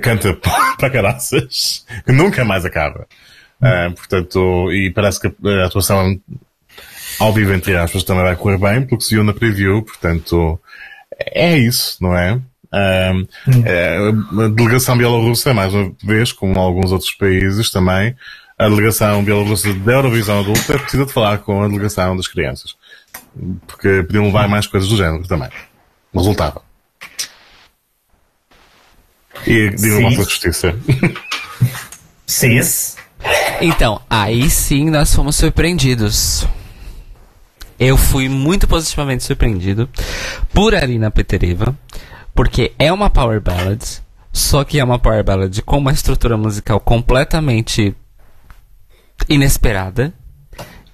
canta 0.00 0.32
para 0.80 0.88
caraças, 0.88 1.84
que 2.06 2.12
nunca 2.12 2.42
mais 2.42 2.64
acaba. 2.64 3.06
Uh, 3.60 3.94
portanto, 3.94 4.72
e 4.72 4.90
parece 4.90 5.20
que 5.20 5.26
a 5.46 5.66
atuação 5.66 6.18
ao 7.18 7.34
vivo, 7.34 7.52
entre 7.52 7.76
aspas, 7.76 8.02
também 8.02 8.24
vai 8.24 8.34
correr 8.34 8.56
bem, 8.56 8.86
porque 8.86 9.04
se 9.04 9.14
viu 9.14 9.22
na 9.22 9.34
preview, 9.34 9.82
portanto, 9.82 10.58
é 11.26 11.56
isso, 11.56 11.96
não 12.00 12.16
é? 12.16 12.40
Um, 12.72 13.26
é, 13.64 13.98
a 14.44 14.48
delegação 14.48 14.96
bielorrussa, 14.96 15.52
mais 15.52 15.74
uma 15.74 15.92
vez, 16.04 16.32
como 16.32 16.58
alguns 16.58 16.92
outros 16.92 17.10
países 17.12 17.70
também, 17.70 18.14
a 18.58 18.68
delegação 18.68 19.24
bielorrussa 19.24 19.72
da 19.74 19.92
Eurovisão 19.92 20.40
adulta 20.40 20.78
precisa 20.78 21.06
de 21.06 21.12
falar 21.12 21.38
com 21.38 21.62
a 21.62 21.68
delegação 21.68 22.16
das 22.16 22.28
crianças. 22.28 22.76
Porque 23.66 24.02
podiam 24.02 24.26
levar 24.26 24.48
mais 24.48 24.66
coisas 24.66 24.88
do 24.88 24.96
género 24.96 25.26
também. 25.26 25.48
Resultava. 26.14 26.62
E 29.46 29.70
digam 29.70 30.00
uma 30.00 30.10
justiça. 30.10 30.76
Cis. 32.26 32.96
Então, 33.60 34.00
aí 34.08 34.48
sim 34.50 34.90
nós 34.90 35.14
fomos 35.14 35.36
surpreendidos. 35.36 36.46
Eu 37.80 37.96
fui 37.96 38.28
muito 38.28 38.68
positivamente 38.68 39.24
surpreendido 39.24 39.88
por 40.52 40.74
Arina 40.74 41.10
Petereva, 41.10 41.74
porque 42.34 42.74
é 42.78 42.92
uma 42.92 43.08
power 43.08 43.40
ballad, 43.40 43.82
só 44.30 44.62
que 44.64 44.78
é 44.78 44.84
uma 44.84 44.98
power 44.98 45.24
ballad 45.24 45.62
com 45.62 45.78
uma 45.78 45.90
estrutura 45.90 46.36
musical 46.36 46.78
completamente 46.78 47.96
inesperada. 49.30 50.12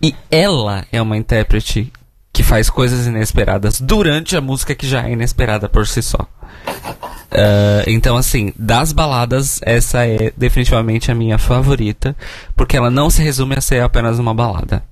E 0.01 0.15
ela 0.31 0.87
é 0.93 1.03
uma 1.03 1.17
intérprete 1.17 1.93
que 2.33 2.45
faz 2.45 2.71
coisas 2.71 3.07
inesperadas 3.09 3.81
durante 3.81 4.37
a 4.37 4.41
música 4.41 4.73
que 4.73 4.87
já 4.87 5.09
é 5.09 5.13
inesperada 5.13 5.69
por 5.69 5.89
si 5.89 6.01
só. 6.03 6.29
Uh, 6.69 7.83
então, 7.89 8.17
assim, 8.17 8.53
das 8.57 8.93
baladas, 8.93 9.59
essa 9.65 10.07
é 10.07 10.33
definitivamente 10.37 11.11
a 11.11 11.15
minha 11.17 11.37
favorita, 11.37 12.15
porque 12.55 12.77
ela 12.77 12.91
não 12.91 13.11
se 13.11 13.23
resume 13.23 13.57
a 13.57 13.61
ser 13.61 13.83
apenas 13.83 14.21
uma 14.21 14.33
balada. 14.33 14.85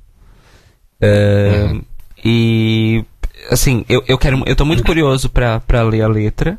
Uh, 1.05 1.85
E, 2.25 3.05
assim, 3.51 3.85
eu, 3.87 4.03
eu 4.09 4.17
quero. 4.17 4.43
Eu 4.47 4.57
tô 4.57 4.65
muito 4.65 4.83
curioso 4.83 5.29
pra, 5.29 5.61
pra 5.61 5.83
ler 5.83 6.01
a 6.01 6.09
letra, 6.09 6.59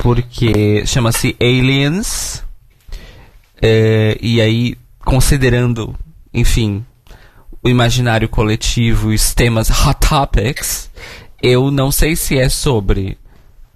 porque 0.00 0.86
chama-se 0.86 1.36
Aliens. 1.40 2.44
É, 3.60 4.16
e 4.20 4.40
aí, 4.40 4.76
considerando, 5.04 5.96
enfim, 6.32 6.84
o 7.62 7.68
imaginário 7.68 8.28
coletivo 8.28 9.10
e 9.10 9.16
os 9.16 9.34
temas 9.34 9.70
Hot 9.70 9.98
Topics, 10.08 10.88
eu 11.42 11.70
não 11.70 11.90
sei 11.90 12.14
se 12.14 12.38
é 12.38 12.48
sobre 12.48 13.18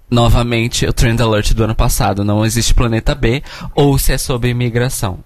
novamente 0.09 0.85
o 0.85 0.93
Trend 0.93 1.19
Alert 1.19 1.53
do 1.53 1.63
ano 1.63 1.75
passado, 1.75 2.23
não 2.23 2.45
existe 2.45 2.73
planeta 2.73 3.15
B, 3.15 3.43
ou 3.73 3.97
se 3.97 4.13
é 4.13 4.17
sobre 4.17 4.49
imigração. 4.49 5.19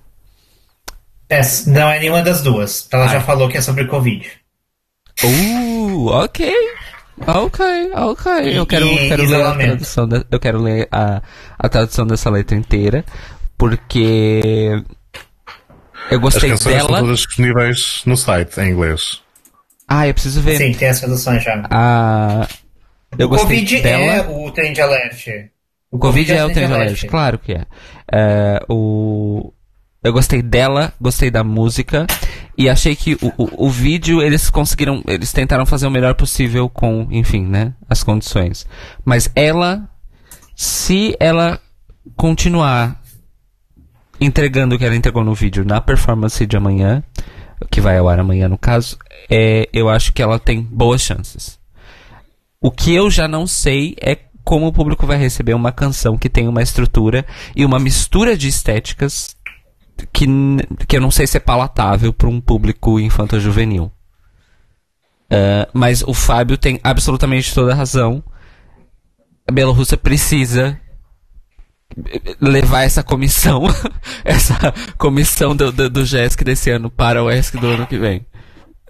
É, 1.30 1.42
não 1.68 1.90
é 1.90 2.00
nenhuma 2.00 2.22
das 2.22 2.42
duas. 2.42 2.88
Ela 2.92 3.06
ah. 3.06 3.08
já 3.08 3.22
falou 3.22 3.50
que 3.50 3.58
é 3.58 3.62
sobre 3.62 3.86
Covid. 3.86 4.45
Uh, 5.24 6.08
ok. 6.08 6.52
Ok, 7.28 7.66
ok. 7.96 8.58
Eu 8.58 8.66
quero, 8.66 8.86
E- 8.88 9.08
quero 9.08 9.24
ler 9.26 9.42
a 9.46 9.54
tradução. 9.56 10.08
de- 10.08 10.26
eu 10.30 10.40
quero 10.40 10.62
ler 10.62 10.88
a, 10.92 11.22
a 11.58 11.70
tradução 11.70 12.06
dessa 12.06 12.30
letra 12.30 12.58
inteira. 12.58 13.06
Porque. 13.58 14.82
Eu 16.12 16.18
As 16.18 16.22
gostei 16.22 16.50
canções 16.50 16.76
dela. 16.76 16.88
estão 16.90 17.00
todas 17.06 17.20
disponíveis 17.20 18.02
no 18.06 18.18
site, 18.18 18.60
em 18.60 18.72
inglês. 18.72 19.22
Ah, 19.88 20.08
eu 20.08 20.14
preciso 20.14 20.42
ver. 20.42 20.58
Sim, 20.58 20.74
tem 20.74 20.90
as 20.90 21.00
traduções 21.00 21.44
já. 21.44 21.64
A. 21.70 22.48
Eu 23.18 23.28
o 23.28 23.30
gostei 23.30 23.60
Covid 23.60 23.82
dela. 23.82 24.04
é 24.14 24.22
o 24.30 24.52
trend 24.52 24.82
alert. 24.82 25.28
O 25.90 25.98
Covid 25.98 26.32
é 26.34 26.44
o 26.46 26.52
trend 26.52 26.74
alert, 26.74 27.06
claro 27.08 27.40
que 27.40 27.54
é. 27.54 27.66
É, 28.12 28.60
o... 28.68 29.54
Eu 30.06 30.14
gostei 30.14 30.40
dela, 30.44 30.94
gostei 31.02 31.32
da 31.32 31.44
música 31.44 32.06
e 32.56 32.70
achei 32.70 32.96
que 32.96 33.16
o, 33.16 33.34
o, 33.38 33.66
o 33.66 33.70
vídeo 33.72 34.22
eles 34.22 34.52
conseguiram, 34.52 35.02
eles 35.08 35.34
tentaram 35.34 35.66
fazer 35.66 35.88
o 35.88 35.92
melhor 35.92 36.14
possível 36.14 36.70
com, 36.70 37.08
enfim, 37.10 37.44
né, 37.44 37.74
as 37.90 38.04
condições. 38.04 38.68
Mas 39.04 39.32
ela, 39.36 39.90
se 40.56 41.18
ela 41.20 41.60
continuar 42.16 43.02
entregando 44.22 44.76
o 44.76 44.78
que 44.78 44.86
ela 44.86 44.96
entregou 44.96 45.24
no 45.24 45.34
vídeo 45.34 45.66
na 45.66 45.82
performance 45.82 46.46
de 46.46 46.56
amanhã, 46.56 47.04
que 47.72 47.82
vai 47.82 47.98
ao 47.98 48.08
ar 48.08 48.20
amanhã 48.20 48.48
no 48.48 48.60
caso, 48.60 49.00
é, 49.28 49.68
eu 49.74 49.90
acho 49.90 50.14
que 50.14 50.22
ela 50.22 50.38
tem 50.38 50.62
boas 50.62 51.02
chances. 51.02 51.58
O 52.62 52.70
que 52.70 52.94
eu 52.94 53.10
já 53.10 53.28
não 53.28 53.48
sei 53.48 53.96
é 54.00 54.20
como 54.44 54.68
o 54.68 54.72
público 54.72 55.08
vai 55.08 55.18
receber 55.18 55.56
uma 55.56 55.72
canção 55.72 56.16
que 56.16 56.30
tem 56.30 56.48
uma 56.48 56.62
estrutura 56.62 57.26
e 57.56 57.66
uma 57.66 57.80
mistura 57.80 58.38
de 58.38 58.48
estéticas 58.48 59.36
que, 60.12 60.28
que 60.88 60.98
eu 60.98 61.02
não 61.02 61.12
sei 61.12 61.28
se 61.28 61.38
é 61.38 61.40
palatável 61.40 62.14
para 62.14 62.28
um 62.28 62.42
público 62.42 63.00
infanto-juvenil. 63.00 63.92
Ah, 65.30 65.68
mas 65.74 66.04
o 66.04 66.14
Fábio 66.14 66.58
tem 66.58 66.80
absolutamente 66.84 67.54
toda 67.54 67.72
a 67.72 67.76
razão. 67.76 68.24
A 69.48 69.52
Bielorrússia 69.52 69.98
precisa 69.98 70.80
levar 72.42 72.84
essa 72.84 73.04
comissão, 73.04 73.64
essa 74.26 74.74
comissão 74.98 75.56
do, 75.56 75.72
do, 75.72 75.90
do 75.90 76.06
JESC 76.06 76.44
desse 76.44 76.70
ano 76.70 76.90
para 76.90 77.24
o 77.24 77.30
ESC 77.30 77.58
do 77.58 77.68
ano 77.68 77.88
que 77.88 77.98
vem. 77.98 78.26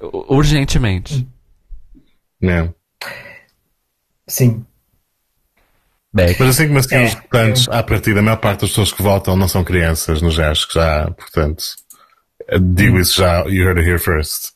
Urgentemente. 0.02 1.28
né? 2.42 2.74
Sim. 4.28 4.66
Mas 6.16 6.42
assim 6.42 6.68
como 6.68 6.80
assim, 6.80 6.96
É, 6.96 7.04
os 7.04 7.14
votantes, 7.14 7.68
à 7.68 7.84
partida, 7.84 8.20
a 8.22 8.24
maior 8.24 8.38
parte 8.38 8.62
das 8.62 8.70
pessoas 8.70 8.94
que 8.94 9.04
votam 9.04 9.36
não 9.36 9.50
são 9.50 9.66
crianças 9.66 10.22
no 10.22 10.32
GES, 10.32 10.64
que 10.64 10.76
já, 10.76 11.12
portanto, 11.12 11.64
digo 12.62 12.98
isso 12.98 13.20
já, 13.20 13.42
you 13.42 13.66
heard 13.66 13.80
it 13.80 13.90
here 13.90 14.00
first. 14.00 14.54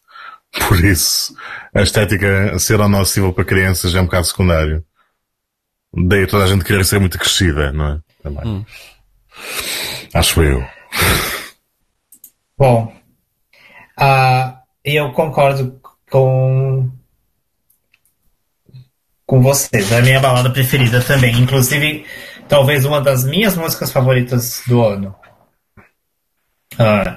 Por 0.68 0.84
isso, 0.84 1.36
a 1.76 1.81
estética 1.81 2.57
ser 2.57 2.80
ou 2.80 2.88
não 2.88 3.02
acessível 3.02 3.34
para 3.34 3.44
crianças 3.44 3.94
é 3.94 4.02
um 4.02 4.06
bocado 4.06 4.26
secundário. 4.26 4.84
Daí 5.94 6.26
toda 6.26 6.45
a 6.45 6.48
gente 6.48 6.64
querer 6.64 6.86
ser 6.86 6.99
muito 6.99 7.19
crescida, 7.19 7.72
não 7.73 7.88
é? 7.88 7.99
Também. 8.23 8.65
Acho 10.14 10.41
eu. 10.41 10.65
Bom, 12.57 12.94
ah, 13.98 14.61
eu 14.84 15.11
concordo 15.11 15.80
com 16.10 16.90
com 19.30 19.39
vocês. 19.43 19.91
É 19.91 19.99
a 19.99 20.01
minha 20.01 20.19
balada 20.19 20.49
preferida 20.49 21.03
também. 21.03 21.39
Inclusive, 21.39 22.03
talvez 22.47 22.84
uma 22.84 22.99
das 22.99 23.23
minhas 23.23 23.56
músicas 23.56 23.91
favoritas 23.91 24.64
do 24.68 24.81
ano. 24.84 25.15
Ah, 26.80 27.15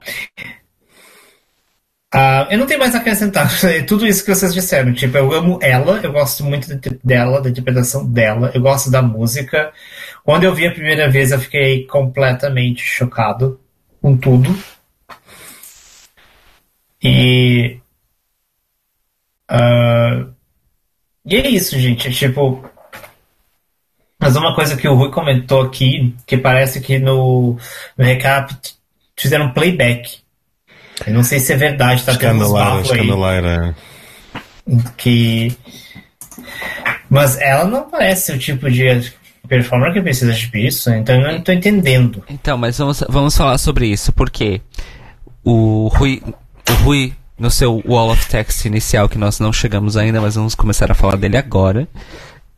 ah, 2.14 2.46
eu 2.50 2.58
não 2.58 2.66
tenho 2.66 2.78
mais 2.80 2.94
a 2.94 2.98
acrescentar. 2.98 3.48
É 3.64 3.82
Tudo 3.82 4.06
isso 4.06 4.22
que 4.22 4.34
vocês 4.34 4.52
disseram. 4.52 4.92
Tipo, 4.92 5.16
eu 5.16 5.32
amo 5.32 5.58
ela, 5.62 6.00
eu 6.02 6.12
gosto 6.12 6.44
muito 6.44 6.74
de- 6.76 7.00
dela, 7.02 7.40
da 7.40 7.48
interpretação 7.48 8.06
dela, 8.06 8.50
eu 8.54 8.60
gosto 8.60 8.90
da 8.90 9.00
música. 9.00 9.72
Quando 10.22 10.44
eu 10.44 10.54
vi 10.54 10.66
a 10.66 10.70
primeira 10.72 11.08
vez, 11.10 11.32
eu 11.32 11.40
fiquei 11.40 11.86
completamente 11.86 12.82
chocado 12.84 13.58
com 14.02 14.14
tudo. 14.18 14.54
E. 17.02 17.80
ah, 19.48 20.31
e 21.24 21.36
é 21.36 21.48
isso, 21.48 21.78
gente. 21.78 22.12
Tipo. 22.12 22.64
Mas 24.18 24.36
uma 24.36 24.54
coisa 24.54 24.76
que 24.76 24.86
o 24.86 24.94
Rui 24.94 25.10
comentou 25.10 25.62
aqui, 25.62 26.14
que 26.26 26.36
parece 26.36 26.80
que 26.80 26.98
no, 26.98 27.56
no 27.98 28.04
recap 28.04 28.54
fizeram 29.16 29.52
playback. 29.52 30.18
Eu 31.06 31.14
não 31.14 31.24
sei 31.24 31.40
se 31.40 31.52
é 31.52 31.56
verdade, 31.56 32.04
tá 32.04 32.14
tendo 32.16 32.44
uns 32.44 32.52
bafos 32.52 32.90
aí. 32.90 33.00
escandaleira. 33.00 33.74
Que. 34.96 35.56
Mas 37.10 37.38
ela 37.40 37.64
não 37.64 37.90
parece 37.90 38.32
o 38.32 38.38
tipo 38.38 38.70
de 38.70 39.12
performer 39.48 39.92
que 39.92 40.00
precisa 40.00 40.32
de 40.32 40.66
isso, 40.66 40.90
então 40.90 41.16
eu 41.16 41.32
não 41.32 41.40
tô 41.42 41.52
entendendo. 41.52 42.22
Então, 42.28 42.56
mas 42.56 42.78
vamos, 42.78 43.02
vamos 43.08 43.36
falar 43.36 43.58
sobre 43.58 43.86
isso, 43.86 44.12
porque 44.12 44.60
o 45.44 45.88
Rui, 45.88 46.22
o 46.70 46.72
Rui, 46.84 47.12
no 47.42 47.50
seu 47.50 47.82
wall 47.84 48.12
of 48.12 48.28
text 48.28 48.64
inicial, 48.66 49.08
que 49.08 49.18
nós 49.18 49.40
não 49.40 49.52
chegamos 49.52 49.96
ainda, 49.96 50.20
mas 50.20 50.36
vamos 50.36 50.54
começar 50.54 50.92
a 50.92 50.94
falar 50.94 51.16
dele 51.16 51.36
agora, 51.36 51.88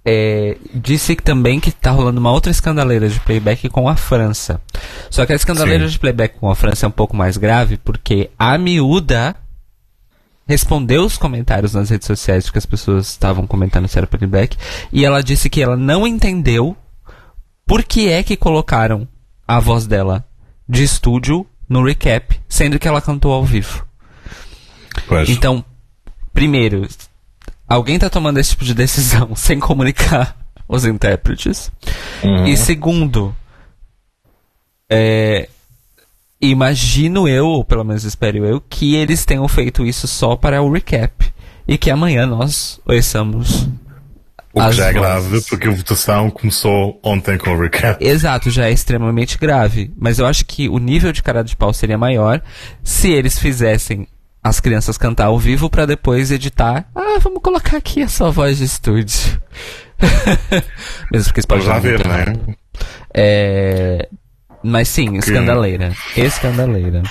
é, 0.05 0.59
disse 0.74 1.16
que 1.16 1.23
também 1.23 1.59
que 1.59 1.73
tá 1.73 1.90
rolando 1.90 2.20
uma 2.20 2.31
outra 2.31 2.51
escandaleira 2.51 3.09
de 3.09 3.19
playback 3.20 3.70
com 3.70 3.89
a 3.89 3.97
França. 3.97 4.61
Só 5.09 5.24
que 5.24 5.32
a 5.32 5.36
escandaleira 5.36 5.86
Sim. 5.86 5.93
de 5.93 5.98
playback 5.98 6.39
com 6.39 6.51
a 6.51 6.55
França 6.55 6.85
é 6.85 6.89
um 6.89 6.93
pouco 6.93 7.16
mais 7.16 7.39
grave, 7.39 7.78
porque 7.78 8.28
a 8.39 8.59
miúda 8.59 9.35
respondeu 10.47 11.06
os 11.06 11.16
comentários 11.16 11.73
nas 11.73 11.89
redes 11.89 12.06
sociais 12.06 12.51
que 12.51 12.59
as 12.59 12.66
pessoas 12.66 13.09
estavam 13.09 13.47
comentando 13.47 13.89
se 13.89 13.97
era 13.97 14.06
playback, 14.06 14.55
e 14.93 15.02
ela 15.02 15.23
disse 15.23 15.48
que 15.48 15.62
ela 15.62 15.78
não 15.78 16.06
entendeu 16.06 16.77
por 17.66 17.82
que 17.82 18.11
é 18.11 18.23
que 18.23 18.36
colocaram 18.36 19.09
a 19.48 19.59
voz 19.59 19.86
dela 19.86 20.27
de 20.69 20.82
estúdio 20.82 21.47
no 21.66 21.82
recap, 21.82 22.39
sendo 22.47 22.78
que 22.78 22.86
ela 22.86 23.01
cantou 23.01 23.32
ao 23.32 23.47
vivo. 23.47 23.86
Pois. 25.06 25.28
Então, 25.28 25.64
primeiro, 26.32 26.89
alguém 27.68 27.98
tá 27.98 28.09
tomando 28.09 28.39
esse 28.39 28.51
tipo 28.51 28.64
de 28.64 28.74
decisão 28.74 29.35
sem 29.36 29.59
comunicar 29.59 30.36
os 30.68 30.85
intérpretes. 30.85 31.70
Uhum. 32.22 32.47
E 32.47 32.56
segundo, 32.56 33.35
é, 34.90 35.48
imagino 36.40 37.28
eu, 37.28 37.47
ou 37.47 37.64
pelo 37.64 37.85
menos 37.85 38.05
espero 38.05 38.44
eu, 38.44 38.60
que 38.60 38.94
eles 38.94 39.24
tenham 39.24 39.47
feito 39.48 39.86
isso 39.86 40.06
só 40.06 40.36
para 40.36 40.62
o 40.62 40.72
recap. 40.72 41.32
E 41.66 41.78
que 41.78 41.90
amanhã 41.90 42.26
nós 42.26 42.78
ouçamos. 42.85 43.66
O 44.52 44.60
que 44.60 44.72
já 44.72 44.90
é 44.90 44.93
vozes. 44.93 45.28
grave, 45.28 45.40
porque 45.48 45.66
a 45.66 45.70
votação 45.70 46.31
começou 46.31 47.01
ontem 47.02 47.36
com 47.39 47.51
o 47.51 47.60
recap. 47.60 48.05
Exato, 48.05 48.51
já 48.51 48.68
é 48.68 48.72
extremamente 48.72 49.36
grave. 49.39 49.90
Mas 49.97 50.18
eu 50.18 50.26
acho 50.26 50.44
que 50.44 50.68
o 50.68 50.78
nível 50.78 51.10
de 51.10 51.22
cara 51.22 51.43
de 51.43 51.56
pau 51.56 51.72
seria 51.72 51.98
maior 51.98 52.40
se 52.85 53.10
eles 53.10 53.39
fizessem 53.39 54.06
as 54.44 54.60
crianças 54.60 54.98
cantar 54.98 55.24
ao 55.24 55.38
vivo 55.38 55.70
pra 55.70 55.86
depois 55.86 56.30
editar. 56.30 56.86
Ah, 56.94 57.18
vamos 57.18 57.40
colocar 57.42 57.78
aqui 57.78 58.02
a 58.02 58.08
sua 58.08 58.30
voz 58.30 58.58
de 58.58 58.64
estúdio. 58.64 59.40
Mesmo 61.10 61.24
porque 61.28 61.40
isso 61.40 61.48
pode 61.48 61.64
dar 61.64 61.78
ver, 61.80 61.98
errado. 62.04 62.54
é? 63.14 64.06
Mas 64.62 64.88
sim, 64.88 65.16
escandaleira. 65.16 65.94
Escandaleira. 66.14 67.02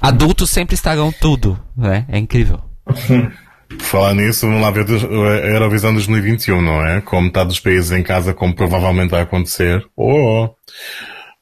Adultos 0.00 0.48
sempre 0.50 0.74
estragam 0.74 1.12
tudo, 1.12 1.58
né? 1.76 2.06
É 2.08 2.18
incrível. 2.18 2.60
Falar 3.80 4.14
nisso, 4.14 4.46
vamos 4.46 4.62
lá 4.62 4.70
ver 4.70 4.84
a 4.86 5.46
Eurovisão 5.48 5.92
2021, 5.94 6.60
não 6.60 6.84
é? 6.86 7.00
Com 7.00 7.20
metade 7.20 7.48
dos 7.48 7.58
países 7.58 7.90
em 7.90 8.02
casa, 8.02 8.34
como 8.34 8.54
provavelmente 8.54 9.10
vai 9.10 9.22
acontecer. 9.22 9.84
Oh, 9.96 10.50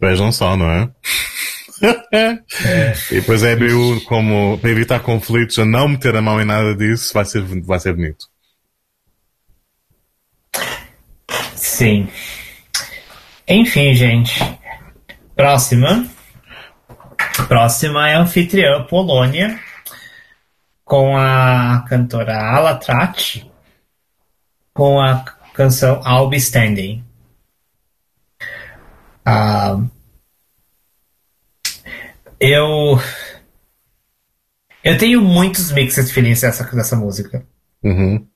vejam 0.01 0.31
só, 0.31 0.56
não 0.56 0.70
é? 0.70 0.89
E 3.11 3.15
depois 3.15 3.43
é 3.43 3.52
EBU, 3.52 4.02
como 4.02 4.59
para 4.59 4.70
evitar 4.70 5.01
conflitos, 5.01 5.59
a 5.59 5.65
não 5.65 5.89
meter 5.89 6.15
a 6.15 6.23
mão 6.23 6.40
em 6.40 6.44
nada 6.44 6.74
disso, 6.74 7.12
vai 7.15 7.24
ser, 7.24 7.43
vai 7.43 7.81
ser 7.81 7.94
bonito. 7.94 8.27
Sim. 11.55 12.09
Enfim, 13.48 13.94
gente. 13.94 14.40
Próxima. 15.35 16.07
Próxima 17.48 18.09
é 18.09 18.15
anfitriã 18.15 18.85
Polônia, 18.85 19.59
com 20.85 21.16
a 21.16 21.85
cantora 21.89 22.36
Ala 22.36 22.77
Trati, 22.77 23.51
com 24.74 25.01
a 25.01 25.24
canção 25.55 26.01
I'll 26.07 26.28
Be 26.28 26.36
Standing. 26.36 27.05
Ah, 29.24 29.78
eu. 32.41 32.99
Eu 34.83 34.97
tenho 34.97 35.21
muitos 35.21 35.71
mixed 35.73 36.11
feelings 36.12 36.41
dessa, 36.41 36.65
dessa 36.65 36.97
música. 36.97 37.47
Uhum. 37.83 38.27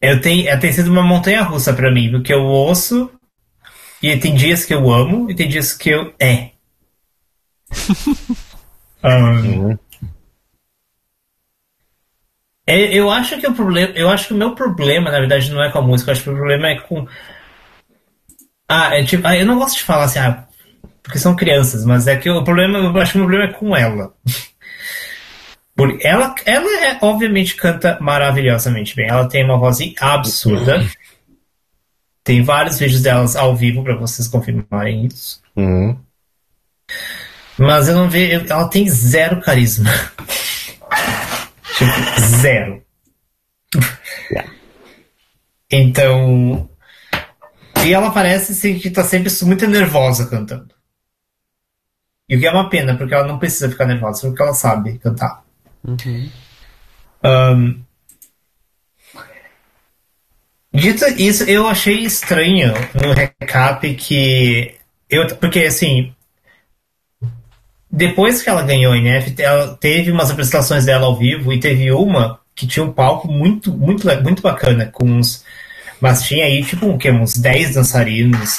Eu 0.00 0.20
tenho, 0.20 0.48
é, 0.48 0.56
tem 0.56 0.72
sido 0.72 0.90
uma 0.90 1.02
montanha 1.02 1.42
russa 1.42 1.72
pra 1.72 1.90
mim, 1.92 2.10
porque 2.10 2.32
eu 2.32 2.42
ouço 2.42 3.10
e 4.02 4.16
tem 4.18 4.34
dias 4.34 4.64
que 4.64 4.74
eu 4.74 4.90
amo 4.92 5.30
e 5.30 5.34
tem 5.34 5.48
dias 5.48 5.72
que 5.72 5.90
eu. 5.90 6.14
É. 6.18 6.50
Ahn, 9.02 9.46
Uhum. 9.46 9.78
É, 12.68 12.92
eu 12.92 13.08
acho 13.10 13.38
que 13.38 13.46
o 13.46 13.54
problema. 13.54 13.92
Eu 13.94 14.08
acho 14.08 14.28
que 14.28 14.34
o 14.34 14.36
meu 14.36 14.54
problema, 14.54 15.10
na 15.10 15.20
verdade, 15.20 15.50
não 15.52 15.62
é 15.62 15.70
com 15.70 15.78
a 15.78 15.82
música, 15.82 16.10
eu 16.10 16.12
acho 16.12 16.24
que 16.24 16.30
o 16.30 16.34
problema 16.34 16.68
é 16.68 16.80
com. 16.80 17.06
Ah, 18.68 18.94
é 18.96 19.04
tipo. 19.04 19.26
Ah, 19.26 19.36
eu 19.36 19.46
não 19.46 19.58
gosto 19.58 19.76
de 19.76 19.84
falar 19.84 20.04
assim, 20.04 20.18
ah, 20.18 20.45
porque 21.06 21.20
são 21.20 21.36
crianças, 21.36 21.84
mas 21.84 22.08
é 22.08 22.16
que 22.16 22.28
o 22.28 22.42
problema, 22.42 22.78
eu 22.78 22.96
acho 22.98 23.12
que 23.12 23.18
o 23.18 23.22
problema 23.22 23.44
é 23.44 23.52
com 23.52 23.76
ela. 23.76 24.12
Ela, 26.00 26.34
ela 26.44 26.84
é, 26.84 26.98
obviamente 27.00 27.54
canta 27.54 27.96
maravilhosamente 28.00 28.96
bem. 28.96 29.08
Ela 29.08 29.28
tem 29.28 29.44
uma 29.44 29.56
voz 29.56 29.78
absurda. 30.00 30.84
Tem 32.24 32.42
vários 32.42 32.80
vídeos 32.80 33.02
delas 33.02 33.36
ao 33.36 33.54
vivo 33.54 33.84
para 33.84 33.94
vocês 33.94 34.26
confirmarem 34.26 35.06
isso. 35.06 35.40
Uhum. 35.54 35.96
Mas 37.56 37.88
eu 37.88 37.94
não 37.94 38.10
vejo. 38.10 38.44
Ela 38.48 38.68
tem 38.68 38.88
zero 38.88 39.40
carisma. 39.40 39.88
tipo, 41.76 42.20
zero. 42.20 42.82
Yeah. 44.28 44.52
Então. 45.70 46.68
E 47.84 47.92
ela 47.92 48.10
parece 48.10 48.52
assim, 48.52 48.76
que 48.78 48.90
tá 48.90 49.04
sempre 49.04 49.32
muito 49.44 49.68
nervosa 49.68 50.26
cantando. 50.26 50.75
E 52.28 52.36
o 52.36 52.40
que 52.40 52.46
é 52.46 52.50
uma 52.50 52.68
pena, 52.68 52.96
porque 52.96 53.14
ela 53.14 53.26
não 53.26 53.38
precisa 53.38 53.68
ficar 53.68 53.86
nervosa, 53.86 54.26
porque 54.26 54.42
ela 54.42 54.54
sabe 54.54 54.98
cantar. 54.98 55.44
Uhum. 55.84 56.30
Um, 57.24 57.82
dito 60.74 61.04
isso, 61.16 61.44
eu 61.44 61.66
achei 61.66 62.00
estranho 62.00 62.72
no 62.94 63.12
recap 63.12 63.94
que. 63.94 64.74
Eu, 65.08 65.26
porque 65.36 65.60
assim. 65.60 66.12
Depois 67.88 68.42
que 68.42 68.50
ela 68.50 68.62
ganhou 68.62 68.92
a 68.92 68.98
NF, 68.98 69.34
ela 69.40 69.76
teve 69.76 70.10
umas 70.10 70.30
apresentações 70.30 70.84
dela 70.84 71.06
ao 71.06 71.16
vivo 71.16 71.52
e 71.52 71.60
teve 71.60 71.90
uma 71.92 72.40
que 72.54 72.66
tinha 72.66 72.84
um 72.84 72.92
palco 72.92 73.28
muito, 73.28 73.72
muito, 73.72 74.06
muito 74.22 74.42
bacana, 74.42 74.86
com 74.86 75.04
uns. 75.04 75.44
Mas 76.00 76.24
tinha 76.24 76.44
aí, 76.44 76.64
tipo, 76.64 76.88
o 76.88 76.98
quê? 76.98 77.10
uns 77.10 77.34
10 77.34 77.74
dançarinos, 77.74 78.58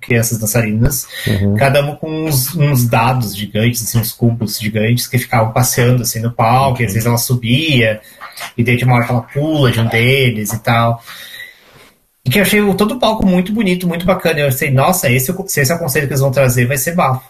crianças 0.00 0.38
dançarinas, 0.38 1.08
Uhum. 1.26 1.56
cada 1.56 1.82
uma 1.82 1.96
com 1.96 2.26
uns, 2.26 2.54
uns 2.54 2.88
dados 2.88 3.36
gigantes, 3.36 3.82
assim, 3.82 3.98
uns 3.98 4.12
cubos 4.12 4.58
gigantes 4.60 5.08
que 5.08 5.18
ficavam 5.18 5.52
passeando 5.52 6.02
assim 6.02 6.20
no 6.20 6.30
palco, 6.32 6.80
e 6.82 6.86
às 6.86 6.92
vezes 6.92 7.06
ela 7.06 7.18
subia, 7.18 8.00
e 8.56 8.62
daí 8.62 8.76
tinha 8.76 8.86
uma 8.86 8.96
hora 8.96 9.06
que 9.06 9.12
ela 9.12 9.22
pula 9.22 9.72
de 9.72 9.80
um 9.80 9.88
deles 9.88 10.52
e 10.52 10.58
tal. 10.60 11.02
E 12.24 12.30
que 12.30 12.38
eu 12.38 12.42
achei 12.42 12.60
todo 12.74 12.92
o 12.94 12.98
palco 13.00 13.26
muito 13.26 13.52
bonito, 13.52 13.86
muito 13.88 14.04
bacana. 14.06 14.40
Eu 14.40 14.46
pensei, 14.46 14.70
nossa, 14.70 15.10
esse, 15.10 15.32
se 15.46 15.60
esse 15.60 15.72
é 15.72 15.74
o 15.74 15.78
conceito 15.78 16.06
que 16.06 16.12
eles 16.12 16.20
vão 16.20 16.30
trazer, 16.32 16.66
vai 16.66 16.76
ser 16.76 16.94
bafo. 16.94 17.28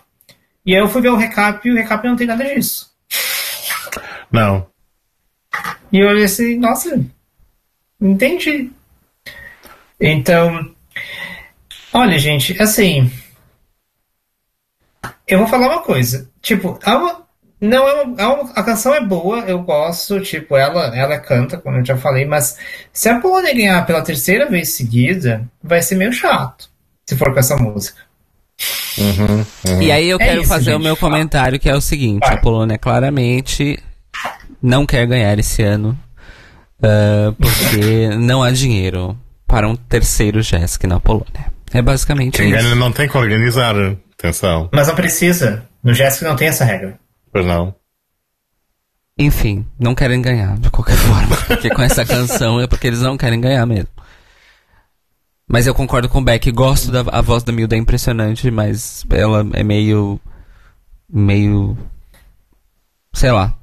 E 0.65 0.75
aí 0.75 0.81
eu 0.81 0.89
fui 0.89 1.01
ver 1.03 1.11
o 1.11 1.17
recap 1.17 1.67
e 1.67 1.71
o 1.71 1.75
recap 1.75 2.07
não 2.07 2.17
tem 2.17 2.27
nada 2.27 2.45
disso. 2.45 2.91
Não. 4.31 4.67
E 5.93 6.01
eu 6.01 6.09
olhei 6.09 6.25
assim, 6.25 6.59
nossa, 6.59 6.99
entendi. 8.01 8.71
Então, 10.01 10.71
olha, 11.97 12.18
gente, 12.18 12.60
assim. 12.62 13.10
Eu 15.27 15.39
vou 15.40 15.48
falar 15.48 15.68
uma 15.68 15.82
coisa. 15.82 16.28
Tipo, 16.40 16.78
é 16.85 16.90
uma- 16.94 17.27
não 17.60 17.89
é 17.89 18.02
uma, 18.02 18.23
é 18.23 18.27
uma- 18.27 18.52
a 18.52 18.62
canção 18.62 18.94
é 18.94 19.01
boa, 19.01 19.40
eu 19.40 19.60
gosto. 19.62 20.20
Tipo, 20.20 20.56
ela, 20.56 20.97
ela 20.97 21.18
canta, 21.18 21.59
como 21.59 21.77
eu 21.78 21.85
já 21.85 21.97
falei, 21.97 22.24
mas 22.24 22.56
se 22.93 23.09
a 23.09 23.18
Polônia 23.20 23.55
ganhar 23.55 23.85
pela 23.86 24.02
terceira 24.02 24.48
vez 24.48 24.70
seguida, 24.70 25.47
vai 25.62 25.82
ser 25.82 25.97
meio 25.97 26.12
chato. 26.12 26.68
Se 27.09 27.16
for 27.16 27.32
com 27.32 27.39
essa 27.40 27.56
música. 27.56 28.01
Uhum. 28.98 29.82
E 29.82 29.93
aí 29.93 30.09
eu 30.09 30.16
É 30.18 30.24
quero 30.24 30.40
isso, 30.40 30.48
fazer 30.48 30.70
o 30.70 30.74
gente. 30.74 30.82
meu 30.85 30.97
comentário, 30.97 31.59
que 31.59 31.68
é 31.68 31.74
o 31.74 31.81
seguinte, 31.81 32.20
Vai. 32.27 32.35
a 32.35 32.40
Polônia 32.40 32.78
claramente 32.78 33.78
não 34.62 34.86
quer 34.86 35.06
ganhar 35.06 35.39
esse 35.39 35.62
ano, 35.62 35.97
ah, 36.82 37.35
porque 37.39 38.09
não 38.18 38.43
há 38.43 38.51
dinheiro 38.51 39.16
para 39.47 39.68
um 39.68 39.77
terceiro 39.77 40.40
Jesk 40.43 40.85
na 40.85 40.98
Polônia. 40.98 41.52
É 41.77 41.82
basicamente 41.82 42.39
Quem 42.39 42.51
isso. 42.51 42.62
ganha 42.62 42.74
não 42.74 42.90
tem 42.90 43.07
que 43.07 43.19
organizar. 43.19 43.74
Atenção. 44.19 44.70
Mas 44.73 44.89
não 44.89 44.94
precisa. 44.94 45.69
No 45.85 45.93
Jéssica 45.93 46.27
não 46.27 46.35
tem 46.35 46.48
essa 46.48 46.65
regra. 46.65 46.98
Pois 47.31 47.44
não. 47.44 47.74
Enfim, 49.19 49.66
não 49.78 49.94
querem 49.94 50.23
ganhar, 50.23 50.57
de 50.59 50.70
qualquer 50.70 50.97
forma. 50.97 51.36
Porque 51.47 51.69
com 51.69 51.82
essa 51.82 52.03
canção 52.07 52.59
é 52.59 52.66
porque 52.66 52.86
eles 52.86 53.03
não 53.03 53.19
querem 53.19 53.39
ganhar 53.39 53.66
mesmo. 53.66 53.90
Mas 55.47 55.66
eu 55.66 55.74
concordo 55.74 56.09
com 56.09 56.19
o 56.20 56.24
Beck, 56.24 56.51
gosto 56.51 56.90
da 56.90 57.01
a 57.12 57.20
voz 57.20 57.43
da 57.43 57.53
Milda, 57.53 57.77
é 57.77 57.78
impressionante, 57.78 58.51
mas 58.51 59.05
ela 59.11 59.47
é 59.53 59.62
meio. 59.62 60.19
meio. 61.12 61.77
sei 63.12 63.32
lá. 63.32 63.55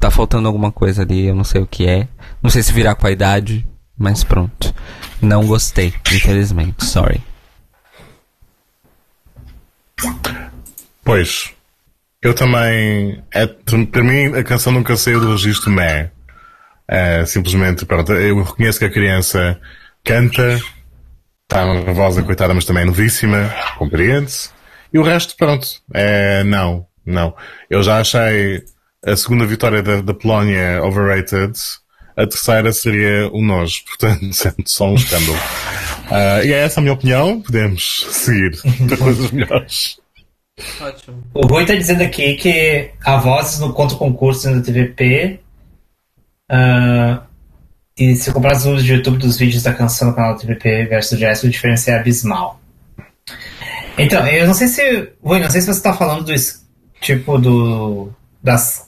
Tá 0.00 0.10
faltando 0.10 0.48
alguma 0.48 0.72
coisa 0.72 1.02
ali, 1.02 1.26
eu 1.26 1.34
não 1.34 1.44
sei 1.44 1.60
o 1.60 1.66
que 1.66 1.86
é. 1.86 2.08
Não 2.42 2.48
sei 2.48 2.62
se 2.62 2.72
virar 2.72 2.94
com 2.94 3.06
a 3.06 3.10
idade, 3.10 3.66
mas 3.96 4.24
pronto. 4.24 4.74
Não 5.20 5.46
gostei, 5.46 5.92
infelizmente, 6.10 6.82
sorry. 6.86 7.22
Pois. 11.04 11.52
Eu 12.22 12.34
também. 12.34 13.22
É, 13.32 13.46
para 13.46 14.04
mim, 14.04 14.34
a 14.36 14.44
canção 14.44 14.72
nunca 14.72 14.96
saiu 14.96 15.20
do 15.20 15.32
registro 15.32 15.70
meh. 15.70 16.10
É, 16.86 17.24
simplesmente, 17.24 17.84
pronto, 17.84 18.12
eu 18.12 18.42
reconheço 18.42 18.78
que 18.78 18.84
a 18.84 18.90
criança 18.90 19.58
canta, 20.04 20.60
está 21.42 21.64
nervosa, 21.64 22.22
coitada, 22.22 22.52
mas 22.54 22.64
também 22.64 22.82
é 22.82 22.86
novíssima, 22.86 23.52
compreende-se. 23.78 24.50
E 24.92 24.98
o 24.98 25.02
resto, 25.02 25.34
pronto, 25.36 25.66
é, 25.94 26.44
não, 26.44 26.86
não. 27.04 27.34
Eu 27.70 27.82
já 27.82 27.98
achei 27.98 28.62
a 29.04 29.16
segunda 29.16 29.46
vitória 29.46 29.82
da, 29.82 30.00
da 30.00 30.14
Polónia 30.14 30.82
overrated, 30.82 31.58
a 32.16 32.26
terceira 32.26 32.72
seria 32.72 33.28
o 33.32 33.42
nojo, 33.42 33.84
portanto, 33.88 34.32
sendo 34.32 34.66
só 34.66 34.90
um 34.90 34.94
escândalo. 34.94 35.38
Ah, 36.12 36.44
e 36.44 36.52
é 36.52 36.58
essa 36.58 36.78
a 36.78 36.82
minha 36.82 36.92
opinião, 36.92 37.40
podemos 37.40 38.06
seguir 38.10 38.60
para 38.86 38.96
coisas 38.98 39.30
melhores. 39.30 39.98
Ótimo. 40.78 41.22
O 41.32 41.46
Rui 41.46 41.64
tá 41.64 41.74
dizendo 41.74 42.02
aqui 42.02 42.34
que 42.34 42.90
a 43.02 43.16
Vozes 43.16 43.58
no 43.58 43.72
contra 43.72 43.96
concurso 43.96 44.54
da 44.54 44.60
TVP. 44.60 45.40
ah, 46.50 47.22
e 47.96 48.14
se 48.14 48.30
comprar 48.30 48.56
os 48.56 48.64
números 48.64 48.84
de 48.84 48.92
YouTube 48.92 49.18
dos 49.18 49.38
vídeos 49.38 49.62
da 49.62 49.72
canção 49.72 50.08
no 50.08 50.14
canal 50.14 50.34
da 50.34 50.40
TVP 50.40 50.86
versus 50.86 51.18
Jazz, 51.18 51.44
a 51.44 51.48
diferença 51.48 51.90
é 51.90 51.98
abismal. 51.98 52.60
Então, 53.96 54.26
eu 54.26 54.46
não 54.46 54.54
sei 54.54 54.68
se. 54.68 55.12
Rui, 55.22 55.40
não 55.40 55.50
sei 55.50 55.62
se 55.62 55.66
você 55.66 55.82
tá 55.82 55.94
falando 55.94 56.24
do 56.24 56.34
tipo 57.00 57.38
do. 57.38 58.12
das 58.42 58.86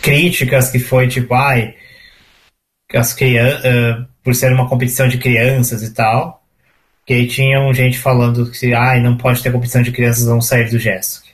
críticas 0.00 0.70
que 0.70 0.78
foi 0.78 1.08
tipo, 1.08 1.34
ai. 1.34 1.74
que 2.88 2.96
As 2.96 3.12
crianças. 3.14 4.06
Por 4.30 4.34
ser 4.36 4.52
uma 4.52 4.68
competição 4.68 5.08
de 5.08 5.18
crianças 5.18 5.82
e 5.82 5.92
tal. 5.92 6.42
Que 7.06 7.14
aí 7.14 7.26
tinham 7.28 7.72
gente 7.74 7.98
falando 7.98 8.50
que 8.50 8.74
ai, 8.74 9.00
não 9.00 9.16
pode 9.16 9.42
ter 9.42 9.52
competição 9.52 9.82
de 9.82 9.92
crianças, 9.92 10.26
vão 10.26 10.40
sair 10.40 10.70
do 10.70 10.78
GESC. 10.78 11.24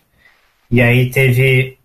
E 0.71 0.81
aí 0.83 1.11
teve. 1.11 1.79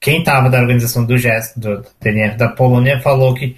Quem 0.00 0.20
estava 0.20 0.50
da 0.50 0.60
organização 0.60 1.04
do 1.06 1.18
GESC, 1.18 1.58
do 1.60 1.82
TNF 2.00 2.36
da 2.36 2.48
Polônia, 2.48 3.00
falou 3.00 3.34
que. 3.34 3.56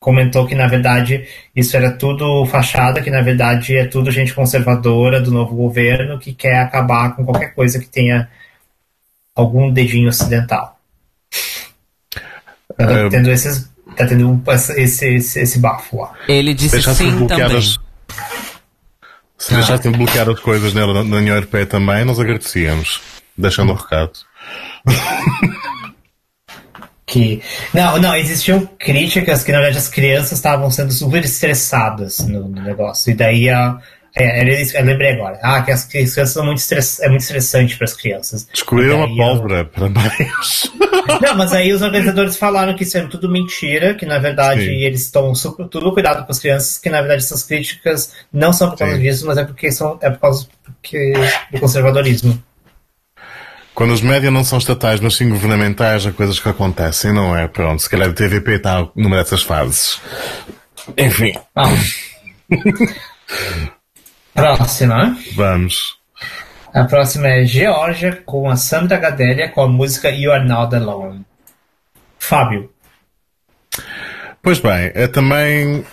comentou 0.00 0.46
que 0.46 0.54
na 0.54 0.66
verdade 0.68 1.26
isso 1.56 1.76
era 1.76 1.92
tudo 1.92 2.46
fachada, 2.46 3.02
que 3.02 3.10
na 3.10 3.22
verdade 3.22 3.76
é 3.76 3.86
tudo 3.86 4.10
gente 4.10 4.34
conservadora 4.34 5.20
do 5.20 5.32
novo 5.32 5.56
governo 5.56 6.18
que 6.18 6.34
quer 6.34 6.58
acabar 6.60 7.16
com 7.16 7.24
qualquer 7.24 7.54
coisa 7.54 7.78
que 7.80 7.88
tenha 7.88 8.28
algum 9.36 9.72
dedinho 9.72 10.08
ocidental. 10.08 10.80
Tá 12.76 12.86
Eh, 12.92 13.08
tendo 13.10 13.30
esses. 13.30 13.68
Tá 13.96 14.06
tendo 14.06 14.28
um- 14.28 14.42
esse, 14.48 15.06
esse, 15.06 15.40
esse 15.40 15.58
bafo 15.58 16.00
lá. 16.02 16.12
Ele 16.28 16.52
disse 16.54 16.72
deixassem 16.76 17.06
sim 17.06 17.12
também. 17.12 17.26
bloqueadas. 17.26 17.78
Se 19.38 19.54
deixassem 19.54 19.92
de 19.92 19.98
bloquear 19.98 20.28
as 20.28 20.40
coisas 20.40 20.72
nela 20.74 20.94
na 20.94 21.04
na 21.04 21.16
União 21.16 21.34
Europeia 21.34 21.66
também, 21.66 22.04
nós 22.04 22.18
agradecíamos. 22.18 23.00
Deixando 23.36 23.72
o 23.72 23.74
recado. 23.74 24.12
que 27.06 27.40
não, 27.72 27.98
não, 27.98 28.16
existiam 28.16 28.66
críticas 28.78 29.44
que 29.44 29.52
na 29.52 29.58
verdade 29.58 29.78
as 29.78 29.88
crianças 29.88 30.32
estavam 30.32 30.70
sendo 30.70 30.92
super 30.92 31.24
estressadas 31.24 32.18
no, 32.20 32.48
no 32.48 32.62
negócio. 32.62 33.10
E 33.10 33.14
daí 33.14 33.48
a 33.48 33.78
é, 34.18 34.40
era 34.40 34.60
isso 34.60 34.72
que 34.72 34.78
eu 34.78 34.84
lembrei 34.84 35.12
agora. 35.12 35.38
Ah, 35.42 35.60
que 35.60 35.70
as 35.70 35.84
crianças 35.84 36.30
são 36.30 36.44
muito 36.44 36.56
estress, 36.58 37.02
é 37.02 37.08
muito 37.08 37.20
estressante 37.20 37.76
para 37.76 37.84
as 37.84 37.92
crianças. 37.92 38.48
Descobriram 38.50 39.04
uma 39.04 39.14
pólvora, 39.14 39.64
parabéns. 39.66 40.72
Não, 41.20 41.36
mas 41.36 41.52
aí 41.52 41.70
os 41.72 41.82
organizadores 41.82 42.36
falaram 42.36 42.74
que 42.74 42.82
isso 42.82 42.96
era 42.96 43.06
tudo 43.08 43.30
mentira, 43.30 43.94
que 43.94 44.06
na 44.06 44.18
verdade 44.18 44.64
Sim. 44.64 44.82
eles 44.82 45.02
estão 45.02 45.34
super, 45.34 45.68
tudo 45.68 45.92
cuidado 45.92 46.24
com 46.24 46.32
as 46.32 46.38
crianças, 46.38 46.78
que 46.78 46.88
na 46.88 47.00
verdade 47.00 47.22
essas 47.22 47.42
críticas 47.42 48.12
não 48.32 48.52
são 48.54 48.70
por 48.70 48.78
causa 48.78 48.96
Sim. 48.96 49.02
disso, 49.02 49.26
mas 49.26 49.36
é 49.36 49.44
porque 49.44 49.70
são 49.70 49.98
é 50.00 50.08
por 50.10 50.18
causa 50.20 50.48
porque, 50.64 51.12
do 51.52 51.60
conservadorismo. 51.60 52.42
Quando 53.74 53.92
os 53.92 54.00
médias 54.00 54.32
não 54.32 54.42
são 54.42 54.56
estatais, 54.56 55.00
mas 55.00 55.16
sim 55.16 55.28
governamentais, 55.28 56.06
há 56.06 56.12
coisas 56.12 56.40
que 56.40 56.48
acontecem, 56.48 57.12
não 57.12 57.36
é? 57.36 57.46
Pronto, 57.46 57.82
se 57.82 57.90
calhar 57.90 58.08
a 58.08 58.12
TVP 58.14 58.52
está 58.52 58.88
numa 58.96 59.18
dessas 59.18 59.42
fases. 59.42 60.00
Enfim, 60.96 61.34
Ah. 61.54 61.68
Próxima. 64.36 65.16
vamos. 65.34 65.96
A 66.72 66.84
próxima 66.84 67.28
é 67.28 67.44
Geórgia 67.44 68.22
com 68.24 68.50
a 68.50 68.56
Sandra 68.56 68.98
Gadelha 68.98 69.48
com 69.48 69.62
a 69.62 69.68
música 69.68 70.10
You 70.10 70.30
Are 70.30 70.46
Not 70.46 70.74
Alone. 70.76 71.24
Fábio. 72.18 72.70
Pois 74.42 74.60
bem, 74.60 74.92
é 74.94 75.08
também 75.08 75.84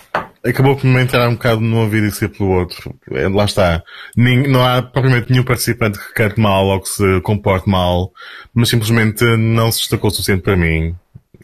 acabou 0.44 0.76
por 0.76 0.86
me 0.86 1.00
entrar 1.00 1.28
um 1.28 1.34
bocado 1.34 1.60
num 1.60 1.80
ouvido 1.80 2.06
e 2.06 2.12
ser 2.12 2.28
pelo 2.28 2.50
outro. 2.50 2.94
É, 3.12 3.26
lá 3.28 3.46
está. 3.46 3.82
Nem, 4.16 4.46
não 4.46 4.64
há 4.64 4.82
propriamente 4.82 5.30
nenhum 5.30 5.44
participante 5.44 5.98
que 5.98 6.12
cante 6.12 6.38
mal 6.38 6.66
ou 6.66 6.80
que 6.80 6.88
se 6.88 7.20
comporte 7.22 7.68
mal, 7.68 8.12
mas 8.52 8.68
simplesmente 8.68 9.24
não 9.36 9.72
se 9.72 9.78
destacou 9.78 10.08
o 10.08 10.10
suficiente 10.12 10.42
para 10.42 10.56
mim. 10.56 10.94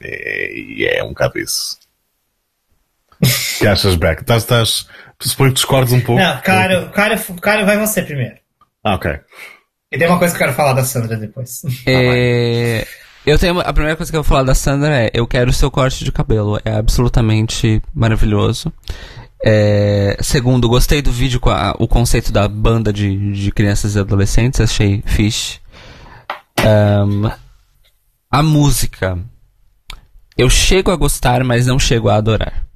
E 0.02 0.86
é, 0.86 0.98
é, 0.98 1.04
um 1.04 1.08
bocado 1.08 1.38
isso. 1.38 1.78
Que 3.58 3.66
achas, 3.66 3.94
Beck? 3.94 4.22
Estás, 4.22 4.42
estás, 4.42 4.88
suponho 5.20 5.50
que 5.50 5.56
discordes 5.56 5.92
um 5.92 6.00
pouco. 6.00 6.22
Não, 6.22 6.40
cara, 6.40 6.88
cara, 6.88 7.18
cara, 7.40 7.64
vai 7.64 7.78
você 7.78 8.02
primeiro. 8.02 8.36
Ah, 8.82 8.94
ok. 8.94 9.18
E 9.92 9.98
tem 9.98 10.08
uma 10.08 10.18
coisa 10.18 10.34
que 10.34 10.42
eu 10.42 10.46
quero 10.46 10.56
falar 10.56 10.72
da 10.72 10.84
Sandra 10.84 11.16
depois. 11.16 11.62
É... 11.86 12.86
Eu 13.26 13.38
tenho 13.38 13.60
a 13.60 13.72
primeira 13.72 13.96
coisa 13.96 14.10
que 14.10 14.16
eu 14.16 14.22
vou 14.22 14.28
falar 14.28 14.44
da 14.44 14.54
Sandra 14.54 15.04
é 15.04 15.10
eu 15.12 15.26
quero 15.26 15.50
o 15.50 15.52
seu 15.52 15.70
corte 15.70 16.04
de 16.04 16.10
cabelo, 16.10 16.58
é 16.64 16.72
absolutamente 16.72 17.82
maravilhoso. 17.94 18.72
É, 19.44 20.16
segundo, 20.20 20.68
gostei 20.68 21.02
do 21.02 21.12
vídeo 21.12 21.38
com 21.38 21.50
a, 21.50 21.74
o 21.78 21.86
conceito 21.86 22.32
da 22.32 22.48
banda 22.48 22.90
de, 22.92 23.32
de 23.32 23.52
crianças 23.52 23.94
e 23.94 23.98
adolescentes, 23.98 24.60
achei 24.60 25.02
fixe. 25.04 25.60
Um, 26.60 27.30
a 28.30 28.42
música, 28.42 29.18
eu 30.36 30.48
chego 30.48 30.90
a 30.90 30.96
gostar, 30.96 31.44
mas 31.44 31.66
não 31.66 31.78
chego 31.78 32.08
a 32.08 32.16
adorar. 32.16 32.69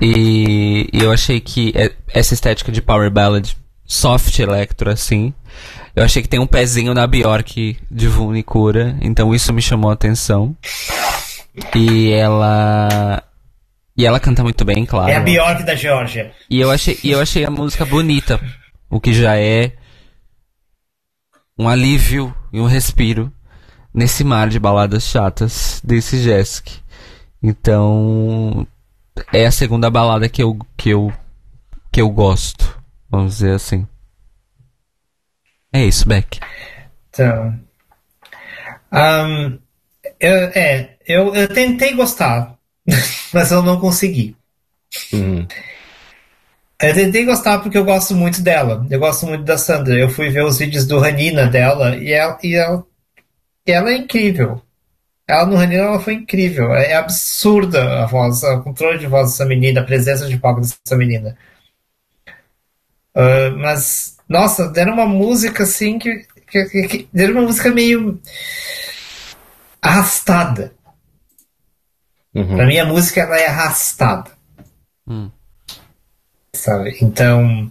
E, 0.00 0.88
e 0.92 1.02
eu 1.02 1.10
achei 1.10 1.40
que 1.40 1.72
é, 1.74 1.92
essa 2.08 2.34
estética 2.34 2.70
de 2.70 2.80
power 2.80 3.10
ballad, 3.10 3.56
soft 3.84 4.38
electro 4.38 4.90
assim, 4.90 5.32
eu 5.98 6.04
achei 6.04 6.22
que 6.22 6.28
tem 6.28 6.38
um 6.38 6.46
pezinho 6.46 6.94
na 6.94 7.06
Bjork 7.06 7.76
de 7.90 8.06
Vunicura, 8.06 8.96
então 9.00 9.34
isso 9.34 9.52
me 9.52 9.60
chamou 9.60 9.90
a 9.90 9.94
atenção. 9.94 10.56
E 11.74 12.12
ela. 12.12 13.22
E 13.96 14.06
ela 14.06 14.20
canta 14.20 14.44
muito 14.44 14.64
bem, 14.64 14.86
claro. 14.86 15.10
É 15.10 15.16
a 15.16 15.20
Bjork 15.20 15.64
da 15.64 15.74
Geórgia. 15.74 16.32
E 16.48 16.60
eu 16.60 16.70
achei, 16.70 16.96
e 17.02 17.10
eu 17.10 17.20
achei 17.20 17.44
a 17.44 17.50
música 17.50 17.84
bonita, 17.84 18.40
o 18.88 19.00
que 19.00 19.12
já 19.12 19.36
é 19.36 19.72
um 21.58 21.68
alívio 21.68 22.32
e 22.52 22.60
um 22.60 22.66
respiro 22.66 23.32
nesse 23.92 24.22
mar 24.22 24.48
de 24.48 24.60
baladas 24.60 25.02
chatas 25.02 25.80
desse 25.82 26.22
Jesk. 26.22 26.68
Então, 27.42 28.64
é 29.32 29.46
a 29.46 29.50
segunda 29.50 29.90
balada 29.90 30.28
que 30.28 30.42
eu 30.42 30.58
que 30.76 30.90
eu 30.90 31.12
que 31.90 32.00
eu 32.00 32.10
gosto, 32.10 32.78
vamos 33.10 33.34
dizer 33.34 33.52
assim. 33.52 33.86
É 35.72 35.84
isso, 35.84 36.08
Beck. 36.08 36.40
Então. 37.10 37.58
Um, 38.92 39.58
eu, 40.18 40.36
é, 40.54 40.96
eu, 41.06 41.34
eu 41.34 41.48
tentei 41.48 41.94
gostar, 41.94 42.56
mas 43.32 43.50
eu 43.50 43.62
não 43.62 43.78
consegui. 43.78 44.36
Uhum. 45.12 45.46
Eu 46.80 46.94
tentei 46.94 47.24
gostar 47.24 47.58
porque 47.58 47.76
eu 47.76 47.84
gosto 47.84 48.14
muito 48.14 48.40
dela. 48.40 48.86
Eu 48.88 49.00
gosto 49.00 49.26
muito 49.26 49.44
da 49.44 49.58
Sandra. 49.58 49.94
Eu 49.94 50.08
fui 50.08 50.30
ver 50.30 50.44
os 50.44 50.58
vídeos 50.58 50.86
do 50.86 50.98
Ranina 50.98 51.46
dela 51.46 51.96
e 51.96 52.12
ela, 52.12 52.38
e 52.42 52.54
ela, 52.54 52.86
e 53.66 53.72
ela 53.72 53.90
é 53.90 53.96
incrível. 53.96 54.62
Ela 55.28 55.44
no 55.44 55.56
Ranina 55.56 55.82
ela 55.82 56.00
foi 56.00 56.14
incrível. 56.14 56.74
É 56.74 56.94
absurda 56.94 58.02
a 58.02 58.06
voz, 58.06 58.42
o 58.42 58.62
controle 58.62 58.98
de 58.98 59.06
voz 59.06 59.30
dessa 59.30 59.44
menina, 59.44 59.82
a 59.82 59.84
presença 59.84 60.26
de 60.26 60.38
palco 60.38 60.62
dessa 60.62 60.96
menina. 60.96 61.36
Uh, 63.14 63.54
mas 63.58 64.16
nossa, 64.26 64.68
deram 64.68 64.94
uma 64.94 65.06
música 65.06 65.64
assim 65.64 65.98
que, 65.98 66.26
que, 66.50 66.64
que, 66.64 67.08
deram 67.12 67.34
uma 67.34 67.42
música 67.42 67.70
meio 67.70 68.18
arrastada. 69.82 70.72
Uhum. 72.34 72.56
Pra 72.56 72.66
mim 72.66 72.78
a 72.78 72.86
música 72.86 73.20
ela 73.20 73.38
é 73.38 73.46
arrastada. 73.46 74.30
Hum. 75.06 75.30
Sabe? 76.54 76.96
Então, 77.02 77.70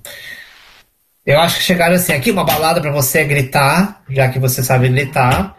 eu 1.26 1.40
acho 1.40 1.58
que 1.58 1.64
chegaram 1.64 1.96
assim, 1.96 2.14
aqui 2.14 2.30
uma 2.30 2.44
balada 2.44 2.82
para 2.82 2.92
você 2.92 3.24
gritar, 3.24 4.04
já 4.10 4.30
que 4.30 4.38
você 4.38 4.64
sabe 4.64 4.90
gritar. 4.90 5.58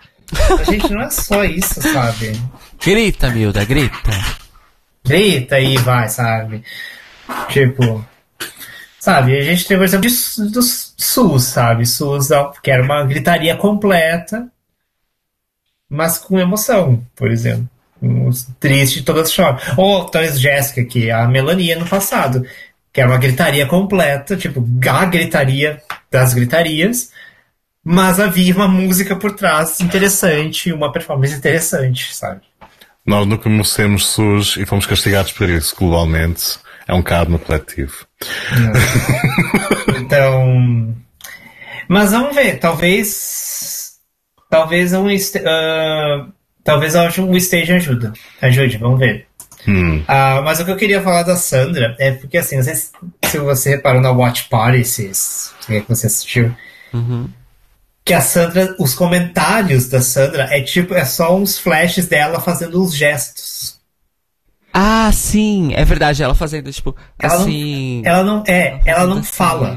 A 0.60 0.64
gente 0.70 0.92
não 0.92 1.02
é 1.02 1.10
só 1.10 1.44
isso, 1.44 1.80
sabe? 1.80 2.40
Grita, 2.84 3.30
Milda, 3.30 3.64
grita. 3.64 4.10
Grita 5.04 5.58
e 5.58 5.76
vai, 5.78 6.08
sabe? 6.08 6.62
Tipo, 7.48 8.04
Sabe, 8.98 9.38
a 9.38 9.42
gente 9.42 9.66
tem 9.66 9.78
o 9.78 9.84
exemplo 9.84 10.06
de, 10.06 10.50
do 10.50 10.60
SUS, 10.60 11.44
sabe? 11.44 11.86
SUS, 11.86 12.28
que 12.62 12.70
era 12.70 12.82
uma 12.82 13.04
gritaria 13.04 13.56
completa, 13.56 14.48
mas 15.88 16.18
com 16.18 16.38
emoção, 16.38 17.02
por 17.16 17.30
exemplo. 17.30 17.66
Triste, 18.60 19.02
todas 19.02 19.32
choram. 19.32 19.58
Ou 19.76 20.04
talvez 20.04 20.38
Jéssica, 20.38 20.84
que 20.84 21.08
é 21.08 21.12
a 21.12 21.26
Melania 21.26 21.78
no 21.78 21.86
passado, 21.86 22.44
que 22.92 23.00
era 23.00 23.08
uma 23.08 23.18
gritaria 23.18 23.66
completa, 23.66 24.36
tipo, 24.36 24.62
a 24.86 25.04
gritaria 25.06 25.80
das 26.10 26.34
gritarias, 26.34 27.10
mas 27.90 28.20
havia 28.20 28.54
uma 28.54 28.68
música 28.68 29.16
por 29.16 29.32
trás 29.32 29.80
interessante, 29.80 30.70
uma 30.70 30.92
performance 30.92 31.34
interessante, 31.34 32.14
sabe? 32.14 32.42
Nós 33.06 33.26
nunca 33.26 33.44
conhecemos 33.44 34.08
SUS 34.08 34.58
e 34.58 34.66
fomos 34.66 34.84
castigados 34.84 35.32
por 35.32 35.48
isso 35.48 35.74
globalmente. 35.74 36.58
É 36.86 36.92
um 36.92 37.00
karma 37.00 37.38
coletivo. 37.38 38.06
então. 40.02 40.94
Mas 41.88 42.12
vamos 42.12 42.34
ver, 42.34 42.58
talvez. 42.58 43.92
Talvez 44.50 44.92
um. 44.92 45.06
Uh, 45.06 46.30
talvez 46.62 46.94
um 46.94 47.34
stage 47.36 47.72
ajuda. 47.72 48.12
Ajude, 48.42 48.76
vamos 48.76 48.98
ver. 48.98 49.26
Hum. 49.66 50.00
Uh, 50.00 50.42
mas 50.44 50.60
o 50.60 50.66
que 50.66 50.70
eu 50.70 50.76
queria 50.76 51.00
falar 51.00 51.22
da 51.22 51.36
Sandra 51.36 51.96
é 51.98 52.12
porque, 52.12 52.36
assim, 52.36 52.56
não 52.56 52.62
sei 52.62 52.74
se, 52.74 52.90
se 53.24 53.38
você 53.38 53.70
reparou 53.70 54.02
na 54.02 54.10
Watch 54.10 54.46
Party, 54.50 54.84
se, 54.84 55.10
se 55.14 55.52
é 55.70 55.80
que 55.80 55.88
você 55.88 56.06
assistiu. 56.06 56.54
Uhum. 56.92 57.30
Que 58.08 58.14
a 58.14 58.22
Sandra, 58.22 58.74
os 58.78 58.94
comentários 58.94 59.86
da 59.86 60.00
Sandra 60.00 60.48
é 60.50 60.62
tipo, 60.62 60.94
é 60.94 61.04
só 61.04 61.36
uns 61.36 61.58
flashes 61.58 62.06
dela 62.06 62.40
fazendo 62.40 62.82
uns 62.82 62.96
gestos. 62.96 63.78
Ah, 64.72 65.10
sim, 65.12 65.74
é 65.74 65.84
verdade, 65.84 66.22
ela 66.22 66.34
fazendo, 66.34 66.72
tipo, 66.72 66.96
ela 67.18 67.34
assim. 67.34 68.00
Não, 68.02 68.10
ela 68.10 68.24
não, 68.24 68.44
é, 68.48 68.80
ela 68.86 69.06
não 69.06 69.18
assim, 69.18 69.30
fala. 69.30 69.76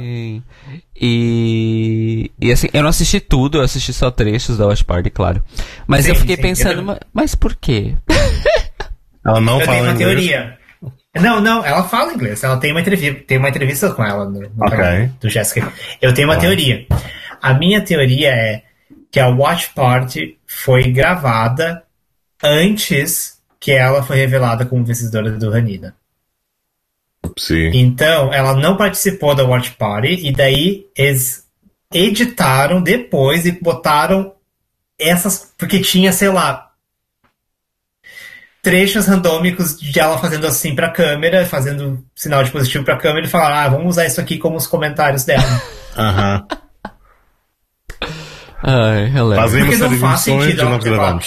E, 0.96 2.32
e 2.40 2.52
assim, 2.54 2.70
eu 2.72 2.82
não 2.82 2.90
assisti 2.90 3.20
tudo, 3.20 3.58
eu 3.58 3.64
assisti 3.64 3.92
só 3.92 4.10
trechos 4.10 4.58
da 4.58 4.66
Watch 4.66 4.86
Party, 4.86 5.10
claro. 5.10 5.44
Mas 5.86 6.06
sim, 6.06 6.12
eu 6.12 6.16
fiquei 6.16 6.38
sim, 6.38 6.42
pensando, 6.42 6.90
eu... 6.90 7.00
mas 7.14 7.36
por 7.36 7.54
quê? 7.54 7.96
Ela 9.26 9.42
não 9.42 9.60
eu 9.60 9.66
fala 9.66 9.78
tenho 9.78 9.90
uma 9.90 9.94
inglês. 9.94 10.16
teoria. 10.16 10.58
Não, 11.20 11.42
não, 11.42 11.66
ela 11.66 11.84
fala 11.84 12.14
inglês. 12.14 12.42
Ela 12.44 12.56
tem 12.58 12.72
uma 12.72 12.80
entrevista, 12.80 13.22
tem 13.28 13.38
uma 13.38 13.50
entrevista 13.50 13.92
com 13.92 14.04
ela 14.04 14.24
no, 14.26 14.40
no 14.40 14.66
okay. 14.66 15.12
do 15.20 15.30
Jessica. 15.30 15.72
Eu 16.02 16.14
tenho 16.14 16.30
uma 16.30 16.36
ah. 16.36 16.40
teoria. 16.40 16.88
A 17.42 17.54
minha 17.54 17.82
teoria 17.82 18.30
é 18.30 18.64
que 19.10 19.20
a 19.20 19.28
Watch 19.28 19.72
Party 19.74 20.38
foi 20.46 20.92
gravada 20.92 21.84
antes 22.42 23.40
que 23.60 23.72
ela 23.72 24.02
foi 24.04 24.18
revelada 24.18 24.66
como 24.66 24.86
vencedora 24.86 25.32
do 25.32 25.52
Ranina. 25.52 25.96
Sim. 27.38 27.72
Então, 27.74 28.34
ela 28.34 28.56
não 28.56 28.76
participou 28.76 29.36
da 29.36 29.46
Watch 29.46 29.72
Party 29.72 30.28
e 30.28 30.32
daí 30.32 30.88
eles 30.96 31.46
editaram 31.94 32.82
depois 32.82 33.46
e 33.46 33.52
botaram 33.52 34.34
essas. 35.00 35.54
Porque 35.58 35.80
tinha, 35.80 36.12
sei 36.12 36.30
lá, 36.30 36.72
trechos 38.62 39.06
randômicos 39.06 39.80
de 39.80 40.00
ela 40.00 40.18
fazendo 40.18 40.48
assim 40.48 40.76
pra 40.76 40.90
câmera, 40.90 41.46
fazendo 41.46 42.04
sinal 42.16 42.44
de 42.44 42.52
positivo 42.52 42.84
pra 42.84 42.98
câmera 42.98 43.26
e 43.26 43.30
falar, 43.30 43.64
ah, 43.64 43.70
vamos 43.70 43.90
usar 43.90 44.06
isso 44.06 44.22
aqui 44.22 44.38
como 44.38 44.56
os 44.56 44.68
comentários 44.68 45.24
dela. 45.24 45.62
Aham. 45.98 46.48
Ai. 48.64 49.12
Fazemos 49.36 49.78
Porque 49.78 49.84
não 49.84 49.98
faz 50.00 50.20
sentido 50.22 50.62
ela, 50.62 50.80
ela, 50.86 51.20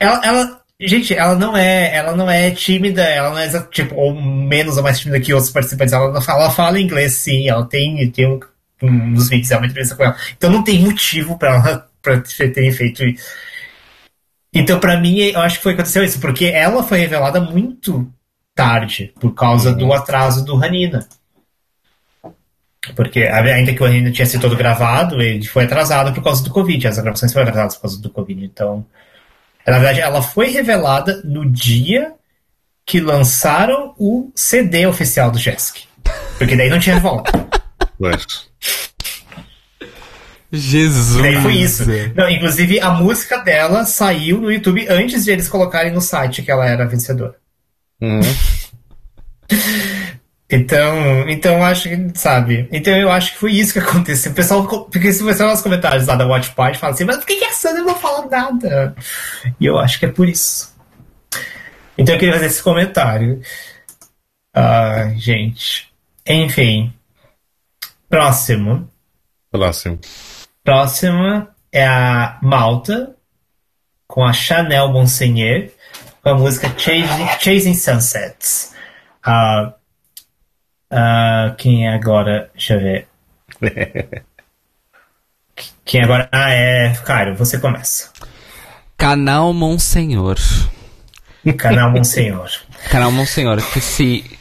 ela, 0.00 0.20
ela, 0.24 0.64
Gente, 0.80 1.14
ela 1.14 1.36
não 1.36 1.56
é, 1.56 1.94
ela 1.94 2.16
não 2.16 2.28
é 2.28 2.50
tímida, 2.50 3.02
ela 3.02 3.30
não 3.30 3.38
é 3.38 3.48
tipo 3.70 3.94
ou 3.94 4.20
menos 4.20 4.76
ou 4.76 4.82
mais 4.82 4.98
tímida 4.98 5.20
que 5.20 5.32
outros 5.32 5.52
participantes. 5.52 5.92
Ela 5.92 6.20
fala, 6.20 6.42
ela 6.42 6.50
fala 6.50 6.80
inglês, 6.80 7.12
sim. 7.12 7.48
Ela 7.48 7.64
tem, 7.64 8.10
tem 8.10 8.26
um, 8.26 8.40
um 8.82 9.14
dos 9.14 9.28
vídeos 9.28 9.50
é 9.52 9.56
uma 9.56 9.66
entrevista 9.66 9.94
com 9.94 10.02
ela. 10.02 10.16
Então 10.36 10.50
não 10.50 10.64
tem 10.64 10.80
motivo 10.80 11.38
para 11.38 11.54
ela 11.54 11.88
para 12.02 12.20
ter 12.20 12.72
feito 12.72 13.04
isso. 13.04 13.24
Então 14.52 14.80
para 14.80 15.00
mim 15.00 15.18
eu 15.18 15.40
acho 15.40 15.58
que 15.58 15.62
foi 15.62 15.74
aconteceu 15.74 16.04
isso, 16.04 16.20
porque 16.20 16.46
ela 16.46 16.82
foi 16.82 16.98
revelada 16.98 17.40
muito 17.40 18.10
tarde 18.54 19.12
por 19.20 19.32
causa 19.32 19.70
uhum. 19.70 19.76
do 19.76 19.92
atraso 19.92 20.44
do 20.44 20.56
Ranina. 20.56 21.06
Porque 22.94 23.22
ainda 23.22 23.72
que 23.72 23.82
o 23.82 23.86
Ranina 23.86 24.10
tinha 24.10 24.26
sido 24.26 24.42
todo 24.42 24.56
gravado, 24.56 25.20
ele 25.22 25.46
foi 25.46 25.64
atrasado 25.64 26.12
por 26.12 26.22
causa 26.22 26.42
do 26.44 26.50
Covid. 26.50 26.88
As 26.88 26.98
gravações 26.98 27.32
foram 27.32 27.46
atrasadas 27.46 27.76
por 27.76 27.82
causa 27.82 28.00
do 28.00 28.10
Covid. 28.10 28.44
Então 28.44 28.84
na 29.66 29.78
verdade, 29.78 30.00
ela 30.00 30.20
foi 30.20 30.48
revelada 30.50 31.22
no 31.24 31.50
dia 31.50 32.12
que 32.84 33.00
lançaram 33.00 33.94
o 33.98 34.30
CD 34.34 34.86
oficial 34.86 35.30
do 35.30 35.38
Jesk. 35.38 35.84
Porque 36.36 36.54
daí 36.54 36.68
não 36.68 36.78
tinha 36.78 37.00
volta. 37.00 37.32
Mas... 37.98 38.46
Jesus. 40.52 41.18
E 41.18 41.22
daí 41.22 41.40
foi 41.40 41.54
isso. 41.54 41.84
Não, 42.14 42.28
inclusive, 42.28 42.78
a 42.78 42.90
música 42.90 43.38
dela 43.38 43.84
saiu 43.84 44.40
no 44.40 44.52
YouTube 44.52 44.86
antes 44.88 45.24
de 45.24 45.30
eles 45.30 45.48
colocarem 45.48 45.92
no 45.92 46.00
site 46.00 46.42
que 46.42 46.50
ela 46.50 46.66
era 46.66 46.86
vencedora. 46.86 47.34
Uhum. 48.00 48.20
Então, 50.50 51.28
então 51.28 51.64
acho 51.64 51.88
que, 51.88 52.18
sabe? 52.18 52.68
Então 52.70 52.94
eu 52.96 53.10
acho 53.10 53.32
que 53.32 53.38
foi 53.38 53.52
isso 53.52 53.72
que 53.72 53.78
aconteceu. 53.78 54.32
O 54.32 54.34
pessoal, 54.34 54.66
porque 54.66 55.12
se 55.12 55.22
você 55.22 55.42
olhar 55.42 55.52
nos 55.52 55.62
comentários 55.62 56.06
lá 56.06 56.16
da 56.16 56.26
Watch 56.26 56.50
Party, 56.52 56.78
fala 56.78 56.92
assim, 56.92 57.04
mas 57.04 57.16
por 57.16 57.26
que, 57.26 57.36
que 57.36 57.44
a 57.44 57.52
Sandra 57.52 57.82
não 57.82 57.94
fala 57.94 58.26
nada? 58.26 58.94
E 59.58 59.64
eu 59.66 59.78
acho 59.78 59.98
que 59.98 60.06
é 60.06 60.10
por 60.10 60.28
isso. 60.28 60.74
Então 61.96 62.14
eu 62.14 62.18
queria 62.18 62.34
fazer 62.34 62.46
esse 62.46 62.62
comentário. 62.62 63.40
Ah, 64.54 65.12
gente. 65.16 65.92
Enfim. 66.26 66.92
Próximo. 68.08 68.88
Próximo. 69.50 69.98
Próxima 70.62 71.54
é 71.72 71.86
a 71.86 72.38
Malta, 72.42 73.16
com 74.06 74.24
a 74.24 74.32
Chanel 74.32 74.92
Monseigneur, 74.92 75.70
com 76.22 76.28
a 76.30 76.34
música 76.34 76.68
Chasing, 76.78 77.26
Chasing 77.40 77.74
Sunsets. 77.74 78.72
Uh, 79.26 79.72
uh, 80.92 81.54
quem 81.56 81.86
é 81.86 81.94
agora? 81.94 82.50
Deixa 82.52 82.74
eu 82.74 82.80
ver. 82.80 83.08
quem 85.84 86.02
agora? 86.02 86.28
Ah, 86.32 86.50
é. 86.50 86.92
Cairo, 87.04 87.36
você 87.36 87.58
começa. 87.58 88.10
Canal 88.96 89.52
Monsenhor. 89.52 90.36
Canal 91.56 91.90
Monsenhor. 91.92 92.50
Canal 92.90 93.12
Monsenhor, 93.12 93.60
que 93.72 93.80
se 93.80 94.38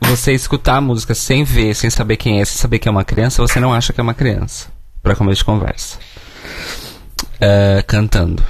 você 0.00 0.32
escutar 0.32 0.76
a 0.76 0.80
música 0.80 1.14
sem 1.14 1.44
ver, 1.44 1.74
sem 1.74 1.90
saber 1.90 2.16
quem 2.16 2.40
é, 2.40 2.44
sem 2.44 2.56
saber 2.56 2.78
que 2.78 2.88
é 2.88 2.90
uma 2.90 3.04
criança, 3.04 3.42
você 3.42 3.60
não 3.60 3.72
acha 3.72 3.92
que 3.92 4.00
é 4.00 4.02
uma 4.02 4.14
criança. 4.14 4.68
Pra 5.02 5.14
começo 5.14 5.38
de 5.38 5.44
conversa. 5.44 5.98
Uh, 7.36 7.84
cantando. 7.86 8.42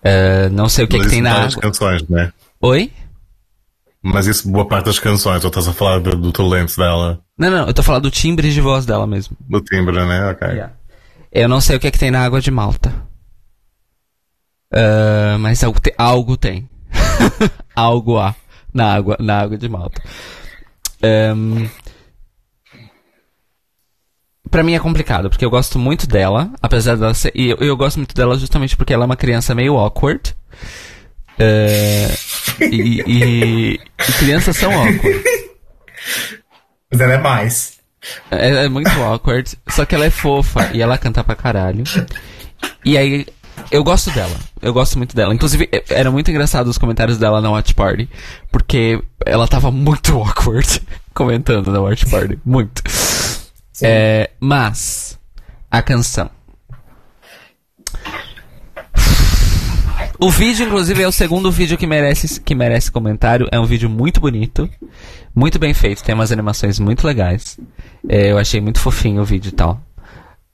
Uh, 0.00 0.50
não 0.52 0.68
sei 0.68 0.84
o 0.84 0.88
que, 0.88 0.98
que 0.98 1.08
tem 1.08 1.22
na 1.22 1.44
água. 1.44 1.60
canções, 1.60 2.06
né? 2.08 2.32
Oi? 2.60 2.92
Mas 4.02 4.26
isso, 4.26 4.50
boa 4.50 4.66
parte 4.66 4.86
das 4.86 4.98
canções, 4.98 5.44
ou 5.44 5.48
estás 5.48 5.66
a 5.66 5.72
falar 5.72 5.98
do, 6.00 6.16
do 6.16 6.32
talento 6.32 6.76
dela? 6.76 7.20
Não, 7.36 7.50
não, 7.50 7.66
eu 7.66 7.74
tô 7.74 7.82
falando 7.82 8.04
do 8.04 8.10
timbre 8.10 8.52
de 8.52 8.60
voz 8.60 8.86
dela 8.86 9.06
mesmo. 9.06 9.36
Do 9.40 9.60
timbre, 9.60 9.96
né? 10.06 10.30
Ok. 10.30 10.46
Yeah. 10.48 10.74
Eu 11.32 11.48
não 11.48 11.60
sei 11.60 11.76
o 11.76 11.80
que, 11.80 11.90
que 11.90 11.98
tem 11.98 12.10
na 12.10 12.24
água 12.24 12.40
de 12.40 12.50
Malta. 12.50 12.90
Uh, 14.72 15.38
mas 15.40 15.62
algo, 15.64 15.80
te, 15.80 15.92
algo 15.98 16.36
tem. 16.36 16.68
algo 17.74 18.18
há 18.18 18.34
na 18.72 18.94
água, 18.94 19.16
na 19.18 19.40
água 19.40 19.58
de 19.58 19.68
Malta. 19.68 20.02
Um, 21.02 21.68
para 24.50 24.62
mim 24.62 24.74
é 24.74 24.78
complicado, 24.78 25.28
porque 25.28 25.44
eu 25.44 25.50
gosto 25.50 25.78
muito 25.78 26.06
dela, 26.06 26.50
apesar 26.62 26.96
dela 26.96 27.14
ser. 27.14 27.32
E 27.34 27.50
eu, 27.50 27.56
eu 27.58 27.76
gosto 27.76 27.96
muito 27.96 28.14
dela 28.14 28.38
justamente 28.38 28.76
porque 28.76 28.92
ela 28.92 29.04
é 29.04 29.06
uma 29.06 29.16
criança 29.16 29.54
meio 29.54 29.76
awkward. 29.76 30.34
Uh, 31.38 32.27
e, 32.60 33.02
e, 33.06 33.74
e, 33.74 34.12
crianças 34.18 34.56
são 34.56 34.72
awkward. 34.72 35.24
Mas 36.90 37.00
ela 37.00 37.14
é 37.14 37.18
mais. 37.18 37.78
É, 38.30 38.64
é 38.64 38.68
muito 38.68 38.90
awkward, 39.02 39.58
só 39.68 39.84
que 39.84 39.94
ela 39.94 40.06
é 40.06 40.10
fofa 40.10 40.70
e 40.72 40.80
ela 40.80 40.98
canta 40.98 41.22
pra 41.22 41.34
caralho. 41.34 41.84
E 42.84 42.96
aí 42.96 43.26
eu 43.70 43.84
gosto 43.84 44.10
dela. 44.10 44.36
Eu 44.62 44.72
gosto 44.72 44.96
muito 44.96 45.14
dela. 45.14 45.34
Inclusive, 45.34 45.68
era 45.90 46.10
muito 46.10 46.30
engraçado 46.30 46.68
os 46.68 46.78
comentários 46.78 47.18
dela 47.18 47.40
na 47.40 47.50
Watch 47.50 47.74
Party. 47.74 48.08
Porque 48.50 49.02
ela 49.24 49.46
tava 49.46 49.70
muito 49.70 50.16
awkward 50.16 50.82
comentando 51.12 51.70
na 51.70 51.80
Watch 51.80 52.06
Party. 52.06 52.38
Muito. 52.44 52.82
É, 53.82 54.30
mas, 54.40 55.18
a 55.70 55.82
canção. 55.82 56.30
O 60.20 60.30
vídeo, 60.30 60.66
inclusive, 60.66 61.02
é 61.02 61.06
o 61.06 61.12
segundo 61.12 61.50
vídeo 61.50 61.78
que 61.78 61.86
merece, 61.86 62.40
que 62.40 62.54
merece 62.54 62.90
comentário. 62.90 63.46
É 63.52 63.60
um 63.60 63.64
vídeo 63.64 63.88
muito 63.88 64.20
bonito, 64.20 64.68
muito 65.32 65.60
bem 65.60 65.72
feito, 65.72 66.02
tem 66.02 66.14
umas 66.14 66.32
animações 66.32 66.80
muito 66.80 67.06
legais. 67.06 67.56
É, 68.08 68.32
eu 68.32 68.38
achei 68.38 68.60
muito 68.60 68.80
fofinho 68.80 69.22
o 69.22 69.24
vídeo 69.24 69.50
e 69.50 69.52
tal. 69.52 69.80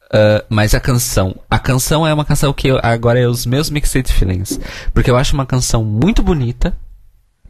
Uh, 0.06 0.44
mas 0.50 0.74
a 0.74 0.80
canção. 0.80 1.34
A 1.50 1.58
canção 1.58 2.06
é 2.06 2.12
uma 2.12 2.26
canção 2.26 2.52
que 2.52 2.68
eu, 2.68 2.78
agora 2.82 3.18
é 3.18 3.26
os 3.26 3.46
meus 3.46 3.70
mixed 3.70 4.12
feelings. 4.12 4.60
Porque 4.92 5.10
eu 5.10 5.16
acho 5.16 5.34
uma 5.34 5.46
canção 5.46 5.82
muito 5.82 6.22
bonita. 6.22 6.76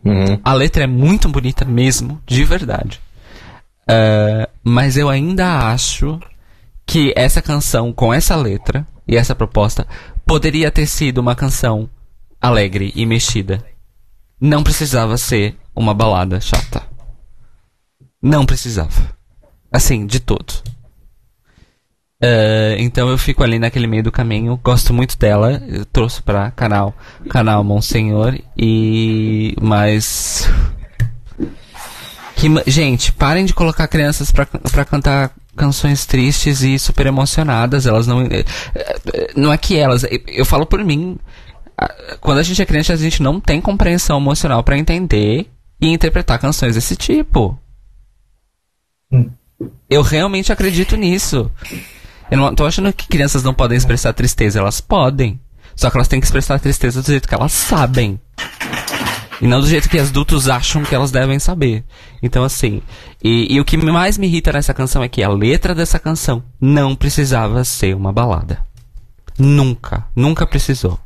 Uhum. 0.05 0.39
A 0.45 0.53
letra 0.53 0.85
é 0.85 0.87
muito 0.87 1.29
bonita 1.29 1.65
mesmo, 1.65 2.21
de 2.25 2.45
verdade. 2.45 3.01
Uh, 3.83 4.49
mas 4.63 4.97
eu 4.97 5.09
ainda 5.09 5.69
acho 5.69 6.21
que 6.87 7.13
essa 7.17 7.43
canção, 7.43 7.93
com 7.93 8.15
essa 8.15 8.37
letra 8.37 8.87
e 9.07 9.17
essa 9.17 9.35
proposta, 9.35 9.87
poderia 10.25 10.71
ter 10.71 10.87
sido 10.87 11.19
uma 11.19 11.35
canção 11.35 11.91
alegre 12.45 12.93
e 12.95 13.07
mexida. 13.07 13.65
Não 14.39 14.63
precisava 14.63 15.17
ser 15.17 15.57
uma 15.75 15.95
balada 15.95 16.39
chata. 16.41 16.83
Não 18.21 18.45
precisava. 18.45 19.17
Assim, 19.73 20.07
de 20.07 20.21
todo. 20.21 20.53
Uh, 22.23 22.77
então 22.79 23.09
eu 23.09 23.17
fico 23.17 23.43
ali 23.43 23.59
naquele 23.59 23.87
meio 23.87 24.03
do 24.03 24.13
caminho, 24.13 24.59
gosto 24.63 24.95
muito 24.95 25.19
dela, 25.19 25.63
eu 25.69 25.85
trouxe 25.85 26.23
para 26.23 26.51
canal, 26.53 26.95
canal 27.29 27.63
Monsenhor 27.65 28.39
e 28.57 29.55
mas 29.61 30.49
que, 32.37 32.49
gente, 32.71 33.13
parem 33.13 33.45
de 33.45 33.53
colocar 33.53 33.89
crianças 33.89 34.31
para 34.31 34.85
cantar 34.85 35.33
canções 35.57 36.07
tristes 36.07 36.63
e 36.63 36.79
super 36.79 37.07
emocionadas, 37.07 37.85
elas 37.87 38.07
não 38.07 38.23
eh, 38.23 38.45
eh, 38.75 39.33
não 39.37 39.53
é 39.53 39.59
que 39.59 39.77
elas, 39.77 40.07
eu 40.29 40.47
falo 40.47 40.65
por 40.65 40.83
mim, 40.83 41.19
quando 42.21 42.39
a 42.39 42.43
gente 42.43 42.61
é 42.61 42.67
criança 42.67 42.93
a 42.93 42.97
gente 42.97 43.23
não 43.23 43.41
tem 43.41 43.61
compreensão 43.61 44.19
emocional 44.19 44.63
para 44.63 44.79
entender 44.79 45.51
e 45.81 45.89
interpretar 45.89 46.39
canções 46.39 46.75
desse 46.75 46.97
tipo. 46.97 47.59
Hum. 49.13 49.31
Eu 49.89 50.03
realmente 50.03 50.53
acredito 50.53 50.97
nisso. 50.97 51.51
Eu 52.31 52.39
não 52.39 52.55
tô 52.55 52.67
achando 52.67 52.93
que 52.93 53.07
crianças 53.07 53.43
não 53.43 53.55
podem 53.55 53.77
expressar 53.77 54.13
tristeza, 54.13 54.59
elas 54.59 54.81
podem. 54.81 55.41
Só 55.77 55.91
que 55.91 55.97
elas 55.97 56.09
têm 56.09 56.21
que 56.21 56.27
expressar 56.27 56.59
tristeza 56.59 57.03
do 57.03 57.07
jeito 57.07 57.29
que 57.29 57.35
elas 57.35 57.53
sabem. 57.53 58.19
E 59.41 59.47
não 59.47 59.61
do 59.61 59.67
jeito 59.67 59.89
que 59.89 59.99
adultos 59.99 60.49
acham 60.49 60.83
que 60.83 60.95
elas 60.95 61.11
devem 61.11 61.39
saber. 61.39 61.85
Então, 62.23 62.45
assim. 62.45 62.81
E, 63.23 63.55
e, 63.55 63.61
o 63.61 63.65
que 63.65 63.77
mais 63.77 64.17
me 64.17 64.27
irrita 64.27 64.53
nessa 64.53 64.73
canção 64.73 65.03
é 65.03 65.09
que 65.09 65.23
a 65.23 65.29
letra 65.29 65.75
dessa 65.75 65.99
canção 65.99 66.43
não 66.61 66.95
precisava 66.95 67.65
ser 67.65 67.95
uma 67.97 68.13
balada. 68.13 68.61
Nunca. 69.39 70.07
Nunca 70.15 70.47
precisou. 70.47 70.99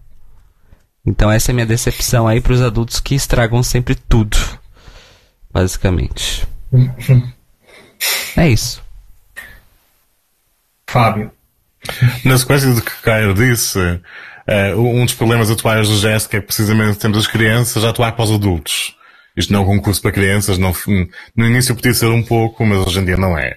Então, 1.04 1.30
essa 1.30 1.50
é 1.50 1.52
a 1.52 1.54
minha 1.54 1.66
decepção 1.66 2.26
aí 2.26 2.40
pros 2.40 2.60
adultos 2.60 3.00
que 3.00 3.14
estragam 3.14 3.62
sempre 3.62 3.94
tudo. 3.94 4.36
Basicamente. 5.50 6.46
é 8.36 8.48
isso. 8.48 8.82
Fábio. 10.88 11.30
Na 12.24 12.36
sequência 12.36 12.72
do 12.72 12.82
que 12.82 13.02
Caio 13.02 13.34
disse, 13.34 13.78
uh, 13.78 14.80
um 14.80 15.04
dos 15.04 15.14
problemas 15.14 15.50
atuais 15.50 15.88
do 15.88 15.96
Jéssica 15.96 16.38
é 16.38 16.40
precisamente 16.40 16.98
temos 16.98 17.18
as 17.18 17.26
crianças 17.26 17.84
a 17.84 17.90
atuar 17.90 18.12
para 18.12 18.24
os 18.24 18.32
adultos. 18.32 18.94
Isto 19.36 19.52
não 19.52 19.60
é 19.60 19.62
um 19.62 19.66
concurso 19.66 20.02
para 20.02 20.12
crianças, 20.12 20.58
não, 20.58 20.72
no 21.36 21.46
início 21.46 21.74
podia 21.74 21.94
ser 21.94 22.06
um 22.06 22.22
pouco, 22.22 22.66
mas 22.66 22.86
hoje 22.86 22.98
em 22.98 23.04
dia 23.04 23.16
não 23.16 23.38
é. 23.38 23.56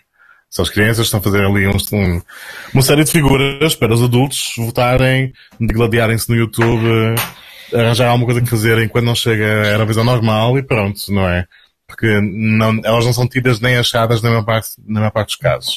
São 0.52 0.64
as 0.64 0.70
crianças 0.70 0.98
que 0.98 1.04
estão 1.04 1.20
a 1.20 1.24
fazer 1.24 1.44
ali 1.44 1.66
um, 1.66 1.78
um, 1.94 2.22
uma 2.74 2.84
série 2.84 3.04
de 3.04 3.12
figuras 3.12 3.74
para 3.74 3.94
os 3.94 4.04
adultos 4.04 4.54
votarem, 4.58 5.34
degladiarem-se 5.60 6.30
no 6.30 6.36
YouTube, 6.36 7.16
arranjar 7.74 8.10
alguma 8.10 8.26
coisa 8.26 8.42
que 8.42 8.50
fazerem 8.50 8.88
quando 8.88 9.06
não 9.06 9.16
chega 9.16 9.64
a 9.64 9.68
Eurovisão 9.68 10.04
normal 10.04 10.58
e 10.58 10.62
pronto, 10.62 11.00
não 11.10 11.28
é? 11.28 11.48
Porque 11.88 12.20
não, 12.22 12.80
elas 12.84 13.06
não 13.06 13.14
são 13.14 13.28
tidas 13.28 13.60
nem 13.60 13.78
achadas 13.78 14.22
na 14.22 14.30
maior 14.30 14.44
parte, 14.44 14.70
na 14.86 15.00
maior 15.00 15.12
parte 15.12 15.30
dos 15.30 15.36
casos 15.38 15.76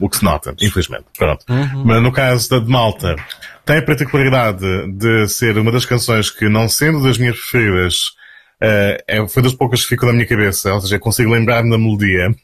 o 0.00 0.08
que 0.08 0.16
se 0.16 0.24
nota, 0.24 0.54
infelizmente. 0.60 1.04
Pronto. 1.16 1.44
Uhum. 1.48 1.84
Mas 1.84 2.02
no 2.02 2.12
caso 2.12 2.48
da 2.50 2.58
de 2.58 2.68
Malta, 2.68 3.16
tem 3.64 3.78
a 3.78 3.82
particularidade 3.82 4.64
de 4.92 5.28
ser 5.28 5.56
uma 5.58 5.72
das 5.72 5.84
canções 5.84 6.30
que, 6.30 6.48
não 6.48 6.68
sendo 6.68 7.02
das 7.02 7.18
minhas 7.18 7.36
preferidas, 7.36 8.12
uh, 8.62 9.28
foi 9.28 9.42
das 9.42 9.54
poucas 9.54 9.82
que 9.82 9.88
ficam 9.88 10.08
na 10.08 10.14
minha 10.14 10.26
cabeça, 10.26 10.72
ou 10.72 10.80
seja, 10.80 10.98
consigo 10.98 11.30
lembrar-me 11.30 11.70
da 11.70 11.78
melodia. 11.78 12.34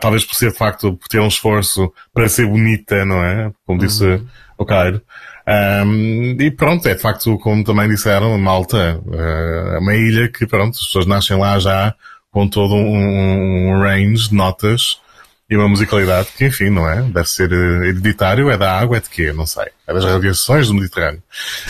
Talvez 0.00 0.24
por 0.24 0.34
ser 0.34 0.52
de 0.52 0.56
facto, 0.56 0.94
por 0.94 1.08
ter 1.08 1.20
um 1.20 1.28
esforço 1.28 1.92
para 2.12 2.28
ser 2.28 2.46
bonita, 2.46 3.04
não 3.04 3.24
é? 3.24 3.50
Como 3.66 3.78
disse 3.78 4.04
uhum. 4.04 4.26
o 4.58 4.64
Cairo. 4.64 5.02
Um, 5.46 6.36
e 6.40 6.50
pronto, 6.50 6.88
é 6.88 6.94
de 6.94 7.00
facto, 7.00 7.38
como 7.38 7.62
também 7.64 7.88
disseram, 7.88 8.36
Malta 8.38 9.00
uh, 9.04 9.74
é 9.74 9.78
uma 9.78 9.94
ilha 9.94 10.28
que, 10.28 10.46
pronto, 10.46 10.78
as 10.78 10.86
pessoas 10.86 11.06
nascem 11.06 11.36
lá 11.36 11.58
já 11.58 11.94
com 12.30 12.48
todo 12.48 12.74
um, 12.74 13.68
um 13.68 13.80
range 13.80 14.30
de 14.30 14.34
notas 14.34 14.98
e 15.48 15.56
uma 15.56 15.68
musicalidade 15.68 16.28
que, 16.36 16.46
enfim, 16.46 16.70
não 16.70 16.88
é? 16.88 17.02
Deve 17.02 17.28
ser 17.28 17.52
uh, 17.52 17.84
hereditário, 17.84 18.50
é 18.50 18.56
da 18.56 18.78
água, 18.78 18.96
é 18.96 19.00
de 19.00 19.10
quê? 19.10 19.32
Não 19.32 19.46
sei. 19.46 19.66
É 19.86 19.92
das 19.92 20.04
radiações 20.04 20.68
do 20.68 20.74
Mediterrâneo. 20.74 21.22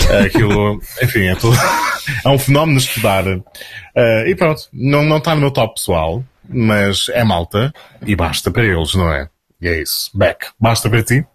Uh, 0.03 0.27
aquilo, 0.27 0.81
enfim, 1.03 1.25
é 1.25 1.35
tudo, 1.35 1.57
é 2.25 2.29
um 2.29 2.39
fenómeno 2.39 2.79
estudar. 2.79 3.27
Uh, 3.27 4.27
e 4.27 4.35
pronto, 4.37 4.63
não, 4.73 5.05
não 5.05 5.19
está 5.19 5.35
no 5.35 5.41
meu 5.41 5.51
top 5.51 5.75
pessoal, 5.75 6.25
mas 6.49 7.09
é 7.11 7.25
malta 7.25 7.73
e 8.07 8.15
basta 8.15 8.51
para 8.51 8.65
eles, 8.65 8.95
não 8.95 9.13
é? 9.13 9.29
E 9.61 9.69
é 9.69 9.81
isso. 9.81 10.11
Back. 10.15 10.47
Basta 10.59 10.91
para 10.91 11.03
ti? 11.03 11.27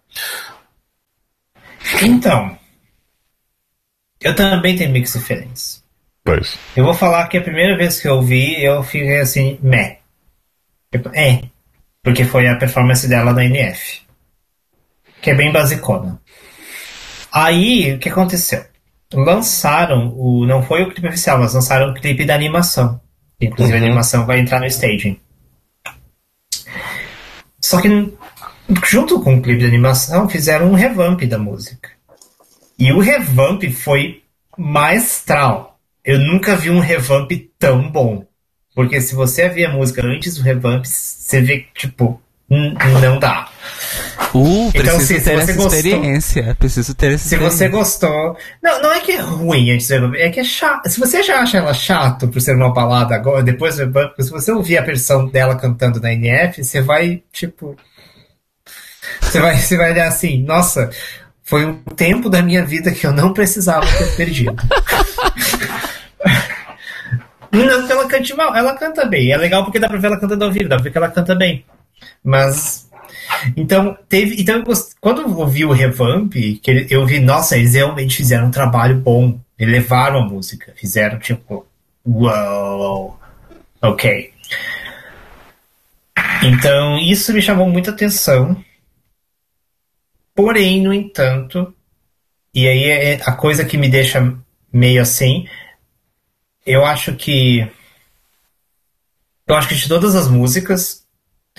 Então, 2.02 2.58
eu 4.20 4.36
também 4.36 4.76
tenho 4.76 4.92
mixed 4.92 5.22
feelings. 5.22 5.82
Pois. 6.22 6.58
Eu 6.76 6.84
vou 6.84 6.94
falar 6.94 7.26
que 7.28 7.38
a 7.38 7.42
primeira 7.42 7.76
vez 7.76 8.00
que 8.00 8.06
eu 8.06 8.20
vi, 8.20 8.62
eu 8.62 8.82
fiquei 8.82 9.20
assim, 9.20 9.58
meh. 9.62 9.98
Tipo, 10.92 11.08
é. 11.14 11.42
Porque 12.02 12.24
foi 12.24 12.46
a 12.46 12.56
performance 12.56 13.08
dela 13.08 13.32
na 13.32 13.44
NF. 13.44 14.02
Que 15.22 15.30
é 15.30 15.34
bem 15.34 15.52
basicona. 15.52 16.20
Aí, 17.32 17.94
o 17.94 17.98
que 17.98 18.08
aconteceu? 18.08 18.64
Lançaram 19.12 20.14
o. 20.16 20.46
Não 20.46 20.62
foi 20.62 20.82
o 20.82 20.90
clipe 20.90 21.08
oficial, 21.08 21.38
mas 21.38 21.54
lançaram 21.54 21.90
o 21.90 21.94
clipe 21.94 22.24
da 22.24 22.34
animação. 22.34 23.00
Inclusive 23.40 23.76
uhum. 23.76 23.82
a 23.82 23.86
animação 23.86 24.26
vai 24.26 24.40
entrar 24.40 24.60
no 24.60 24.66
staging. 24.66 25.18
Só 27.60 27.80
que 27.80 27.88
junto 28.86 29.20
com 29.20 29.36
o 29.36 29.42
clipe 29.42 29.60
de 29.60 29.66
animação 29.66 30.28
fizeram 30.28 30.70
um 30.70 30.74
revamp 30.74 31.22
da 31.22 31.38
música. 31.38 31.90
E 32.78 32.92
o 32.92 33.00
revamp 33.00 33.62
foi 33.72 34.22
maestral. 34.56 35.78
Eu 36.04 36.18
nunca 36.18 36.56
vi 36.56 36.70
um 36.70 36.80
revamp 36.80 37.30
tão 37.58 37.90
bom. 37.90 38.24
Porque 38.74 39.00
se 39.00 39.14
você 39.14 39.48
vê 39.48 39.66
a 39.66 39.72
música 39.72 40.04
antes 40.04 40.36
do 40.36 40.42
revamp, 40.42 40.84
você 40.84 41.40
vê 41.40 41.58
que, 41.58 41.88
tipo, 41.88 42.20
não 42.48 43.18
dá. 43.18 43.49
Uh, 44.34 44.70
então, 44.74 44.96
preciso 44.96 45.06
se, 45.06 45.14
ter 45.14 45.20
se 45.20 45.32
essa 45.32 45.52
gostou, 45.54 45.74
experiência. 45.74 46.56
Preciso 46.58 46.94
ter 46.94 47.12
essa 47.12 47.28
Se 47.28 47.36
você 47.36 47.68
gostou. 47.68 48.36
Não, 48.62 48.82
não 48.82 48.92
é 48.92 49.00
que 49.00 49.12
é 49.12 49.20
ruim 49.20 49.70
é 49.70 50.30
que 50.30 50.40
é 50.40 50.44
chato. 50.44 50.88
Se 50.88 51.00
você 51.00 51.22
já 51.22 51.40
acha 51.40 51.58
ela 51.58 51.74
chato 51.74 52.28
por 52.28 52.40
ser 52.40 52.54
uma 52.54 52.72
balada 52.72 53.14
agora, 53.14 53.42
depois 53.42 53.74
se 53.74 54.30
você 54.30 54.52
ouvir 54.52 54.78
a 54.78 54.82
versão 54.82 55.26
dela 55.26 55.56
cantando 55.56 56.00
na 56.00 56.12
NF, 56.12 56.62
você 56.62 56.80
vai, 56.80 57.22
tipo. 57.32 57.76
Você 59.20 59.40
vai, 59.40 59.56
você 59.56 59.76
vai 59.76 59.92
olhar 59.92 60.08
assim, 60.08 60.42
nossa, 60.42 60.90
foi 61.42 61.66
um 61.66 61.74
tempo 61.96 62.30
da 62.30 62.42
minha 62.42 62.64
vida 62.64 62.92
que 62.92 63.04
eu 63.04 63.12
não 63.12 63.32
precisava 63.32 63.86
ter 63.98 64.16
perdido. 64.16 64.54
não 67.50 67.86
que 67.86 67.92
ela 67.92 68.06
cante 68.06 68.34
mal, 68.34 68.54
ela 68.54 68.76
canta 68.76 69.04
bem. 69.04 69.32
É 69.32 69.36
legal 69.36 69.64
porque 69.64 69.80
dá 69.80 69.88
pra 69.88 69.98
ver 69.98 70.06
ela 70.06 70.20
cantando 70.20 70.44
ao 70.44 70.52
vivo, 70.52 70.68
dá 70.68 70.76
pra 70.76 70.84
ver 70.84 70.92
que 70.92 70.98
ela 70.98 71.10
canta 71.10 71.34
bem. 71.34 71.64
Mas. 72.22 72.88
Então, 73.56 73.96
teve. 74.08 74.40
Então, 74.40 74.62
quando 75.00 75.22
eu 75.22 75.38
ouvi 75.38 75.64
o 75.64 75.72
revamp, 75.72 76.32
que 76.32 76.86
eu 76.90 77.06
vi, 77.06 77.20
nossa, 77.20 77.56
eles 77.56 77.74
realmente 77.74 78.16
fizeram 78.16 78.46
um 78.46 78.50
trabalho 78.50 78.96
bom. 78.96 79.38
Elevaram 79.58 80.20
a 80.20 80.26
música. 80.26 80.72
Fizeram 80.76 81.18
tipo. 81.18 81.66
Uau! 82.06 83.20
Ok. 83.82 84.32
Então, 86.42 86.98
isso 86.98 87.32
me 87.32 87.42
chamou 87.42 87.68
muita 87.68 87.90
atenção. 87.90 88.56
Porém, 90.34 90.82
no 90.82 90.92
entanto, 90.92 91.74
e 92.54 92.66
aí 92.66 92.84
é 92.84 93.20
a 93.24 93.32
coisa 93.32 93.64
que 93.64 93.76
me 93.76 93.88
deixa 93.88 94.36
meio 94.72 95.02
assim, 95.02 95.46
eu 96.64 96.84
acho 96.84 97.14
que. 97.14 97.68
Eu 99.46 99.56
acho 99.56 99.68
que 99.68 99.74
de 99.74 99.88
todas 99.88 100.14
as 100.14 100.28
músicas, 100.28 100.99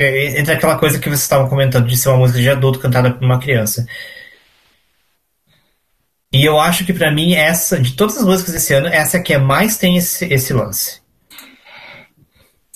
é, 0.04 0.40
entre 0.40 0.54
aquela 0.54 0.78
coisa 0.78 1.00
que 1.00 1.10
vocês 1.10 1.22
estavam 1.22 1.48
comentando 1.50 1.88
de 1.88 1.98
ser 1.98 2.10
uma 2.10 2.18
música 2.18 2.40
de 2.40 2.50
adulto 2.50 2.80
cantada 2.80 3.12
por 3.12 3.24
uma 3.24 3.40
criança. 3.40 3.86
E 6.34 6.46
eu 6.46 6.60
acho 6.60 6.86
que 6.86 6.94
para 6.94 7.12
mim, 7.12 7.34
essa, 7.34 7.80
de 7.80 7.94
todas 7.94 8.18
as 8.18 8.24
músicas 8.24 8.54
desse 8.54 8.74
ano, 8.74 8.88
essa 8.88 9.18
é 9.18 9.22
que 9.22 9.34
é 9.34 9.38
mais 9.38 9.78
tem 9.78 9.98
esse, 9.98 10.26
esse 10.26 10.54
lance. 10.54 11.02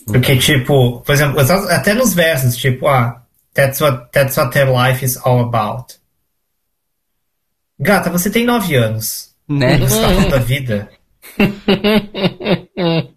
Porque, 0.05 0.37
tipo, 0.37 1.01
por 1.01 1.13
exemplo, 1.13 1.39
até 1.69 1.93
nos 1.93 2.13
versos, 2.13 2.57
tipo, 2.57 2.87
ah, 2.87 3.25
That's 3.55 3.79
what, 3.79 4.11
that's 4.11 4.35
what 4.35 4.51
their 4.51 4.69
life 4.69 5.01
is 5.01 5.15
all 5.15 5.39
about. 5.39 5.97
Gata, 7.79 8.09
você 8.09 8.29
tem 8.29 8.45
nove 8.45 8.75
anos. 8.75 9.33
Né? 9.47 9.77
Você 9.77 10.01
tá 10.01 10.09
falando 10.09 10.29
da 10.29 10.39
vida. 10.39 10.89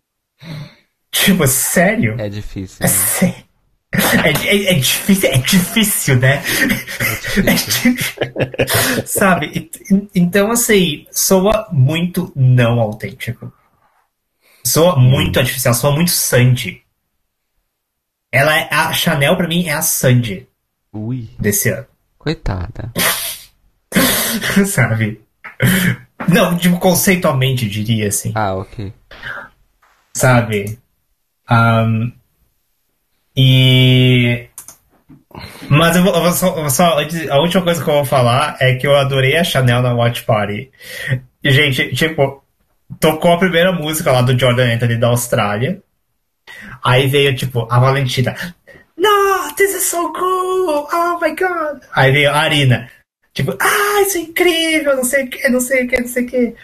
tipo, 1.10 1.46
sério? 1.48 2.14
É 2.20 2.28
difícil. 2.28 2.78
É 2.80 2.84
né? 2.84 2.88
sério. 2.88 3.47
É, 3.92 4.28
é, 4.46 4.72
é, 4.72 4.74
difícil, 4.74 5.30
é 5.30 5.38
difícil, 5.38 6.16
né? 6.18 6.42
É 7.36 7.54
difícil. 7.54 7.96
Sabe? 9.06 9.70
Então, 10.14 10.50
assim, 10.50 11.06
soa 11.10 11.68
muito 11.72 12.30
não 12.36 12.80
autêntico. 12.80 13.52
Soa 14.64 14.96
muito 14.96 15.38
artificial, 15.38 15.72
soa 15.72 15.92
muito 15.92 16.10
Sandy. 16.10 16.82
Ela 18.30 18.58
é 18.58 18.68
a 18.70 18.92
Chanel 18.92 19.36
para 19.36 19.48
mim 19.48 19.66
é 19.66 19.72
a 19.72 19.82
Sandy. 19.82 20.46
Ui. 20.92 21.30
Desse 21.38 21.70
ano. 21.70 21.86
Coitada. 22.18 22.92
Sabe? 24.66 25.22
Não, 26.28 26.58
tipo, 26.58 26.78
conceitualmente 26.78 27.68
diria 27.68 28.08
assim. 28.08 28.32
Ah, 28.34 28.54
ok. 28.54 28.92
Sabe? 30.14 30.78
Um, 31.50 32.12
e. 33.38 34.48
Mas 35.68 35.94
eu 35.94 36.02
vou, 36.02 36.12
eu 36.12 36.22
vou 36.22 36.32
só, 36.32 36.68
só, 36.68 36.98
a 37.30 37.40
última 37.40 37.62
coisa 37.62 37.84
que 37.84 37.88
eu 37.88 37.94
vou 37.94 38.04
falar 38.04 38.56
é 38.58 38.74
que 38.74 38.84
eu 38.84 38.96
adorei 38.96 39.36
a 39.36 39.44
Chanel 39.44 39.80
na 39.80 39.94
Watch 39.94 40.24
Party. 40.24 40.72
Gente, 41.44 41.94
tipo, 41.94 42.42
tocou 42.98 43.32
a 43.32 43.38
primeira 43.38 43.70
música 43.70 44.10
lá 44.10 44.22
do 44.22 44.36
Jordan 44.36 44.74
Anthony 44.74 44.96
da 44.96 45.06
Austrália. 45.06 45.80
Aí 46.82 47.06
veio, 47.06 47.36
tipo, 47.36 47.68
a 47.70 47.78
Valentina. 47.78 48.34
No, 48.96 49.54
this 49.56 49.72
is 49.72 49.84
so 49.84 50.12
cool! 50.12 50.88
Oh 50.92 51.20
my 51.20 51.30
god! 51.36 51.80
Aí 51.94 52.10
veio 52.10 52.30
a 52.30 52.38
Arina. 52.38 52.90
Tipo, 53.32 53.56
ah, 53.60 54.02
isso 54.02 54.18
é 54.18 54.22
incrível, 54.22 54.96
não 54.96 55.04
sei 55.04 55.26
o 55.26 55.30
que, 55.30 55.48
não 55.48 55.60
sei 55.60 55.84
o 55.84 55.88
que, 55.88 56.00
não 56.00 56.08
sei 56.08 56.24
o 56.24 56.26
que. 56.26 56.54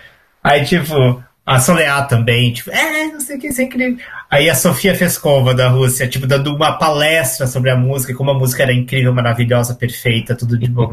Aí, 0.42 0.64
tipo, 0.64 1.22
a 1.46 1.60
Soleá 1.60 2.02
também, 2.02 2.52
tipo, 2.52 2.70
é, 2.70 3.08
não 3.08 3.20
sei 3.20 3.36
o 3.36 3.40
que, 3.40 3.48
isso 3.48 3.60
é 3.60 3.64
incrível. 3.64 3.98
Aí 4.30 4.48
a 4.48 4.54
Sofia 4.54 4.94
Feskova 4.94 5.54
da 5.54 5.68
Rússia, 5.68 6.08
tipo, 6.08 6.26
dando 6.26 6.54
uma 6.54 6.78
palestra 6.78 7.46
sobre 7.46 7.70
a 7.70 7.76
música, 7.76 8.14
como 8.14 8.30
a 8.30 8.34
música 8.34 8.62
era 8.62 8.72
incrível, 8.72 9.12
maravilhosa, 9.12 9.74
perfeita, 9.74 10.34
tudo 10.34 10.58
de 10.58 10.68
bom. 10.68 10.90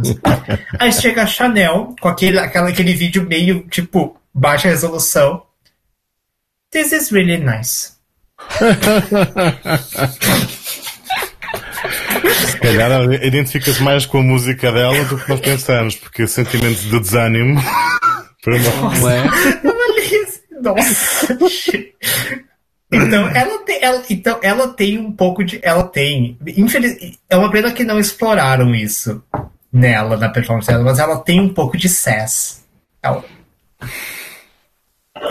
Aí 0.78 0.92
chega 0.92 1.24
a 1.24 1.28
Chanel, 1.28 1.96
com 2.02 2.10
aquele, 2.10 2.38
aquela, 2.38 2.68
aquele 2.68 2.94
vídeo 2.94 3.26
meio, 3.26 3.62
tipo, 3.70 4.18
baixa 4.34 4.68
resolução. 4.68 5.44
This 6.70 6.92
is 6.92 7.12
really 7.12 7.38
nice. 7.38 7.94
Se 12.46 12.58
calhar 12.60 13.12
identifica-se 13.24 13.82
mais 13.82 14.06
com 14.06 14.20
a 14.20 14.24
música 14.24 14.70
dela 14.72 15.04
do 15.06 15.18
que 15.18 15.30
nós 15.30 15.40
pensamos, 15.40 15.96
porque 15.96 16.28
sentimento 16.28 16.82
de 16.82 17.00
desânimo. 17.00 17.62
Não 18.46 19.10
é? 19.10 19.71
Nossa. 20.62 21.38
Então 22.94 23.30
ela, 23.30 23.64
tem, 23.64 23.82
ela, 23.82 24.04
então 24.10 24.40
ela 24.44 24.68
tem 24.68 24.98
um 24.98 25.14
pouco 25.14 25.46
de. 25.46 25.62
Ela 25.64 25.84
tem. 25.84 26.38
Infeliz, 26.46 27.18
é 27.30 27.38
uma 27.38 27.50
pena 27.50 27.72
que 27.72 27.86
não 27.86 27.98
exploraram 27.98 28.76
isso 28.76 29.24
nela, 29.72 30.18
na 30.18 30.28
performance 30.28 30.68
dela, 30.68 30.84
mas 30.84 31.00
ela 31.00 31.18
tem 31.18 31.40
um 31.40 31.54
pouco 31.54 31.78
de 31.78 31.88
sass. 31.88 32.66
Ela, 33.02 33.24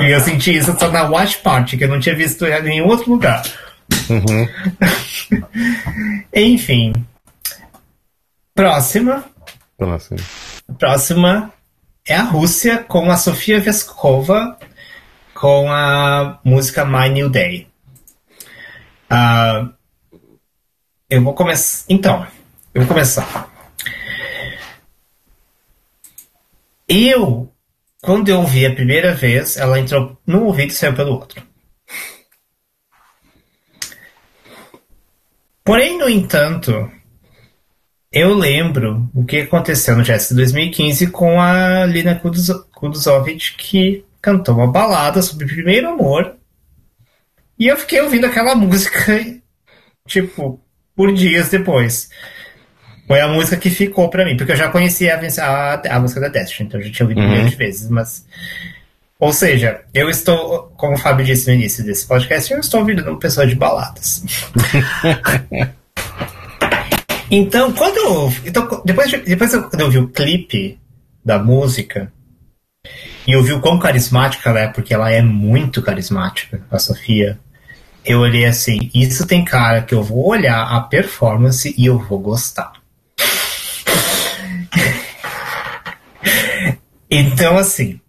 e 0.01 0.15
eu 0.15 0.21
senti 0.21 0.57
isso 0.57 0.75
só 0.79 0.91
na 0.91 1.05
Watch 1.05 1.39
Party, 1.39 1.77
que 1.77 1.85
eu 1.85 1.89
não 1.89 2.01
tinha 2.01 2.15
visto 2.15 2.47
em 2.47 2.63
nenhum 2.63 2.87
outro 2.87 3.11
lugar. 3.11 3.43
Uhum. 4.09 4.49
Enfim. 6.35 6.93
Próxima. 8.55 9.25
Próxima. 9.77 10.21
Próxima 10.79 11.53
é 12.07 12.15
a 12.15 12.23
Rússia 12.23 12.79
com 12.79 13.11
a 13.11 13.17
Sofia 13.17 13.61
Veskova 13.61 14.59
com 15.41 15.73
a 15.73 16.39
música 16.45 16.85
My 16.85 17.09
New 17.09 17.31
Day. 17.31 17.67
Uh, 19.11 19.73
eu 21.09 21.23
vou 21.23 21.33
começar. 21.33 21.87
Então, 21.89 22.27
eu 22.75 22.83
vou 22.83 22.89
começar. 22.89 23.51
Eu 26.87 27.51
quando 28.03 28.29
eu 28.29 28.41
ouvi 28.41 28.65
a 28.65 28.75
primeira 28.75 29.15
vez, 29.15 29.57
ela 29.57 29.79
entrou 29.79 30.19
num 30.27 30.45
ouvido 30.45 30.71
e 30.71 30.75
saiu 30.75 30.95
pelo 30.95 31.13
outro. 31.13 31.43
Porém, 35.63 35.99
no 35.99 36.09
entanto, 36.09 36.91
eu 38.11 38.35
lembro 38.35 39.09
o 39.15 39.25
que 39.25 39.41
aconteceu 39.41 39.97
no 39.97 40.03
Jazz 40.03 40.29
de 40.31 40.35
2015 40.35 41.09
com 41.09 41.41
a 41.41 41.85
Lina 41.87 42.21
Kuduzovic, 42.73 43.57
que 43.57 44.05
cantou 44.21 44.55
uma 44.55 44.71
balada 44.71 45.23
sobre 45.23 45.45
o 45.45 45.49
primeiro 45.49 45.89
amor. 45.89 46.37
E 47.59 47.67
eu 47.67 47.77
fiquei 47.77 48.01
ouvindo 48.01 48.27
aquela 48.27 48.55
música, 48.57 49.19
tipo, 50.07 50.61
por 50.95 51.13
dias 51.13 51.49
depois. 51.49 52.11
Foi 53.07 53.21
a 53.21 53.29
música 53.29 53.57
que 53.57 53.71
ficou 53.71 54.09
pra 54.09 54.25
mim, 54.25 54.37
porque 54.37 54.53
eu 54.53 54.57
já 54.57 54.69
conhecia 54.69 55.17
a, 55.17 55.75
a, 55.75 55.97
a 55.97 56.01
música 56.01 56.21
da 56.21 56.29
Destiny, 56.29 56.69
então 56.69 56.81
eu 56.81 56.87
já 56.87 56.93
tinha 56.93 57.07
ouvido 57.07 57.21
uhum. 57.21 57.29
milhões 57.29 57.51
de 57.51 57.57
vezes, 57.57 57.91
mas. 57.91 58.25
Ou 59.19 59.33
seja, 59.33 59.83
eu 59.93 60.09
estou, 60.09 60.73
como 60.79 60.95
o 60.95 60.99
Fábio 60.99 61.27
disse 61.27 61.49
no 61.49 61.55
início 61.55 61.85
desse 61.85 62.07
podcast, 62.07 62.51
eu 62.53 62.61
estou 62.61 62.81
ouvindo 62.81 63.03
uma 63.03 63.19
pessoa 63.19 63.47
de 63.47 63.55
baladas. 63.55 64.25
Então, 67.33 67.73
quando 67.73 67.97
eu, 67.97 68.33
então, 68.45 68.83
depois, 68.85 69.13
depois 69.23 69.55
eu, 69.55 69.63
quando 69.63 69.81
eu 69.83 69.91
vi 69.91 69.99
o 69.99 70.09
clipe 70.09 70.81
da 71.25 71.39
música 71.39 72.13
e 73.27 73.33
eu 73.33 73.43
vi 73.43 73.53
o 73.53 73.61
quão 73.61 73.79
carismática 73.79 74.51
ela 74.51 74.61
é, 74.61 74.69
porque 74.69 74.95
ela 74.95 75.11
é 75.11 75.23
muito 75.23 75.83
carismática, 75.83 76.63
a 76.71 76.79
Sofia, 76.79 77.39
eu 78.05 78.21
olhei 78.21 78.45
assim, 78.47 78.91
isso 78.95 79.27
tem 79.27 79.45
cara 79.45 79.83
que 79.83 79.95
eu 79.95 80.03
vou 80.03 80.29
olhar 80.29 80.63
a 80.63 80.81
performance 80.81 81.75
e 81.77 81.87
eu 81.87 81.99
vou 81.99 82.19
gostar. 82.19 82.73
então, 87.11 87.59
assim, 87.59 88.01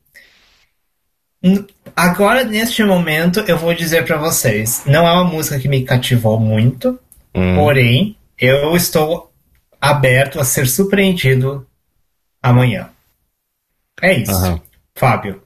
agora 1.95 2.43
neste 2.43 2.83
momento 2.83 3.39
eu 3.41 3.57
vou 3.57 3.73
dizer 3.73 4.05
para 4.05 4.17
vocês, 4.17 4.83
não 4.85 5.07
é 5.07 5.11
uma 5.11 5.25
música 5.25 5.59
que 5.59 5.67
me 5.67 5.83
cativou 5.83 6.39
muito, 6.39 6.99
hum. 7.35 7.55
porém 7.55 8.15
eu 8.39 8.75
estou 8.75 9.31
aberto 9.79 10.39
a 10.39 10.45
ser 10.45 10.67
surpreendido 10.67 11.67
amanhã. 12.41 12.89
É 14.01 14.13
isso. 14.13 14.31
Uhum. 14.31 14.59
Fábio. 14.95 15.41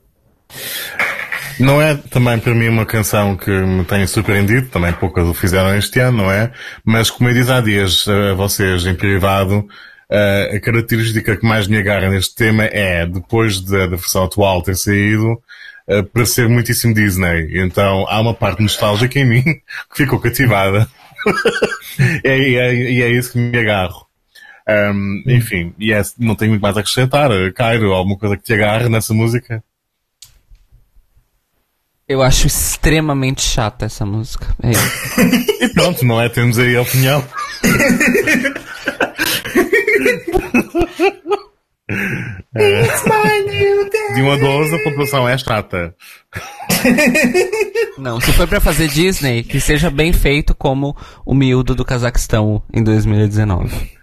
Não 1.60 1.82
é 1.82 1.96
também 1.96 2.38
para 2.38 2.54
mim 2.54 2.68
uma 2.68 2.86
canção 2.86 3.36
que 3.36 3.50
me 3.50 3.86
tenha 3.86 4.08
surpreendido, 4.08 4.68
também 4.68 4.92
poucas 4.94 5.26
o 5.28 5.34
fizeram 5.34 5.76
este 5.76 6.00
ano, 6.00 6.24
não 6.24 6.32
é? 6.32 6.52
Mas 6.84 7.10
como 7.10 7.30
eu 7.30 7.34
disse 7.34 7.52
há 7.52 7.62
dias 7.62 8.06
a 8.08 8.34
vocês 8.34 8.86
em 8.86 8.94
privado, 8.94 9.66
a 10.54 10.60
característica 10.60 11.38
que 11.38 11.46
mais 11.46 11.68
me 11.68 11.78
agarra 11.78 12.10
neste 12.10 12.36
tema 12.36 12.66
é, 12.66 13.06
depois 13.06 13.62
da, 13.62 13.88
da 13.88 13.96
versão 13.96 14.26
atual 14.26 14.62
ter 14.62 14.76
saído, 14.76 15.42
para 16.12 16.26
ser 16.26 16.50
muitíssimo 16.50 16.94
Disney. 16.94 17.60
Então 17.62 18.06
há 18.10 18.20
uma 18.20 18.34
parte 18.34 18.62
nostálgica 18.62 19.20
em 19.20 19.26
mim 19.26 19.44
que 19.92 19.98
ficou 19.98 20.20
cativada. 20.20 20.88
é, 22.24 22.38
é, 22.38 22.74
e 22.74 23.02
é 23.02 23.10
isso 23.10 23.32
que 23.32 23.40
me 23.40 23.58
agarro. 23.58 24.05
Um, 24.68 25.24
enfim, 25.28 25.76
e 25.78 25.94
é, 25.94 26.02
não 26.18 26.36
tenho 26.36 26.52
muito 26.52 26.62
mais 26.62 26.76
a 26.76 26.80
acrescentar. 26.80 27.30
Cairo, 27.54 27.94
alguma 27.94 28.18
coisa 28.18 28.36
que 28.36 28.44
te 28.44 28.54
agarre 28.54 28.90
nessa 28.90 29.14
música? 29.14 29.64
Eu 32.08 32.22
acho 32.22 32.46
extremamente 32.46 33.42
chata 33.42 33.86
essa 33.86 34.06
música. 34.06 34.48
É 34.62 34.70
e 35.66 35.70
pronto, 35.70 36.06
não 36.06 36.22
é? 36.22 36.30
Temos 36.30 36.60
aí 36.60 36.76
a 36.76 36.82
opinião. 36.82 37.26
é. 42.56 42.84
De 44.14 44.22
1 44.22 44.32
a 44.32 44.38
12, 44.38 44.76
a 44.76 44.84
pontuação 44.84 45.28
é 45.28 45.36
chata. 45.38 45.96
Não, 47.98 48.20
se 48.20 48.32
for 48.34 48.48
pra 48.48 48.60
fazer 48.60 48.88
Disney, 48.88 49.44
que 49.44 49.60
seja 49.60 49.90
bem 49.90 50.14
feito 50.14 50.54
como 50.54 50.96
o 51.26 51.34
miúdo 51.34 51.74
do 51.74 51.84
Cazaquistão 51.86 52.62
em 52.74 52.84
2019. 52.84 53.95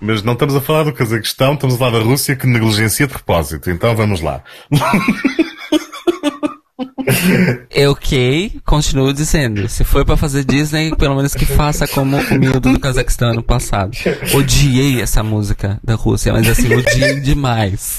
Mas 0.00 0.22
não 0.22 0.34
estamos 0.34 0.54
a 0.54 0.60
falar 0.60 0.84
do 0.84 0.92
Cazaquistão, 0.92 1.54
estamos 1.54 1.76
a 1.76 1.78
falar 1.78 1.98
da 1.98 2.04
Rússia 2.04 2.36
que 2.36 2.46
negligencia 2.46 3.06
de 3.06 3.12
propósito. 3.12 3.70
Então 3.70 3.96
vamos 3.96 4.20
lá. 4.20 4.42
Eu 7.70 7.92
ok, 7.92 8.60
continuo 8.66 9.14
dizendo. 9.14 9.68
Se 9.68 9.82
for 9.82 10.04
para 10.04 10.16
fazer 10.16 10.44
Disney, 10.44 10.94
pelo 10.94 11.16
menos 11.16 11.34
que 11.34 11.46
faça 11.46 11.88
como 11.88 12.16
o 12.16 12.38
miúdo 12.38 12.72
do 12.72 12.80
Cazaquistão 12.80 13.30
ano 13.30 13.42
passado. 13.42 13.96
Odiei 14.34 15.00
essa 15.00 15.22
música 15.22 15.80
da 15.82 15.94
Rússia, 15.94 16.32
mas 16.32 16.48
assim, 16.48 16.74
odiei 16.74 17.20
demais. 17.20 17.98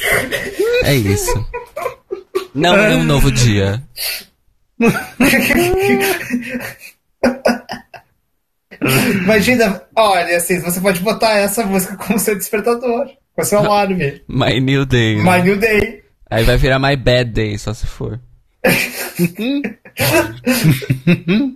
É 0.84 0.94
isso. 0.94 1.34
Não 2.54 2.76
é 2.76 2.96
um 2.96 3.04
novo 3.04 3.32
dia. 3.32 3.82
Imagina, 9.24 9.82
olha, 9.96 10.38
assim, 10.38 10.60
você 10.60 10.80
pode 10.80 11.00
botar 11.02 11.38
essa 11.38 11.66
música 11.66 11.96
como 11.98 12.20
seu 12.20 12.36
despertador, 12.36 13.10
com 13.36 13.44
seu 13.44 13.58
alarme. 13.60 14.22
My 14.28 14.60
New 14.60 14.86
Day. 14.86 15.18
Né? 15.18 15.24
My 15.24 15.42
New 15.44 15.58
Day. 15.58 16.04
Aí 16.30 16.44
vai 16.44 16.58
virar 16.58 16.80
My 16.80 16.96
Bad 16.96 17.32
Day, 17.32 17.58
só 17.58 17.74
se 17.74 17.88
for. 17.88 18.20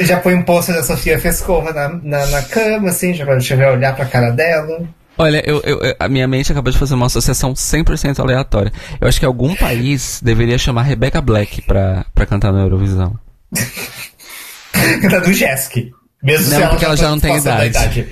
já 0.00 0.20
põe 0.20 0.34
um 0.34 0.42
pôster 0.42 0.74
da 0.74 0.82
Sofia 0.82 1.18
Fescova 1.18 1.72
na, 1.72 1.88
na, 1.88 2.26
na, 2.26 2.42
cama, 2.42 2.90
assim, 2.90 3.14
já 3.14 3.24
pra 3.24 3.38
gente 3.38 3.54
olhar 3.54 3.94
pra 3.94 4.06
cara 4.06 4.30
dela. 4.30 4.88
Olha, 5.16 5.42
eu, 5.44 5.60
eu, 5.64 5.96
a 5.98 6.08
minha 6.08 6.28
mente 6.28 6.52
acabou 6.52 6.72
de 6.72 6.78
fazer 6.78 6.94
uma 6.94 7.06
associação 7.06 7.52
100% 7.52 8.20
aleatória. 8.20 8.72
Eu 9.00 9.08
acho 9.08 9.18
que 9.18 9.26
algum 9.26 9.54
país 9.56 10.20
deveria 10.22 10.58
chamar 10.58 10.82
Rebecca 10.82 11.20
Black 11.20 11.62
pra, 11.62 12.04
pra 12.14 12.26
cantar 12.26 12.52
na 12.52 12.60
Eurovisão. 12.60 13.18
cantar 15.02 15.20
do 15.20 15.32
Jesk. 15.32 15.90
Mesmo 16.22 16.50
não, 16.50 16.56
se 16.56 16.62
ela 16.62 16.70
porque 16.70 16.84
ela 16.84 16.96
já 16.96 17.10
não 17.10 17.20
tem 17.20 17.36
idade. 17.36 17.66
idade. 17.66 18.08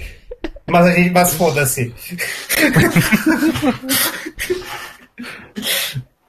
Mas 0.68 0.86
a 0.86 0.92
gente, 0.92 1.10
mas 1.10 1.34
foda-se. 1.34 1.94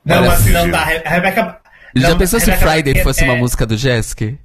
não, 0.06 0.18
Olha, 0.18 0.30
mas 0.30 0.46
não 0.46 0.70
dá. 0.70 0.82
A 0.82 1.10
Rebecca. 1.10 1.60
Já 1.96 2.10
não, 2.10 2.18
pensou 2.18 2.40
se 2.40 2.52
Friday 2.52 3.04
fosse 3.04 3.24
é... 3.24 3.26
uma 3.26 3.36
música 3.36 3.66
do 3.66 3.76
Jesk? 3.76 4.38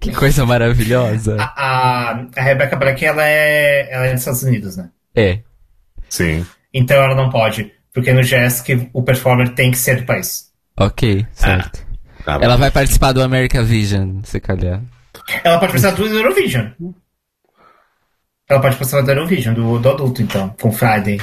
Que 0.00 0.12
coisa 0.12 0.44
maravilhosa. 0.44 1.36
A, 1.38 1.44
a, 1.44 2.26
a 2.36 2.42
Rebecca 2.42 2.74
Black, 2.74 3.04
ela 3.04 3.24
é, 3.24 3.88
ela 3.92 4.06
é 4.06 4.12
dos 4.12 4.20
Estados 4.20 4.42
Unidos, 4.42 4.76
né? 4.76 4.90
É. 5.14 5.38
Sim. 6.08 6.44
Então 6.74 6.96
ela 6.96 7.14
não 7.14 7.30
pode, 7.30 7.70
porque 7.94 8.12
no 8.12 8.22
Jesk 8.22 8.90
o 8.92 9.02
performer 9.02 9.50
tem 9.50 9.70
que 9.70 9.78
ser 9.78 10.00
do 10.00 10.04
país. 10.04 10.50
Ok, 10.76 11.24
certo. 11.32 11.86
Ah, 12.20 12.24
tá 12.24 12.38
ela 12.42 12.56
vai 12.56 12.70
participar 12.70 13.12
do 13.12 13.22
America 13.22 13.62
Vision, 13.62 14.22
se 14.24 14.40
calhar. 14.40 14.82
Ela 15.44 15.58
pode 15.58 15.72
participar 15.72 15.94
do 15.94 16.06
Eurovision. 16.06 16.66
Ela 18.48 18.60
pode 18.60 18.76
participar 18.76 19.02
do 19.02 19.10
Eurovision, 19.10 19.54
do, 19.54 19.78
do 19.78 19.90
adulto, 19.90 20.22
então, 20.22 20.48
com 20.60 20.72
Friday. 20.72 21.20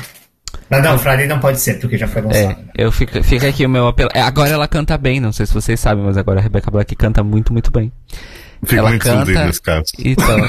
Não, 0.70 0.82
não, 0.82 0.98
Friday 1.00 1.28
não 1.28 1.40
pode 1.40 1.60
ser, 1.60 1.80
porque 1.80 1.98
já 1.98 2.08
foi 2.08 2.22
lançado. 2.22 2.58
É, 2.78 2.84
eu 2.86 2.92
fico, 2.92 3.22
fica 3.24 3.48
aqui 3.48 3.66
o 3.66 3.70
meu 3.70 3.88
apelo. 3.88 4.10
É, 4.14 4.22
agora 4.22 4.50
ela 4.50 4.68
canta 4.68 4.98
bem, 4.98 5.20
não 5.20 5.32
sei 5.32 5.46
se 5.46 5.54
vocês 5.54 5.80
sabem, 5.80 6.04
mas 6.04 6.18
agora 6.18 6.40
a 6.40 6.44
Rebecca 6.44 6.70
Black 6.70 6.96
canta 6.96 7.24
muito, 7.24 7.52
muito 7.52 7.72
bem. 7.72 7.92
Fico 8.64 8.76
ela 8.76 8.90
muito 8.90 9.04
canta 9.04 9.46
nesse 9.46 9.62
caso. 9.62 9.92
Então. 9.98 10.38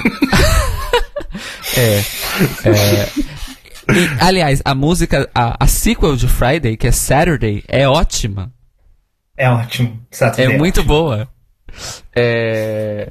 é. 1.76 1.98
é 1.98 3.30
e, 3.94 4.08
aliás, 4.20 4.60
a 4.64 4.74
música, 4.74 5.28
a, 5.34 5.64
a 5.64 5.66
sequel 5.66 6.16
de 6.16 6.28
Friday, 6.28 6.76
que 6.76 6.86
é 6.86 6.92
Saturday, 6.92 7.64
é 7.66 7.88
ótima. 7.88 8.52
É 9.36 9.48
ótimo. 9.50 10.00
Saturday 10.10 10.52
é, 10.52 10.54
é 10.54 10.58
muito 10.58 10.80
ótimo. 10.80 10.94
boa. 10.94 11.28
É... 12.14 13.08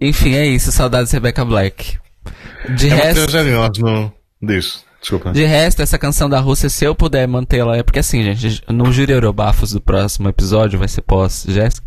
Enfim, 0.00 0.34
é 0.34 0.46
isso. 0.46 0.72
Saudades 0.72 1.12
Rebecca 1.12 1.44
Black. 1.44 1.98
De 2.76 2.88
é 2.88 2.94
resto. 2.94 3.32
Nós 3.32 3.78
não... 3.78 4.12
Diz. 4.42 4.84
Desculpa. 5.00 5.32
De 5.32 5.44
resto, 5.44 5.80
essa 5.80 5.98
canção 5.98 6.28
da 6.28 6.38
Rússia, 6.40 6.68
se 6.68 6.84
eu 6.84 6.94
puder 6.94 7.26
mantê-la, 7.26 7.76
é 7.76 7.82
porque 7.82 7.98
assim, 7.98 8.22
gente, 8.22 8.62
no 8.68 8.92
Júri 8.92 9.12
Eurobafos 9.12 9.72
do 9.72 9.80
próximo 9.80 10.28
episódio, 10.28 10.78
vai 10.78 10.88
ser 10.88 11.00
pós-Jéssica, 11.00 11.86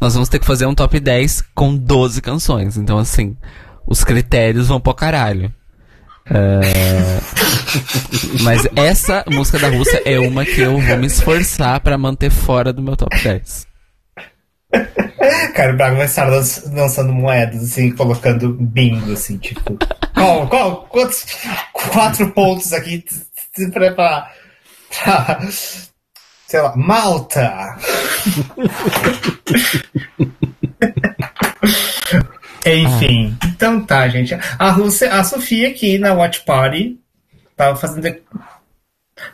nós 0.00 0.14
vamos 0.14 0.30
ter 0.30 0.38
que 0.38 0.46
fazer 0.46 0.64
um 0.64 0.74
top 0.74 0.98
10 0.98 1.44
com 1.54 1.76
12 1.76 2.22
canções. 2.22 2.78
Então, 2.78 2.98
assim, 2.98 3.36
os 3.86 4.02
critérios 4.02 4.68
vão 4.68 4.80
pro 4.80 4.94
caralho. 4.94 5.52
É... 6.26 6.60
Mas 8.40 8.66
essa 8.76 9.24
música 9.30 9.58
da 9.58 9.68
Rússia 9.68 10.00
é 10.06 10.18
uma 10.18 10.42
que 10.42 10.62
eu 10.62 10.80
vou 10.80 10.96
me 10.96 11.06
esforçar 11.06 11.80
para 11.80 11.98
manter 11.98 12.30
fora 12.30 12.72
do 12.72 12.80
meu 12.80 12.96
top 12.96 13.14
10. 13.22 13.66
Cara, 15.54 15.72
o 15.72 15.76
Braga 15.76 15.96
vai 15.96 16.06
estar 16.06 16.26
lançando 16.26 17.12
moedas, 17.12 17.62
assim, 17.62 17.90
colocando 17.92 18.52
bingo, 18.52 19.12
assim, 19.12 19.38
tipo. 19.38 19.78
Qual, 20.14 20.46
qual, 20.48 20.86
quantos 20.86 21.26
quatro 21.72 22.30
pontos 22.30 22.72
aqui 22.72 23.04
pra, 23.72 23.92
pra, 23.92 24.30
pra 25.02 25.40
sei 26.46 26.60
lá, 26.60 26.76
Malta? 26.76 27.76
Enfim, 32.66 33.36
ah. 33.42 33.46
então 33.46 33.84
tá, 33.84 34.08
gente. 34.08 34.34
A, 34.58 34.70
Rússia, 34.70 35.12
a 35.12 35.22
Sofia 35.22 35.68
aqui 35.68 35.98
na 35.98 36.14
Watch 36.14 36.44
Party 36.44 36.98
tava 37.56 37.76
fazendo 37.76 38.16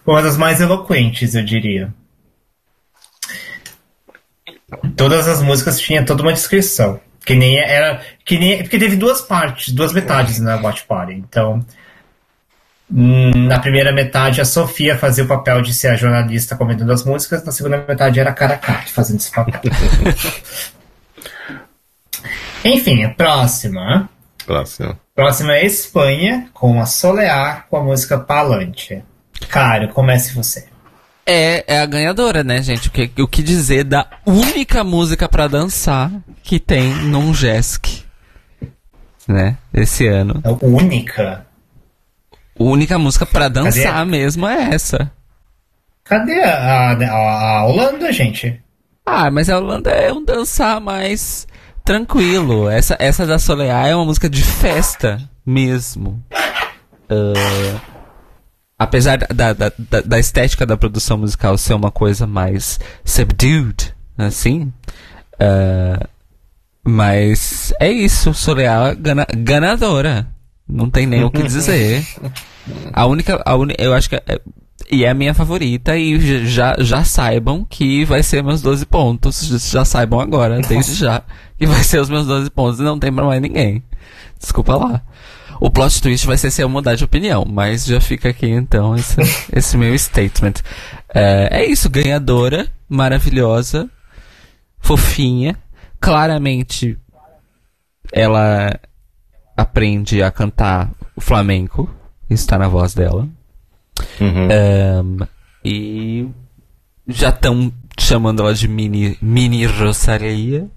uma 0.04 0.20
das 0.20 0.36
mais 0.36 0.60
eloquentes, 0.60 1.34
eu 1.34 1.44
diria. 1.44 1.94
Todas 4.96 5.28
as 5.28 5.42
músicas 5.42 5.80
tinham 5.80 6.04
toda 6.04 6.22
uma 6.22 6.32
descrição. 6.32 7.00
Que 7.24 7.34
nem 7.34 7.58
era. 7.58 8.00
Que 8.24 8.38
nem, 8.38 8.58
porque 8.62 8.78
teve 8.78 8.96
duas 8.96 9.20
partes, 9.20 9.74
duas 9.74 9.92
metades 9.92 10.40
na 10.40 10.56
Watch 10.56 10.84
Party. 10.84 11.14
Então. 11.14 11.64
Hum, 12.92 13.46
na 13.46 13.60
primeira 13.60 13.92
metade, 13.92 14.40
a 14.40 14.44
Sofia 14.44 14.98
fazia 14.98 15.22
o 15.22 15.28
papel 15.28 15.62
de 15.62 15.72
ser 15.72 15.88
a 15.88 15.96
jornalista 15.96 16.56
comentando 16.56 16.90
as 16.90 17.04
músicas, 17.04 17.44
na 17.44 17.52
segunda 17.52 17.76
metade 17.86 18.18
era 18.18 18.30
a 18.30 18.32
Caracat 18.32 18.90
fazendo 18.90 19.20
esse 19.20 19.30
papel. 19.30 19.60
Enfim, 22.64 23.04
a 23.04 23.10
próxima. 23.10 24.10
Próxima. 24.44 24.98
Próxima 25.14 25.54
é 25.54 25.64
Espanha, 25.64 26.48
com 26.52 26.80
a 26.80 26.86
Solear, 26.86 27.66
com 27.70 27.76
a 27.76 27.84
música 27.84 28.18
Palante. 28.18 29.04
Cara, 29.48 29.86
comece 29.86 30.34
você 30.34 30.69
é, 31.26 31.64
é 31.66 31.80
a 31.80 31.86
ganhadora, 31.86 32.42
né, 32.42 32.62
gente? 32.62 32.88
O 32.88 32.90
que, 32.90 33.10
o 33.22 33.28
que 33.28 33.42
dizer 33.42 33.84
da 33.84 34.06
única 34.26 34.82
música 34.84 35.28
para 35.28 35.48
dançar 35.48 36.10
que 36.42 36.58
tem 36.58 36.92
num 36.94 37.32
Jesk? 37.32 38.04
né? 39.30 39.56
Esse 39.72 40.06
ano. 40.06 40.40
É 40.44 40.50
única. 40.64 41.46
A 42.58 42.62
única 42.62 42.98
música 42.98 43.24
para 43.24 43.48
dançar 43.48 43.94
Cadê? 43.94 44.10
mesmo 44.10 44.46
é 44.46 44.74
essa. 44.74 45.10
Cadê 46.04 46.42
a, 46.42 46.90
a, 46.90 47.58
a 47.58 47.66
Holanda, 47.66 48.12
gente? 48.12 48.60
Ah, 49.06 49.30
mas 49.30 49.48
a 49.48 49.58
Holanda 49.58 49.90
é 49.90 50.12
um 50.12 50.24
dançar 50.24 50.80
mais 50.80 51.46
tranquilo. 51.84 52.68
Essa, 52.68 52.96
essa 52.98 53.26
da 53.26 53.38
Solear 53.38 53.86
é 53.86 53.94
uma 53.94 54.04
música 54.04 54.28
de 54.28 54.42
festa 54.42 55.18
mesmo. 55.46 56.22
Uh, 57.10 57.80
apesar 58.80 59.18
da, 59.18 59.52
da, 59.52 59.70
da, 59.78 60.00
da, 60.00 60.18
estética 60.18 60.64
da 60.64 60.74
produção 60.74 61.18
musical 61.18 61.58
ser 61.58 61.74
uma 61.74 61.90
coisa 61.90 62.26
mais 62.26 62.80
subdued, 63.04 63.94
assim. 64.16 64.72
Uh, 65.34 66.08
mas 66.82 67.74
é 67.78 67.90
isso, 67.90 68.32
Solear 68.32 68.96
gana, 68.96 69.26
ganadora. 69.36 70.26
Não 70.66 70.88
tem 70.88 71.06
nem 71.06 71.22
o 71.22 71.30
que 71.30 71.42
dizer. 71.42 72.06
A 72.94 73.04
única. 73.04 73.42
A 73.44 73.54
un... 73.54 73.68
Eu 73.76 73.92
acho 73.92 74.08
que. 74.08 74.16
É, 74.16 74.40
e 74.90 75.04
é 75.04 75.10
a 75.10 75.14
minha 75.14 75.34
favorita, 75.34 75.96
e 75.96 76.46
já, 76.46 76.74
já 76.80 77.04
saibam 77.04 77.64
que 77.68 78.04
vai 78.04 78.24
ser 78.24 78.42
meus 78.42 78.60
12 78.60 78.86
pontos. 78.86 79.40
Já 79.70 79.84
saibam 79.84 80.18
agora, 80.18 80.60
desde 80.60 80.94
já, 80.94 81.22
que 81.56 81.66
vai 81.66 81.84
ser 81.84 82.00
os 82.00 82.08
meus 82.08 82.26
12 82.26 82.50
pontos 82.50 82.80
e 82.80 82.82
não 82.82 82.98
tem 82.98 83.12
pra 83.12 83.24
mais 83.24 83.40
ninguém. 83.40 83.84
Desculpa 84.38 84.74
lá. 84.74 85.02
O 85.60 85.70
plot 85.70 86.00
twist 86.00 86.26
vai 86.26 86.38
ser 86.38 86.50
se 86.50 86.62
eu 86.62 86.68
mudar 86.68 86.94
de 86.94 87.04
opinião, 87.04 87.44
mas 87.46 87.84
já 87.84 88.00
fica 88.00 88.30
aqui 88.30 88.48
então 88.48 88.96
esse, 88.96 89.16
esse 89.52 89.76
meu 89.76 89.96
statement. 89.96 90.54
É, 91.14 91.60
é 91.60 91.66
isso, 91.66 91.90
ganhadora, 91.90 92.66
maravilhosa, 92.88 93.88
fofinha, 94.78 95.56
claramente 96.00 96.98
ela 98.12 98.80
aprende 99.56 100.22
a 100.22 100.30
cantar 100.30 100.90
o 101.14 101.20
flamenco, 101.20 101.88
está 102.30 102.58
na 102.58 102.66
voz 102.66 102.94
dela. 102.94 103.28
Uhum. 104.18 104.48
Um, 105.04 105.26
e 105.64 106.28
já 107.06 107.28
estão 107.28 107.72
chamando 107.98 108.42
ela 108.42 108.54
de 108.54 108.66
mini, 108.66 109.18
mini 109.20 109.66
Rosalia. 109.66 110.68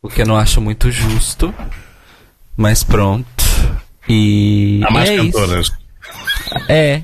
O 0.00 0.08
que 0.08 0.22
eu 0.22 0.26
não 0.26 0.36
acho 0.36 0.60
muito 0.60 0.90
justo. 0.90 1.52
Mas 2.56 2.82
pronto. 2.82 3.37
E. 4.08 4.80
Há 4.84 4.90
mais 4.90 5.08
é 5.08 5.16
cantoras. 5.16 5.66
Isso. 5.66 5.78
É, 6.68 7.02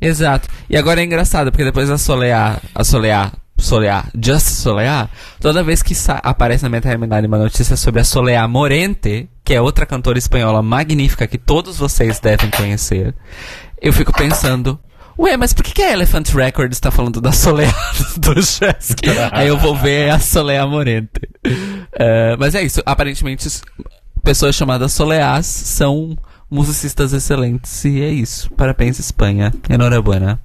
exato. 0.00 0.48
E 0.68 0.76
agora 0.76 1.00
é 1.00 1.04
engraçado, 1.04 1.50
porque 1.50 1.64
depois 1.64 1.88
a 1.88 1.98
Solear, 1.98 2.60
a 2.74 2.84
Solear, 2.84 3.32
Solear, 3.58 4.10
Just 4.20 4.48
Solear, 4.48 5.08
toda 5.40 5.62
vez 5.62 5.82
que 5.82 5.94
aparece 6.22 6.62
na 6.64 6.68
minha 6.68 6.80
timeline 6.80 7.26
uma 7.26 7.38
notícia 7.38 7.76
sobre 7.76 8.00
a 8.00 8.04
Solear 8.04 8.48
Morente, 8.48 9.28
que 9.44 9.54
é 9.54 9.60
outra 9.60 9.86
cantora 9.86 10.18
espanhola 10.18 10.62
magnífica 10.62 11.26
que 11.26 11.38
todos 11.38 11.78
vocês 11.78 12.20
devem 12.20 12.50
conhecer, 12.50 13.14
eu 13.80 13.92
fico 13.92 14.12
pensando, 14.12 14.78
Ué, 15.18 15.36
mas 15.36 15.52
por 15.52 15.62
que, 15.62 15.72
que 15.72 15.82
a 15.82 15.92
Elephant 15.92 16.28
Records 16.30 16.76
está 16.76 16.90
falando 16.90 17.20
da 17.20 17.32
Soleá 17.32 17.72
do 18.16 18.34
Chesky? 18.42 19.10
Aí 19.30 19.48
eu 19.48 19.58
vou 19.58 19.76
ver 19.76 20.10
a 20.10 20.18
Soleá 20.18 20.66
Morente. 20.66 21.20
Uh, 21.46 22.36
mas 22.38 22.54
é 22.54 22.62
isso. 22.62 22.82
Aparentemente, 22.86 23.48
pessoas 24.22 24.54
chamadas 24.54 24.92
Soleás 24.92 25.46
são 25.46 26.16
musicistas 26.52 27.14
excelentes. 27.14 27.84
E 27.84 28.02
é 28.02 28.10
isso. 28.10 28.50
Parabéns, 28.52 28.98
Espanha. 28.98 29.52
Enhorabuena. 29.70 30.38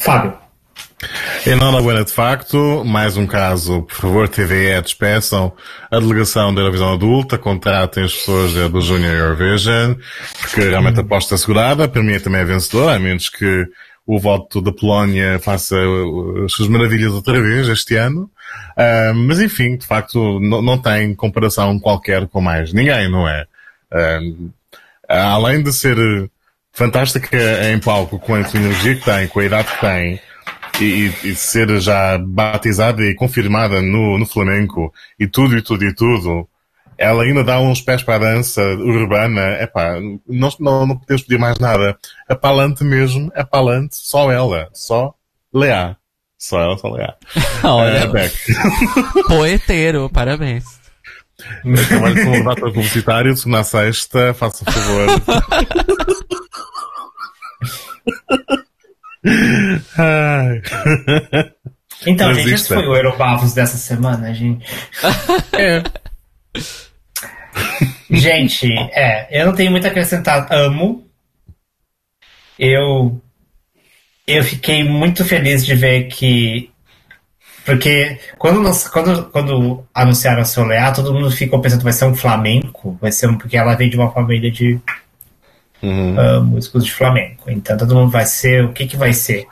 Fábio. 0.00 0.32
Enhorabuena, 1.46 2.04
de 2.04 2.10
facto. 2.10 2.82
Mais 2.84 3.18
um 3.18 3.26
caso. 3.26 3.82
Por 3.82 3.94
favor, 3.94 4.28
TVE, 4.28 4.80
despeçam 4.80 5.52
a 5.90 6.00
delegação 6.00 6.54
da 6.54 6.62
Eurovisão 6.62 6.94
Adulta, 6.94 7.36
contratem 7.36 8.04
as 8.04 8.14
pessoas 8.14 8.52
do 8.70 8.80
Junior 8.80 9.12
Eurovision, 9.12 9.94
porque 10.40 10.62
realmente 10.62 11.00
aposta 11.00 11.34
assegurada. 11.34 11.86
Para 11.86 12.02
mim 12.02 12.18
também 12.18 12.40
é 12.40 12.44
vencedora, 12.44 12.96
a 12.96 12.98
menos 12.98 13.28
que 13.28 13.66
o 14.06 14.18
voto 14.18 14.60
da 14.60 14.72
Polónia 14.72 15.38
faça 15.38 15.76
as 16.44 16.52
suas 16.52 16.68
maravilhas 16.68 17.12
outra 17.12 17.40
vez 17.40 17.68
este 17.68 17.96
ano. 17.96 18.30
Uh, 18.76 19.14
mas 19.14 19.40
enfim, 19.40 19.76
de 19.76 19.86
facto, 19.86 20.38
não 20.40 20.78
tem 20.78 21.14
comparação 21.14 21.78
qualquer 21.78 22.26
com 22.28 22.40
mais 22.40 22.72
ninguém, 22.72 23.10
não 23.10 23.28
é? 23.28 23.46
Uh, 23.92 24.50
além 25.08 25.62
de 25.62 25.72
ser 25.72 25.96
fantástica 26.72 27.38
em 27.70 27.78
palco 27.78 28.18
com 28.18 28.34
a 28.34 28.40
energia 28.40 28.96
que 28.96 29.04
tem, 29.04 29.28
com 29.28 29.40
a 29.40 29.44
idade 29.44 29.68
que 29.68 29.80
tem, 29.80 30.20
e, 30.80 31.12
e, 31.22 31.34
ser 31.36 31.80
já 31.80 32.18
batizada 32.18 33.02
e 33.04 33.14
confirmada 33.14 33.80
no, 33.80 34.18
no 34.18 34.26
Flamengo 34.26 34.92
e 35.18 35.26
tudo 35.26 35.56
e 35.56 35.62
tudo 35.62 35.84
e 35.84 35.94
tudo, 35.94 36.48
ela 36.96 37.22
ainda 37.22 37.42
dá 37.44 37.60
uns 37.60 37.80
pés 37.80 38.02
para 38.02 38.16
a 38.16 38.18
dança 38.18 38.62
urbana, 38.62 39.60
epá, 39.60 39.98
nós 40.26 40.58
não, 40.58 40.86
não 40.86 40.96
podemos 40.96 41.22
pedir 41.22 41.38
mais 41.38 41.58
nada. 41.58 41.96
A 42.28 42.34
Palante 42.34 42.84
mesmo, 42.84 43.30
a 43.34 43.44
Palante, 43.44 43.96
só 43.96 44.30
ela, 44.30 44.68
só 44.72 45.14
Leá. 45.52 45.96
Só 46.38 46.60
ela, 46.60 46.76
só 46.78 46.88
Leá. 46.88 47.14
Olha, 47.64 48.08
uh, 48.08 49.24
poeteiro, 49.28 50.10
parabéns. 50.10 50.64
Eu 51.64 51.88
trabalho 51.88 52.24
como 52.24 52.44
data 52.44 52.60
publicitário, 52.60 53.36
segunda 53.36 53.60
a 53.60 53.64
sexta, 53.64 54.34
faça 54.34 54.64
favor. 54.64 55.06
Então, 62.06 62.28
Mas 62.28 62.36
gente, 62.38 62.52
esse 62.52 62.68
foi 62.68 62.86
o 62.86 62.94
Eurobavos 62.94 63.54
dessa 63.54 63.78
semana, 63.78 64.34
gente. 64.34 64.66
é. 65.52 65.82
Gente, 68.10 68.72
é, 68.92 69.40
eu 69.40 69.46
não 69.46 69.54
tenho 69.54 69.70
muito 69.70 69.86
a 69.86 69.90
acrescentar. 69.90 70.46
Amo. 70.52 71.06
Eu 72.58 73.20
eu 74.26 74.42
fiquei 74.42 74.82
muito 74.84 75.24
feliz 75.24 75.64
de 75.66 75.74
ver 75.74 76.04
que 76.04 76.70
porque 77.64 78.18
quando, 78.38 78.62
quando, 78.90 79.24
quando 79.30 79.84
anunciaram 79.94 80.42
a 80.42 80.44
Soleá, 80.44 80.92
todo 80.92 81.14
mundo 81.14 81.30
ficou 81.30 81.60
pensando 81.60 81.78
que 81.78 81.84
vai 81.84 81.92
ser 81.94 82.04
um 82.04 82.14
flamenco, 82.14 82.98
vai 83.00 83.10
ser 83.10 83.28
um, 83.28 83.38
porque 83.38 83.56
ela 83.56 83.74
vem 83.74 83.88
de 83.88 83.96
uma 83.96 84.10
família 84.10 84.50
de 84.50 84.78
uhum. 85.82 86.14
uh, 86.14 86.44
músicos 86.44 86.84
de 86.84 86.92
flamenco. 86.92 87.50
Então 87.50 87.76
todo 87.76 87.94
mundo 87.94 88.10
vai 88.10 88.26
ser, 88.26 88.64
o 88.64 88.72
que 88.72 88.86
que 88.86 88.98
vai 88.98 89.14
ser? 89.14 89.46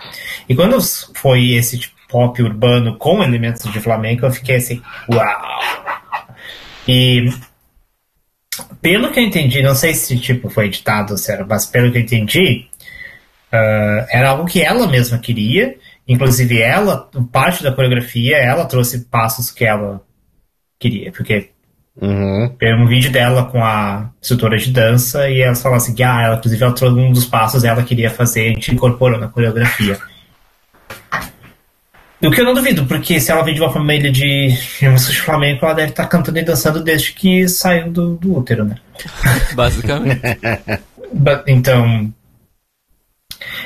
E 0.47 0.55
quando 0.55 0.79
foi 1.15 1.53
esse 1.53 1.79
tipo, 1.79 1.93
pop 2.12 2.43
urbano 2.43 2.99
com 2.99 3.23
elementos 3.23 3.73
de 3.73 3.81
flamenco, 3.81 4.27
eu 4.27 4.31
fiquei 4.31 4.57
assim, 4.57 4.83
uau! 5.11 5.81
E 6.86 7.30
pelo 8.80 9.10
que 9.10 9.20
eu 9.20 9.24
entendi, 9.24 9.62
não 9.62 9.74
sei 9.74 9.94
se 9.94 10.18
tipo 10.18 10.48
foi 10.48 10.66
editado, 10.66 11.16
sério, 11.16 11.46
mas 11.48 11.66
pelo 11.66 11.90
que 11.90 11.98
eu 11.98 12.02
entendi, 12.02 12.66
uh, 13.52 14.06
era 14.10 14.30
algo 14.30 14.46
que 14.46 14.62
ela 14.62 14.86
mesma 14.86 15.18
queria. 15.18 15.76
Inclusive 16.06 16.60
ela, 16.60 17.09
parte 17.30 17.62
da 17.62 17.72
coreografia, 17.72 18.36
ela 18.36 18.64
trouxe 18.64 19.04
passos 19.04 19.50
que 19.50 19.64
ela 19.64 20.02
queria, 20.78 21.12
porque 21.12 21.50
Uhum. 22.00 22.48
Tem 22.59 22.74
um 22.74 22.86
vídeo 22.86 23.12
dela 23.12 23.44
com 23.44 23.62
a 23.62 24.10
instrutora 24.20 24.56
de 24.56 24.70
dança 24.70 25.28
e 25.28 25.42
ela 25.42 25.54
fala 25.54 25.76
assim 25.76 25.94
que 25.94 26.02
ah, 26.02 26.22
ela, 26.22 26.36
inclusive 26.36 26.62
ela 26.62 26.72
trouxe 26.72 26.98
um 26.98 27.12
dos 27.12 27.26
passos 27.26 27.64
ela 27.64 27.82
queria 27.82 28.09
fazer, 28.09 28.46
a 28.46 28.48
gente 28.48 28.72
incorporou 28.72 29.20
na 29.20 29.28
coreografia. 29.28 29.98
O 32.24 32.31
que 32.31 32.40
eu 32.40 32.44
não 32.44 32.55
duvido, 32.55 32.86
porque 32.86 33.19
se 33.19 33.32
ela 33.32 33.43
vem 33.43 33.53
de 33.53 33.61
uma 33.61 33.73
família 33.73 34.11
de 34.11 34.57
músicos 34.82 35.15
de 35.15 35.20
flamenco, 35.20 35.65
ela 35.65 35.74
deve 35.74 35.90
estar 35.90 36.07
cantando 36.07 36.39
e 36.39 36.44
dançando 36.44 36.81
desde 36.81 37.12
que 37.12 37.49
saiu 37.49 37.90
do, 37.90 38.15
do 38.16 38.36
útero, 38.39 38.65
né? 38.65 38.77
Basicamente. 39.55 40.20
então. 41.49 42.12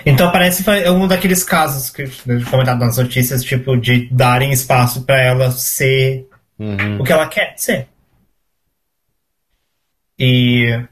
Então 0.07 0.33
parece 0.33 0.65
que 0.65 0.71
um 0.89 1.07
daqueles 1.07 1.45
casos 1.45 1.91
que 1.91 2.07
comentado 2.51 2.79
nas 2.79 2.97
notícias, 2.97 3.45
tipo, 3.45 3.77
de 3.77 4.09
darem 4.11 4.53
espaço 4.53 5.03
para 5.03 5.21
ela 5.21 5.51
ser 5.51 6.27
uhum. 6.59 6.99
o 6.99 7.05
que 7.05 7.13
ela 7.13 7.29
quer 7.29 7.53
ser. 7.59 7.89
E 10.19 10.83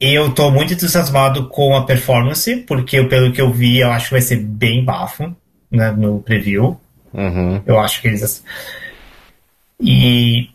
eu 0.00 0.34
tô 0.34 0.50
muito 0.50 0.72
entusiasmado 0.72 1.48
com 1.48 1.76
a 1.76 1.86
performance, 1.86 2.56
porque 2.66 3.04
pelo 3.04 3.32
que 3.32 3.40
eu 3.40 3.52
vi, 3.52 3.78
eu 3.78 3.92
acho 3.92 4.06
que 4.06 4.14
vai 4.14 4.20
ser 4.20 4.40
bem 4.40 4.84
bafo 4.84 5.32
né, 5.70 5.90
no 5.90 6.20
preview. 6.20 6.80
Uhum. 7.12 7.62
Eu 7.66 7.80
acho 7.80 8.00
que 8.00 8.08
eles. 8.08 8.44
E, 9.80 10.50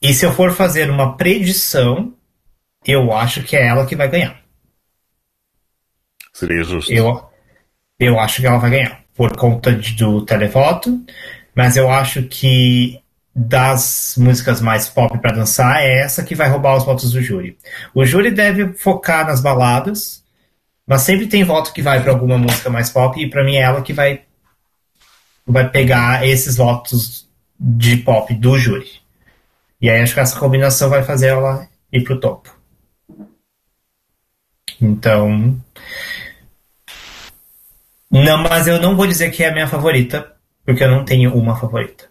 e 0.00 0.14
se 0.14 0.24
eu 0.24 0.32
for 0.32 0.52
fazer 0.52 0.90
uma 0.90 1.16
predição, 1.16 2.12
eu 2.84 3.12
acho 3.12 3.42
que 3.42 3.56
é 3.56 3.66
ela 3.66 3.86
que 3.86 3.96
vai 3.96 4.08
ganhar. 4.08 4.40
Seria 6.32 6.62
justo. 6.62 6.92
Eu, 6.92 7.28
eu 7.98 8.18
acho 8.18 8.40
que 8.40 8.46
ela 8.46 8.58
vai 8.58 8.70
ganhar, 8.70 9.02
por 9.14 9.36
conta 9.36 9.72
de, 9.72 9.94
do 9.94 10.24
televoto, 10.24 11.00
mas 11.54 11.76
eu 11.76 11.90
acho 11.90 12.22
que 12.22 13.00
das 13.34 14.14
músicas 14.16 14.60
mais 14.60 14.88
pop 14.88 15.16
para 15.18 15.36
dançar 15.36 15.80
é 15.80 16.00
essa 16.00 16.24
que 16.24 16.34
vai 16.34 16.48
roubar 16.48 16.76
os 16.76 16.84
votos 16.84 17.12
do 17.12 17.22
júri. 17.22 17.56
O 17.94 18.04
júri 18.04 18.30
deve 18.30 18.72
focar 18.72 19.26
nas 19.26 19.40
baladas, 19.40 20.24
mas 20.88 21.02
sempre 21.02 21.26
tem 21.26 21.44
voto 21.44 21.72
que 21.74 21.82
vai 21.82 22.02
para 22.02 22.10
alguma 22.10 22.38
música 22.38 22.70
mais 22.70 22.88
pop 22.88 23.20
e 23.20 23.28
para 23.28 23.44
mim 23.44 23.56
é 23.56 23.60
ela 23.60 23.82
que 23.82 23.92
vai 23.92 24.22
vai 25.46 25.68
pegar 25.68 26.26
esses 26.26 26.56
votos 26.56 27.28
de 27.60 27.98
pop 27.98 28.32
do 28.34 28.58
júri. 28.58 28.90
E 29.80 29.90
aí 29.90 30.00
acho 30.00 30.14
que 30.14 30.20
essa 30.20 30.38
combinação 30.38 30.88
vai 30.88 31.02
fazer 31.02 31.28
ela 31.28 31.68
ir 31.92 32.02
pro 32.04 32.18
topo. 32.18 32.54
Então. 34.80 35.60
Não, 38.10 38.38
mas 38.38 38.66
eu 38.66 38.80
não 38.80 38.96
vou 38.96 39.06
dizer 39.06 39.30
que 39.30 39.44
é 39.44 39.48
a 39.48 39.52
minha 39.52 39.68
favorita, 39.68 40.34
porque 40.64 40.82
eu 40.82 40.90
não 40.90 41.04
tenho 41.04 41.34
uma 41.34 41.54
favorita. 41.54 42.08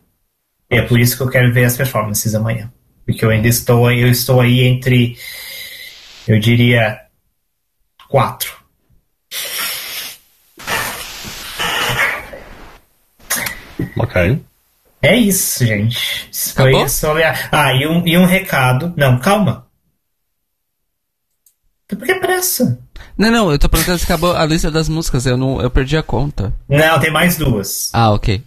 E 0.70 0.78
é 0.78 0.82
por 0.84 1.00
isso 1.00 1.18
que 1.18 1.24
eu 1.24 1.30
quero 1.30 1.52
ver 1.52 1.66
as 1.66 1.78
performances 1.78 2.36
amanhã. 2.36 2.72
Porque 3.06 3.26
eu 3.26 3.30
ainda 3.30 3.48
estou, 3.48 3.92
eu 3.92 4.08
estou 4.10 4.42
aí 4.42 4.62
entre, 4.62 5.18
eu 6.28 6.40
diria, 6.40 7.00
quatro. 8.08 8.67
Ok. 14.00 14.42
É 15.02 15.16
isso, 15.16 15.66
gente. 15.66 16.30
Isso 16.32 16.54
foi 16.54 16.70
Acabou? 16.70 16.86
isso. 16.86 17.08
Ah, 17.52 17.74
e 17.74 17.88
um, 17.88 18.08
e 18.08 18.18
um 18.18 18.26
recado. 18.26 18.94
Não, 18.98 19.20
calma. 19.20 19.68
Por 21.88 22.00
que 22.00 22.16
pressa? 22.16 22.80
Não, 23.18 23.32
não, 23.32 23.52
eu 23.52 23.58
tô 23.58 23.70
perguntando 23.70 23.98
se 23.98 24.04
acabou 24.04 24.36
a 24.36 24.46
lista 24.46 24.70
das 24.70 24.90
músicas, 24.90 25.26
eu 25.26 25.38
não, 25.38 25.62
eu 25.62 25.70
perdi 25.70 25.96
a 25.96 26.04
conta. 26.04 26.54
Não, 26.68 27.00
tem 27.00 27.10
mais 27.10 27.38
duas. 27.38 27.90
Ah, 27.94 28.12
ok. 28.12 28.44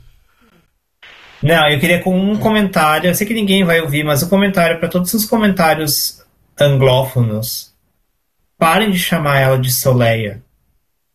Não, 1.42 1.70
eu 1.70 1.80
queria 1.80 2.02
com 2.02 2.18
um 2.18 2.36
comentário. 2.36 3.08
Eu 3.08 3.14
sei 3.14 3.26
que 3.26 3.32
ninguém 3.32 3.64
vai 3.64 3.80
ouvir, 3.80 4.04
mas 4.04 4.22
um 4.22 4.28
comentário 4.28 4.78
para 4.78 4.88
todos 4.88 5.14
os 5.14 5.24
comentários 5.24 6.22
anglófonos. 6.60 7.72
Parem 8.58 8.90
de 8.90 8.98
chamar 8.98 9.40
ela 9.40 9.58
de 9.58 9.72
Soleia. 9.72 10.42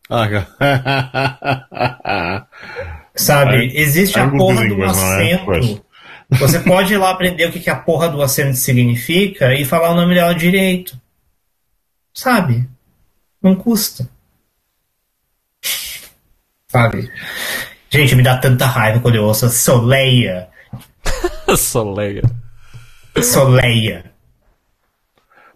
Ah, 0.09 0.27
Sabe? 3.15 3.71
Existe 3.73 4.19
a 4.19 4.29
porra 4.29 4.55
do 4.55 4.63
línguas, 4.63 4.97
não 4.97 5.13
é? 5.13 5.33
acento. 5.35 5.85
Você 6.31 6.59
pode 6.59 6.93
ir 6.93 6.97
lá 6.97 7.11
aprender 7.11 7.45
o 7.47 7.51
que, 7.51 7.59
que 7.59 7.69
a 7.69 7.75
porra 7.75 8.09
do 8.09 8.21
acento 8.21 8.55
significa 8.57 9.53
e 9.53 9.63
falar 9.63 9.91
o 9.91 9.95
nome 9.95 10.15
dela 10.15 10.33
direito. 10.33 10.99
Sabe? 12.13 12.67
Não 13.41 13.55
custa. 13.55 14.09
Sabe? 16.67 17.09
Gente, 17.89 18.15
me 18.15 18.23
dá 18.23 18.37
tanta 18.37 18.65
raiva 18.65 18.99
quando 18.99 19.15
eu 19.15 19.23
ouço 19.23 19.49
Soleia. 19.49 20.49
Soleia. 21.57 22.23
Soleia. 23.21 24.11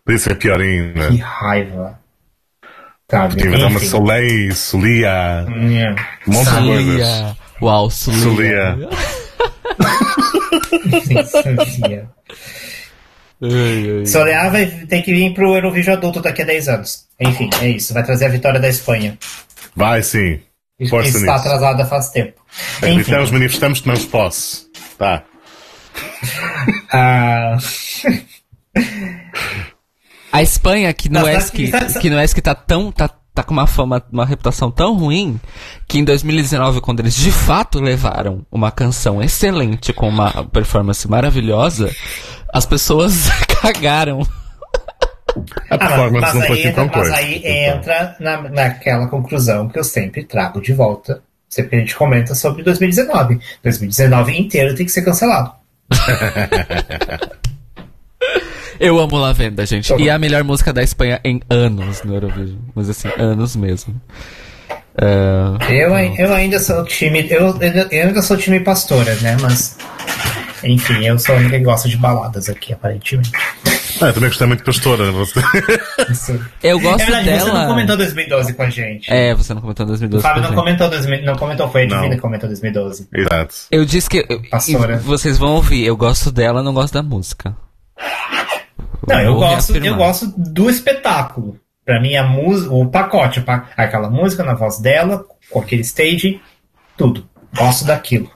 Isso 0.07 0.31
é 0.31 0.35
pior 0.35 0.61
ainda. 0.61 1.09
Que 1.09 1.17
raiva. 1.17 1.99
Sabe? 3.09 3.33
Porque 3.35 3.47
inventar 3.47 3.69
uma 3.69 3.77
Enfim. 3.79 3.87
Soleil, 3.87 4.55
Solia, 4.55 5.09
É. 5.09 5.95
um 6.27 6.31
monte 6.31 6.49
de 6.49 6.67
coisas. 6.67 7.35
Uau, 7.61 7.89
Solia. 7.89 8.77
Solia. 8.77 8.89
Soleia. 11.65 12.09
Ai, 13.41 13.99
ai. 13.99 14.05
Solear 14.05 14.51
vai 14.51 14.65
ter 14.65 15.01
que 15.01 15.13
vir 15.13 15.33
pro 15.33 15.55
Eurovision 15.55 15.93
adulto 15.95 16.21
daqui 16.21 16.41
a 16.41 16.45
10 16.45 16.67
anos. 16.69 17.05
Enfim, 17.19 17.49
é 17.61 17.69
isso. 17.69 17.93
Vai 17.93 18.03
trazer 18.03 18.25
a 18.25 18.29
vitória 18.29 18.59
da 18.59 18.67
Espanha. 18.67 19.17
Vai 19.75 20.03
sim. 20.03 20.39
Que 20.77 20.87
Força 20.87 21.09
está 21.17 21.19
nisso. 21.35 21.47
atrasada 21.47 21.85
faz 21.85 22.09
tempo. 22.09 22.41
Enfim. 22.83 22.95
Gritamos, 22.95 23.31
manifestamos, 23.31 23.81
tomamos 23.81 24.05
posse. 24.05 24.67
Tá. 24.97 25.23
Ah, 26.91 27.57
A 30.31 30.41
Espanha, 30.41 30.93
que 30.93 31.09
no 31.09 31.19
Não, 31.21 31.29
ESC, 31.29 31.67
sabe- 31.67 31.89
sabe- 31.89 31.99
que 31.99 32.09
no 32.09 32.19
ESC 32.21 32.41
tá 32.41 32.55
tão, 32.55 32.91
tá, 32.91 33.09
tá 33.33 33.43
com 33.43 33.53
uma 33.53 33.67
fama, 33.67 34.03
uma 34.11 34.25
reputação 34.25 34.69
tão 34.71 34.95
ruim, 34.97 35.39
que 35.87 35.97
em 35.99 36.03
2019, 36.03 36.81
quando 36.81 36.99
eles 36.99 37.15
de 37.15 37.31
fato 37.31 37.79
levaram 37.79 38.45
uma 38.51 38.71
canção 38.71 39.21
excelente 39.21 39.93
com 39.93 40.09
uma 40.09 40.43
performance 40.45 41.07
maravilhosa, 41.07 41.93
as 42.53 42.65
pessoas 42.65 43.29
cagaram. 43.61 44.21
A 45.69 45.75
Ah, 45.75 45.77
mas, 45.77 45.79
performance 45.79 46.21
mas 46.21 46.33
não 46.33 46.41
foi 46.41 46.57
aí, 46.57 46.67
entra, 46.67 46.73
tão 46.73 46.85
mas 46.85 46.93
coisa. 46.95 47.15
aí 47.15 47.41
entra 47.45 48.15
na, 48.19 48.41
naquela 48.49 49.07
conclusão 49.07 49.69
que 49.69 49.77
eu 49.79 49.83
sempre 49.83 50.23
trago 50.23 50.59
de 50.59 50.73
volta. 50.73 51.21
Sempre 51.47 51.77
a 51.77 51.79
gente 51.79 51.95
comenta 51.95 52.35
sobre 52.35 52.61
2019. 52.63 53.39
2019 53.63 54.37
inteiro 54.39 54.75
tem 54.75 54.85
que 54.85 54.91
ser 54.91 55.03
cancelado. 55.03 55.51
Eu 58.79 58.97
amo 58.99 59.17
Lavenda, 59.17 59.65
gente. 59.65 59.89
Tá. 59.89 59.99
E 59.99 60.07
é 60.09 60.11
a 60.11 60.19
melhor 60.19 60.43
música 60.43 60.71
da 60.71 60.81
Espanha 60.81 61.19
em 61.23 61.41
anos 61.49 62.01
no 62.03 62.13
Eurovision. 62.15 62.57
Mas 62.73 62.89
assim, 62.89 63.09
anos 63.17 63.55
mesmo. 63.55 63.99
É, 65.01 65.53
Eu, 65.69 65.95
eu 65.95 66.33
ainda 66.33 66.59
sou 66.59 66.83
time. 66.85 67.27
Eu, 67.29 67.57
eu 67.91 68.07
ainda 68.07 68.21
sou 68.21 68.37
time 68.37 68.59
pastora, 68.59 69.13
né? 69.15 69.37
Mas. 69.41 69.77
Enfim, 70.63 71.05
eu 71.05 71.17
sou 71.17 71.35
a 71.35 71.37
única 71.37 71.57
que 71.57 71.63
gosta 71.63 71.87
de 71.87 71.95
baladas 71.95 72.49
aqui, 72.49 72.73
aparentemente. 72.73 73.31
Ah, 74.01 74.07
eu 74.07 74.13
também 74.13 74.29
gostei 74.29 74.45
muito 74.47 74.59
de 74.59 74.65
Pastora. 74.65 75.11
Você... 75.11 75.39
Isso. 76.09 76.45
eu 76.63 76.79
gosto 76.79 77.01
É 77.01 77.05
verdade, 77.05 77.25
você 77.39 77.45
não 77.45 77.53
dela. 77.53 77.67
comentou 77.67 77.97
2012 77.97 78.53
com 78.53 78.63
a 78.63 78.69
gente. 78.69 79.11
É, 79.11 79.33
você 79.35 79.53
não 79.53 79.61
comentou 79.61 79.83
em 79.85 79.87
o 79.87 79.91
2012. 79.91 80.21
Fábio 80.23 80.41
com 80.41 80.47
a 80.47 80.49
não 80.51 80.55
gente. 80.55 80.59
comentou, 80.65 80.89
2000 80.89 81.25
não 81.25 81.35
comentou, 81.35 81.69
foi 81.69 81.83
a 81.83 81.85
Divina 81.85 82.15
que 82.15 82.21
comentou 82.21 82.47
2012. 82.49 83.07
Exato. 83.13 83.55
Eu 83.71 83.85
disse 83.85 84.09
que. 84.09 84.25
eu- 84.29 84.41
Pastora. 84.49 84.97
vocês 84.97 85.37
vão 85.37 85.51
ouvir, 85.55 85.85
eu 85.85 85.95
gosto 85.97 86.29
dela, 86.31 86.61
não 86.63 86.73
gosto 86.73 86.93
da 86.93 87.03
música. 87.03 87.55
Não, 89.09 89.21
eu 89.21 89.35
gosto, 89.35 89.75
eu 89.75 89.95
gosto 89.95 90.27
do 90.37 90.69
espetáculo. 90.69 91.59
Pra 91.83 91.99
mim, 91.99 92.15
a 92.15 92.23
música, 92.23 92.71
o 92.71 92.87
pacote, 92.89 93.43
aquela 93.75 94.09
música 94.09 94.43
na 94.43 94.53
voz 94.53 94.79
dela, 94.79 95.25
com 95.49 95.59
aquele 95.59 95.81
stage, 95.81 96.39
tudo. 96.95 97.27
Gosto 97.57 97.85
daquilo. 97.85 98.31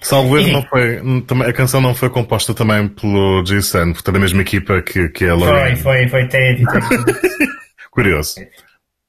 Salvo 0.00 0.38
erro, 0.38 0.52
não 0.52 0.62
foi, 0.62 1.00
a 1.46 1.52
canção 1.52 1.80
não 1.80 1.94
foi 1.94 2.10
composta 2.10 2.52
também 2.52 2.88
pelo 2.88 3.42
Jason, 3.44 3.92
porque 3.92 4.10
é 4.10 4.12
da 4.12 4.18
mesma 4.18 4.42
equipa 4.42 4.82
que, 4.82 5.08
que 5.10 5.26
a 5.26 5.38
Foi, 5.38 5.76
foi, 5.76 6.08
foi, 6.08 6.28
teve, 6.28 6.64
teve. 6.66 7.04
Curioso. 7.90 8.34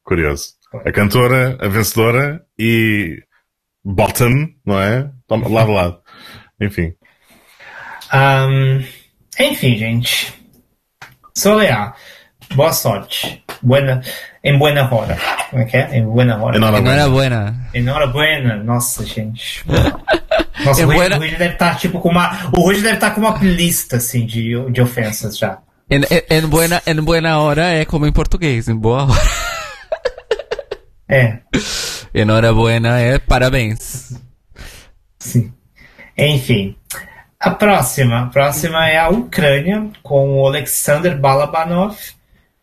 Curioso. 0.03 0.49
Foi. 0.69 0.81
A 0.85 0.91
cantora, 0.91 1.57
a 1.59 1.67
vencedora 1.67 2.43
e 2.59 3.23
Bottom, 3.83 4.49
não 4.65 4.79
é? 4.79 5.09
Lado 5.29 5.71
a 5.71 5.73
lado. 5.73 6.01
Enfim. 6.61 6.93
Ahn, 8.11 8.83
enfim, 9.39 9.75
gente. 9.75 10.42
Solear. 11.35 11.95
Boa 12.55 12.71
sorte. 12.73 13.43
Buena, 13.61 14.01
em 14.43 14.57
buena 14.57 14.87
hora. 14.93 15.17
Como 15.49 15.61
é 15.61 15.65
que 15.65 15.77
é? 15.77 15.97
Em 15.97 16.03
buena 16.05 16.37
hora. 16.37 16.57
Enhorabuena. 16.57 16.95
Enhorabuena. 16.95 17.69
Enhorabuena. 17.73 18.55
Nossa, 18.63 19.05
gente. 19.05 19.63
Nossa, 20.63 20.81
Em 20.81 20.85
o 20.85 20.87
Rudy, 20.87 20.97
buena- 21.17 21.17
deve 21.37 21.53
estar 21.53 21.77
tipo 21.77 21.99
com 21.99 22.09
uma. 22.09 22.49
O 22.55 22.61
Rudy 22.61 22.81
deve 22.81 22.95
estar 22.95 23.11
com 23.11 23.21
uma 23.21 23.37
lista 23.39 23.97
assim 23.97 24.25
de, 24.25 24.53
de 24.71 24.81
ofensas 24.81 25.37
já. 25.37 25.59
En, 25.89 26.01
en, 26.09 26.23
en 26.29 26.47
buena, 26.49 26.81
en 26.85 27.01
buena 27.03 27.39
hora 27.39 27.69
é 27.73 27.85
como 27.85 28.05
em 28.05 28.11
português, 28.11 28.67
em 28.69 28.75
boa 28.75 29.03
hora. 29.05 29.21
É, 31.09 31.39
Enhorabuena 32.13 32.99
é 32.99 33.19
parabéns. 33.19 34.13
sim. 35.19 35.51
Enfim. 36.17 36.75
A 37.43 37.51
próxima. 37.51 38.21
A 38.21 38.25
próxima 38.27 38.87
é 38.87 38.97
a 38.97 39.09
Ucrânia, 39.09 39.91
com 40.01 40.39
o 40.39 40.47
Alexander 40.47 41.19
Balabanov, 41.19 41.97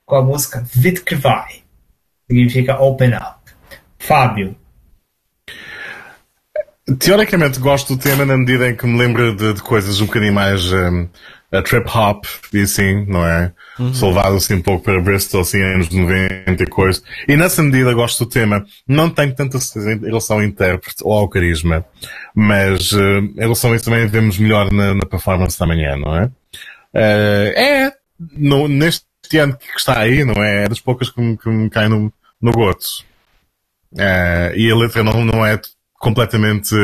com 0.07 0.17
a 0.17 0.23
música 0.23 0.65
Vitkvai. 0.73 1.63
Significa 2.27 2.81
Open 2.81 3.11
Up. 3.15 3.53
Fábio. 3.99 4.57
Teoricamente 6.99 7.61
gosto 7.61 7.95
do 7.95 8.03
tema 8.03 8.25
na 8.25 8.39
medida 8.39 8.71
em 8.71 8.75
que 8.75 8.87
me 8.87 8.99
lembro 8.99 9.37
de, 9.37 9.53
de 9.53 9.63
coisas 9.63 10.01
um 10.01 10.07
bocadinho 10.07 10.33
mais 10.33 10.73
um, 10.73 11.07
a 11.53 11.63
trip 11.63 11.87
hop 11.89 12.25
e 12.53 12.63
assim, 12.63 13.05
não 13.07 13.27
é? 13.27 13.53
Sou 13.95 14.11
levado 14.11 14.37
assim 14.37 14.55
um 14.55 14.63
pouco 14.63 14.85
para 14.85 15.01
Bristol, 15.01 15.41
assim, 15.41 15.61
anos 15.61 15.89
90 15.89 16.63
e 16.63 16.67
coisa. 16.67 17.03
E 17.27 17.37
nessa 17.37 17.63
medida 17.63 17.93
gosto 17.95 18.25
do 18.25 18.31
tema. 18.31 18.65
Não 18.87 19.11
tenho 19.11 19.35
tanta 19.35 19.59
certeza 19.59 19.93
em 19.95 20.07
relação 20.07 20.37
ao 20.37 20.43
intérprete 20.43 21.03
ou 21.03 21.13
ao 21.13 21.29
carisma, 21.29 21.85
mas 22.35 22.93
uh, 22.93 23.19
em 23.19 23.41
relação 23.41 23.73
a 23.73 23.77
isso 23.77 23.87
também 23.87 24.07
vemos 24.07 24.39
melhor 24.39 24.71
na, 24.71 24.95
na 24.95 25.07
performance 25.07 25.59
da 25.59 25.67
manhã, 25.67 25.97
não 25.97 26.17
é? 26.17 26.25
Uh, 26.95 27.59
é, 27.59 27.93
no, 28.37 28.69
neste 28.69 29.05
ano 29.39 29.57
que 29.57 29.79
está 29.79 29.99
aí, 29.99 30.25
não 30.25 30.43
é? 30.43 30.65
É 30.65 30.69
das 30.69 30.81
poucas 30.81 31.11
que 31.11 31.21
me, 31.21 31.37
que 31.37 31.49
me 31.49 31.71
caem 31.71 31.89
no, 31.89 32.13
no 32.41 32.53
goto. 32.53 32.87
Uh, 33.93 34.55
e 34.55 34.71
a 34.71 34.77
letra 34.77 35.03
não, 35.03 35.25
não 35.25 35.45
é 35.45 35.59
completamente 35.99 36.75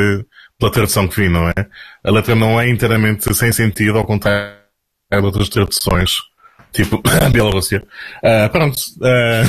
pela 0.58 0.72
tradução 0.72 1.06
que 1.08 1.20
vi, 1.20 1.28
não 1.28 1.48
é? 1.48 1.54
A 2.04 2.10
letra 2.10 2.34
não 2.34 2.60
é 2.60 2.68
inteiramente 2.68 3.32
sem 3.34 3.52
sentido, 3.52 3.98
ao 3.98 4.04
contrário 4.04 4.56
de 5.10 5.18
outras 5.18 5.48
traduções, 5.48 6.16
tipo 6.72 7.02
a 7.22 7.28
Bielorrússia. 7.30 7.82
Uh, 8.22 8.48
pronto. 8.50 8.76
Uh... 9.00 9.46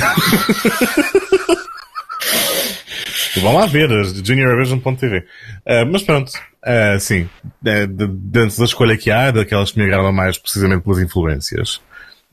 Vão 3.40 3.54
lá 3.54 3.66
ver, 3.66 3.88
juniorvision.tv. 4.24 5.18
Uh, 5.18 5.86
mas 5.90 6.02
pronto, 6.02 6.30
uh, 6.30 6.98
sim, 6.98 7.28
uh, 7.44 7.86
de- 7.86 8.06
dentro 8.08 8.58
da 8.58 8.64
escolha 8.64 8.96
que 8.96 9.10
há, 9.10 9.30
daquelas 9.30 9.70
que 9.70 9.78
me 9.78 9.84
agradam 9.84 10.12
mais 10.12 10.36
precisamente 10.38 10.82
pelas 10.82 10.98
influências. 10.98 11.80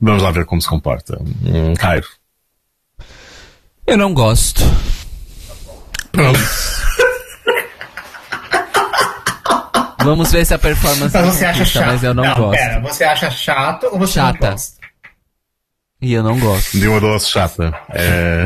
Vamos 0.00 0.22
lá 0.22 0.30
ver 0.30 0.44
como 0.44 0.60
se 0.60 0.68
comporta. 0.68 1.16
Hum, 1.20 1.74
Cairo. 1.74 2.06
Eu 3.86 3.96
não 3.96 4.12
gosto. 4.12 4.60
Pronto. 6.12 6.38
Vamos 10.06 10.30
ver 10.32 10.44
se 10.46 10.54
a 10.54 10.58
performance 10.58 11.12
Mas 11.16 11.26
você 11.34 11.44
acha 11.44 11.64
chato? 11.64 11.86
mas 11.86 12.02
eu 12.04 12.14
não, 12.14 12.22
gosto. 12.34 12.50
Pera, 12.58 12.80
você 12.80 13.04
acha 13.04 13.30
chato 13.30 13.84
ou 13.92 13.98
você 13.98 14.14
Chata. 14.14 14.38
não 14.46 14.52
gosta? 14.52 14.76
E 16.00 16.12
eu 16.12 16.22
não 16.22 16.38
gosto. 16.38 16.78
De 16.78 16.86
uma 16.88 17.00
doce 17.00 17.30
chata. 17.30 17.74
É... 17.90 18.44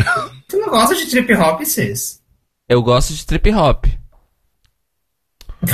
Você 0.49 0.57
não 0.57 0.69
gosta 0.71 0.95
de 0.97 1.07
trip 1.07 1.35
hop, 1.35 1.61
Cis? 1.65 2.21
Eu 2.69 2.83
gosto 2.83 3.13
de 3.15 3.27
trip 3.27 3.53
hop. 3.53 3.85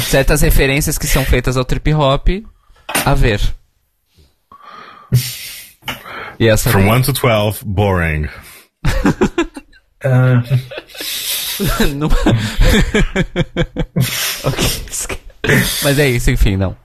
Certas 0.08 0.40
referências 0.42 0.98
que 0.98 1.06
são 1.06 1.24
feitas 1.24 1.56
ao 1.56 1.64
trip 1.64 1.94
hop, 1.94 2.28
a 3.04 3.14
ver. 3.14 3.40
E 6.40 6.48
essa 6.48 6.70
From 6.70 6.90
1 6.92 7.02
to 7.02 7.12
12, 7.12 7.64
boring. 7.64 8.26
Não- 11.96 12.08
Ok, 14.44 14.64
Mas 15.82 15.98
é 15.98 16.08
isso, 16.08 16.30
enfim, 16.30 16.56
não. 16.56 16.76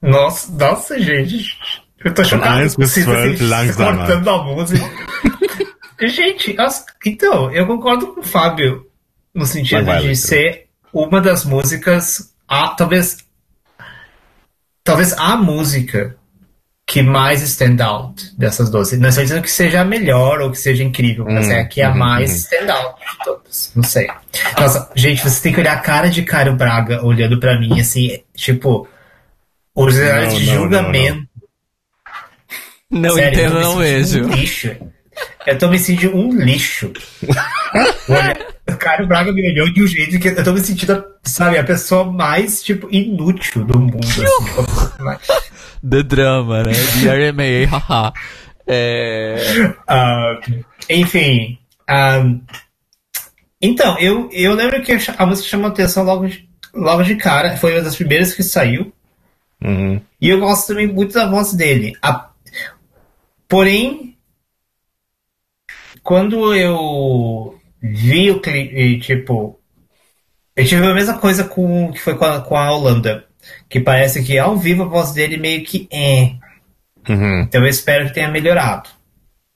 nossa, 0.00 0.52
nossa, 0.52 0.98
gente. 0.98 1.56
Eu 2.04 2.14
tô 2.14 2.22
chocado 2.22 2.68
vocês 2.76 3.08
assim, 3.08 3.72
cortando 3.72 4.28
a 4.28 4.44
música. 4.44 4.84
gente, 6.06 6.56
então, 7.04 7.50
eu 7.52 7.66
concordo 7.66 8.08
com 8.08 8.20
o 8.20 8.24
Fábio 8.24 8.86
no 9.34 9.46
sentido 9.46 9.84
Vai, 9.84 10.02
vai, 10.02 10.08
de 10.08 10.16
ser 10.16 10.68
uma 10.92 11.20
das 11.20 11.44
músicas, 11.44 12.34
a, 12.48 12.68
talvez, 12.68 13.18
talvez 14.82 15.12
a 15.14 15.36
música 15.36 16.16
que 16.86 17.02
mais 17.02 17.42
stand 17.42 17.84
out 17.84 18.32
dessas 18.38 18.70
12. 18.70 18.96
Não 18.98 19.08
estou 19.08 19.24
dizendo 19.24 19.42
que 19.42 19.50
seja 19.50 19.80
a 19.80 19.84
melhor 19.84 20.40
ou 20.40 20.52
que 20.52 20.58
seja 20.58 20.84
incrível, 20.84 21.24
mas 21.24 21.48
Hum, 21.48 21.50
é 21.50 21.60
a 21.60 21.64
que 21.64 21.80
é 21.80 21.84
a 21.84 21.90
uhum, 21.90 21.98
mais 21.98 22.30
uhum. 22.30 22.36
stand 22.36 22.72
out 22.72 23.00
de 23.00 23.24
todas. 23.24 23.72
Não 23.74 23.82
sei. 23.82 24.08
Nossa, 24.58 24.90
gente, 24.94 25.22
você 25.22 25.42
tem 25.42 25.52
que 25.52 25.60
olhar 25.60 25.72
a 25.72 25.80
cara 25.80 26.08
de 26.08 26.22
Caio 26.22 26.54
Braga 26.54 27.04
olhando 27.04 27.40
pra 27.40 27.58
mim, 27.58 27.80
assim, 27.80 28.20
tipo, 28.34 28.88
os 29.74 29.98
Não, 29.98 30.28
de 30.28 30.46
não, 30.46 30.54
não, 30.54 30.62
julgamento. 30.62 31.26
Não 32.88 33.14
Sério, 33.14 33.40
eu 33.40 33.46
entendo, 33.46 33.52
tô 33.52 33.56
me 33.58 33.64
não 33.64 33.72
sentindo 33.72 33.82
vejo. 33.82 34.24
Um 34.24 34.28
lixo. 34.28 34.76
Eu 35.44 35.58
tô 35.58 35.68
me 35.68 35.78
sentindo 35.78 36.16
um 36.16 36.32
lixo. 36.32 36.92
Olha, 38.08 38.46
o 38.68 38.76
Caio 38.76 39.08
Braga 39.08 39.32
me 39.32 39.50
olhou 39.50 39.72
de 39.72 39.82
um 39.82 39.86
jeito 39.88 40.20
que 40.20 40.28
eu 40.28 40.44
tô 40.44 40.52
me 40.52 40.60
sentindo, 40.60 41.04
sabe, 41.24 41.58
a 41.58 41.64
pessoa 41.64 42.04
mais, 42.04 42.62
tipo, 42.62 42.88
inútil 42.92 43.64
do 43.64 43.80
mundo. 43.80 43.98
Assim, 44.04 45.36
The 45.88 46.02
drama, 46.02 46.62
né? 46.64 46.72
The 47.02 47.10
RMA, 47.30 47.66
haha. 47.78 48.12
É... 48.66 49.36
Ah, 49.86 50.40
enfim. 50.90 51.58
ah, 51.88 52.22
então, 53.60 53.98
eu, 53.98 54.28
eu 54.32 54.54
lembro 54.54 54.82
que 54.82 54.92
a 54.92 55.26
música 55.26 55.48
chamou 55.48 55.68
atenção 55.68 56.04
logo 56.04 56.26
de, 56.26 56.48
logo 56.74 57.02
de 57.02 57.16
cara. 57.16 57.56
Foi 57.56 57.72
uma 57.72 57.82
das 57.82 57.96
primeiras 57.96 58.34
que 58.34 58.42
saiu. 58.42 58.92
Uhum. 59.62 60.00
E 60.20 60.28
eu 60.28 60.40
gosto 60.40 60.68
também 60.68 60.86
muito 60.86 61.14
da 61.14 61.26
voz 61.28 61.52
dele. 61.54 61.94
A- 62.02 62.30
Porém, 63.48 64.16
quando 66.02 66.54
eu 66.54 67.58
vi 67.80 68.30
o 68.30 68.40
clipe, 68.40 69.00
tipo. 69.00 69.58
Eu 70.54 70.64
tive 70.64 70.86
a 70.86 70.94
mesma 70.94 71.18
coisa 71.18 71.44
com 71.44 71.92
que 71.92 72.00
foi 72.00 72.16
com 72.16 72.24
a, 72.24 72.40
com 72.40 72.56
a 72.56 72.70
Holanda. 72.72 73.25
Que 73.68 73.80
parece 73.80 74.22
que 74.22 74.38
ao 74.38 74.56
vivo 74.56 74.84
a 74.84 74.86
voz 74.86 75.12
dele 75.12 75.36
meio 75.36 75.62
que 75.64 75.88
é. 75.92 76.32
Uhum. 77.08 77.40
Então 77.42 77.62
eu 77.62 77.68
espero 77.68 78.06
que 78.06 78.14
tenha 78.14 78.30
melhorado. 78.30 78.88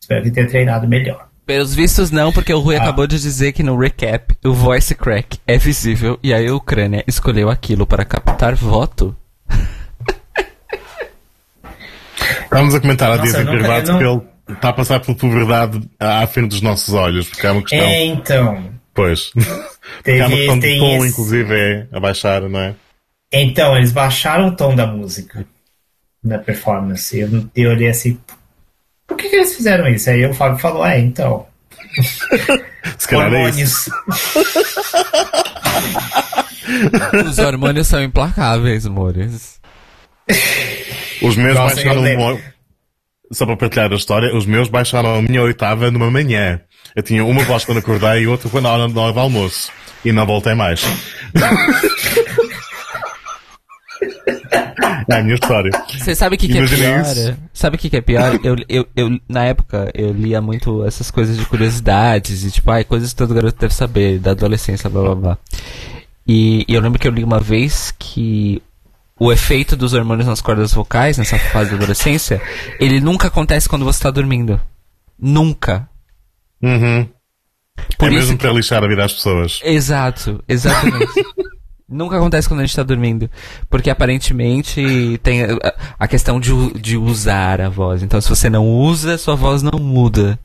Espero 0.00 0.22
que 0.22 0.30
tenha 0.30 0.48
treinado 0.48 0.88
melhor. 0.88 1.28
Pelos 1.46 1.74
vistos 1.74 2.10
não, 2.12 2.32
porque 2.32 2.52
o 2.54 2.60
Rui 2.60 2.76
Ah. 2.76 2.82
acabou 2.82 3.06
de 3.06 3.18
dizer 3.18 3.52
que 3.52 3.62
no 3.62 3.76
recap 3.76 4.34
o 4.44 4.52
voice 4.52 4.94
crack 4.94 5.38
é 5.46 5.58
visível 5.58 6.18
e 6.22 6.32
aí 6.32 6.46
a 6.46 6.54
Ucrânia 6.54 7.02
escolheu 7.08 7.50
aquilo 7.50 7.86
para 7.86 8.04
captar 8.04 8.54
voto. 8.54 9.16
Estávamos 12.44 12.74
a 12.74 12.80
comentar 12.80 13.12
em 13.18 13.28
nunca- 13.28 13.44
privado 13.50 13.90
eu 13.92 13.98
que 13.98 14.04
não- 14.04 14.12
ele 14.48 14.56
está 14.56 14.68
a 14.68 14.72
passar 14.72 15.00
por 15.00 15.14
puberdade 15.14 15.80
à 15.98 16.26
frente 16.26 16.48
dos 16.50 16.60
nossos 16.60 16.92
olhos, 16.94 17.28
porque 17.28 17.46
é 17.46 17.50
uma 17.50 17.62
questão. 17.62 17.88
É, 17.88 18.04
então. 18.06 18.70
Pois. 18.92 19.30
Porque 19.30 19.50
Teve, 20.02 20.20
há 20.20 20.26
uma 20.26 20.36
questão 20.36 20.54
de 20.58 20.60
tem 20.66 20.78
tom, 20.80 20.96
esse- 20.98 21.08
inclusive, 21.08 21.54
é 21.54 21.86
a 21.92 22.00
baixar, 22.00 22.42
não 22.42 22.60
é? 22.60 22.74
Então, 23.32 23.76
eles 23.76 23.92
baixaram 23.92 24.48
o 24.48 24.56
tom 24.56 24.74
da 24.74 24.86
música 24.86 25.46
na 26.22 26.38
performance. 26.38 27.18
Eu, 27.18 27.48
eu 27.54 27.70
olhei 27.70 27.88
assim, 27.88 28.18
por 29.06 29.16
que, 29.16 29.28
que 29.28 29.36
eles 29.36 29.54
fizeram 29.54 29.88
isso? 29.88 30.10
Aí 30.10 30.26
o 30.26 30.34
Fábio 30.34 30.58
falou, 30.58 30.84
é, 30.84 30.98
então. 30.98 31.46
Isso. 32.98 33.14
Hormônios. 33.14 33.90
Os 37.26 37.38
hormônios 37.38 37.88
são 37.88 38.02
implacáveis, 38.02 38.86
amores. 38.86 39.60
Os 41.20 41.36
meus 41.36 41.54
Nossa, 41.54 41.74
baixaram 41.74 42.02
uma... 42.02 42.38
Só 43.32 43.46
para 43.46 43.56
partilhar 43.56 43.92
a 43.92 43.96
história, 43.96 44.34
os 44.34 44.46
meus 44.46 44.68
baixaram 44.68 45.16
a 45.16 45.22
minha 45.22 45.42
oitava 45.42 45.90
numa 45.90 46.10
manhã. 46.10 46.60
Eu 46.96 47.02
tinha 47.02 47.24
uma 47.24 47.44
voz 47.44 47.64
quando 47.64 47.78
acordei 47.78 48.22
e 48.22 48.26
outra 48.26 48.48
quando 48.48 48.66
a 48.66 48.72
hora 48.72 48.88
da 48.88 49.00
hora 49.00 49.12
do 49.12 49.20
almoço. 49.20 49.70
E 50.04 50.12
não 50.12 50.26
voltei 50.26 50.54
mais. 50.54 50.82
é 55.16 55.20
a 55.20 55.22
minha 55.22 55.34
história. 55.34 55.70
Você 55.98 56.14
sabe 56.14 56.36
o 56.36 56.38
que, 56.38 56.48
que 56.48 56.58
é 56.58 56.66
pior? 56.66 57.02
isso. 57.02 57.36
Sabe 57.52 57.76
o 57.76 57.78
que, 57.78 57.90
que 57.90 57.96
é 57.96 58.00
pior? 58.00 58.38
Eu, 58.42 58.56
eu, 58.68 58.86
eu, 58.96 59.20
na 59.28 59.44
época, 59.44 59.90
eu 59.94 60.12
lia 60.12 60.40
muito 60.40 60.84
essas 60.84 61.10
coisas 61.10 61.36
de 61.36 61.44
curiosidades 61.46 62.44
e 62.44 62.50
tipo, 62.50 62.70
ai, 62.70 62.84
coisas 62.84 63.10
que 63.10 63.16
todo 63.16 63.34
garoto 63.34 63.58
deve 63.58 63.74
saber, 63.74 64.18
da 64.18 64.30
adolescência, 64.32 64.88
blá 64.90 65.02
blá 65.02 65.14
blá. 65.14 65.38
E, 66.26 66.64
e 66.68 66.74
eu 66.74 66.80
lembro 66.80 66.98
que 66.98 67.08
eu 67.08 67.12
li 67.12 67.24
uma 67.24 67.40
vez 67.40 67.92
que 67.98 68.62
o 69.18 69.30
efeito 69.32 69.76
dos 69.76 69.92
hormônios 69.92 70.26
nas 70.26 70.40
cordas 70.40 70.72
vocais, 70.72 71.18
nessa 71.18 71.38
fase 71.38 71.70
da 71.70 71.76
adolescência, 71.76 72.40
ele 72.78 73.00
nunca 73.00 73.28
acontece 73.28 73.68
quando 73.68 73.84
você 73.84 74.02
tá 74.02 74.10
dormindo. 74.10 74.60
Nunca. 75.18 75.88
Uhum. 76.62 77.06
Por 77.98 78.08
é 78.08 78.12
isso 78.12 78.18
mesmo 78.20 78.36
que- 78.38 78.42
para 78.44 78.52
lixar 78.52 78.82
a 78.84 78.88
vida 78.88 79.04
às 79.04 79.12
pessoas. 79.12 79.60
Exato, 79.64 80.42
exatamente. 80.48 81.12
Nunca 81.90 82.16
acontece 82.16 82.48
quando 82.48 82.60
a 82.60 82.64
gente 82.64 82.76
tá 82.76 82.82
dormindo. 82.82 83.28
Porque 83.68 83.90
aparentemente 83.90 85.18
tem 85.22 85.40
a, 85.98 86.06
questão 86.06 86.38
de, 86.38 86.72
de 86.74 86.96
usar 86.96 87.60
a 87.60 87.68
voz. 87.68 88.02
Então, 88.02 88.20
se 88.20 88.28
você 88.28 88.48
não 88.48 88.68
usa, 88.68 89.18
sua 89.18 89.34
voz 89.34 89.62
não 89.62 89.78
muda. 89.78 90.38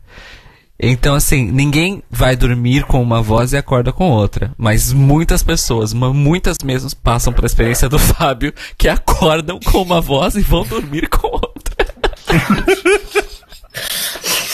Então, 0.80 1.15
assim, 1.15 1.49
ninguém 1.49 2.03
vai 2.09 2.35
dormir 2.35 2.84
com 2.84 3.01
uma 3.01 3.22
voz 3.22 3.53
e 3.53 3.57
acorda 3.57 3.93
com 3.93 4.09
outra. 4.09 4.51
Mas 4.57 4.91
muitas 4.91 5.43
pessoas, 5.43 5.93
muitas 5.93 6.57
mesmo, 6.63 6.89
passam 7.01 7.31
pela 7.31 7.47
experiência 7.47 7.88
do 7.88 7.97
Fábio, 7.99 8.53
que 8.77 8.89
acordam 8.89 9.59
com 9.59 9.81
uma 9.81 10.01
voz 10.01 10.35
e 10.35 10.41
vão 10.41 10.65
dormir 10.65 11.07
com 11.07 11.27
outra. 11.27 11.85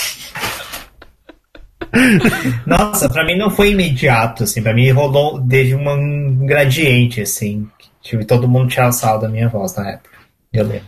Nossa, 2.65 3.09
pra 3.09 3.26
mim 3.26 3.38
não 3.38 3.49
foi 3.49 3.72
imediato, 3.72 4.43
assim. 4.43 4.61
Pra 4.61 4.73
mim 4.73 4.89
rolou, 4.91 5.41
teve 5.47 5.73
uma- 5.76 5.93
um 5.95 6.45
gradiente, 6.45 7.22
assim. 7.22 7.68
Tive 8.01 8.26
todo 8.26 8.47
mundo 8.47 8.69
tirar 8.69 8.91
sal 8.91 9.19
da 9.19 9.27
minha 9.30 9.47
voz 9.49 9.76
na 9.76 9.89
época. 9.91 10.09
Eu 10.51 10.63
lembro. 10.65 10.85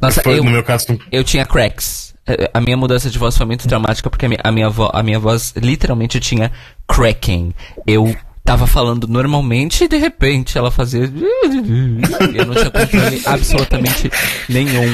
Nossa, 0.00 0.22
Foi, 0.22 0.38
eu, 0.38 0.44
no 0.44 0.50
meu 0.50 0.62
caso, 0.62 0.86
eu 1.10 1.24
tinha 1.24 1.44
cracks. 1.46 2.14
Eh, 2.26 2.50
A 2.52 2.60
minha 2.60 2.76
mudança 2.76 3.08
de 3.08 3.18
voz 3.18 3.36
foi 3.36 3.46
muito 3.46 3.66
traumática 3.66 4.10
porque 4.10 4.26
a 4.26 4.28
minha, 4.28 4.40
a 4.44 4.52
minha, 4.52 4.68
vo- 4.68 4.90
a 4.92 5.02
minha 5.02 5.18
voz 5.18 5.54
literalmente 5.56 6.20
tinha 6.20 6.52
cracking. 6.86 7.52
Eu 7.86 8.14
tava 8.44 8.66
falando 8.66 9.06
normalmente 9.08 9.84
e 9.84 9.88
de 9.88 9.96
repente 9.96 10.58
ela 10.58 10.70
fazia. 10.70 11.02
Eu 12.34 12.46
não 12.46 12.54
tinha 12.54 12.70
controle 12.70 13.22
absolutamente 13.24 14.10
nenhum 14.48 14.92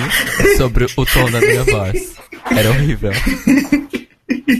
sobre 0.57 0.85
o 0.85 1.07
tom 1.07 1.31
da 1.31 1.41
minha 1.41 1.65
voz. 1.65 2.15
Era 2.51 2.71
horrível. 2.71 3.13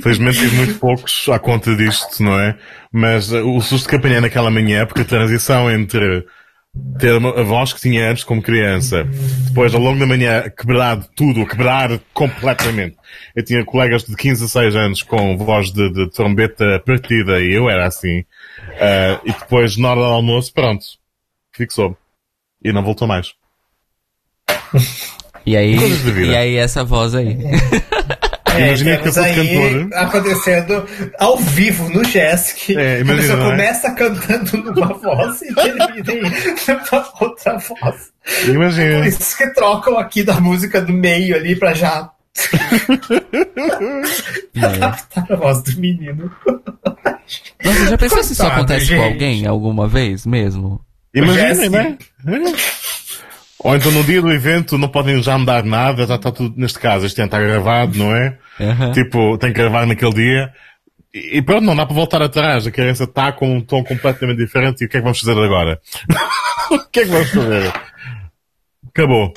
Felizmente 0.03 0.39
tive 0.39 0.57
muito 0.57 0.79
poucos 0.79 1.29
à 1.29 1.39
conta 1.39 1.75
disto, 1.77 2.23
não 2.23 2.39
é? 2.39 2.57
Mas 2.91 3.31
uh, 3.31 3.47
o 3.47 3.61
susto 3.61 3.89
que 3.89 3.97
apanhei 3.97 4.21
naquela 4.21 4.51
manhã, 4.51 4.87
porque 4.87 5.03
a 5.03 5.05
transição 5.05 5.71
entre 5.71 6.25
ter 6.99 7.15
a 7.15 7.43
voz 7.43 7.73
que 7.73 7.81
tinha 7.81 8.11
antes 8.11 8.25
como 8.25 8.41
criança, 8.41 9.05
depois 9.47 9.75
ao 9.75 9.81
longo 9.81 9.99
da 9.99 10.07
manhã 10.07 10.45
quebrado 10.51 11.07
tudo, 11.15 11.47
quebrar 11.47 11.99
completamente. 12.15 12.97
Eu 13.35 13.45
tinha 13.45 13.65
colegas 13.65 14.05
de 14.05 14.15
15 14.15 14.45
a 14.45 14.49
6 14.49 14.77
anos 14.77 15.03
com 15.03 15.37
voz 15.37 15.73
de, 15.73 15.91
de 15.91 16.11
trombeta 16.11 16.81
partida 16.85 17.41
e 17.41 17.53
eu 17.53 17.69
era 17.69 17.87
assim. 17.87 18.21
Uh, 18.21 19.21
e 19.25 19.33
depois, 19.33 19.77
na 19.77 19.91
hora 19.91 20.01
do 20.01 20.07
almoço, 20.07 20.53
pronto, 20.53 20.85
fixou. 21.53 21.97
E 22.63 22.73
não 22.73 22.83
voltou 22.83 23.07
mais. 23.07 23.35
E 25.45 25.57
aí, 25.57 25.77
e 25.77 26.37
aí 26.37 26.57
essa 26.57 26.85
voz 26.85 27.15
aí. 27.15 27.39
É, 28.59 28.67
Imagina 28.69 28.97
que 28.99 29.09
eu 29.09 29.13
sou 29.13 29.25
acontecendo 29.95 30.87
ao 31.19 31.37
vivo 31.39 31.89
no 31.91 32.05
Jessic. 32.05 32.77
É, 32.77 32.97
a 32.97 32.99
imagina, 33.01 33.17
pessoa 33.23 33.37
não 33.39 33.47
é? 33.47 33.51
começa 33.51 33.91
cantando 33.93 34.57
numa 34.73 34.95
voz 34.95 35.43
e 35.43 35.55
termina 35.55 36.13
em 36.13 36.23
outra 37.25 37.59
voz. 37.59 38.13
Por 38.45 38.55
Imagina. 38.55 39.07
isso 39.09 39.37
que 39.37 39.47
trocam 39.55 39.99
aqui 39.99 40.23
da 40.23 40.41
música 40.41 40.81
do 40.81 40.93
meio 40.93 41.35
ali 41.37 41.57
pra 41.57 41.73
já 41.75 42.11
É. 44.55 44.65
adaptar 44.65 45.27
a 45.31 45.37
voz 45.37 45.63
do 45.63 45.81
menino. 45.81 46.31
Nossa, 47.65 47.87
já 47.91 47.99
pensou 47.99 48.23
se 48.23 48.33
isso 48.33 48.47
acontece 48.47 48.87
com 48.89 49.03
gente. 49.03 49.13
alguém 49.13 49.47
alguma 49.47 49.87
vez 49.89 50.25
mesmo? 50.27 50.81
Imaginem, 51.15 51.71
né? 51.71 51.99
Ou 53.61 53.75
então 53.77 53.91
no 53.91 54.05
dia 54.05 54.23
do 54.23 54.31
evento 54.33 54.79
não 54.79 54.89
podem 54.89 55.21
já 55.23 55.37
mudar 55.37 55.65
nada, 55.65 56.07
já 56.07 56.15
está 56.15 56.31
tudo, 56.31 56.55
neste 56.57 56.79
caso, 56.79 57.07
este 57.07 57.21
ano 57.21 57.27
está 57.27 57.41
gravado, 57.41 57.99
não 57.99 58.15
é? 58.15 58.39
Uhum. 58.61 58.93
Tipo, 58.93 59.37
tem 59.39 59.53
que 59.53 59.59
gravar 59.59 59.85
naquele 59.87 60.13
dia. 60.15 60.53
E, 61.13 61.43
pronto, 61.43 61.65
não 61.65 61.75
dá 61.75 61.85
para 61.85 61.95
voltar 61.95 62.23
atrás. 62.23 62.67
A 62.67 62.71
criança 62.71 63.05
está 63.05 63.33
com 63.33 63.57
um 63.57 63.61
tom 63.61 63.83
completamente 63.83 64.39
diferente 64.39 64.83
e 64.83 64.87
o 64.87 64.89
que 64.89 64.97
é 64.97 65.01
que 65.01 65.05
vamos 65.05 65.19
fazer 65.19 65.33
agora? 65.33 65.81
o 66.71 66.79
que 66.91 67.01
é 67.01 67.05
que 67.05 67.11
vamos 67.11 67.31
fazer? 67.31 67.73
Acabou. 68.89 69.33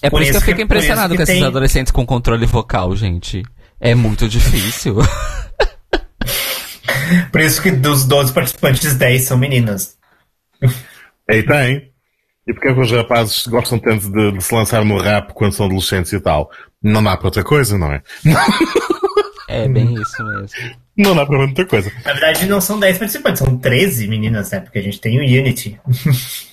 É 0.00 0.10
por, 0.10 0.18
Por 0.18 0.22
isso 0.22 0.30
que 0.32 0.36
eu 0.36 0.40
fico 0.42 0.56
que- 0.58 0.62
impressionado 0.62 1.10
com 1.14 1.16
que 1.16 1.22
esses 1.22 1.34
tem- 1.34 1.44
adolescentes 1.44 1.90
com 1.92 2.04
controle 2.06 2.46
vocal, 2.46 2.94
gente. 2.94 3.42
É 3.80 3.94
muito 3.94 4.28
difícil. 4.28 4.96
Por 7.30 7.40
isso 7.40 7.60
que 7.62 7.70
dos 7.70 8.04
12 8.04 8.32
participantes, 8.32 8.94
10 8.94 9.22
são 9.22 9.36
meninas. 9.38 9.96
Aí 11.28 11.42
tem. 11.42 11.91
E 12.46 12.52
porque 12.52 12.68
é 12.68 12.74
que 12.74 12.80
os 12.80 12.90
rapazes 12.90 13.46
gostam 13.46 13.78
tanto 13.78 14.10
de, 14.10 14.32
de 14.32 14.42
se 14.42 14.54
lançar 14.54 14.84
no 14.84 14.98
rap 14.98 15.32
quando 15.32 15.52
são 15.52 15.66
adolescentes 15.66 16.12
e 16.12 16.20
tal? 16.20 16.50
Não 16.82 17.02
dá 17.02 17.16
para 17.16 17.28
outra 17.28 17.44
coisa, 17.44 17.78
não 17.78 17.92
é? 17.92 18.02
é 19.48 19.68
bem 19.68 19.94
isso 19.94 20.24
mesmo. 20.24 20.76
Não 20.96 21.14
dá 21.14 21.24
para 21.24 21.38
outra 21.38 21.64
coisa. 21.64 21.92
Na 22.04 22.12
verdade, 22.12 22.46
não 22.46 22.60
são 22.60 22.80
10 22.80 22.98
participantes, 22.98 23.38
são 23.38 23.56
13 23.56 24.08
meninas, 24.08 24.50
né? 24.50 24.60
Porque 24.60 24.78
a 24.78 24.82
gente 24.82 25.00
tem 25.00 25.18
o 25.18 25.22
Unity. 25.22 25.80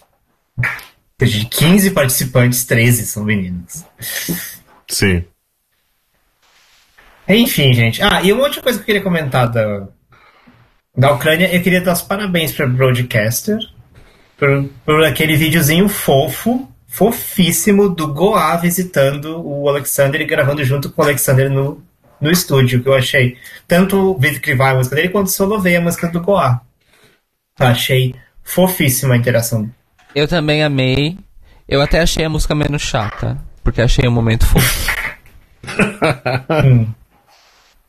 De 1.19 1.45
15 1.45 1.91
participantes, 1.91 2.63
13 2.63 3.05
são 3.05 3.25
meninas. 3.25 3.85
Sim. 4.87 5.25
Enfim, 7.27 7.73
gente. 7.73 8.01
Ah, 8.01 8.21
e 8.23 8.31
uma 8.31 8.43
outra 8.43 8.61
coisa 8.61 8.77
que 8.77 8.83
eu 8.83 8.85
queria 8.85 9.01
comentar 9.01 9.51
da, 9.51 9.89
da 10.95 11.11
Ucrânia, 11.11 11.53
eu 11.53 11.61
queria 11.61 11.81
dar 11.81 11.91
os 11.91 12.01
parabéns 12.01 12.53
para 12.53 12.67
Broadcaster 12.67 13.59
por, 14.39 14.65
por 14.85 15.03
aquele 15.03 15.35
videozinho 15.35 15.87
fofo, 15.89 16.67
fofíssimo 16.87 17.89
do 17.89 18.11
Goa 18.13 18.55
visitando 18.57 19.41
o 19.45 19.67
Alexander 19.69 20.21
e 20.21 20.25
gravando 20.25 20.63
junto 20.63 20.89
com 20.89 21.01
o 21.01 21.05
Alexander 21.05 21.49
no, 21.49 21.83
no 22.19 22.31
estúdio, 22.31 22.81
que 22.81 22.89
eu 22.89 22.93
achei. 22.95 23.37
Tanto 23.67 23.97
o 24.11 24.17
vídeo 24.17 24.41
que 24.41 24.55
vai 24.55 24.71
a 24.71 24.75
música 24.75 24.95
dele, 24.95 25.09
quanto 25.09 25.27
o 25.27 25.31
Solovei 25.31 25.75
a 25.75 25.81
música 25.81 26.07
do 26.07 26.21
Goa. 26.21 26.61
Achei 27.59 28.15
fofíssima 28.43 29.13
a 29.13 29.17
interação. 29.17 29.69
Eu 30.15 30.27
também 30.27 30.63
amei. 30.63 31.17
Eu 31.67 31.81
até 31.81 31.99
achei 31.99 32.25
a 32.25 32.29
música 32.29 32.55
menos 32.55 32.81
chata, 32.81 33.37
porque 33.63 33.81
achei 33.81 34.07
um 34.07 34.11
momento 34.11 34.45
fofo. 34.45 34.89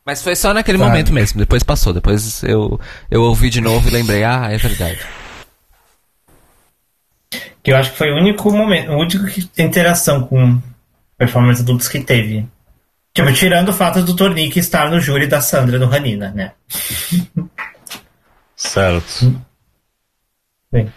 Mas 0.05 0.21
foi 0.21 0.35
só 0.35 0.53
naquele 0.53 0.77
Tá. 0.77 0.85
momento 0.85 1.13
mesmo, 1.13 1.39
depois 1.39 1.63
passou. 1.63 1.93
Depois 1.93 2.43
eu, 2.43 2.79
eu 3.09 3.21
ouvi 3.23 3.49
de 3.49 3.61
novo 3.61 3.87
e 3.87 3.91
lembrei, 3.91 4.23
ah, 4.23 4.47
é 4.51 4.57
verdade. 4.57 4.99
Que 7.63 7.71
eu 7.71 7.77
acho 7.77 7.91
que 7.91 7.97
foi 7.97 8.11
o 8.11 8.17
único 8.17 8.51
momento, 8.51 8.91
a 8.91 8.97
única 8.97 9.19
interação 9.61 10.23
com 10.25 10.61
performance 11.17 11.61
adultos 11.61 11.87
que 11.87 11.99
teve. 11.99 12.47
Tipo, 13.13 13.31
tirando 13.33 13.69
o 13.69 13.73
fato 13.73 14.01
do 14.01 14.15
Tornick 14.15 14.57
estar 14.57 14.89
no 14.89 14.99
júri 14.99 15.27
da 15.27 15.41
Sandra 15.41 15.77
no 15.77 15.87
Ranina, 15.87 16.31
né? 16.31 16.53
Certo. 18.55 19.41
Bem, 20.71 20.91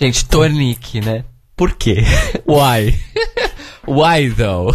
Gente, 0.00 0.24
Tonic, 0.26 1.00
né? 1.00 1.24
Por 1.56 1.72
quê? 1.74 1.96
Why? 2.46 2.98
Why 3.88 4.30
though? 4.30 4.72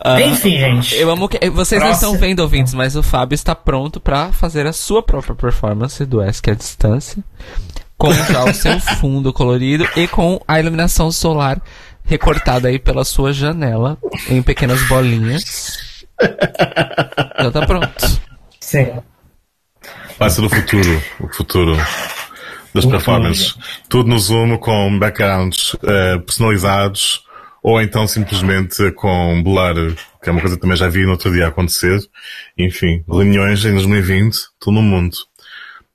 Ah, 0.00 0.20
Enfim, 0.20 0.58
gente. 0.58 0.94
Eu 0.94 1.10
amo 1.10 1.28
que. 1.28 1.50
Vocês 1.50 1.80
não 1.82 1.90
estão 1.90 2.16
vendo 2.18 2.40
ouvintes, 2.40 2.74
mas 2.74 2.94
o 2.94 3.02
Fábio 3.02 3.34
está 3.34 3.54
pronto 3.54 3.98
pra 3.98 4.30
fazer 4.32 4.66
a 4.66 4.72
sua 4.72 5.02
própria 5.02 5.34
performance 5.34 6.04
do 6.04 6.20
Ask 6.20 6.46
à 6.48 6.54
distância. 6.54 7.24
Com 8.04 8.12
já 8.12 8.44
o 8.44 8.52
seu 8.52 8.78
fundo 8.80 9.32
colorido 9.32 9.88
e 9.96 10.06
com 10.06 10.38
a 10.46 10.60
iluminação 10.60 11.10
solar 11.10 11.58
recortada 12.04 12.68
aí 12.68 12.78
pela 12.78 13.02
sua 13.02 13.32
janela 13.32 13.96
em 14.28 14.42
pequenas 14.42 14.86
bolinhas. 14.88 16.04
Já 17.40 17.50
tá 17.50 17.66
pronto. 17.66 18.20
Sim. 18.60 18.92
Vai 20.18 20.28
ser 20.28 20.42
o 20.42 20.50
futuro. 20.50 21.02
O 21.18 21.28
futuro 21.28 21.76
das 22.74 22.84
performances. 22.84 23.54
Tudo 23.88 24.10
no 24.10 24.18
Zoom 24.18 24.58
com 24.58 24.98
backgrounds 24.98 25.74
eh, 25.82 26.18
personalizados 26.18 27.24
ou 27.62 27.80
então 27.80 28.06
simplesmente 28.06 28.92
com 28.92 29.42
blur, 29.42 29.94
que 30.22 30.28
é 30.28 30.32
uma 30.32 30.42
coisa 30.42 30.56
que 30.56 30.60
também 30.60 30.76
já 30.76 30.88
vi 30.88 31.06
no 31.06 31.12
outro 31.12 31.32
dia 31.32 31.48
acontecer. 31.48 31.98
Enfim, 32.58 33.02
reuniões 33.08 33.64
em 33.64 33.72
2020, 33.72 34.36
tudo 34.60 34.74
no 34.74 34.82
mundo. 34.82 35.16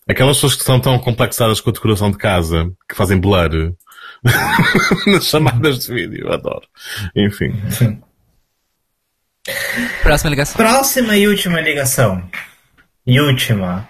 Aquelas 0.10 0.38
pessoas 0.38 0.56
que 0.56 0.64
são 0.64 0.80
tão 0.80 0.98
complexadas 0.98 1.62
com 1.62 1.70
a 1.70 1.74
decoração 1.74 2.10
de 2.10 2.18
casa, 2.18 2.72
que 2.90 2.96
fazem 2.96 3.20
blur 3.20 3.76
nas 5.06 5.26
chamadas 5.26 5.86
de 5.86 5.94
vídeo, 5.94 6.26
eu 6.26 6.34
adoro. 6.34 6.68
Enfim. 7.16 7.54
Próxima 10.02 10.32
ligação. 10.32 10.58
Próxima 10.58 11.16
e 11.16 11.28
última 11.28 11.62
ligação. 11.62 12.28
E 13.06 13.20
última. 13.20 13.88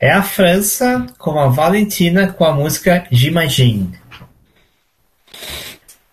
É 0.00 0.10
a 0.10 0.22
França 0.22 1.06
com 1.16 1.38
a 1.38 1.46
Valentina 1.46 2.32
com 2.32 2.44
a 2.44 2.52
música 2.52 3.06
J'imagine. 3.12 3.96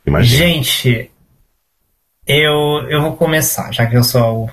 Imagina. 0.06 0.46
Gente, 0.46 1.12
eu, 2.28 2.88
eu 2.88 3.02
vou 3.02 3.18
começar, 3.18 3.74
já 3.74 3.88
que 3.88 3.98
eu 3.98 4.04
sou 4.04 4.46
o. 4.46 4.50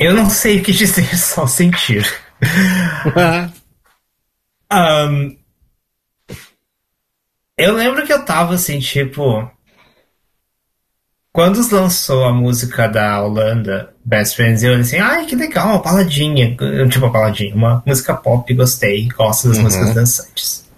Eu 0.00 0.14
não 0.14 0.30
sei 0.30 0.58
o 0.60 0.62
que 0.64 0.72
dizer, 0.72 1.04
só 1.16 1.46
sentir. 1.46 2.04
Ahn, 4.70 5.36
eu 7.58 7.74
lembro 7.74 8.06
que 8.06 8.12
eu 8.12 8.24
tava 8.24 8.54
assim, 8.54 8.78
tipo. 8.78 9.50
Quando 11.32 11.60
lançou 11.72 12.24
a 12.24 12.32
música 12.32 12.88
da 12.88 13.22
Holanda, 13.22 13.94
Best 14.04 14.34
Friends, 14.34 14.62
eu 14.64 14.74
assim, 14.74 14.98
ai 14.98 15.26
que 15.26 15.36
legal, 15.36 15.68
uma 15.68 15.82
baladinha. 15.82 16.56
Eu, 16.60 16.88
Tipo, 16.88 17.06
uma 17.06 17.12
baladinha, 17.12 17.54
uma 17.54 17.82
música 17.86 18.14
pop, 18.14 18.52
gostei, 18.54 19.06
gosto 19.08 19.48
das 19.48 19.58
Uhum. 19.58 19.64
músicas 19.64 19.94
dançantes. 19.94 20.68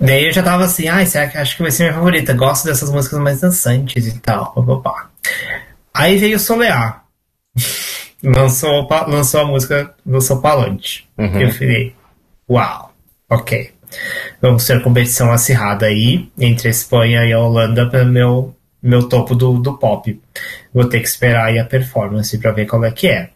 Daí 0.00 0.26
eu 0.26 0.32
já 0.32 0.42
tava 0.42 0.64
assim, 0.64 0.88
ai, 0.88 1.04
será 1.06 1.26
que 1.28 1.36
acho 1.36 1.56
que 1.56 1.62
vai 1.62 1.70
ser 1.70 1.84
minha 1.84 1.94
favorita? 1.94 2.32
Gosto 2.32 2.64
dessas 2.64 2.90
músicas 2.90 3.18
mais 3.20 3.40
dançantes 3.40 4.06
e 4.06 4.18
tal. 4.20 4.52
pá, 4.52 4.62
pá, 4.62 4.76
pá. 4.78 5.10
Aí 5.92 6.16
veio 6.16 6.38
Solear. 6.38 7.03
Lançou, 8.22 8.88
lançou 9.06 9.40
a 9.40 9.44
música, 9.44 9.94
lançou 10.06 10.40
Palante. 10.40 11.08
Uhum. 11.18 11.40
Eu 11.40 11.52
falei, 11.52 11.94
uau, 12.48 12.94
ok. 13.28 13.72
Vamos 14.40 14.66
ter 14.66 14.82
competição 14.82 15.32
acirrada 15.32 15.86
aí 15.86 16.28
entre 16.38 16.68
a 16.68 16.70
Espanha 16.70 17.24
e 17.24 17.32
a 17.32 17.40
Holanda 17.40 17.88
para 17.88 18.04
meu, 18.04 18.54
meu 18.82 19.08
topo 19.08 19.34
do, 19.34 19.58
do 19.58 19.78
pop. 19.78 20.20
Vou 20.72 20.88
ter 20.88 21.00
que 21.00 21.06
esperar 21.06 21.46
aí 21.46 21.58
a 21.58 21.64
performance 21.64 22.36
para 22.38 22.52
ver 22.52 22.66
qual 22.66 22.84
é 22.84 22.90
que 22.90 23.08
é. 23.08 23.30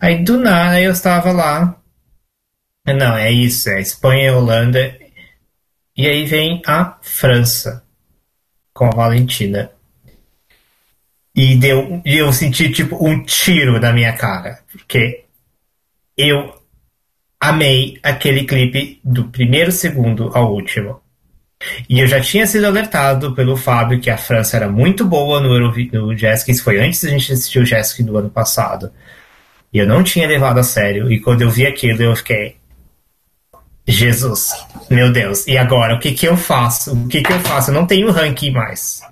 Aí 0.00 0.22
do 0.22 0.38
nada 0.38 0.80
eu 0.80 0.92
estava 0.92 1.32
lá. 1.32 1.76
Não, 2.86 3.16
é 3.16 3.30
isso, 3.30 3.68
é 3.68 3.80
Espanha 3.80 4.28
e 4.28 4.30
Holanda. 4.30 4.98
E 5.96 6.06
aí 6.06 6.24
vem 6.24 6.62
a 6.64 6.96
França 7.02 7.84
com 8.72 8.86
a 8.86 8.90
Valentina. 8.90 9.70
E 11.38 11.54
deu, 11.54 12.02
eu 12.04 12.32
senti 12.32 12.68
tipo 12.68 12.98
um 13.00 13.22
tiro 13.22 13.78
na 13.78 13.92
minha 13.92 14.12
cara, 14.12 14.58
porque 14.72 15.22
eu 16.16 16.52
amei 17.38 17.96
aquele 18.02 18.42
clipe 18.42 19.00
do 19.04 19.28
primeiro 19.28 19.70
segundo 19.70 20.32
ao 20.34 20.52
último. 20.52 21.00
E 21.88 22.00
eu 22.00 22.08
já 22.08 22.20
tinha 22.20 22.44
sido 22.44 22.66
alertado 22.66 23.36
pelo 23.36 23.56
Fábio 23.56 24.00
que 24.00 24.10
a 24.10 24.18
França 24.18 24.56
era 24.56 24.68
muito 24.68 25.04
boa 25.04 25.40
no, 25.40 25.56
no 25.60 26.16
Jessica, 26.16 26.50
isso 26.50 26.64
foi 26.64 26.84
antes 26.84 27.04
da 27.04 27.10
gente 27.10 27.32
assistir 27.32 27.60
o 27.60 27.64
Jessica 27.64 28.02
do 28.02 28.18
ano 28.18 28.30
passado. 28.30 28.90
E 29.72 29.78
eu 29.78 29.86
não 29.86 30.02
tinha 30.02 30.26
levado 30.26 30.58
a 30.58 30.64
sério, 30.64 31.08
e 31.08 31.20
quando 31.20 31.42
eu 31.42 31.50
vi 31.50 31.64
aquilo 31.64 32.02
eu 32.02 32.16
fiquei. 32.16 32.56
Jesus, 33.86 34.50
meu 34.90 35.12
Deus, 35.12 35.46
e 35.46 35.56
agora? 35.56 35.94
O 35.94 36.00
que 36.00 36.10
que 36.10 36.26
eu 36.26 36.36
faço? 36.36 36.94
O 36.94 37.06
que 37.06 37.22
que 37.22 37.32
eu 37.32 37.38
faço? 37.38 37.70
Eu 37.70 37.74
não 37.74 37.86
tenho 37.86 38.10
ranking 38.10 38.50
mais. 38.50 39.02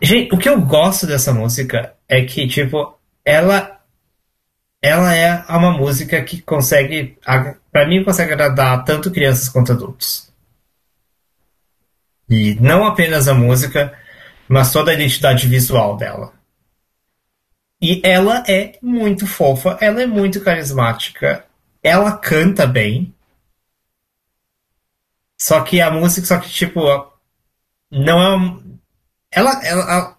Gente, 0.00 0.34
o 0.34 0.38
que 0.38 0.48
eu 0.48 0.60
gosto 0.60 1.06
dessa 1.06 1.32
música 1.32 1.94
é 2.08 2.24
que, 2.24 2.46
tipo, 2.46 2.94
ela 3.24 3.76
ela 4.82 5.14
é 5.14 5.44
uma 5.54 5.70
música 5.70 6.22
que 6.24 6.40
consegue, 6.40 7.18
a- 7.26 7.54
pra 7.70 7.86
mim, 7.86 8.02
consegue 8.02 8.32
agradar 8.32 8.84
tanto 8.84 9.10
crianças 9.10 9.48
quanto 9.50 9.72
adultos. 9.72 10.32
E 12.30 12.54
não 12.60 12.86
apenas 12.86 13.26
a 13.26 13.34
música, 13.34 13.92
mas 14.48 14.72
toda 14.72 14.92
a 14.92 14.94
identidade 14.94 15.48
visual 15.48 15.96
dela. 15.96 16.32
E 17.80 18.02
ela 18.04 18.44
é 18.46 18.78
muito 18.82 19.26
fofa, 19.26 19.78
ela 19.80 20.02
é 20.02 20.06
muito 20.06 20.42
carismática, 20.44 21.46
ela 21.82 22.14
canta 22.18 22.66
bem. 22.66 23.14
Só 25.40 25.62
que 25.62 25.80
a 25.80 25.90
música, 25.90 26.26
só 26.26 26.38
que 26.38 26.48
tipo, 26.48 26.80
não 27.90 28.22
é 28.22 28.62
ela, 29.36 29.60
ela, 29.64 29.82
ela- 29.92 30.16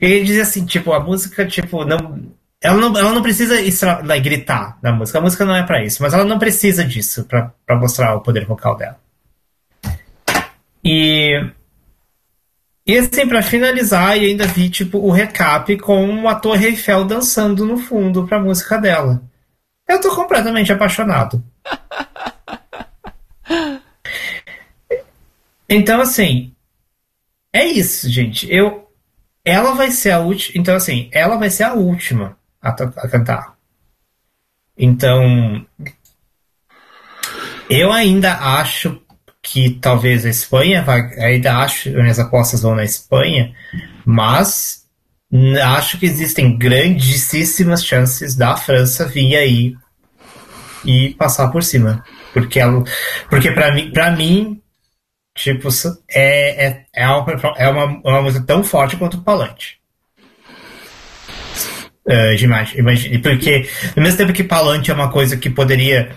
ele 0.00 0.24
dizia 0.24 0.42
assim, 0.42 0.64
tipo, 0.66 0.92
a 0.92 1.00
música, 1.00 1.46
tipo, 1.46 1.84
não. 1.84 2.32
Ela 2.60 2.76
não, 2.76 2.98
ela 2.98 3.12
não 3.12 3.22
precisa 3.22 3.54
like, 4.04 4.20
gritar 4.28 4.78
na 4.82 4.92
música. 4.92 5.18
A 5.18 5.22
música 5.22 5.44
não 5.44 5.54
é 5.54 5.62
para 5.62 5.84
isso, 5.84 6.02
mas 6.02 6.12
ela 6.12 6.24
não 6.24 6.38
precisa 6.38 6.84
disso 6.84 7.24
para 7.24 7.52
mostrar 7.76 8.14
o 8.16 8.20
poder 8.20 8.44
vocal 8.46 8.76
dela. 8.76 8.98
E. 10.84 11.52
E 12.86 12.96
assim, 12.96 13.28
pra 13.28 13.42
finalizar, 13.42 14.16
eu 14.16 14.24
ainda 14.24 14.46
vi, 14.46 14.70
tipo, 14.70 14.98
o 14.98 15.10
recap 15.10 15.76
com 15.78 16.26
a 16.28 16.34
Torre 16.34 16.68
Eiffel 16.68 17.04
dançando 17.04 17.64
no 17.66 17.76
fundo 17.76 18.26
pra 18.26 18.40
música 18.40 18.78
dela. 18.78 19.22
Eu 19.88 20.00
tô 20.00 20.14
completamente 20.14 20.72
apaixonado. 20.72 21.42
Então, 25.68 26.00
assim, 26.00 26.54
é 27.52 27.64
isso, 27.64 28.08
gente. 28.10 28.50
Eu, 28.52 28.88
ela 29.44 29.74
vai 29.74 29.90
ser 29.90 30.10
a 30.10 30.20
última. 30.20 30.60
Então, 30.60 30.76
assim, 30.76 31.08
ela 31.12 31.36
vai 31.36 31.50
ser 31.50 31.64
a 31.64 31.74
última 31.74 32.36
a, 32.60 32.70
a 32.70 33.08
cantar. 33.08 33.56
Então, 34.76 35.66
eu 37.68 37.92
ainda 37.92 38.34
acho 38.34 39.00
que 39.42 39.70
talvez 39.70 40.24
a 40.24 40.30
Espanha 40.30 40.82
vai. 40.82 41.00
Ainda 41.18 41.58
acho 41.58 41.90
que 41.90 42.00
as 42.00 42.18
apostas 42.18 42.62
vão 42.62 42.74
na 42.74 42.84
Espanha, 42.84 43.54
mas 44.04 44.86
acho 45.62 45.98
que 45.98 46.06
existem 46.06 46.56
grandíssimas 46.56 47.84
chances 47.84 48.34
da 48.34 48.56
França 48.56 49.06
vir 49.06 49.36
aí 49.36 49.76
e 50.84 51.14
passar 51.14 51.48
por 51.48 51.62
cima. 51.62 52.04
Porque, 52.32 52.60
ela, 52.60 52.84
porque 53.28 53.50
para 53.50 53.72
mim, 53.72 53.90
pra 53.90 54.10
mim, 54.10 54.62
tipo, 55.38 55.68
é, 56.10 56.66
é, 56.66 56.86
é, 56.92 57.08
uma, 57.08 57.32
é 57.56 57.68
uma, 57.68 57.84
uma 58.04 58.22
música 58.22 58.44
tão 58.44 58.64
forte 58.64 58.96
quanto 58.96 59.18
o 59.18 59.22
Palante. 59.22 59.78
Uh, 62.06 62.32
imagine, 62.78 63.18
porque 63.18 63.68
ao 63.94 64.02
mesmo 64.02 64.16
tempo 64.16 64.32
que 64.32 64.42
Palante 64.42 64.90
é 64.90 64.94
uma 64.94 65.10
coisa 65.10 65.36
que 65.36 65.50
poderia 65.50 66.16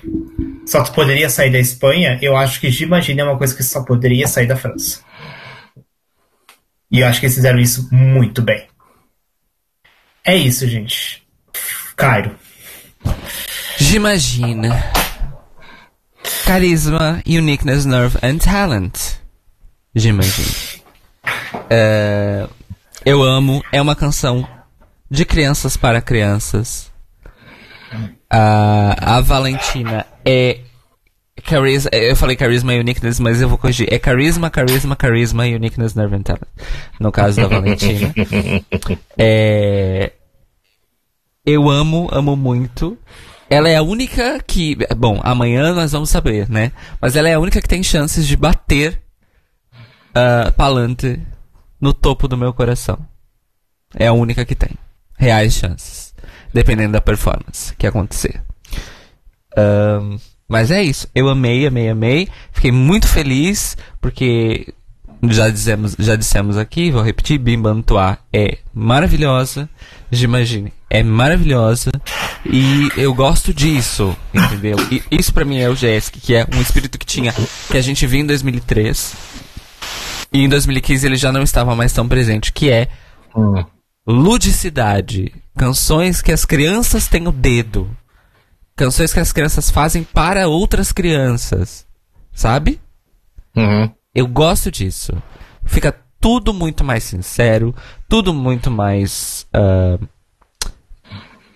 só 0.65 0.83
poderia 0.85 1.29
sair 1.29 1.51
da 1.51 1.59
Espanha, 1.59 2.17
eu 2.21 2.37
acho 2.37 2.61
que 2.61 2.67
Imagine 2.83 3.19
é 3.19 3.23
uma 3.25 3.37
coisa 3.37 3.53
que 3.53 3.63
só 3.63 3.83
poderia 3.83 4.27
sair 4.27 4.47
da 4.47 4.55
França. 4.55 5.01
E 6.89 6.99
eu 6.99 7.07
acho 7.07 7.19
que 7.19 7.25
eles 7.25 7.35
fizeram 7.35 7.59
isso 7.59 7.89
muito 7.91 8.41
bem. 8.41 8.67
É 10.23 10.35
isso, 10.35 10.67
gente. 10.67 11.23
Cairo. 11.95 12.35
Imagina. 13.93 15.00
Carisma, 16.45 17.21
uniqueness, 17.25 17.85
nerve 17.85 18.17
and 18.23 18.37
talent. 18.39 19.17
Imagine. 19.95 20.81
É, 21.69 22.47
eu 23.05 23.21
amo. 23.21 23.63
É 23.71 23.81
uma 23.81 23.95
canção 23.95 24.47
de 25.09 25.25
crianças 25.25 25.77
para 25.77 26.01
crianças. 26.01 26.91
A, 28.29 29.17
a 29.17 29.21
Valentina 29.21 30.05
é 30.25 30.61
Carisma, 31.43 31.89
eu 31.93 32.15
falei 32.15 32.35
carisma 32.35 32.73
e 32.73 32.79
uniqueness, 32.79 33.19
mas 33.19 33.41
eu 33.41 33.49
vou 33.49 33.57
corrigir. 33.57 33.91
É 33.91 33.97
carisma, 33.97 34.49
carisma, 34.49 34.95
carisma 34.95 35.47
e 35.47 35.55
uniqueness, 35.55 35.95
nerve 35.95 36.15
and 36.15 36.23
talent. 36.23 36.47
No 36.99 37.11
caso 37.11 37.41
da 37.41 37.47
Valentina. 37.47 38.13
é, 39.17 40.11
eu 41.45 41.69
amo, 41.69 42.07
amo 42.11 42.35
muito. 42.35 42.97
Ela 43.51 43.67
é 43.67 43.75
a 43.75 43.83
única 43.83 44.41
que. 44.47 44.77
Bom, 44.95 45.19
amanhã 45.21 45.73
nós 45.73 45.91
vamos 45.91 46.09
saber, 46.09 46.49
né? 46.49 46.71
Mas 47.01 47.17
ela 47.17 47.27
é 47.27 47.33
a 47.33 47.39
única 47.39 47.61
que 47.61 47.67
tem 47.67 47.83
chances 47.83 48.25
de 48.25 48.37
bater 48.37 49.01
uh, 50.11 50.49
Palante 50.53 51.19
no 51.79 51.93
topo 51.93 52.29
do 52.29 52.37
meu 52.37 52.53
coração. 52.53 52.97
É 53.93 54.07
a 54.07 54.13
única 54.13 54.45
que 54.45 54.55
tem 54.55 54.69
reais 55.17 55.53
chances. 55.53 56.15
Dependendo 56.53 56.93
da 56.93 57.01
performance 57.01 57.75
que 57.75 57.85
acontecer. 57.85 58.41
Um, 59.57 60.17
mas 60.47 60.71
é 60.71 60.81
isso. 60.81 61.09
Eu 61.13 61.27
amei, 61.27 61.67
amei, 61.67 61.89
amei. 61.89 62.29
Fiquei 62.53 62.71
muito 62.71 63.05
feliz 63.05 63.75
porque 63.99 64.73
já 65.29 65.49
dizemos, 65.49 65.95
já 65.99 66.15
dissemos 66.15 66.57
aqui, 66.57 66.91
vou 66.91 67.01
repetir, 67.01 67.37
Bimbantuá 67.37 68.17
é 68.33 68.57
maravilhosa. 68.73 69.69
Imagine, 70.11 70.73
é 70.89 71.03
maravilhosa 71.03 71.91
e 72.45 72.89
eu 72.97 73.13
gosto 73.13 73.53
disso, 73.53 74.15
entendeu? 74.33 74.75
E 74.91 75.03
isso 75.11 75.33
para 75.33 75.45
mim 75.45 75.59
é 75.59 75.69
o 75.69 75.75
Jessic, 75.75 76.19
que 76.19 76.35
é 76.35 76.45
um 76.53 76.61
espírito 76.61 76.97
que 76.97 77.05
tinha 77.05 77.33
que 77.69 77.77
a 77.77 77.81
gente 77.81 78.05
viu 78.05 78.19
em 78.19 78.25
2003 78.25 79.15
e 80.33 80.39
em 80.39 80.49
2015 80.49 81.05
ele 81.05 81.15
já 81.15 81.31
não 81.31 81.43
estava 81.43 81.75
mais 81.75 81.93
tão 81.93 82.07
presente, 82.07 82.51
que 82.51 82.69
é 82.69 82.87
ludicidade, 84.07 85.33
canções 85.57 86.21
que 86.21 86.31
as 86.31 86.45
crianças 86.45 87.07
têm 87.07 87.27
o 87.27 87.31
dedo, 87.31 87.89
canções 88.75 89.13
que 89.13 89.19
as 89.19 89.31
crianças 89.31 89.69
fazem 89.69 90.03
para 90.03 90.47
outras 90.47 90.91
crianças, 90.91 91.85
sabe? 92.33 92.81
Uhum. 93.55 93.91
Eu 94.13 94.27
gosto 94.27 94.71
disso. 94.71 95.13
Fica 95.65 95.95
tudo 96.19 96.53
muito 96.53 96.83
mais 96.83 97.03
sincero, 97.03 97.75
tudo 98.07 98.33
muito 98.33 98.69
mais 98.69 99.47
uh, 99.55 100.07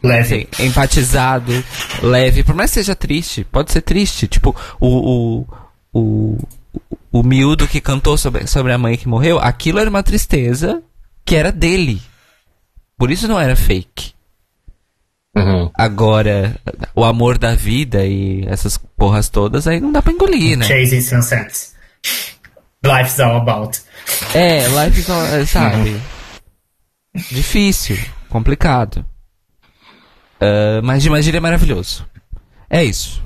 leve, 0.01 0.48
assim, 0.51 0.66
empatizado, 0.66 1.51
leve. 2.01 2.43
Por 2.43 2.56
mais 2.56 2.72
que 2.72 2.75
seja 2.75 2.95
triste, 2.95 3.43
pode 3.43 3.72
ser 3.72 3.82
triste. 3.82 4.27
Tipo 4.27 4.56
o 4.80 5.45
o, 5.45 5.45
o, 5.93 6.38
o 7.11 7.24
miúdo 7.24 7.67
que 7.67 7.80
cantou 7.80 8.17
sobre, 8.17 8.48
sobre 8.48 8.74
a 8.74 8.77
mãe 8.77 8.98
que 8.98 9.08
morreu, 9.08 9.40
aquilo 9.40 9.80
era 9.80 9.90
uma 9.90 10.03
tristeza 10.03 10.84
que 11.24 11.35
era 11.35 11.51
dele. 11.51 12.01
Por 12.98 13.11
isso 13.11 13.27
não 13.27 13.40
era 13.40 13.56
fake. 13.56 14.14
Uhum. 15.35 15.69
Agora, 15.74 16.56
o 16.95 17.03
amor 17.03 17.38
da 17.38 17.56
vida 17.56 18.06
e 18.06 18.45
essas 18.48 18.77
porras 18.77 19.27
todas, 19.27 19.67
aí 19.67 19.82
não 19.82 19.92
dá 19.92 20.01
pra 20.01 20.14
engolir, 20.14 20.58
né? 20.58 20.66
Chasing 20.66 21.01
sunsets. 21.01 21.75
Life's 22.86 23.20
all 23.20 23.38
about. 23.38 23.80
É, 24.34 24.68
life's 24.68 25.10
all, 25.10 25.26
é, 25.26 25.46
sabe? 25.46 26.00
Difícil, 27.14 27.98
complicado. 28.30 29.06
Uh, 30.42 30.84
mas 30.84 31.02
de 31.02 31.10
magia 31.10 31.36
é 31.36 31.40
maravilhoso. 31.40 32.06
É 32.70 32.84
isso. 32.84 33.24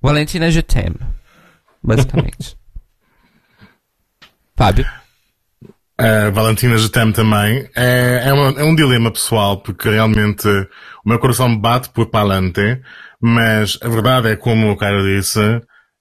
Valentina 0.00 0.50
je 0.50 0.62
t'aime. 0.62 0.98
Basicamente. 1.82 2.56
Fábio? 4.56 4.86
A 5.98 6.30
Valentina 6.30 6.76
Getem 6.76 7.10
também. 7.12 7.68
É, 7.74 8.22
é, 8.26 8.32
uma, 8.32 8.60
é, 8.60 8.64
um 8.64 8.74
dilema 8.74 9.10
pessoal, 9.10 9.58
porque 9.58 9.88
realmente 9.88 10.46
o 10.46 11.08
meu 11.08 11.18
coração 11.18 11.56
bate 11.56 11.88
por 11.88 12.06
Palante, 12.06 12.82
mas 13.20 13.78
a 13.82 13.88
verdade 13.88 14.28
é, 14.28 14.36
como 14.36 14.70
o 14.70 14.76
Caio 14.76 15.02
disse, 15.02 15.40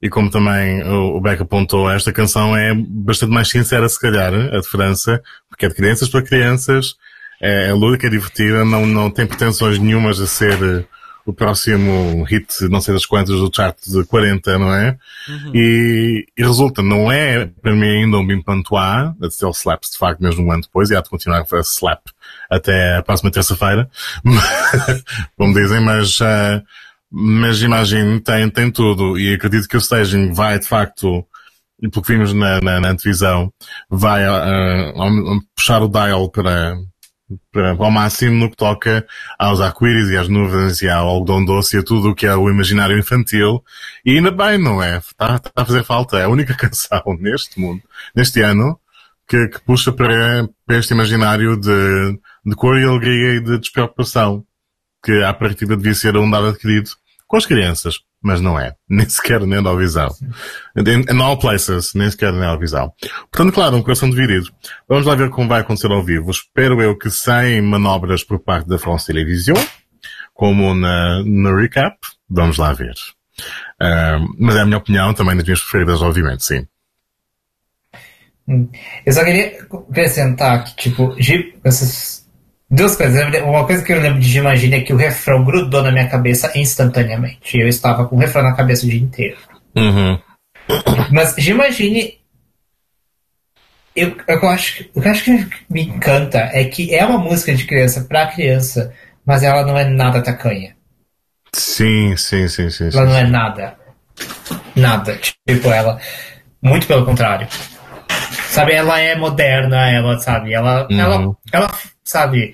e 0.02 0.10
como 0.10 0.30
também 0.30 0.84
o, 0.84 1.18
o 1.18 1.22
Beck 1.22 1.42
apontou, 1.42 1.90
esta 1.90 2.12
canção 2.12 2.56
é 2.56 2.74
bastante 2.76 3.32
mais 3.32 3.50
sincera, 3.50 3.88
se 3.88 4.00
calhar, 4.00 4.34
a 4.34 4.60
de 4.60 4.68
França, 4.68 5.22
porque 5.50 5.66
é 5.66 5.70
de 5.70 5.76
crianças 5.76 6.10
para 6.10 6.22
crianças, 6.22 6.96
é, 7.42 7.70
é 7.70 7.74
lúdica, 7.74 8.08
é 8.08 8.10
divertida, 8.10 8.64
não, 8.66 8.86
não 8.86 9.10
tem 9.10 9.26
pretensões 9.26 9.80
nenhumas 9.80 10.20
a 10.20 10.28
ser 10.28 10.88
o 11.26 11.34
próximo 11.34 12.24
hit, 12.24 12.68
não 12.70 12.80
sei 12.80 12.94
das 12.94 13.06
quantas, 13.06 13.36
do 13.36 13.50
chart 13.54 13.76
de 13.88 14.04
40, 14.06 14.60
não 14.60 14.72
é? 14.72 14.96
Uhum. 15.28 15.52
E, 15.56 16.26
e, 16.38 16.44
resulta, 16.44 16.84
não 16.84 17.12
é 17.12 17.48
para 17.48 17.74
mim 17.74 17.88
ainda 17.88 18.18
um 18.18 18.28
Bimpantois, 18.28 19.16
ele 19.42 19.52
slaps 19.52 19.90
de 19.92 19.98
facto 19.98 20.22
mesmo 20.22 20.46
um 20.46 20.52
ano 20.52 20.62
depois, 20.62 20.92
e 20.92 20.96
há 20.96 21.02
de 21.02 21.10
continuar 21.10 21.40
a 21.40 21.60
slap 21.62 22.02
até 22.50 22.98
a 22.98 23.02
próxima 23.02 23.32
terça-feira, 23.32 23.90
como 25.36 25.54
dizem, 25.56 25.82
mas, 25.82 26.20
uh, 26.20 26.62
mas 27.18 27.62
imagino, 27.62 28.20
tem, 28.20 28.50
tem 28.50 28.70
tudo, 28.70 29.18
e 29.18 29.34
acredito 29.34 29.70
que 29.70 29.78
o 29.78 29.80
staging 29.80 30.34
vai 30.34 30.60
de 30.60 30.68
facto, 30.68 31.26
e 31.82 31.88
pelo 31.88 32.04
que 32.04 32.12
vimos 32.12 32.34
na, 32.34 32.60
na, 32.60 32.82
na 32.82 32.94
televisão, 32.94 33.54
vai 33.90 34.28
uh, 34.28 35.42
puxar 35.56 35.82
o 35.82 35.88
dial 35.88 36.30
para, 36.30 36.76
ao 37.80 37.90
máximo 37.90 38.36
no 38.38 38.50
que 38.50 38.58
toca 38.58 39.08
aos 39.40 39.62
arco-íris 39.62 40.10
e 40.10 40.18
às 40.18 40.28
nuvens 40.28 40.82
e 40.82 40.90
ao 40.90 41.08
algodão 41.08 41.46
doce 41.46 41.78
e 41.78 41.80
a 41.80 41.84
tudo 41.84 42.10
o 42.10 42.16
que 42.16 42.26
é 42.26 42.36
o 42.36 42.50
imaginário 42.50 43.00
infantil. 43.00 43.64
E 44.06 44.18
ainda 44.18 44.32
bem, 44.32 44.58
não 44.62 44.84
é? 44.84 44.98
Está, 44.98 45.40
tá 45.40 45.52
a 45.56 45.66
fazer 45.66 45.86
falta. 45.86 46.18
É 46.18 46.26
a 46.26 46.30
única 46.30 46.54
canção 46.58 47.02
neste 47.18 47.58
mundo, 47.62 47.82
neste 48.14 48.42
ano, 48.42 48.78
que, 49.26 49.48
que 49.48 49.62
puxa 49.62 49.94
para, 49.94 50.50
para, 50.66 50.78
este 50.78 50.94
imaginário 50.94 51.56
de, 51.56 52.20
de 52.46 52.56
cor 52.58 52.78
e 52.78 52.84
alegria 52.84 53.36
e 53.38 53.42
de 53.42 53.58
despreocupação, 53.58 54.46
que 55.02 55.24
à 55.24 55.34
partida 55.34 55.78
devia 55.78 55.94
ser 55.94 56.18
um 56.18 56.30
dado 56.30 56.48
adquirido 56.48 56.90
com 57.28 57.38
as 57.38 57.46
crianças 57.46 58.00
mas 58.26 58.42
não 58.42 58.60
é. 58.60 58.74
Nem 58.90 59.08
sequer 59.08 59.40
na 59.46 59.76
visão. 59.76 60.10
In, 60.76 61.14
in 61.14 61.22
all 61.22 61.38
places, 61.38 61.94
nem 61.94 62.10
sequer 62.10 62.34
na 62.34 62.56
visão. 62.56 62.92
Portanto, 63.32 63.54
claro, 63.54 63.76
um 63.78 63.84
coração 63.84 64.10
dividido. 64.10 64.52
Vamos 64.90 65.06
lá 65.06 65.14
ver 65.14 65.30
como 65.30 65.48
vai 65.48 65.62
acontecer 65.62 65.92
ao 65.92 66.04
vivo. 66.04 66.32
Espero 66.32 66.82
eu 66.82 66.98
que 66.98 67.12
sem 67.12 67.62
manobras 67.62 68.24
por 68.24 68.40
parte 68.40 68.68
da 68.68 68.80
France 68.80 69.06
Television, 69.06 69.58
como 70.34 70.74
na, 70.74 71.22
no 71.24 71.56
recap. 71.56 71.96
Vamos 72.28 72.58
lá 72.58 72.74
ver. 72.74 72.96
Uh, 73.80 74.26
mas 74.40 74.56
é 74.56 74.62
a 74.62 74.66
minha 74.66 74.80
opinião, 74.80 75.14
também 75.14 75.36
das 75.36 75.46
minhas 75.46 75.62
preferidas, 75.62 76.02
obviamente, 76.02 76.44
sim. 76.44 76.68
Eu 79.06 79.14
só 79.14 79.24
queria 79.24 79.58
acrescentar 79.90 80.64
que, 80.64 80.76
tipo, 80.76 81.16
essas 81.64 82.25
Duas 82.70 82.96
coisas. 82.96 83.42
Uma 83.44 83.66
coisa 83.66 83.84
que 83.84 83.94
eu 83.94 84.02
lembro 84.02 84.20
de 84.20 84.38
Imagine 84.38 84.78
é 84.78 84.82
que 84.82 84.94
o 84.94 84.98
refrão 84.98 85.44
grudou 85.44 85.84
na 85.84 85.92
minha 85.92 86.08
cabeça 86.10 86.52
instantaneamente. 86.58 87.58
Eu 87.58 87.68
estava 87.68 88.08
com 88.08 88.16
o 88.16 88.20
refrão 88.20 88.44
na 88.44 88.56
cabeça 88.56 88.86
o 88.86 88.90
dia 88.90 89.00
inteiro. 89.00 89.38
Uhum. 89.76 90.20
Mas 91.12 91.38
Imagine. 91.38 92.20
Eu, 93.96 94.18
eu 94.28 94.50
acho, 94.50 94.76
que- 94.76 94.92
o 94.94 95.02
que 95.02 95.08
eu 95.08 95.12
acho 95.12 95.24
que 95.24 95.48
me 95.70 95.84
encanta 95.84 96.40
é 96.52 96.66
que 96.66 96.94
é 96.94 97.06
uma 97.06 97.18
música 97.18 97.56
de 97.56 97.66
criança 97.66 98.02
pra 98.02 98.28
criança, 98.28 98.94
mas 99.26 99.42
ela 99.42 99.66
não 99.66 99.78
é 99.78 99.86
nada 99.86 100.22
tacanha. 100.22 100.76
Sim, 101.54 102.18
sim, 102.18 102.48
sim, 102.50 102.70
sim. 102.70 102.92
sim. 102.92 102.98
Ela 102.98 103.08
não 103.08 103.16
é 103.16 103.24
nada. 103.26 103.78
Nada. 104.76 105.18
Tipo, 105.48 105.70
ela. 105.70 105.98
Muito 106.62 106.88
pelo 106.88 107.06
contrário. 107.06 107.48
Sabe, 108.50 108.74
ela 108.74 109.00
é 109.00 109.16
moderna, 109.16 109.90
ela, 109.90 110.18
sabe, 110.20 110.54
ela. 110.54 110.88
Uhum. 110.92 111.00
Ela, 111.00 111.38
ela, 111.54 111.72
sabe. 112.06 112.54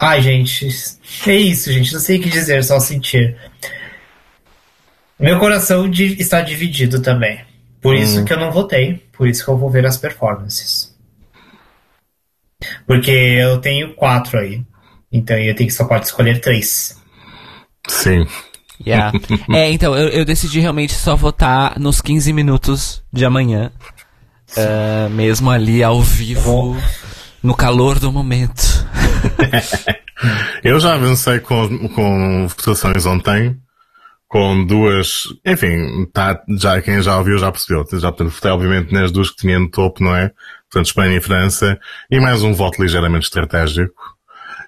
Ai, 0.00 0.20
gente. 0.22 0.68
É 1.26 1.34
isso, 1.34 1.72
gente. 1.72 1.92
Não 1.92 2.00
sei 2.00 2.18
o 2.18 2.22
que 2.22 2.28
dizer, 2.28 2.62
só 2.62 2.78
sentir. 2.78 3.36
Meu 5.18 5.38
coração 5.38 5.88
di- 5.90 6.20
está 6.20 6.40
dividido 6.42 7.00
também. 7.00 7.40
Por 7.80 7.94
isso 7.96 8.18
Uhum. 8.18 8.24
que 8.24 8.32
eu 8.32 8.38
não 8.38 8.50
votei. 8.52 9.02
Por 9.12 9.26
isso 9.28 9.44
que 9.44 9.50
eu 9.50 9.56
vou 9.58 9.70
ver 9.70 9.86
as 9.86 9.96
performances. 9.96 10.94
Porque 12.86 13.10
eu 13.10 13.58
tenho 13.60 13.94
quatro 13.94 14.38
aí. 14.38 14.62
Então 15.12 15.36
eu 15.38 15.54
tenho 15.54 15.68
que 15.68 15.74
só 15.74 15.84
pode 15.84 16.06
escolher 16.06 16.40
três. 16.40 17.00
Sim. 17.88 18.26
Yeah. 18.84 19.12
é, 19.54 19.70
então, 19.70 19.96
eu, 19.96 20.08
eu 20.08 20.24
decidi 20.24 20.58
realmente 20.60 20.94
só 20.94 21.14
votar 21.14 21.78
nos 21.78 22.00
15 22.00 22.32
minutos 22.32 23.02
de 23.12 23.24
amanhã. 23.24 23.70
Ah, 24.56 25.08
mesmo 25.10 25.50
ali 25.50 25.82
ao 25.82 26.02
vivo, 26.02 26.76
no 27.44 27.54
calor 27.54 28.00
do 28.00 28.10
momento. 28.10 28.62
Eu 30.64 30.80
já 30.80 30.94
avancei 30.94 31.40
com, 31.40 31.88
com 31.90 32.48
votações 32.48 33.04
ontem, 33.04 33.56
com 34.26 34.64
duas, 34.64 35.24
enfim, 35.44 36.06
tá, 36.12 36.40
já, 36.58 36.80
quem 36.80 37.02
já 37.02 37.18
ouviu 37.18 37.36
já 37.36 37.52
percebeu. 37.52 37.84
Já, 37.92 38.10
portanto, 38.10 38.30
votei 38.30 38.50
obviamente 38.50 38.92
nas 38.92 39.12
duas 39.12 39.30
que 39.30 39.36
tinha 39.36 39.58
no 39.58 39.70
topo, 39.70 40.02
não 40.02 40.16
é? 40.16 40.30
Portanto, 40.70 40.86
Espanha 40.86 41.18
e 41.18 41.20
França, 41.20 41.78
e 42.10 42.18
mais 42.18 42.42
um 42.42 42.54
voto 42.54 42.82
ligeiramente 42.82 43.24
estratégico. 43.24 44.14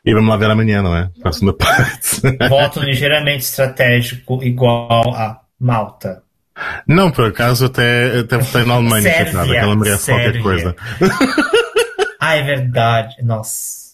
E 0.04 0.12
vamos 0.12 0.28
lá 0.28 0.36
ver 0.36 0.50
amanhã, 0.50 0.82
não 0.82 0.94
é? 0.94 1.10
Para 1.20 1.30
a 1.30 1.32
segunda 1.32 1.54
parte. 1.58 2.20
Voto 2.48 2.80
ligeiramente 2.80 3.44
estratégico 3.44 4.42
igual 4.42 5.14
a 5.14 5.40
Malta. 5.58 6.22
Não, 6.86 7.10
por 7.10 7.24
acaso 7.24 7.66
até, 7.66 8.20
até 8.20 8.38
votei 8.38 8.64
na 8.64 8.74
Alemanha, 8.74 9.02
Sérvia, 9.02 9.24
que 9.26 9.34
nada, 9.34 9.48
que 9.48 9.56
ela 9.56 9.76
merece 9.76 10.04
Sérvia. 10.04 10.24
qualquer 10.24 10.42
coisa. 10.42 10.76
Ah, 12.26 12.36
é 12.36 12.42
verdade. 12.42 13.16
Nossa. 13.22 13.86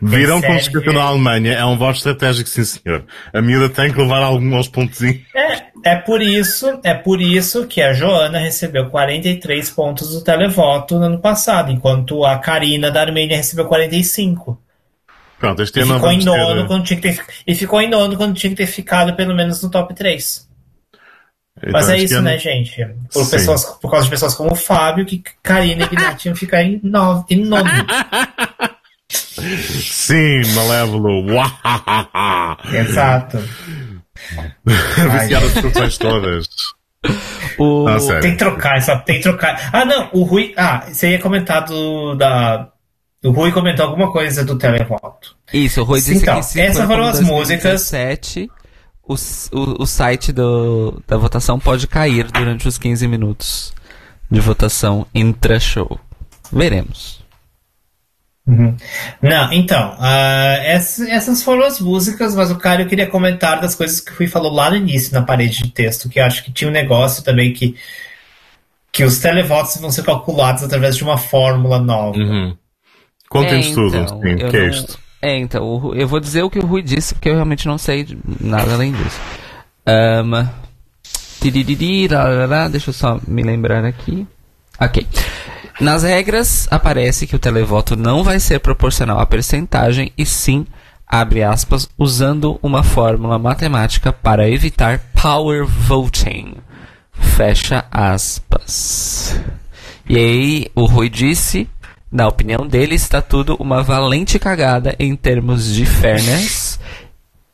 Viram 0.00 0.40
como 0.40 0.58
escreveu 0.58 0.92
na 0.92 1.02
Alemanha? 1.02 1.52
É 1.52 1.64
um 1.64 1.76
voto 1.76 1.96
estratégico, 1.96 2.48
sim 2.48 2.64
senhor. 2.64 3.04
A 3.32 3.42
miúda 3.42 3.68
tem 3.68 3.92
que 3.92 4.00
levar 4.00 4.22
alguns 4.22 4.68
pontozinhos. 4.68 5.22
É, 5.34 5.90
é 5.92 5.96
por 5.96 6.22
isso, 6.22 6.80
é 6.84 6.94
por 6.94 7.20
isso 7.20 7.66
que 7.66 7.82
a 7.82 7.92
Joana 7.92 8.38
recebeu 8.38 8.88
43 8.88 9.68
pontos 9.70 10.12
do 10.12 10.22
televoto 10.22 10.98
no 10.98 11.06
ano 11.06 11.18
passado, 11.18 11.72
enquanto 11.72 12.24
a 12.24 12.38
Karina 12.38 12.90
da 12.90 13.00
Armênia 13.00 13.36
recebeu 13.36 13.66
45. 13.66 14.58
Pronto, 15.38 15.62
este 15.62 15.80
E 15.80 15.82
ano 15.82 15.94
ficou 15.94 16.12
em 16.12 16.24
nono 16.24 16.62
ter... 16.62 16.66
quando 16.66 16.84
tinha 16.84 17.00
que 17.00 17.08
ter, 17.12 17.24
e 17.46 17.54
ficou 17.54 17.82
em 17.82 17.90
nono 17.90 18.16
quando 18.16 18.34
tinha 18.34 18.50
que 18.50 18.56
ter 18.56 18.66
ficado 18.66 19.14
pelo 19.14 19.34
menos 19.34 19.62
no 19.62 19.70
top 19.70 19.94
3. 19.94 20.45
Mas 21.72 21.84
Então, 21.84 21.90
é 21.90 21.94
este 21.96 22.04
isso, 22.06 22.14
ano- 22.16 22.24
né, 22.24 22.38
gente? 22.38 22.86
Por, 23.12 23.30
pessoas, 23.30 23.64
por 23.64 23.90
causa 23.90 24.04
de 24.04 24.10
pessoas 24.10 24.34
como 24.34 24.52
o 24.52 24.56
Fábio, 24.56 25.06
que 25.06 25.22
Karina 25.42 25.84
e 25.84 25.88
Guilherme 25.88 26.18
iam 26.26 26.36
ficar 26.36 26.62
em, 26.62 26.80
nove, 26.82 27.24
em 27.30 27.44
nono. 27.44 27.70
Sim, 29.08 30.42
Malévolo. 30.54 31.24
Exato. 32.72 33.38
Viciado 34.64 35.46
as 35.46 35.52
discussões 35.54 35.98
todas. 35.98 36.46
O... 37.58 37.84
Não, 37.88 38.00
sério. 38.00 38.20
Tem 38.20 38.32
que 38.32 38.38
trocar, 38.38 38.82
só 38.82 38.96
tem 38.98 39.16
que 39.16 39.22
trocar. 39.22 39.70
Ah, 39.72 39.84
não, 39.84 40.10
o 40.12 40.24
Rui. 40.24 40.52
Ah, 40.56 40.84
você 40.88 41.10
ia 41.10 41.18
comentar 41.18 41.64
do. 41.64 42.14
Da, 42.16 42.68
o 43.24 43.30
Rui 43.30 43.52
comentou 43.52 43.86
alguma 43.86 44.10
coisa 44.12 44.44
do 44.44 44.58
televoto. 44.58 45.36
Isso, 45.52 45.80
o 45.80 45.84
Rui 45.84 46.00
disse 46.00 46.16
Então, 46.16 46.34
que 46.40 46.60
essas 46.60 46.78
for 46.78 46.86
foram 46.86 47.04
as 47.04 47.20
músicas. 47.20 47.90
2017, 47.90 48.50
o, 49.06 49.14
o, 49.14 49.82
o 49.82 49.86
site 49.86 50.32
do, 50.32 51.02
da 51.06 51.16
votação 51.16 51.58
pode 51.58 51.86
cair 51.86 52.30
durante 52.30 52.66
os 52.68 52.76
15 52.78 53.06
minutos 53.08 53.72
de 54.30 54.40
votação 54.40 55.06
intra-show. 55.14 55.98
Veremos. 56.52 57.24
Não, 59.20 59.52
então, 59.52 59.96
ah, 59.98 60.56
essa- 60.62 61.08
essas 61.10 61.42
foram 61.42 61.64
as 61.64 61.80
músicas, 61.80 62.34
mas 62.36 62.48
o 62.50 62.56
cara 62.56 62.82
eu 62.82 62.86
queria 62.86 63.08
comentar 63.08 63.60
das 63.60 63.74
coisas 63.74 64.00
que 64.00 64.12
o 64.12 64.16
Rui 64.16 64.28
falou 64.28 64.52
lá 64.52 64.70
no 64.70 64.76
início, 64.76 65.12
na 65.12 65.22
parede 65.22 65.64
de 65.64 65.70
texto, 65.72 66.08
que 66.08 66.20
eu 66.20 66.24
acho 66.24 66.44
que 66.44 66.52
tinha 66.52 66.70
um 66.70 66.72
negócio 66.72 67.24
também 67.24 67.52
que, 67.52 67.74
que 68.92 69.02
os 69.02 69.18
televotos 69.18 69.76
vão 69.80 69.90
ser 69.90 70.04
calculados 70.04 70.62
através 70.62 70.96
de 70.96 71.02
uma 71.02 71.18
fórmula 71.18 71.80
nova. 71.80 72.16
Uhum. 72.18 72.56
Contem-nos 73.28 73.70
tudo, 73.70 73.96
então, 73.96 74.20
sim, 74.22 74.30
eu 74.40 74.48
que 74.48 74.56
é 74.56 74.60
não- 74.60 74.68
isto? 74.68 74.98
É, 75.26 75.36
então, 75.36 75.64
o 75.64 75.92
eu 75.92 76.06
vou 76.06 76.20
dizer 76.20 76.44
o 76.44 76.48
que 76.48 76.60
o 76.60 76.64
Rui 76.64 76.82
disse, 76.82 77.12
porque 77.12 77.28
eu 77.28 77.34
realmente 77.34 77.66
não 77.66 77.76
sei 77.76 78.16
nada 78.40 78.74
além 78.74 78.92
disso. 78.92 79.20
Tiririri, 81.40 82.06
larará, 82.06 82.68
deixa 82.68 82.90
eu 82.90 82.94
só 82.94 83.20
me 83.26 83.42
lembrar 83.42 83.84
aqui. 83.84 84.24
Ok. 84.80 85.04
Nas 85.80 86.04
regras, 86.04 86.68
aparece 86.70 87.26
que 87.26 87.34
o 87.34 87.40
televoto 87.40 87.96
não 87.96 88.22
vai 88.22 88.38
ser 88.38 88.60
proporcional 88.60 89.18
à 89.18 89.26
percentagem, 89.26 90.12
e 90.16 90.24
sim, 90.24 90.64
abre 91.04 91.42
aspas, 91.42 91.88
usando 91.98 92.56
uma 92.62 92.84
fórmula 92.84 93.36
matemática 93.36 94.12
para 94.12 94.48
evitar 94.48 95.00
power 95.20 95.66
voting. 95.66 96.54
Fecha 97.10 97.84
aspas. 97.90 99.40
E 100.08 100.16
aí, 100.16 100.66
o 100.72 100.84
Rui 100.84 101.08
disse, 101.08 101.68
na 102.10 102.28
opinião 102.28 102.66
dele, 102.66 102.94
está 102.94 103.20
tudo 103.20 103.56
uma 103.56 103.82
valente 103.82 104.38
cagada 104.38 104.94
em 104.98 105.14
termos 105.16 105.72
de 105.74 105.84
fairness. 105.84 106.78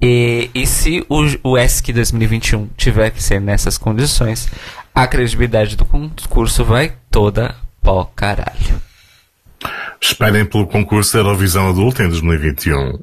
E, 0.00 0.50
e 0.54 0.66
se 0.66 1.04
o, 1.08 1.50
o 1.50 1.58
ESC 1.58 1.92
2021 1.92 2.68
tiver 2.76 3.10
que 3.10 3.22
ser 3.22 3.40
nessas 3.40 3.78
condições, 3.78 4.48
a 4.94 5.06
credibilidade 5.06 5.76
do 5.76 5.84
concurso 5.84 6.64
vai 6.64 6.92
toda 7.10 7.54
pó 7.80 8.04
caralho. 8.04 8.82
Esperem 10.00 10.44
pelo 10.44 10.66
concurso 10.66 11.16
Eurovisão 11.16 11.68
Adulta 11.68 12.02
em 12.02 12.08
2021. 12.08 12.98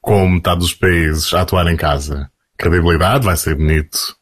Com 0.00 0.28
metade 0.28 0.60
dos 0.60 0.72
países 0.72 1.34
a 1.34 1.42
atuar 1.42 1.66
em 1.66 1.76
casa. 1.76 2.30
Credibilidade 2.56 3.24
vai 3.24 3.36
ser 3.36 3.56
bonito. 3.56 4.17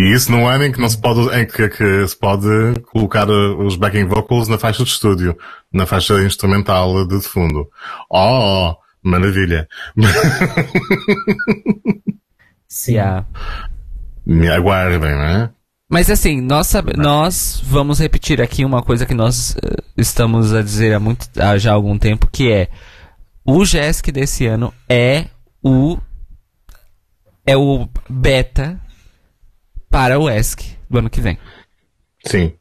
E 0.00 0.14
isso 0.14 0.32
num 0.32 0.48
ano 0.48 0.64
em 0.64 0.72
que 0.72 0.80
não 0.80 0.88
se 0.88 0.98
pode, 0.98 1.20
em 1.36 1.46
que, 1.46 1.68
que 1.68 2.08
se 2.08 2.16
pode 2.16 2.48
colocar 2.90 3.28
uh, 3.28 3.62
os 3.62 3.76
backing 3.76 4.06
vocals 4.06 4.48
na 4.48 4.56
faixa 4.56 4.82
de 4.82 4.88
estúdio, 4.88 5.36
na 5.70 5.84
faixa 5.84 6.24
instrumental 6.24 7.06
de 7.06 7.20
fundo. 7.20 7.68
Oh, 8.08 8.74
maravilha. 9.02 9.68
Sim. 12.66 12.92
Yeah. 12.92 13.26
Me 14.24 14.48
aguardem, 14.48 15.00
não 15.00 15.22
é? 15.22 15.50
Mas 15.86 16.08
assim, 16.08 16.40
nós, 16.40 16.72
nós 16.96 17.60
vamos 17.62 17.98
repetir 17.98 18.40
aqui 18.40 18.64
uma 18.64 18.82
coisa 18.82 19.04
que 19.04 19.12
nós 19.12 19.54
eh, 19.62 19.82
estamos 19.98 20.54
a 20.54 20.62
dizer 20.62 20.94
há, 20.94 21.00
muito, 21.00 21.28
há 21.38 21.58
já 21.58 21.72
algum 21.72 21.98
tempo, 21.98 22.26
que 22.32 22.50
é 22.50 22.68
o 23.44 23.62
GESC 23.66 24.10
desse 24.10 24.46
ano 24.46 24.72
é 24.88 25.26
o 25.62 25.98
é 27.44 27.54
o 27.54 27.86
beta 28.08 28.80
para 29.90 30.18
o 30.18 30.30
ESC 30.30 30.64
do 30.88 30.98
ano 30.98 31.10
que 31.10 31.20
vem. 31.20 31.36
Sim. 32.24 32.52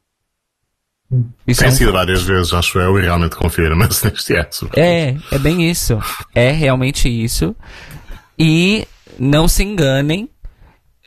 Isso 1.48 1.60
Tem 1.62 1.70
é, 1.70 1.72
um- 1.72 1.76
sido 1.76 1.92
várias 1.92 2.22
vezes, 2.24 2.54
acho 2.54 2.78
eu, 2.80 3.00
e 3.00 3.02
realmente 3.04 3.36
confirma-se 3.36 4.06
neste 4.10 4.36
ano. 4.36 4.48
é, 4.76 5.16
é 5.32 5.40
bem 5.40 5.70
isso. 5.70 6.00
É 6.36 6.52
realmente 6.52 7.08
isso. 7.10 7.56
E 8.38 8.88
não 9.18 9.48
se 9.48 9.64
enganem, 9.64 10.30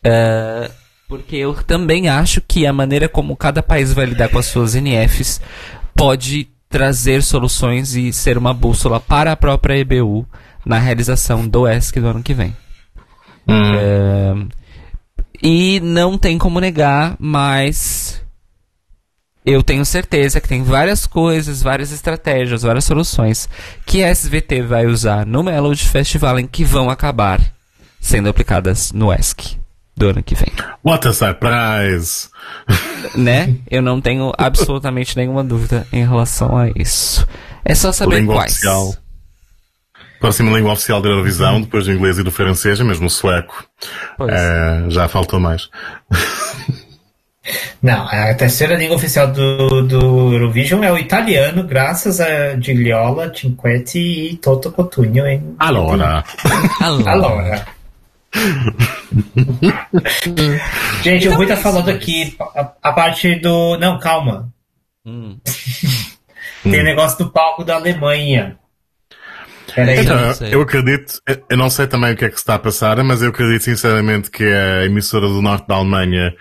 eh, 0.04 0.70
porque 1.08 1.36
eu 1.36 1.54
também 1.62 2.08
acho 2.08 2.40
que 2.40 2.66
a 2.66 2.72
maneira 2.72 3.08
como 3.08 3.36
cada 3.36 3.62
país 3.62 3.92
vai 3.92 4.06
lidar 4.06 4.28
com 4.28 4.38
as 4.38 4.46
suas 4.46 4.74
NFs 4.74 5.40
pode 5.94 6.48
trazer 6.68 7.22
soluções 7.22 7.94
e 7.94 8.12
ser 8.12 8.36
uma 8.36 8.52
bússola 8.52 8.98
para 8.98 9.32
a 9.32 9.36
própria 9.36 9.76
EBU 9.78 10.26
na 10.64 10.78
realização 10.78 11.46
do 11.46 11.68
ESC 11.68 12.00
do 12.00 12.08
ano 12.08 12.22
que 12.22 12.34
vem. 12.34 12.56
Hum. 13.46 13.74
É, 13.76 14.34
e 15.42 15.80
não 15.80 16.16
tem 16.16 16.38
como 16.38 16.60
negar, 16.60 17.16
mas 17.18 18.22
eu 19.44 19.62
tenho 19.62 19.84
certeza 19.84 20.40
que 20.40 20.48
tem 20.48 20.62
várias 20.62 21.04
coisas, 21.06 21.62
várias 21.62 21.90
estratégias, 21.90 22.62
várias 22.62 22.84
soluções 22.84 23.48
que 23.84 24.04
a 24.04 24.10
SVT 24.10 24.62
vai 24.62 24.86
usar 24.86 25.26
no 25.26 25.42
Melody 25.42 25.84
Festival 25.88 26.38
em 26.38 26.46
que 26.46 26.64
vão 26.64 26.88
acabar 26.88 27.40
sendo 28.00 28.28
aplicadas 28.28 28.92
no 28.92 29.12
ESC 29.12 29.58
do 29.96 30.10
ano 30.10 30.22
que 30.22 30.34
vem. 30.34 30.52
What 30.84 31.06
a 31.08 31.12
surprise! 31.12 32.28
Né? 33.14 33.56
Eu 33.70 33.82
não 33.82 34.00
tenho 34.00 34.32
absolutamente 34.38 35.16
nenhuma 35.16 35.44
dúvida 35.44 35.86
em 35.92 36.06
relação 36.06 36.56
a 36.56 36.70
isso. 36.70 37.26
É 37.64 37.74
só 37.74 37.92
saber 37.92 38.20
língua 38.20 38.36
quais. 38.36 38.52
oficial. 38.52 38.94
Próxima 40.22 40.56
língua 40.56 40.72
oficial 40.72 41.02
da 41.02 41.08
Eurovisão, 41.08 41.60
depois 41.60 41.86
do 41.86 41.92
inglês 41.92 42.16
e 42.16 42.22
do 42.22 42.30
francês, 42.30 42.78
é 42.78 42.84
mesmo 42.84 43.06
o 43.06 43.10
sueco. 43.10 43.66
Pois. 44.16 44.32
Eh, 44.32 44.84
já 44.88 45.08
faltou 45.08 45.40
mais. 45.40 45.68
Não, 47.82 48.06
a 48.06 48.32
terceira 48.34 48.76
língua 48.76 48.94
oficial 48.94 49.26
do, 49.26 49.82
do 49.82 50.32
Eurovision 50.32 50.84
é 50.84 50.92
o 50.92 50.96
italiano, 50.96 51.64
graças 51.64 52.20
a 52.20 52.56
Gigliola, 52.60 53.32
Cinquetti 53.34 53.98
e 53.98 54.36
Toto 54.36 54.70
Cotugno. 54.70 55.26
Em... 55.26 55.56
Allora. 55.58 56.22
Allora. 57.04 57.66
Gente, 61.02 61.28
o 61.28 61.34
Rui 61.34 61.48
tá 61.48 61.56
falando 61.56 61.88
aqui 61.88 62.36
a, 62.54 62.70
a 62.80 62.92
parte 62.92 63.34
do. 63.40 63.76
Não, 63.76 63.98
calma. 63.98 64.48
Hum. 65.04 65.36
Tem 66.62 66.80
o 66.80 66.84
negócio 66.84 67.18
do 67.18 67.32
palco 67.32 67.64
da 67.64 67.74
Alemanha. 67.74 68.56
Peraí. 69.74 70.00
Então, 70.00 70.18
eu 70.50 70.60
acredito, 70.62 71.14
eu 71.48 71.56
não 71.56 71.70
sei 71.70 71.86
também 71.86 72.12
o 72.12 72.16
que 72.16 72.24
é 72.24 72.28
que 72.28 72.34
se 72.34 72.40
está 72.42 72.54
a 72.54 72.58
passar, 72.58 73.02
mas 73.02 73.22
eu 73.22 73.30
acredito 73.30 73.62
sinceramente 73.64 74.30
que 74.30 74.44
a 74.44 74.84
emissora 74.84 75.26
do 75.26 75.40
norte 75.42 75.66
da 75.66 75.76
Alemanha, 75.76 76.34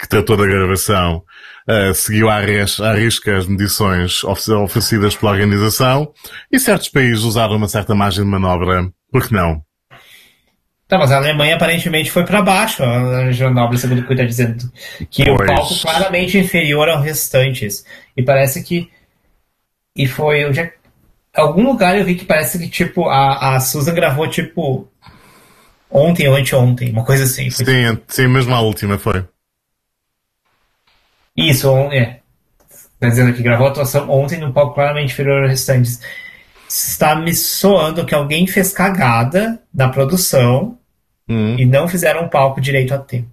que 0.00 0.08
tratou 0.08 0.36
da 0.36 0.44
gravação, 0.46 1.22
eh, 1.68 1.92
seguiu 1.94 2.28
à, 2.28 2.40
res- 2.40 2.80
à 2.80 2.92
risca 2.94 3.36
as 3.36 3.46
medições 3.46 4.24
ofe- 4.24 4.52
oferecidas 4.52 5.14
pela 5.16 5.32
organização 5.32 6.12
e 6.50 6.58
certos 6.58 6.88
países 6.88 7.22
usaram 7.24 7.56
uma 7.56 7.68
certa 7.68 7.94
margem 7.94 8.24
de 8.24 8.30
manobra. 8.30 8.90
Por 9.12 9.26
que 9.26 9.32
não? 9.32 9.62
Tá, 10.86 10.98
mas 10.98 11.10
a 11.12 11.16
Alemanha 11.16 11.54
aparentemente 11.56 12.10
foi 12.10 12.24
pra 12.24 12.42
baixo. 12.42 12.82
A 12.82 13.30
Jornal, 13.32 13.74
segundo 13.76 14.00
o 14.00 14.06
que 14.06 14.12
está 14.12 14.24
dizendo, 14.24 14.70
que 15.10 15.22
o 15.30 15.36
Pois. 15.36 15.46
palco 15.48 15.80
claramente 15.80 16.36
inferior 16.38 16.88
aos 16.90 17.02
restantes. 17.04 17.86
E 18.16 18.22
parece 18.22 18.62
que. 18.62 18.90
E 19.96 20.06
foi. 20.06 20.44
Onde 20.44 20.60
é... 20.60 20.74
Algum 21.34 21.64
lugar 21.64 21.98
eu 21.98 22.04
vi 22.04 22.14
que 22.14 22.24
parece 22.24 22.58
que, 22.58 22.68
tipo, 22.68 23.08
a, 23.08 23.56
a 23.56 23.60
Susan 23.60 23.94
gravou, 23.94 24.28
tipo. 24.28 24.88
Ontem 25.90 26.28
ou 26.28 26.34
anteontem, 26.34 26.90
uma 26.90 27.04
coisa 27.04 27.24
assim. 27.24 27.50
Foi- 27.50 27.64
Sim, 27.64 28.00
sim, 28.08 28.26
mesmo 28.26 28.54
a 28.54 28.60
última 28.60 28.98
foi. 28.98 29.24
Isso, 31.36 31.68
é. 31.92 32.20
Tá 32.98 33.08
dizendo 33.08 33.30
aqui, 33.30 33.42
gravou 33.42 33.66
a 33.66 33.70
atuação 33.70 34.08
ontem 34.10 34.38
no 34.38 34.52
palco 34.52 34.74
claramente 34.74 35.12
inferior 35.12 35.42
aos 35.42 35.50
restantes. 35.50 36.00
Está 36.68 37.14
me 37.14 37.34
soando 37.34 38.04
que 38.04 38.14
alguém 38.14 38.46
fez 38.46 38.72
cagada 38.72 39.60
na 39.72 39.88
produção 39.88 40.78
Hum. 41.28 41.56
e 41.58 41.64
não 41.64 41.86
fizeram 41.88 42.24
o 42.24 42.30
palco 42.30 42.60
direito 42.60 42.92
a 42.94 42.98
tempo. 42.98 43.28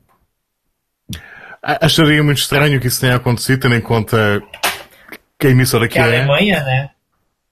A- 1.64 1.86
Acharia 1.86 2.24
muito 2.24 2.40
estranho 2.40 2.80
que 2.80 2.88
isso 2.88 3.00
tenha 3.02 3.16
acontecido, 3.16 3.60
tendo 3.62 3.76
em 3.76 3.82
conta 3.82 4.42
que 5.40 5.48
a 5.48 5.50
emissora 5.50 5.88
que 5.88 5.94
Que 5.96 6.00
a 6.00 6.08
é. 6.08 6.18
Alemanha, 6.20 6.64
né? 6.64 6.90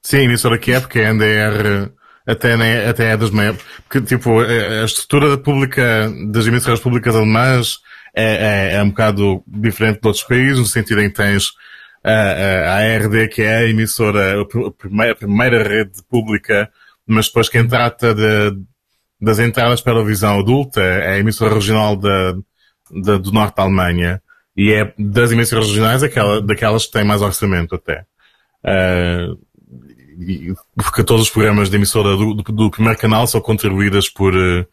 Sim, 0.04 0.18
a 0.18 0.24
emissora 0.24 0.58
que 0.58 0.72
é, 0.72 0.80
porque 0.80 1.00
a 1.00 1.10
NDR 1.14 1.92
até, 2.26 2.56
nem- 2.58 2.86
até 2.88 3.12
é 3.12 3.18
das 3.18 3.32
maiores. 3.32 3.62
Porque, 3.88 4.02
tipo, 4.02 4.40
a 4.40 4.82
a 4.82 4.86
estrutura 4.86 5.38
pública 5.38 6.12
das 6.32 6.48
emissoras 6.48 6.80
públicas 6.80 7.16
alemãs 7.16 7.80
é, 8.16 8.72
é, 8.74 8.76
é 8.76 8.84
um 8.84 8.90
bocado 8.90 9.44
diferente 9.48 10.00
de 10.02 10.08
outros 10.08 10.24
países, 10.24 10.60
no 10.60 10.66
sentido 10.66 11.02
em 11.02 11.10
que 11.10 11.16
tens 11.16 11.52
a, 12.04 12.12
a, 12.12 12.76
ARD, 12.78 13.28
que 13.30 13.42
é 13.42 13.58
a 13.58 13.66
emissora, 13.70 14.42
a 14.42 14.46
pr- 14.46 14.68
a 14.68 14.72
primeira, 14.72 15.12
a 15.14 15.16
primeira 15.16 15.64
rede 15.68 16.02
pública, 16.10 16.70
mas 17.06 17.28
depois 17.28 17.50
quem 17.50 17.68
trata 17.68 18.14
de, 18.16 18.58
das 19.22 19.40
entradas 19.40 19.82
para 19.82 20.00
a 20.00 20.04
visão 20.04 20.40
adulta 20.40 20.82
é 20.82 21.14
a 21.16 21.20
emissora 21.20 21.54
regional 21.56 21.96
da, 21.96 22.34
da- 22.92 23.18
do 23.18 23.32
norte 23.32 23.56
da 23.58 23.64
Alemanha. 23.64 24.22
E 24.56 24.72
é 24.74 24.94
das 24.98 25.32
emissoras 25.32 25.68
regionais 25.68 26.04
aquela, 26.04 26.42
daquelas 26.42 26.86
que 26.86 26.92
têm 26.94 27.04
mais 27.06 27.22
orçamento 27.22 27.76
até. 27.76 28.06
Ah, 28.64 29.28
porque 30.76 31.04
todos 31.04 31.24
os 31.24 31.30
programas 31.30 31.70
da 31.70 31.78
emissora 31.78 32.16
do, 32.16 32.34
do, 32.34 32.44
do 32.44 32.72
primeiro 32.72 33.00
canal 33.00 33.26
são 33.28 33.40
contribuídas 33.40 34.10
por 34.10 34.36
eh, 34.36 34.66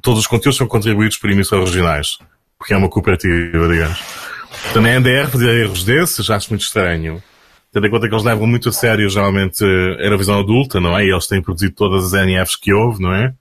todos 0.00 0.20
os 0.20 0.26
conteúdos 0.26 0.56
são 0.56 0.66
contribuídos 0.66 1.16
por 1.18 1.30
emissoras 1.30 1.70
regionais 1.70 2.18
porque 2.62 2.74
é 2.74 2.76
uma 2.76 2.88
cooperativa, 2.88 3.68
digamos. 3.68 3.98
Portanto, 4.62 4.86
a 4.86 5.00
NDR 5.00 5.28
fazer 5.28 5.64
erros 5.64 5.82
desses 5.82 6.30
acho 6.30 6.50
muito 6.50 6.62
estranho. 6.62 7.20
Tendo 7.72 7.86
em 7.86 7.90
conta 7.90 8.06
que 8.06 8.14
eles 8.14 8.24
levam 8.24 8.46
muito 8.46 8.68
a 8.68 8.72
sério, 8.72 9.08
geralmente, 9.08 9.64
eh, 9.64 9.96
a 9.98 10.04
Eurovisão 10.04 10.38
adulta, 10.38 10.80
não 10.80 10.96
é? 10.96 11.04
E 11.04 11.10
eles 11.10 11.26
têm 11.26 11.42
produzido 11.42 11.74
todas 11.74 12.04
as 12.04 12.26
NFs 12.26 12.54
que 12.54 12.72
houve, 12.72 13.02
não 13.02 13.12
é? 13.12 13.34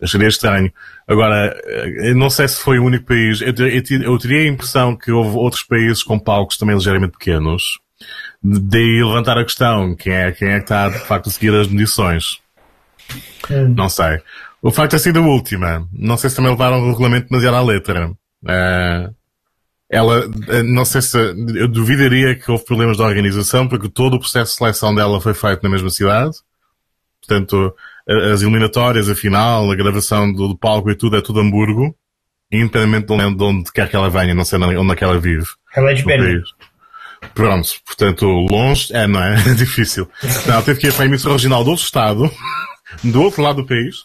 Acharia 0.00 0.28
estranho. 0.28 0.72
Agora, 1.06 1.54
eh, 1.66 2.14
não 2.14 2.30
sei 2.30 2.48
se 2.48 2.62
foi 2.62 2.78
o 2.78 2.84
único 2.84 3.04
país. 3.04 3.42
Eu, 3.42 3.52
eu, 3.58 4.02
eu 4.02 4.18
teria 4.18 4.42
a 4.42 4.46
impressão 4.46 4.96
que 4.96 5.12
houve 5.12 5.36
outros 5.36 5.62
países 5.62 6.02
com 6.02 6.18
palcos 6.18 6.56
também 6.56 6.76
ligeiramente 6.76 7.18
pequenos. 7.18 7.78
Daí 8.42 9.02
levantar 9.04 9.36
a 9.36 9.44
questão, 9.44 9.94
quem 9.94 10.12
é, 10.12 10.32
quem 10.32 10.48
é 10.48 10.56
que 10.56 10.64
está 10.64 10.88
de 10.88 10.98
facto 11.00 11.28
a 11.28 11.32
seguir 11.32 11.54
as 11.54 11.68
medições? 11.68 12.40
Hum. 13.50 13.74
Não 13.76 13.88
sei. 13.88 14.20
O 14.62 14.70
facto 14.70 14.92
de 14.92 14.96
ter 14.96 15.02
sido 15.02 15.18
a 15.18 15.22
última, 15.22 15.86
não 15.92 16.16
sei 16.16 16.30
se 16.30 16.36
também 16.36 16.50
levaram 16.50 16.80
o 16.80 16.90
regulamento 16.90 17.28
demasiado 17.28 17.56
à 17.56 17.62
letra. 17.62 18.12
Eh, 18.46 19.10
ela, 19.90 20.30
eh, 20.48 20.62
não 20.62 20.84
sei 20.84 21.02
se, 21.02 21.18
eu 21.18 21.66
duvidaria 21.66 22.34
que 22.34 22.50
houve 22.50 22.64
problemas 22.64 22.96
de 22.96 23.02
organização, 23.02 23.66
porque 23.66 23.88
todo 23.88 24.14
o 24.14 24.20
processo 24.20 24.52
de 24.52 24.58
seleção 24.58 24.94
dela 24.94 25.20
foi 25.20 25.34
feito 25.34 25.62
na 25.62 25.70
mesma 25.70 25.90
cidade. 25.90 26.36
Portanto, 27.20 27.74
as 28.32 28.42
eliminatórias, 28.42 29.08
a 29.08 29.14
final, 29.14 29.70
a 29.70 29.76
gravação 29.76 30.32
do, 30.32 30.48
do 30.48 30.56
palco 30.56 30.90
e 30.90 30.94
tudo 30.94 31.16
é 31.16 31.20
tudo 31.22 31.40
Hamburgo, 31.40 31.94
independentemente 32.50 33.06
de 33.06 33.12
onde, 33.12 33.36
de 33.36 33.44
onde 33.44 33.72
quer 33.72 33.88
que 33.88 33.96
ela 33.96 34.10
venha, 34.10 34.34
não 34.34 34.44
sei 34.44 34.58
onde 34.58 34.92
é 34.92 34.96
que 34.96 35.04
ela 35.04 35.18
vive. 35.18 35.46
Ela 35.74 35.90
é 35.90 35.94
de 35.94 36.04
Berlim. 36.04 36.42
Pronto, 37.34 37.68
portanto, 37.86 38.26
longe, 38.50 38.92
é, 38.94 39.06
não 39.06 39.22
é? 39.22 39.34
É 39.34 39.54
difícil. 39.54 40.08
Não, 40.46 40.62
teve 40.62 40.80
que 40.80 40.86
ir 40.88 40.92
para 40.92 41.04
a 41.04 41.06
emissora 41.06 41.34
regional 41.34 41.62
do 41.64 41.70
outro 41.70 41.84
estado, 41.84 42.30
do 43.04 43.22
outro 43.22 43.42
lado 43.42 43.62
do 43.62 43.66
país, 43.68 44.04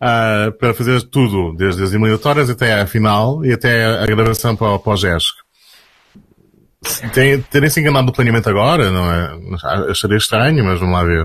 ah, 0.00 0.52
para 0.58 0.72
fazer 0.74 1.02
tudo, 1.02 1.54
desde 1.56 1.82
as 1.82 1.90
eliminatórias 1.90 2.48
até 2.50 2.80
a 2.80 2.86
final 2.86 3.44
e 3.44 3.52
até 3.52 3.84
a 4.02 4.06
gravação 4.06 4.54
para, 4.56 4.78
para 4.78 4.92
o 4.92 4.96
GESC. 4.96 5.34
Tem- 7.12 7.40
Terem 7.42 7.70
se 7.70 7.80
enganado 7.80 8.06
no 8.06 8.12
planeamento 8.12 8.48
agora, 8.48 8.90
não 8.90 9.10
é? 9.10 9.90
Acharia 9.90 10.18
estranho, 10.18 10.62
mas 10.64 10.78
vamos 10.78 10.94
lá 10.94 11.02
ver. 11.02 11.24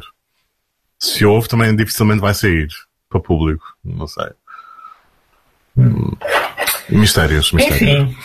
Se 0.98 1.26
houve, 1.26 1.48
também 1.50 1.76
dificilmente 1.76 2.22
vai 2.22 2.34
sair 2.34 2.68
para 3.10 3.20
público. 3.20 3.66
Não 3.84 4.08
sei. 4.08 4.30
Hum. 5.78 6.12
Mistérios, 6.90 7.52
mistérios. 7.52 8.10
Enfim. 8.10 8.18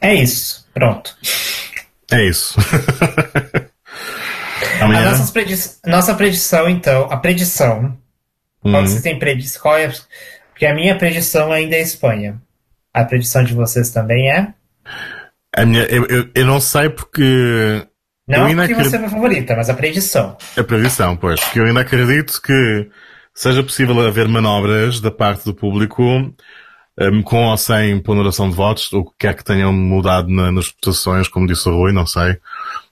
É 0.00 0.14
isso. 0.14 0.65
Pronto. 0.76 1.16
É 2.12 2.22
isso. 2.28 2.54
A 4.80 4.84
Amanhã. 4.84 5.10
nossa, 5.10 5.32
predi- 5.32 5.70
nossa 5.86 6.14
predição, 6.14 6.68
então, 6.68 7.08
a 7.10 7.16
predição. 7.16 7.96
Qual 8.60 8.74
Hum. 8.74 8.82
que 8.84 8.90
vocês 8.90 9.02
têm 9.02 9.18
predição? 9.18 9.62
Qual 9.62 9.78
é? 9.78 9.90
Porque 10.50 10.66
a 10.66 10.74
minha 10.74 10.96
predição 10.98 11.50
ainda 11.50 11.76
é 11.76 11.80
Espanha. 11.80 12.40
A 12.92 13.04
predição 13.04 13.42
de 13.42 13.54
vocês 13.54 13.90
também 13.90 14.30
é? 14.30 14.52
A 15.56 15.64
minha, 15.64 15.84
eu, 15.84 16.04
eu, 16.06 16.28
eu 16.34 16.44
não 16.46 16.60
sei 16.60 16.90
porque 16.90 17.22
Eu 18.28 18.38
Não 18.38 18.44
ainda 18.46 18.62
porque 18.62 18.74
acredito- 18.74 18.90
você 18.90 18.96
é 19.02 19.06
a 19.06 19.10
favorita, 19.10 19.56
mas 19.56 19.70
a 19.70 19.74
predição. 19.74 20.36
a 20.56 20.62
previsão, 20.64 21.16
pois, 21.16 21.40
porque 21.40 21.58
eu 21.60 21.64
ainda 21.64 21.80
acredito 21.80 22.40
que 22.42 22.90
seja 23.34 23.62
possível 23.62 23.98
haver 24.06 24.28
manobras 24.28 25.00
da 25.00 25.10
parte 25.10 25.44
do 25.44 25.54
público 25.54 26.02
um, 27.00 27.22
com 27.22 27.44
ou 27.46 27.56
sem 27.56 27.98
ponderação 28.00 28.48
de 28.48 28.56
votos, 28.56 28.92
o 28.92 29.04
que 29.04 29.12
quer 29.20 29.34
que 29.34 29.44
tenham 29.44 29.72
mudado 29.72 30.28
na- 30.28 30.50
nas 30.52 30.68
votações, 30.68 31.28
como 31.28 31.46
disse 31.46 31.68
o 31.68 31.74
Rui, 31.76 31.92
não 31.92 32.06
sei. 32.06 32.38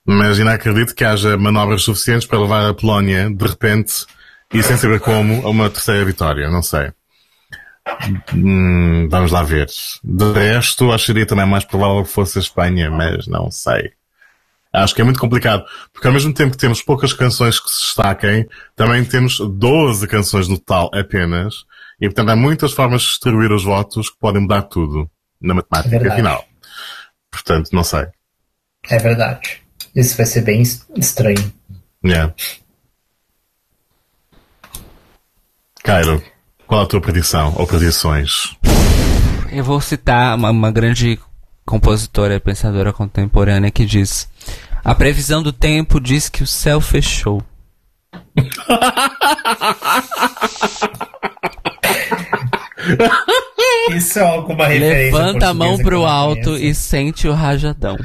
Mas 0.06 0.38
ainda 0.38 0.52
acredito 0.52 0.94
que 0.94 1.04
haja 1.04 1.36
manobras 1.36 1.82
suficientes 1.82 2.26
para 2.26 2.38
levar 2.40 2.68
a 2.68 2.74
Polónia, 2.74 3.30
de 3.30 3.46
repente, 3.46 4.04
e 4.52 4.62
sem 4.62 4.76
saber 4.76 5.00
como, 5.00 5.46
a 5.46 5.50
uma 5.50 5.70
terceira 5.70 6.04
vitória, 6.04 6.50
não 6.50 6.62
sei. 6.62 6.92
Hum, 8.34 9.08
vamos 9.10 9.30
lá 9.30 9.42
ver. 9.42 9.66
De 10.02 10.32
resto, 10.32 10.90
acharia 10.92 11.26
também 11.26 11.46
mais 11.46 11.64
provável 11.64 12.02
que 12.02 12.10
fosse 12.10 12.38
a 12.38 12.40
Espanha, 12.42 12.90
mas 12.90 13.26
não 13.26 13.50
sei. 13.50 13.92
Acho 14.72 14.94
que 14.94 15.00
é 15.00 15.04
muito 15.04 15.20
complicado, 15.20 15.64
porque 15.92 16.06
ao 16.08 16.12
mesmo 16.12 16.34
tempo 16.34 16.52
que 16.52 16.56
temos 16.58 16.82
poucas 16.82 17.12
canções 17.12 17.60
que 17.60 17.70
se 17.70 17.86
destaquem, 17.86 18.46
também 18.74 19.04
temos 19.04 19.38
12 19.38 20.06
canções 20.08 20.48
no 20.48 20.58
total 20.58 20.90
apenas, 20.92 21.64
e 22.00 22.06
portanto 22.08 22.30
há 22.30 22.36
muitas 22.36 22.72
formas 22.72 23.02
de 23.02 23.08
distribuir 23.08 23.52
os 23.52 23.64
votos 23.64 24.10
que 24.10 24.18
podem 24.18 24.42
mudar 24.42 24.62
tudo 24.62 25.08
na 25.40 25.54
matemática 25.54 25.90
Verdade. 25.98 26.16
final. 26.16 26.44
Portanto, 27.30 27.70
não 27.72 27.84
sei. 27.84 28.06
É 28.88 28.98
verdade. 28.98 29.60
Isso 29.94 30.16
vai 30.16 30.26
ser 30.26 30.42
bem 30.42 30.62
es- 30.62 30.86
estranho. 30.96 31.52
Yeah. 32.04 32.34
Cairo, 35.82 36.22
qual 36.66 36.82
a 36.82 36.86
tua 36.86 37.00
predição 37.00 37.54
ou 37.56 37.66
predições? 37.66 38.56
Eu 39.52 39.64
vou 39.64 39.80
citar 39.80 40.36
uma, 40.36 40.50
uma 40.50 40.70
grande 40.70 41.18
compositora 41.66 42.34
e 42.34 42.40
pensadora 42.40 42.92
contemporânea 42.92 43.70
que 43.70 43.84
diz: 43.84 44.28
A 44.84 44.94
previsão 44.94 45.42
do 45.42 45.52
tempo 45.52 46.00
diz 46.00 46.28
que 46.28 46.42
o 46.42 46.46
céu 46.46 46.80
fechou. 46.80 47.42
Isso 53.96 54.18
é 54.18 54.22
alguma 54.22 54.66
referência. 54.66 55.18
Levanta 55.18 55.48
a 55.48 55.54
mão 55.54 55.78
pro 55.78 56.04
alto 56.04 56.56
e 56.56 56.74
sente 56.74 57.28
o 57.28 57.32
rajadão. 57.32 57.96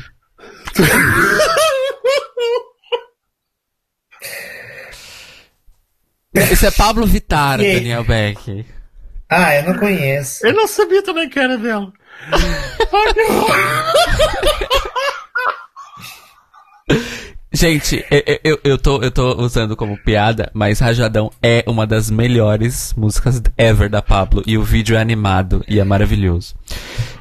Isso 6.52 6.66
é 6.66 6.72
Pablo 6.72 7.06
Vittar, 7.06 7.58
Daniel 7.58 8.04
Beck. 8.04 8.66
Ah, 9.30 9.56
eu 9.56 9.64
não 9.64 9.80
conheço. 9.80 10.46
Eu 10.46 10.54
não 10.54 10.68
sabia 10.68 11.02
também 11.04 11.30
que 11.30 11.40
era 11.40 11.58
dela. 11.58 11.92
Gente, 17.60 18.06
eu, 18.10 18.40
eu, 18.42 18.60
eu, 18.64 18.78
tô, 18.78 19.02
eu 19.02 19.12
tô 19.12 19.36
usando 19.42 19.76
como 19.76 19.98
piada, 19.98 20.50
mas 20.54 20.80
Rajadão 20.80 21.30
é 21.44 21.62
uma 21.68 21.86
das 21.86 22.10
melhores 22.10 22.94
músicas 22.96 23.42
ever 23.58 23.90
da 23.90 24.02
Pablo. 24.02 24.42
E 24.48 24.58
o 24.58 24.64
vídeo 24.64 24.96
é 24.96 25.02
animado 25.02 25.62
e 25.68 25.78
é 25.78 25.84
maravilhoso. 25.84 26.56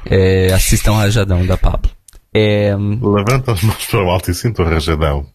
É, 0.05 0.53
assistam 0.53 0.93
Rajadão 0.93 1.45
da 1.45 1.57
Pablo. 1.57 1.91
É, 2.33 2.73
Levanta 2.73 3.51
as 3.51 3.61
mãos 3.61 3.85
para 3.85 4.01
o 4.01 4.09
alto 4.09 4.31
e 4.31 4.33
sinta 4.33 4.61
o 4.61 4.65
rajadão. 4.65 5.27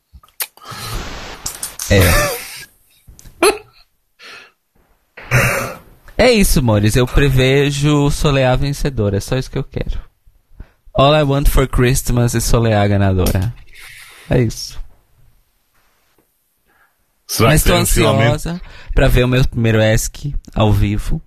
é. 1.90 2.34
É 6.16 6.30
isso, 6.30 6.60
amores. 6.60 6.96
Eu 6.96 7.06
prevejo 7.06 8.10
Soleá 8.10 8.56
vencedora. 8.56 9.18
É 9.18 9.20
só 9.20 9.36
isso 9.36 9.50
que 9.50 9.58
eu 9.58 9.64
quero. 9.64 10.00
All 10.94 11.14
I 11.14 11.24
want 11.24 11.50
for 11.50 11.68
Christmas 11.68 12.32
is 12.32 12.44
Soleá 12.44 12.86
ganadora. 12.88 13.52
É 14.30 14.40
isso. 14.40 14.82
Será 17.26 17.48
Mas 17.48 17.62
estou 17.62 17.76
ansiosa 17.76 18.60
pra 18.94 19.08
ver 19.08 19.24
o 19.24 19.28
meu 19.28 19.46
primeiro 19.46 19.82
ESC 19.82 20.34
ao 20.54 20.72
vivo 20.72 21.20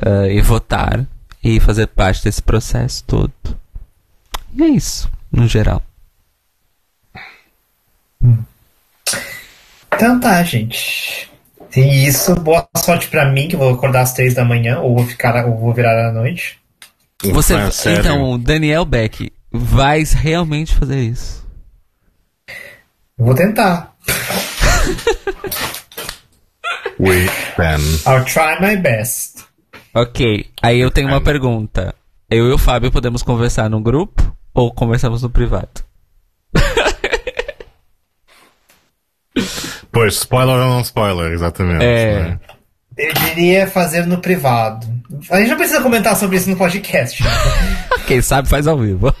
eh, 0.00 0.34
e 0.34 0.42
votar 0.42 1.06
e 1.42 1.58
fazer 1.60 1.86
parte 1.86 2.24
desse 2.24 2.42
processo 2.42 3.04
todo. 3.04 3.32
E 4.54 4.62
é 4.62 4.68
isso, 4.68 5.10
no 5.32 5.46
geral. 5.46 5.82
Então 9.94 10.20
tá, 10.20 10.42
gente. 10.42 11.30
E 11.74 12.06
isso, 12.06 12.34
boa 12.36 12.68
sorte 12.76 13.08
pra 13.08 13.30
mim, 13.30 13.48
que 13.48 13.54
eu 13.54 13.58
vou 13.58 13.72
acordar 13.72 14.02
às 14.02 14.12
três 14.12 14.34
da 14.34 14.44
manhã, 14.44 14.80
ou 14.80 14.94
vou 14.94 15.06
ficar, 15.06 15.44
ou 15.46 15.58
vou 15.58 15.74
virar 15.74 16.08
à 16.08 16.12
noite. 16.12 16.58
Você, 17.22 17.70
sério. 17.72 18.00
então, 18.00 18.38
Daniel 18.38 18.84
Beck, 18.84 19.32
vai 19.50 20.04
realmente 20.04 20.74
fazer 20.74 21.00
isso? 21.00 21.46
Eu 23.18 23.24
vou 23.24 23.34
tentar. 23.34 23.94
We 26.98 27.26
can. 27.56 27.80
I'll 28.06 28.24
try 28.24 28.60
my 28.60 28.76
best. 28.76 29.44
Ok, 29.94 30.46
aí 30.62 30.80
eu 30.80 30.90
tenho 30.90 31.08
uma 31.08 31.20
pergunta. 31.20 31.94
Eu 32.30 32.48
e 32.48 32.52
o 32.52 32.58
Fábio 32.58 32.92
podemos 32.92 33.22
conversar 33.22 33.70
no 33.70 33.80
grupo 33.80 34.36
ou 34.52 34.72
conversamos 34.72 35.22
no 35.22 35.30
privado? 35.30 35.82
Pois, 39.90 40.14
spoiler 40.14 40.54
ou 40.54 40.68
não 40.68 40.80
spoiler, 40.82 41.32
exatamente. 41.32 41.84
É. 41.84 42.20
né? 42.20 42.40
Eu 42.96 43.12
diria 43.14 43.66
fazer 43.66 44.06
no 44.06 44.18
privado. 44.18 44.86
A 45.30 45.40
gente 45.40 45.50
não 45.50 45.56
precisa 45.56 45.80
comentar 45.80 46.16
sobre 46.16 46.36
isso 46.36 46.50
no 46.50 46.56
podcast. 46.56 47.22
Quem 48.06 48.20
sabe 48.20 48.48
faz 48.48 48.66
ao 48.66 48.78
vivo. 48.78 49.12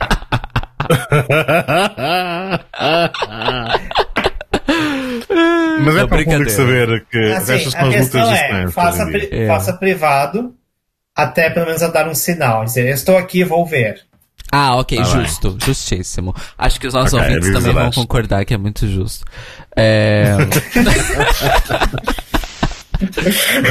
Mas 5.88 5.96
é 5.96 6.06
para 6.06 6.20
o 6.20 6.24
público 6.24 6.30
brincadeira. 6.30 6.50
saber 6.50 7.06
que 7.10 7.18
Assim, 7.32 7.52
estas 7.54 7.72
são 7.72 7.80
a 7.80 7.88
as 7.98 8.08
do 8.08 8.18
é, 8.18 8.68
faça, 8.70 9.06
pri- 9.06 9.28
É. 9.32 9.46
faça 9.46 9.72
privado 9.74 10.54
até 11.16 11.50
pelo 11.50 11.66
menos 11.66 11.82
eu 11.82 11.90
dar 11.92 12.08
um 12.08 12.14
sinal. 12.14 12.64
Dizer, 12.64 12.88
estou 12.88 13.16
aqui, 13.18 13.42
vou 13.44 13.66
ver. 13.66 14.06
Ah, 14.50 14.76
ok, 14.76 14.96
bem. 14.98 15.06
justo, 15.06 15.58
justíssimo. 15.62 16.34
Acho 16.56 16.80
que 16.80 16.86
os 16.86 16.94
nossos 16.94 17.12
Ok, 17.12 17.26
ouvintes 17.28 17.52
também 17.52 17.72
vão 17.74 17.90
concordar 17.90 18.44
que 18.46 18.54
é 18.54 18.56
muito 18.56 18.86
justo. 18.88 19.24
É... 19.76 20.32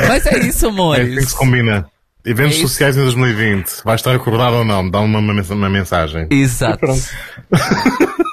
Mas 0.08 0.26
é 0.26 0.40
isso, 0.40 0.68
É 0.68 1.02
assim 1.02 1.16
que 1.16 1.22
se 1.26 1.36
combina. 1.36 1.86
Eventos 2.26 2.58
É 2.58 2.62
sociais 2.62 2.98
em 2.98 3.02
2020. 3.02 3.82
Vai 3.86 3.96
estar 3.96 4.14
acordado 4.16 4.58
ou 4.58 4.66
não? 4.66 4.90
Dá 4.90 5.00
uma, 5.00 5.20
uma, 5.20 5.42
uma 5.42 5.70
mensagem. 5.70 6.28
Exato. 6.30 6.86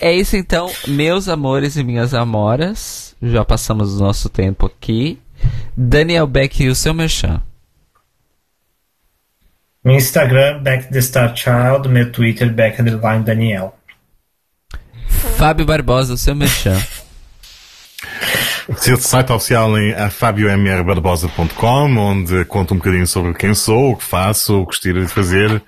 É 0.00 0.12
isso 0.14 0.36
então, 0.36 0.70
meus 0.86 1.28
amores 1.28 1.76
e 1.76 1.84
minhas 1.84 2.12
amoras. 2.12 3.16
Já 3.22 3.44
passamos 3.44 3.94
o 3.94 4.04
nosso 4.04 4.28
tempo 4.28 4.66
aqui. 4.66 5.18
Daniel 5.76 6.26
Beck 6.26 6.62
e 6.62 6.68
o 6.68 6.74
seu 6.74 6.92
merchan. 6.92 7.42
Meu 9.82 9.96
Instagram, 9.96 10.62
Back 10.62 10.92
the 10.92 11.00
Star 11.00 11.34
Child. 11.34 11.88
Meu 11.88 12.12
Twitter, 12.12 12.52
Back 12.52 12.80
Underline 12.80 13.24
Daniel. 13.24 13.74
Fábio 15.38 15.64
Barbosa, 15.64 16.14
o 16.14 16.18
seu 16.18 16.34
merchan. 16.34 16.78
O 18.70 18.96
site 19.00 19.32
oficial 19.32 19.76
em 19.76 19.90
é 19.90 20.08
fabiomrbarbosa.com, 20.08 21.96
onde 21.96 22.44
conto 22.44 22.72
um 22.72 22.76
bocadinho 22.76 23.06
sobre 23.06 23.34
quem 23.34 23.52
sou, 23.52 23.90
o 23.90 23.96
que 23.96 24.04
faço, 24.04 24.60
o 24.60 24.60
que 24.60 24.66
gostaria 24.66 25.04
de 25.04 25.08
fazer. 25.08 25.60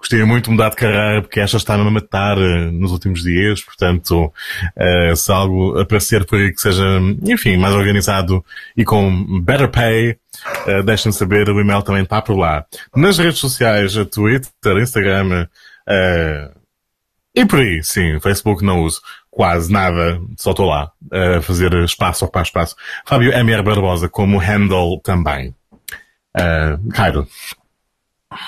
Gostaria 0.00 0.24
muito 0.24 0.46
de 0.46 0.50
mudar 0.52 0.70
de 0.70 0.76
carreira, 0.76 1.20
porque 1.20 1.40
esta 1.40 1.58
está-me 1.58 1.86
a 1.86 1.90
matar 1.90 2.38
eh, 2.38 2.70
nos 2.70 2.90
últimos 2.90 3.22
dias, 3.22 3.60
portanto, 3.60 4.32
eh, 4.74 5.14
se 5.14 5.30
algo 5.30 5.78
aparecer 5.78 6.24
por 6.24 6.38
aí 6.38 6.50
que 6.54 6.60
seja, 6.60 6.82
enfim, 7.22 7.58
mais 7.58 7.74
organizado 7.74 8.42
e 8.74 8.82
com 8.82 9.42
better 9.42 9.68
pay, 9.68 10.16
eh, 10.66 10.82
deixem-me 10.82 11.12
saber, 11.12 11.50
o 11.50 11.60
e-mail 11.60 11.82
também 11.82 12.02
está 12.02 12.22
por 12.22 12.34
lá. 12.34 12.64
Nas 12.96 13.18
redes 13.18 13.40
sociais, 13.40 13.92
Twitter, 14.10 14.78
Instagram, 14.78 15.46
e 17.34 17.44
por 17.44 17.58
aí, 17.58 17.84
sim, 17.84 18.18
Facebook 18.20 18.64
não 18.64 18.82
uso 18.82 19.02
quase 19.30 19.70
nada, 19.70 20.18
só 20.36 20.50
estou 20.50 20.66
lá 20.66 20.90
a 21.12 21.42
fazer 21.42 21.72
espaço, 21.84 22.24
ocupar 22.24 22.42
espaço. 22.42 22.74
Fábio 23.04 23.32
MR 23.32 23.62
Barbosa 23.62 24.08
como 24.08 24.38
handle 24.38 24.98
também. 25.02 25.54
Uh, 26.36 26.90
Cairo. 26.92 27.26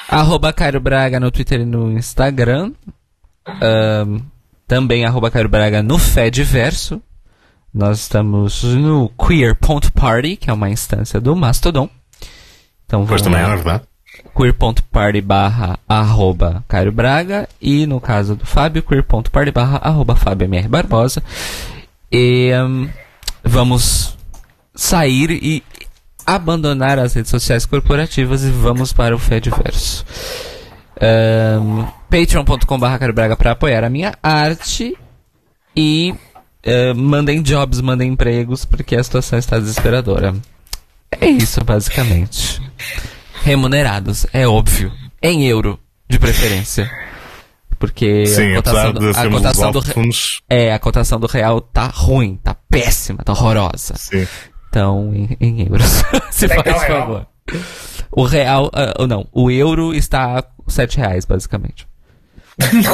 Arroba 0.09 0.52
Cairo 0.52 0.81
Braga 0.81 1.19
no 1.19 1.31
Twitter 1.31 1.61
e 1.61 1.65
no 1.65 1.91
Instagram. 1.93 2.73
Também 4.67 5.05
arroba 5.05 5.31
Cairo 5.31 5.49
Braga 5.49 5.83
no 5.83 5.99
Fediverso. 5.99 7.02
Nós 7.75 8.01
estamos 8.01 8.62
no 8.62 9.09
Queer.party, 9.11 10.36
que 10.36 10.51
é 10.51 10.52
uma 10.52 10.70
instância 10.70 11.20
do 11.20 11.35
Mastodon. 11.35 11.89
Então 12.86 13.05
vamos 13.05 13.23
também 13.23 13.43
lá. 13.43 13.49
é 13.52 13.55
verdade. 13.57 13.85
queer.party 14.36 15.20
barra 15.23 15.78
arroba 15.89 16.62
Cairo 16.69 16.93
Braga 16.93 17.49
e 17.61 17.86
no 17.86 17.99
caso 17.99 18.36
do 18.36 18.44
Fábio, 18.44 18.83
queer.party 18.83 19.51
barra 19.51 19.78
arroba 19.78 20.15
Fábio 20.15 20.44
MR 20.44 20.69
Barbosa. 20.69 21.23
E 22.11 22.52
hum, 22.55 22.89
vamos 23.43 24.19
sair 24.75 25.31
e 25.31 25.62
abandonar 26.26 26.99
as 26.99 27.15
redes 27.15 27.31
sociais 27.31 27.67
corporativas 27.67 28.44
e 28.44 28.51
vamos 28.51 28.92
para 28.92 29.15
o 29.15 29.18
Fediverso. 29.18 30.05
Um, 31.01 31.84
patreon.com 32.10 32.78
barra 32.78 32.99
Cairo 32.99 33.15
Braga 33.15 33.36
para 33.36 33.52
apoiar 33.52 33.84
a 33.84 33.91
minha 33.91 34.15
arte 34.23 34.97
e 35.76 36.15
eh, 36.62 36.94
mandem 36.94 37.42
jobs, 37.42 37.81
mandem 37.81 38.12
empregos 38.12 38.65
porque 38.65 38.94
a 38.94 39.02
situação 39.02 39.39
está 39.39 39.59
desesperadora. 39.59 40.34
É 41.10 41.26
isso, 41.26 41.65
basicamente 41.65 42.60
remunerados, 43.42 44.26
é 44.33 44.47
óbvio. 44.47 44.92
Em 45.20 45.47
euro, 45.47 45.78
de 46.09 46.18
preferência. 46.18 46.91
Porque 47.78 48.26
Sim, 48.26 48.52
a 48.52 48.57
cotação, 48.57 48.92
do, 48.92 49.10
a 49.10 49.31
cotação 49.31 49.73
do 49.73 49.83
é, 50.49 50.73
a 50.73 50.78
cotação 50.78 51.20
do 51.20 51.26
real 51.26 51.60
tá 51.60 51.86
ruim, 51.86 52.36
tá 52.36 52.55
péssima, 52.55 53.23
tá 53.25 53.33
horrorosa. 53.33 53.94
sim. 53.97 54.26
Então, 54.73 55.12
em, 55.15 55.36
em 55.39 55.68
euros. 55.68 56.02
Se 56.33 56.49
que 56.49 56.55
faz 56.55 56.83
real? 56.83 57.01
favor. 57.01 57.26
O 58.10 58.25
real, 58.25 58.70
ou 58.99 59.07
não, 59.07 59.28
o 59.31 59.51
euro 59.51 59.92
está 59.92 60.39
a 60.39 60.44
7 60.67 60.97
reais, 60.97 61.26
basicamente. 61.26 61.86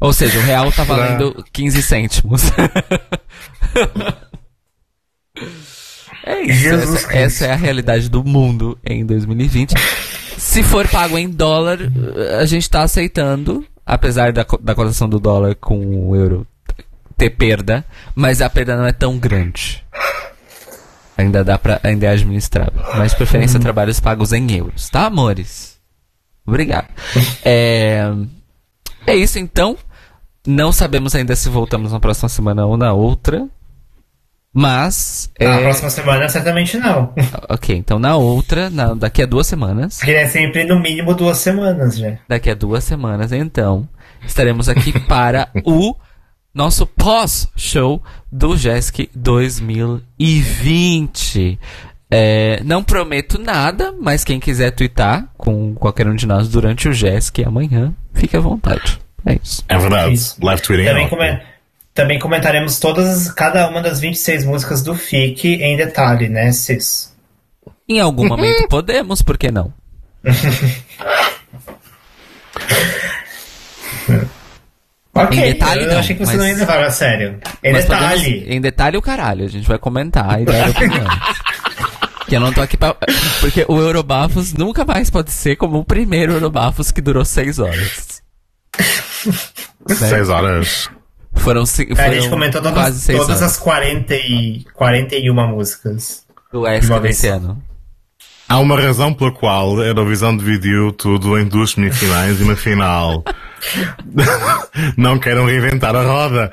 Ou 0.00 0.12
seja, 0.12 0.38
o 0.38 0.42
real 0.42 0.72
tá 0.72 0.84
valendo 0.84 1.44
15 1.52 1.82
cêntimos. 1.82 2.42
é 6.24 6.42
isso. 6.42 6.68
Essa, 6.68 7.12
essa 7.12 7.46
é 7.46 7.52
a 7.52 7.56
realidade 7.56 8.08
do 8.08 8.24
mundo 8.24 8.78
em 8.84 9.04
2020. 9.04 9.74
Se 10.36 10.62
for 10.64 10.88
pago 10.88 11.18
em 11.18 11.28
dólar, 11.28 11.78
a 12.40 12.46
gente 12.46 12.70
tá 12.70 12.82
aceitando, 12.82 13.64
apesar 13.84 14.32
da, 14.32 14.46
da 14.60 14.74
cotação 14.74 15.08
do 15.08 15.18
dólar 15.20 15.56
com 15.56 16.08
o 16.08 16.16
euro 16.16 16.46
ter 17.18 17.30
perda, 17.30 17.84
mas 18.14 18.40
a 18.40 18.48
perda 18.48 18.76
não 18.76 18.86
é 18.86 18.92
tão 18.92 19.18
grande. 19.18 19.84
Ainda 21.16 21.42
dá 21.42 21.58
pra, 21.58 21.80
ainda 21.82 22.06
é 22.06 22.10
administrável. 22.10 22.80
Mas 22.96 23.12
preferência 23.12 23.58
trabalhos 23.58 23.98
pagos 23.98 24.32
em 24.32 24.50
euros, 24.52 24.88
tá, 24.88 25.06
amores? 25.06 25.76
Obrigado. 26.46 26.88
É, 27.44 28.04
é 29.06 29.16
isso 29.16 29.38
então. 29.38 29.76
Não 30.46 30.70
sabemos 30.70 31.14
ainda 31.14 31.34
se 31.34 31.48
voltamos 31.48 31.92
na 31.92 32.00
próxima 32.00 32.28
semana 32.28 32.64
ou 32.64 32.76
na 32.76 32.92
outra. 32.92 33.46
Mas. 34.52 35.30
Na 35.38 35.56
é- 35.56 35.62
próxima 35.62 35.90
semana, 35.90 36.28
certamente 36.28 36.78
não. 36.78 37.12
Ok, 37.50 37.76
então 37.76 37.98
na 37.98 38.16
outra, 38.16 38.70
na- 38.70 38.94
daqui 38.94 39.22
a 39.22 39.26
duas 39.26 39.46
semanas. 39.46 39.98
Porque 39.98 40.12
é 40.12 40.28
sempre 40.28 40.64
no 40.64 40.78
mínimo 40.80 41.14
duas 41.14 41.38
semanas 41.38 41.96
já. 41.98 42.16
Daqui 42.28 42.50
a 42.50 42.54
duas 42.54 42.84
semanas, 42.84 43.32
então, 43.32 43.88
estaremos 44.26 44.68
aqui 44.68 44.98
para 45.06 45.48
o 45.64 45.94
nosso 46.58 46.84
pós-show 46.88 48.02
do 48.32 48.56
JESC 48.56 49.08
2020. 49.14 51.56
É, 52.10 52.60
não 52.64 52.82
prometo 52.82 53.38
nada, 53.40 53.94
mas 54.00 54.24
quem 54.24 54.40
quiser 54.40 54.72
twittar 54.72 55.28
com 55.36 55.72
qualquer 55.76 56.08
um 56.08 56.16
de 56.16 56.26
nós 56.26 56.48
durante 56.48 56.88
o 56.88 56.92
JESC 56.92 57.44
amanhã, 57.44 57.94
fique 58.12 58.36
à 58.36 58.40
vontade. 58.40 58.98
É 59.24 59.38
isso. 59.40 59.64
É 59.68 59.78
verdade. 59.78 60.14
Isso. 60.14 60.36
Live 60.42 60.60
tweeting. 60.62 60.86
é 60.86 60.90
Também, 60.90 61.08
come- 61.08 61.40
também 61.94 62.18
comentaremos 62.18 62.80
todas, 62.80 63.30
cada 63.30 63.68
uma 63.68 63.80
das 63.80 64.00
26 64.00 64.44
músicas 64.44 64.82
do 64.82 64.96
FIC 64.96 65.62
em 65.62 65.76
detalhe, 65.76 66.28
né, 66.28 66.50
Cis? 66.50 67.16
Em 67.88 68.00
algum 68.00 68.26
momento 68.26 68.66
podemos, 68.68 69.22
por 69.22 69.38
que 69.38 69.52
não? 69.52 69.72
Ok, 75.24 75.38
Em 75.38 75.52
detalhe, 75.52 75.84
eu 75.84 75.88
não, 75.92 75.98
achei 75.98 76.16
que 76.16 76.24
você 76.24 76.32
mas- 76.36 76.40
não 76.40 76.48
ia 76.48 76.56
levar 76.56 76.84
a 76.84 76.90
sério. 76.90 77.40
Em 77.62 77.72
Mas 77.72 77.84
detalhe. 77.84 78.22
podemos- 78.32 78.48
em 78.56 78.60
detalhe 78.60 78.96
o 78.96 79.02
caralho, 79.02 79.44
a 79.44 79.48
gente 79.48 79.66
vai 79.68 79.78
comentar 79.78 80.40
e 80.40 80.44
dar 80.44 80.68
opinião. 80.70 81.04
que 82.28 82.36
eu 82.36 82.40
não 82.40 82.52
tô 82.52 82.60
aqui 82.60 82.76
pra. 82.76 82.94
Porque 83.40 83.64
o 83.68 83.78
Eurobafos 83.78 84.52
nunca 84.52 84.84
mais 84.84 85.08
pode 85.10 85.30
ser 85.30 85.56
como 85.56 85.78
o 85.78 85.84
primeiro 85.84 86.32
Eurobafos 86.32 86.90
que 86.90 87.00
durou 87.00 87.24
seis 87.24 87.58
horas. 87.58 88.22
Seis 89.88 90.28
horas. 90.28 90.88
Foram, 91.34 91.64
ci- 91.66 91.86
É, 91.90 91.94
foram 91.94 92.08
a 92.10 92.14
gente 92.14 92.28
comentou 92.28 92.60
quase 92.62 92.74
todas, 92.74 92.94
seis 92.96 93.18
todas 93.18 93.36
horas 93.36 93.52
as 93.52 93.56
40 93.58 94.14
e, 94.14 94.64
41 94.74 95.46
músicas. 95.48 96.24
do 96.52 96.66
ESC 96.66 97.00
desse 97.00 97.28
ano. 97.28 97.62
Há 98.48 98.58
uma 98.58 98.80
razão 98.80 99.12
pela 99.12 99.30
qual 99.30 99.78
a 99.78 99.84
Eurovisão 99.84 100.34
dividiu 100.36 100.90
tudo 100.92 101.38
em 101.38 101.44
duas 101.44 101.72
semifinais 101.72 102.40
e 102.40 102.42
uma 102.42 102.56
final. 102.56 103.22
Não 104.96 105.18
queiram 105.18 105.46
reinventar 105.46 105.94
a 105.94 106.02
roda. 106.02 106.50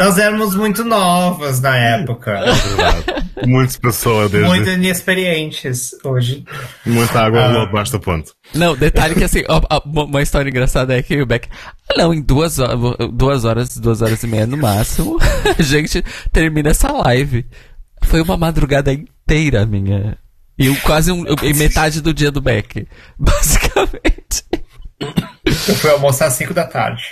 Nós 0.00 0.18
éramos 0.18 0.54
muito 0.56 0.82
novas 0.84 1.60
na 1.60 1.76
época. 1.76 2.40
Verdade. 2.40 3.04
Muito 3.46 3.72
se 3.72 3.80
passou 3.80 4.28
desde. 4.28 4.48
muito 4.48 4.68
inexperientes 4.68 5.92
hoje. 6.02 6.44
Muita 6.84 7.20
água 7.20 7.40
Ah. 7.40 7.46
rolou 7.48 7.66
debaixo 7.66 7.92
da 7.92 7.98
ponte. 8.00 8.32
Não, 8.54 8.74
detalhe 8.76 9.14
que 9.14 9.22
assim, 9.24 9.44
ó, 9.48 9.60
ó, 9.70 9.80
uma 9.84 10.22
história 10.22 10.48
engraçada 10.50 10.96
é 10.96 11.02
que 11.02 11.20
o 11.20 11.26
Beck. 11.26 11.48
Ah, 11.88 11.94
não, 11.98 12.12
em 12.12 12.20
duas 12.20 12.58
horas, 12.58 12.78
duas 13.12 13.44
horas, 13.44 13.76
duas 13.76 14.02
horas 14.02 14.22
e 14.22 14.26
meia 14.26 14.46
no 14.46 14.56
máximo, 14.56 15.18
a 15.58 15.62
gente 15.62 16.02
termina 16.32 16.70
essa 16.70 16.90
live. 16.90 17.46
Foi 18.02 18.20
uma 18.22 18.36
madrugada 18.36 18.92
inteira 18.92 19.64
minha. 19.66 20.18
E 20.58 20.74
quase 20.78 21.12
um, 21.12 21.24
e 21.42 21.54
metade 21.54 22.00
do 22.00 22.12
dia 22.12 22.30
do 22.32 22.40
Beck. 22.40 22.86
Basicamente. 23.18 24.42
Eu 25.44 25.74
fui 25.76 25.90
almoçar 25.90 26.26
às 26.26 26.34
5 26.34 26.52
da 26.54 26.64
tarde. 26.64 27.02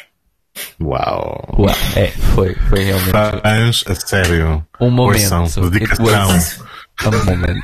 Uau. 0.81 1.55
Ué, 1.59 1.73
é, 1.97 2.07
foi, 2.09 2.55
foi 2.69 2.85
realmente 2.85 3.11
Fãs, 3.11 3.85
a 3.87 3.95
sério. 3.95 4.67
um 4.81 4.91
momento. 4.91 5.71
Dedicação. 5.71 6.07
was 6.29 6.61
a 7.05 7.11
moment. 7.11 7.63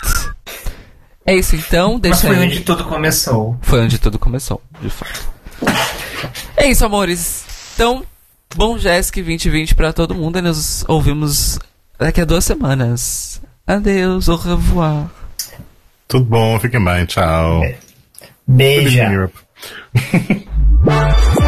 É 1.27 1.35
isso 1.35 1.57
então, 1.57 1.95
Mas 1.95 2.01
deixa 2.03 2.27
foi 2.29 2.37
aí. 2.37 2.47
onde 2.47 2.61
tudo 2.61 2.85
começou. 2.85 3.59
Foi 3.61 3.81
onde 3.81 3.99
tudo 3.99 4.19
começou, 4.19 4.63
de 4.81 4.89
fato. 4.89 5.29
É 6.57 6.69
isso, 6.71 6.85
amores. 6.87 7.45
Então, 7.75 8.05
bom 8.55 8.79
Jéssica 8.79 9.21
2020 9.23 9.75
pra 9.75 9.93
todo 9.93 10.15
mundo 10.15 10.39
e 10.39 10.43
nos 10.43 10.85
ouvimos 10.89 11.59
daqui 11.99 12.21
a 12.21 12.25
duas 12.25 12.45
semanas. 12.45 13.43
Adeus, 13.67 14.29
au 14.29 14.37
revoir. 14.37 15.07
Tudo 16.07 16.25
bom, 16.25 16.59
fiquem 16.61 16.83
bem, 16.85 17.05
tchau. 17.05 17.61
Beija. 18.47 19.31
Yeah. 19.65 21.37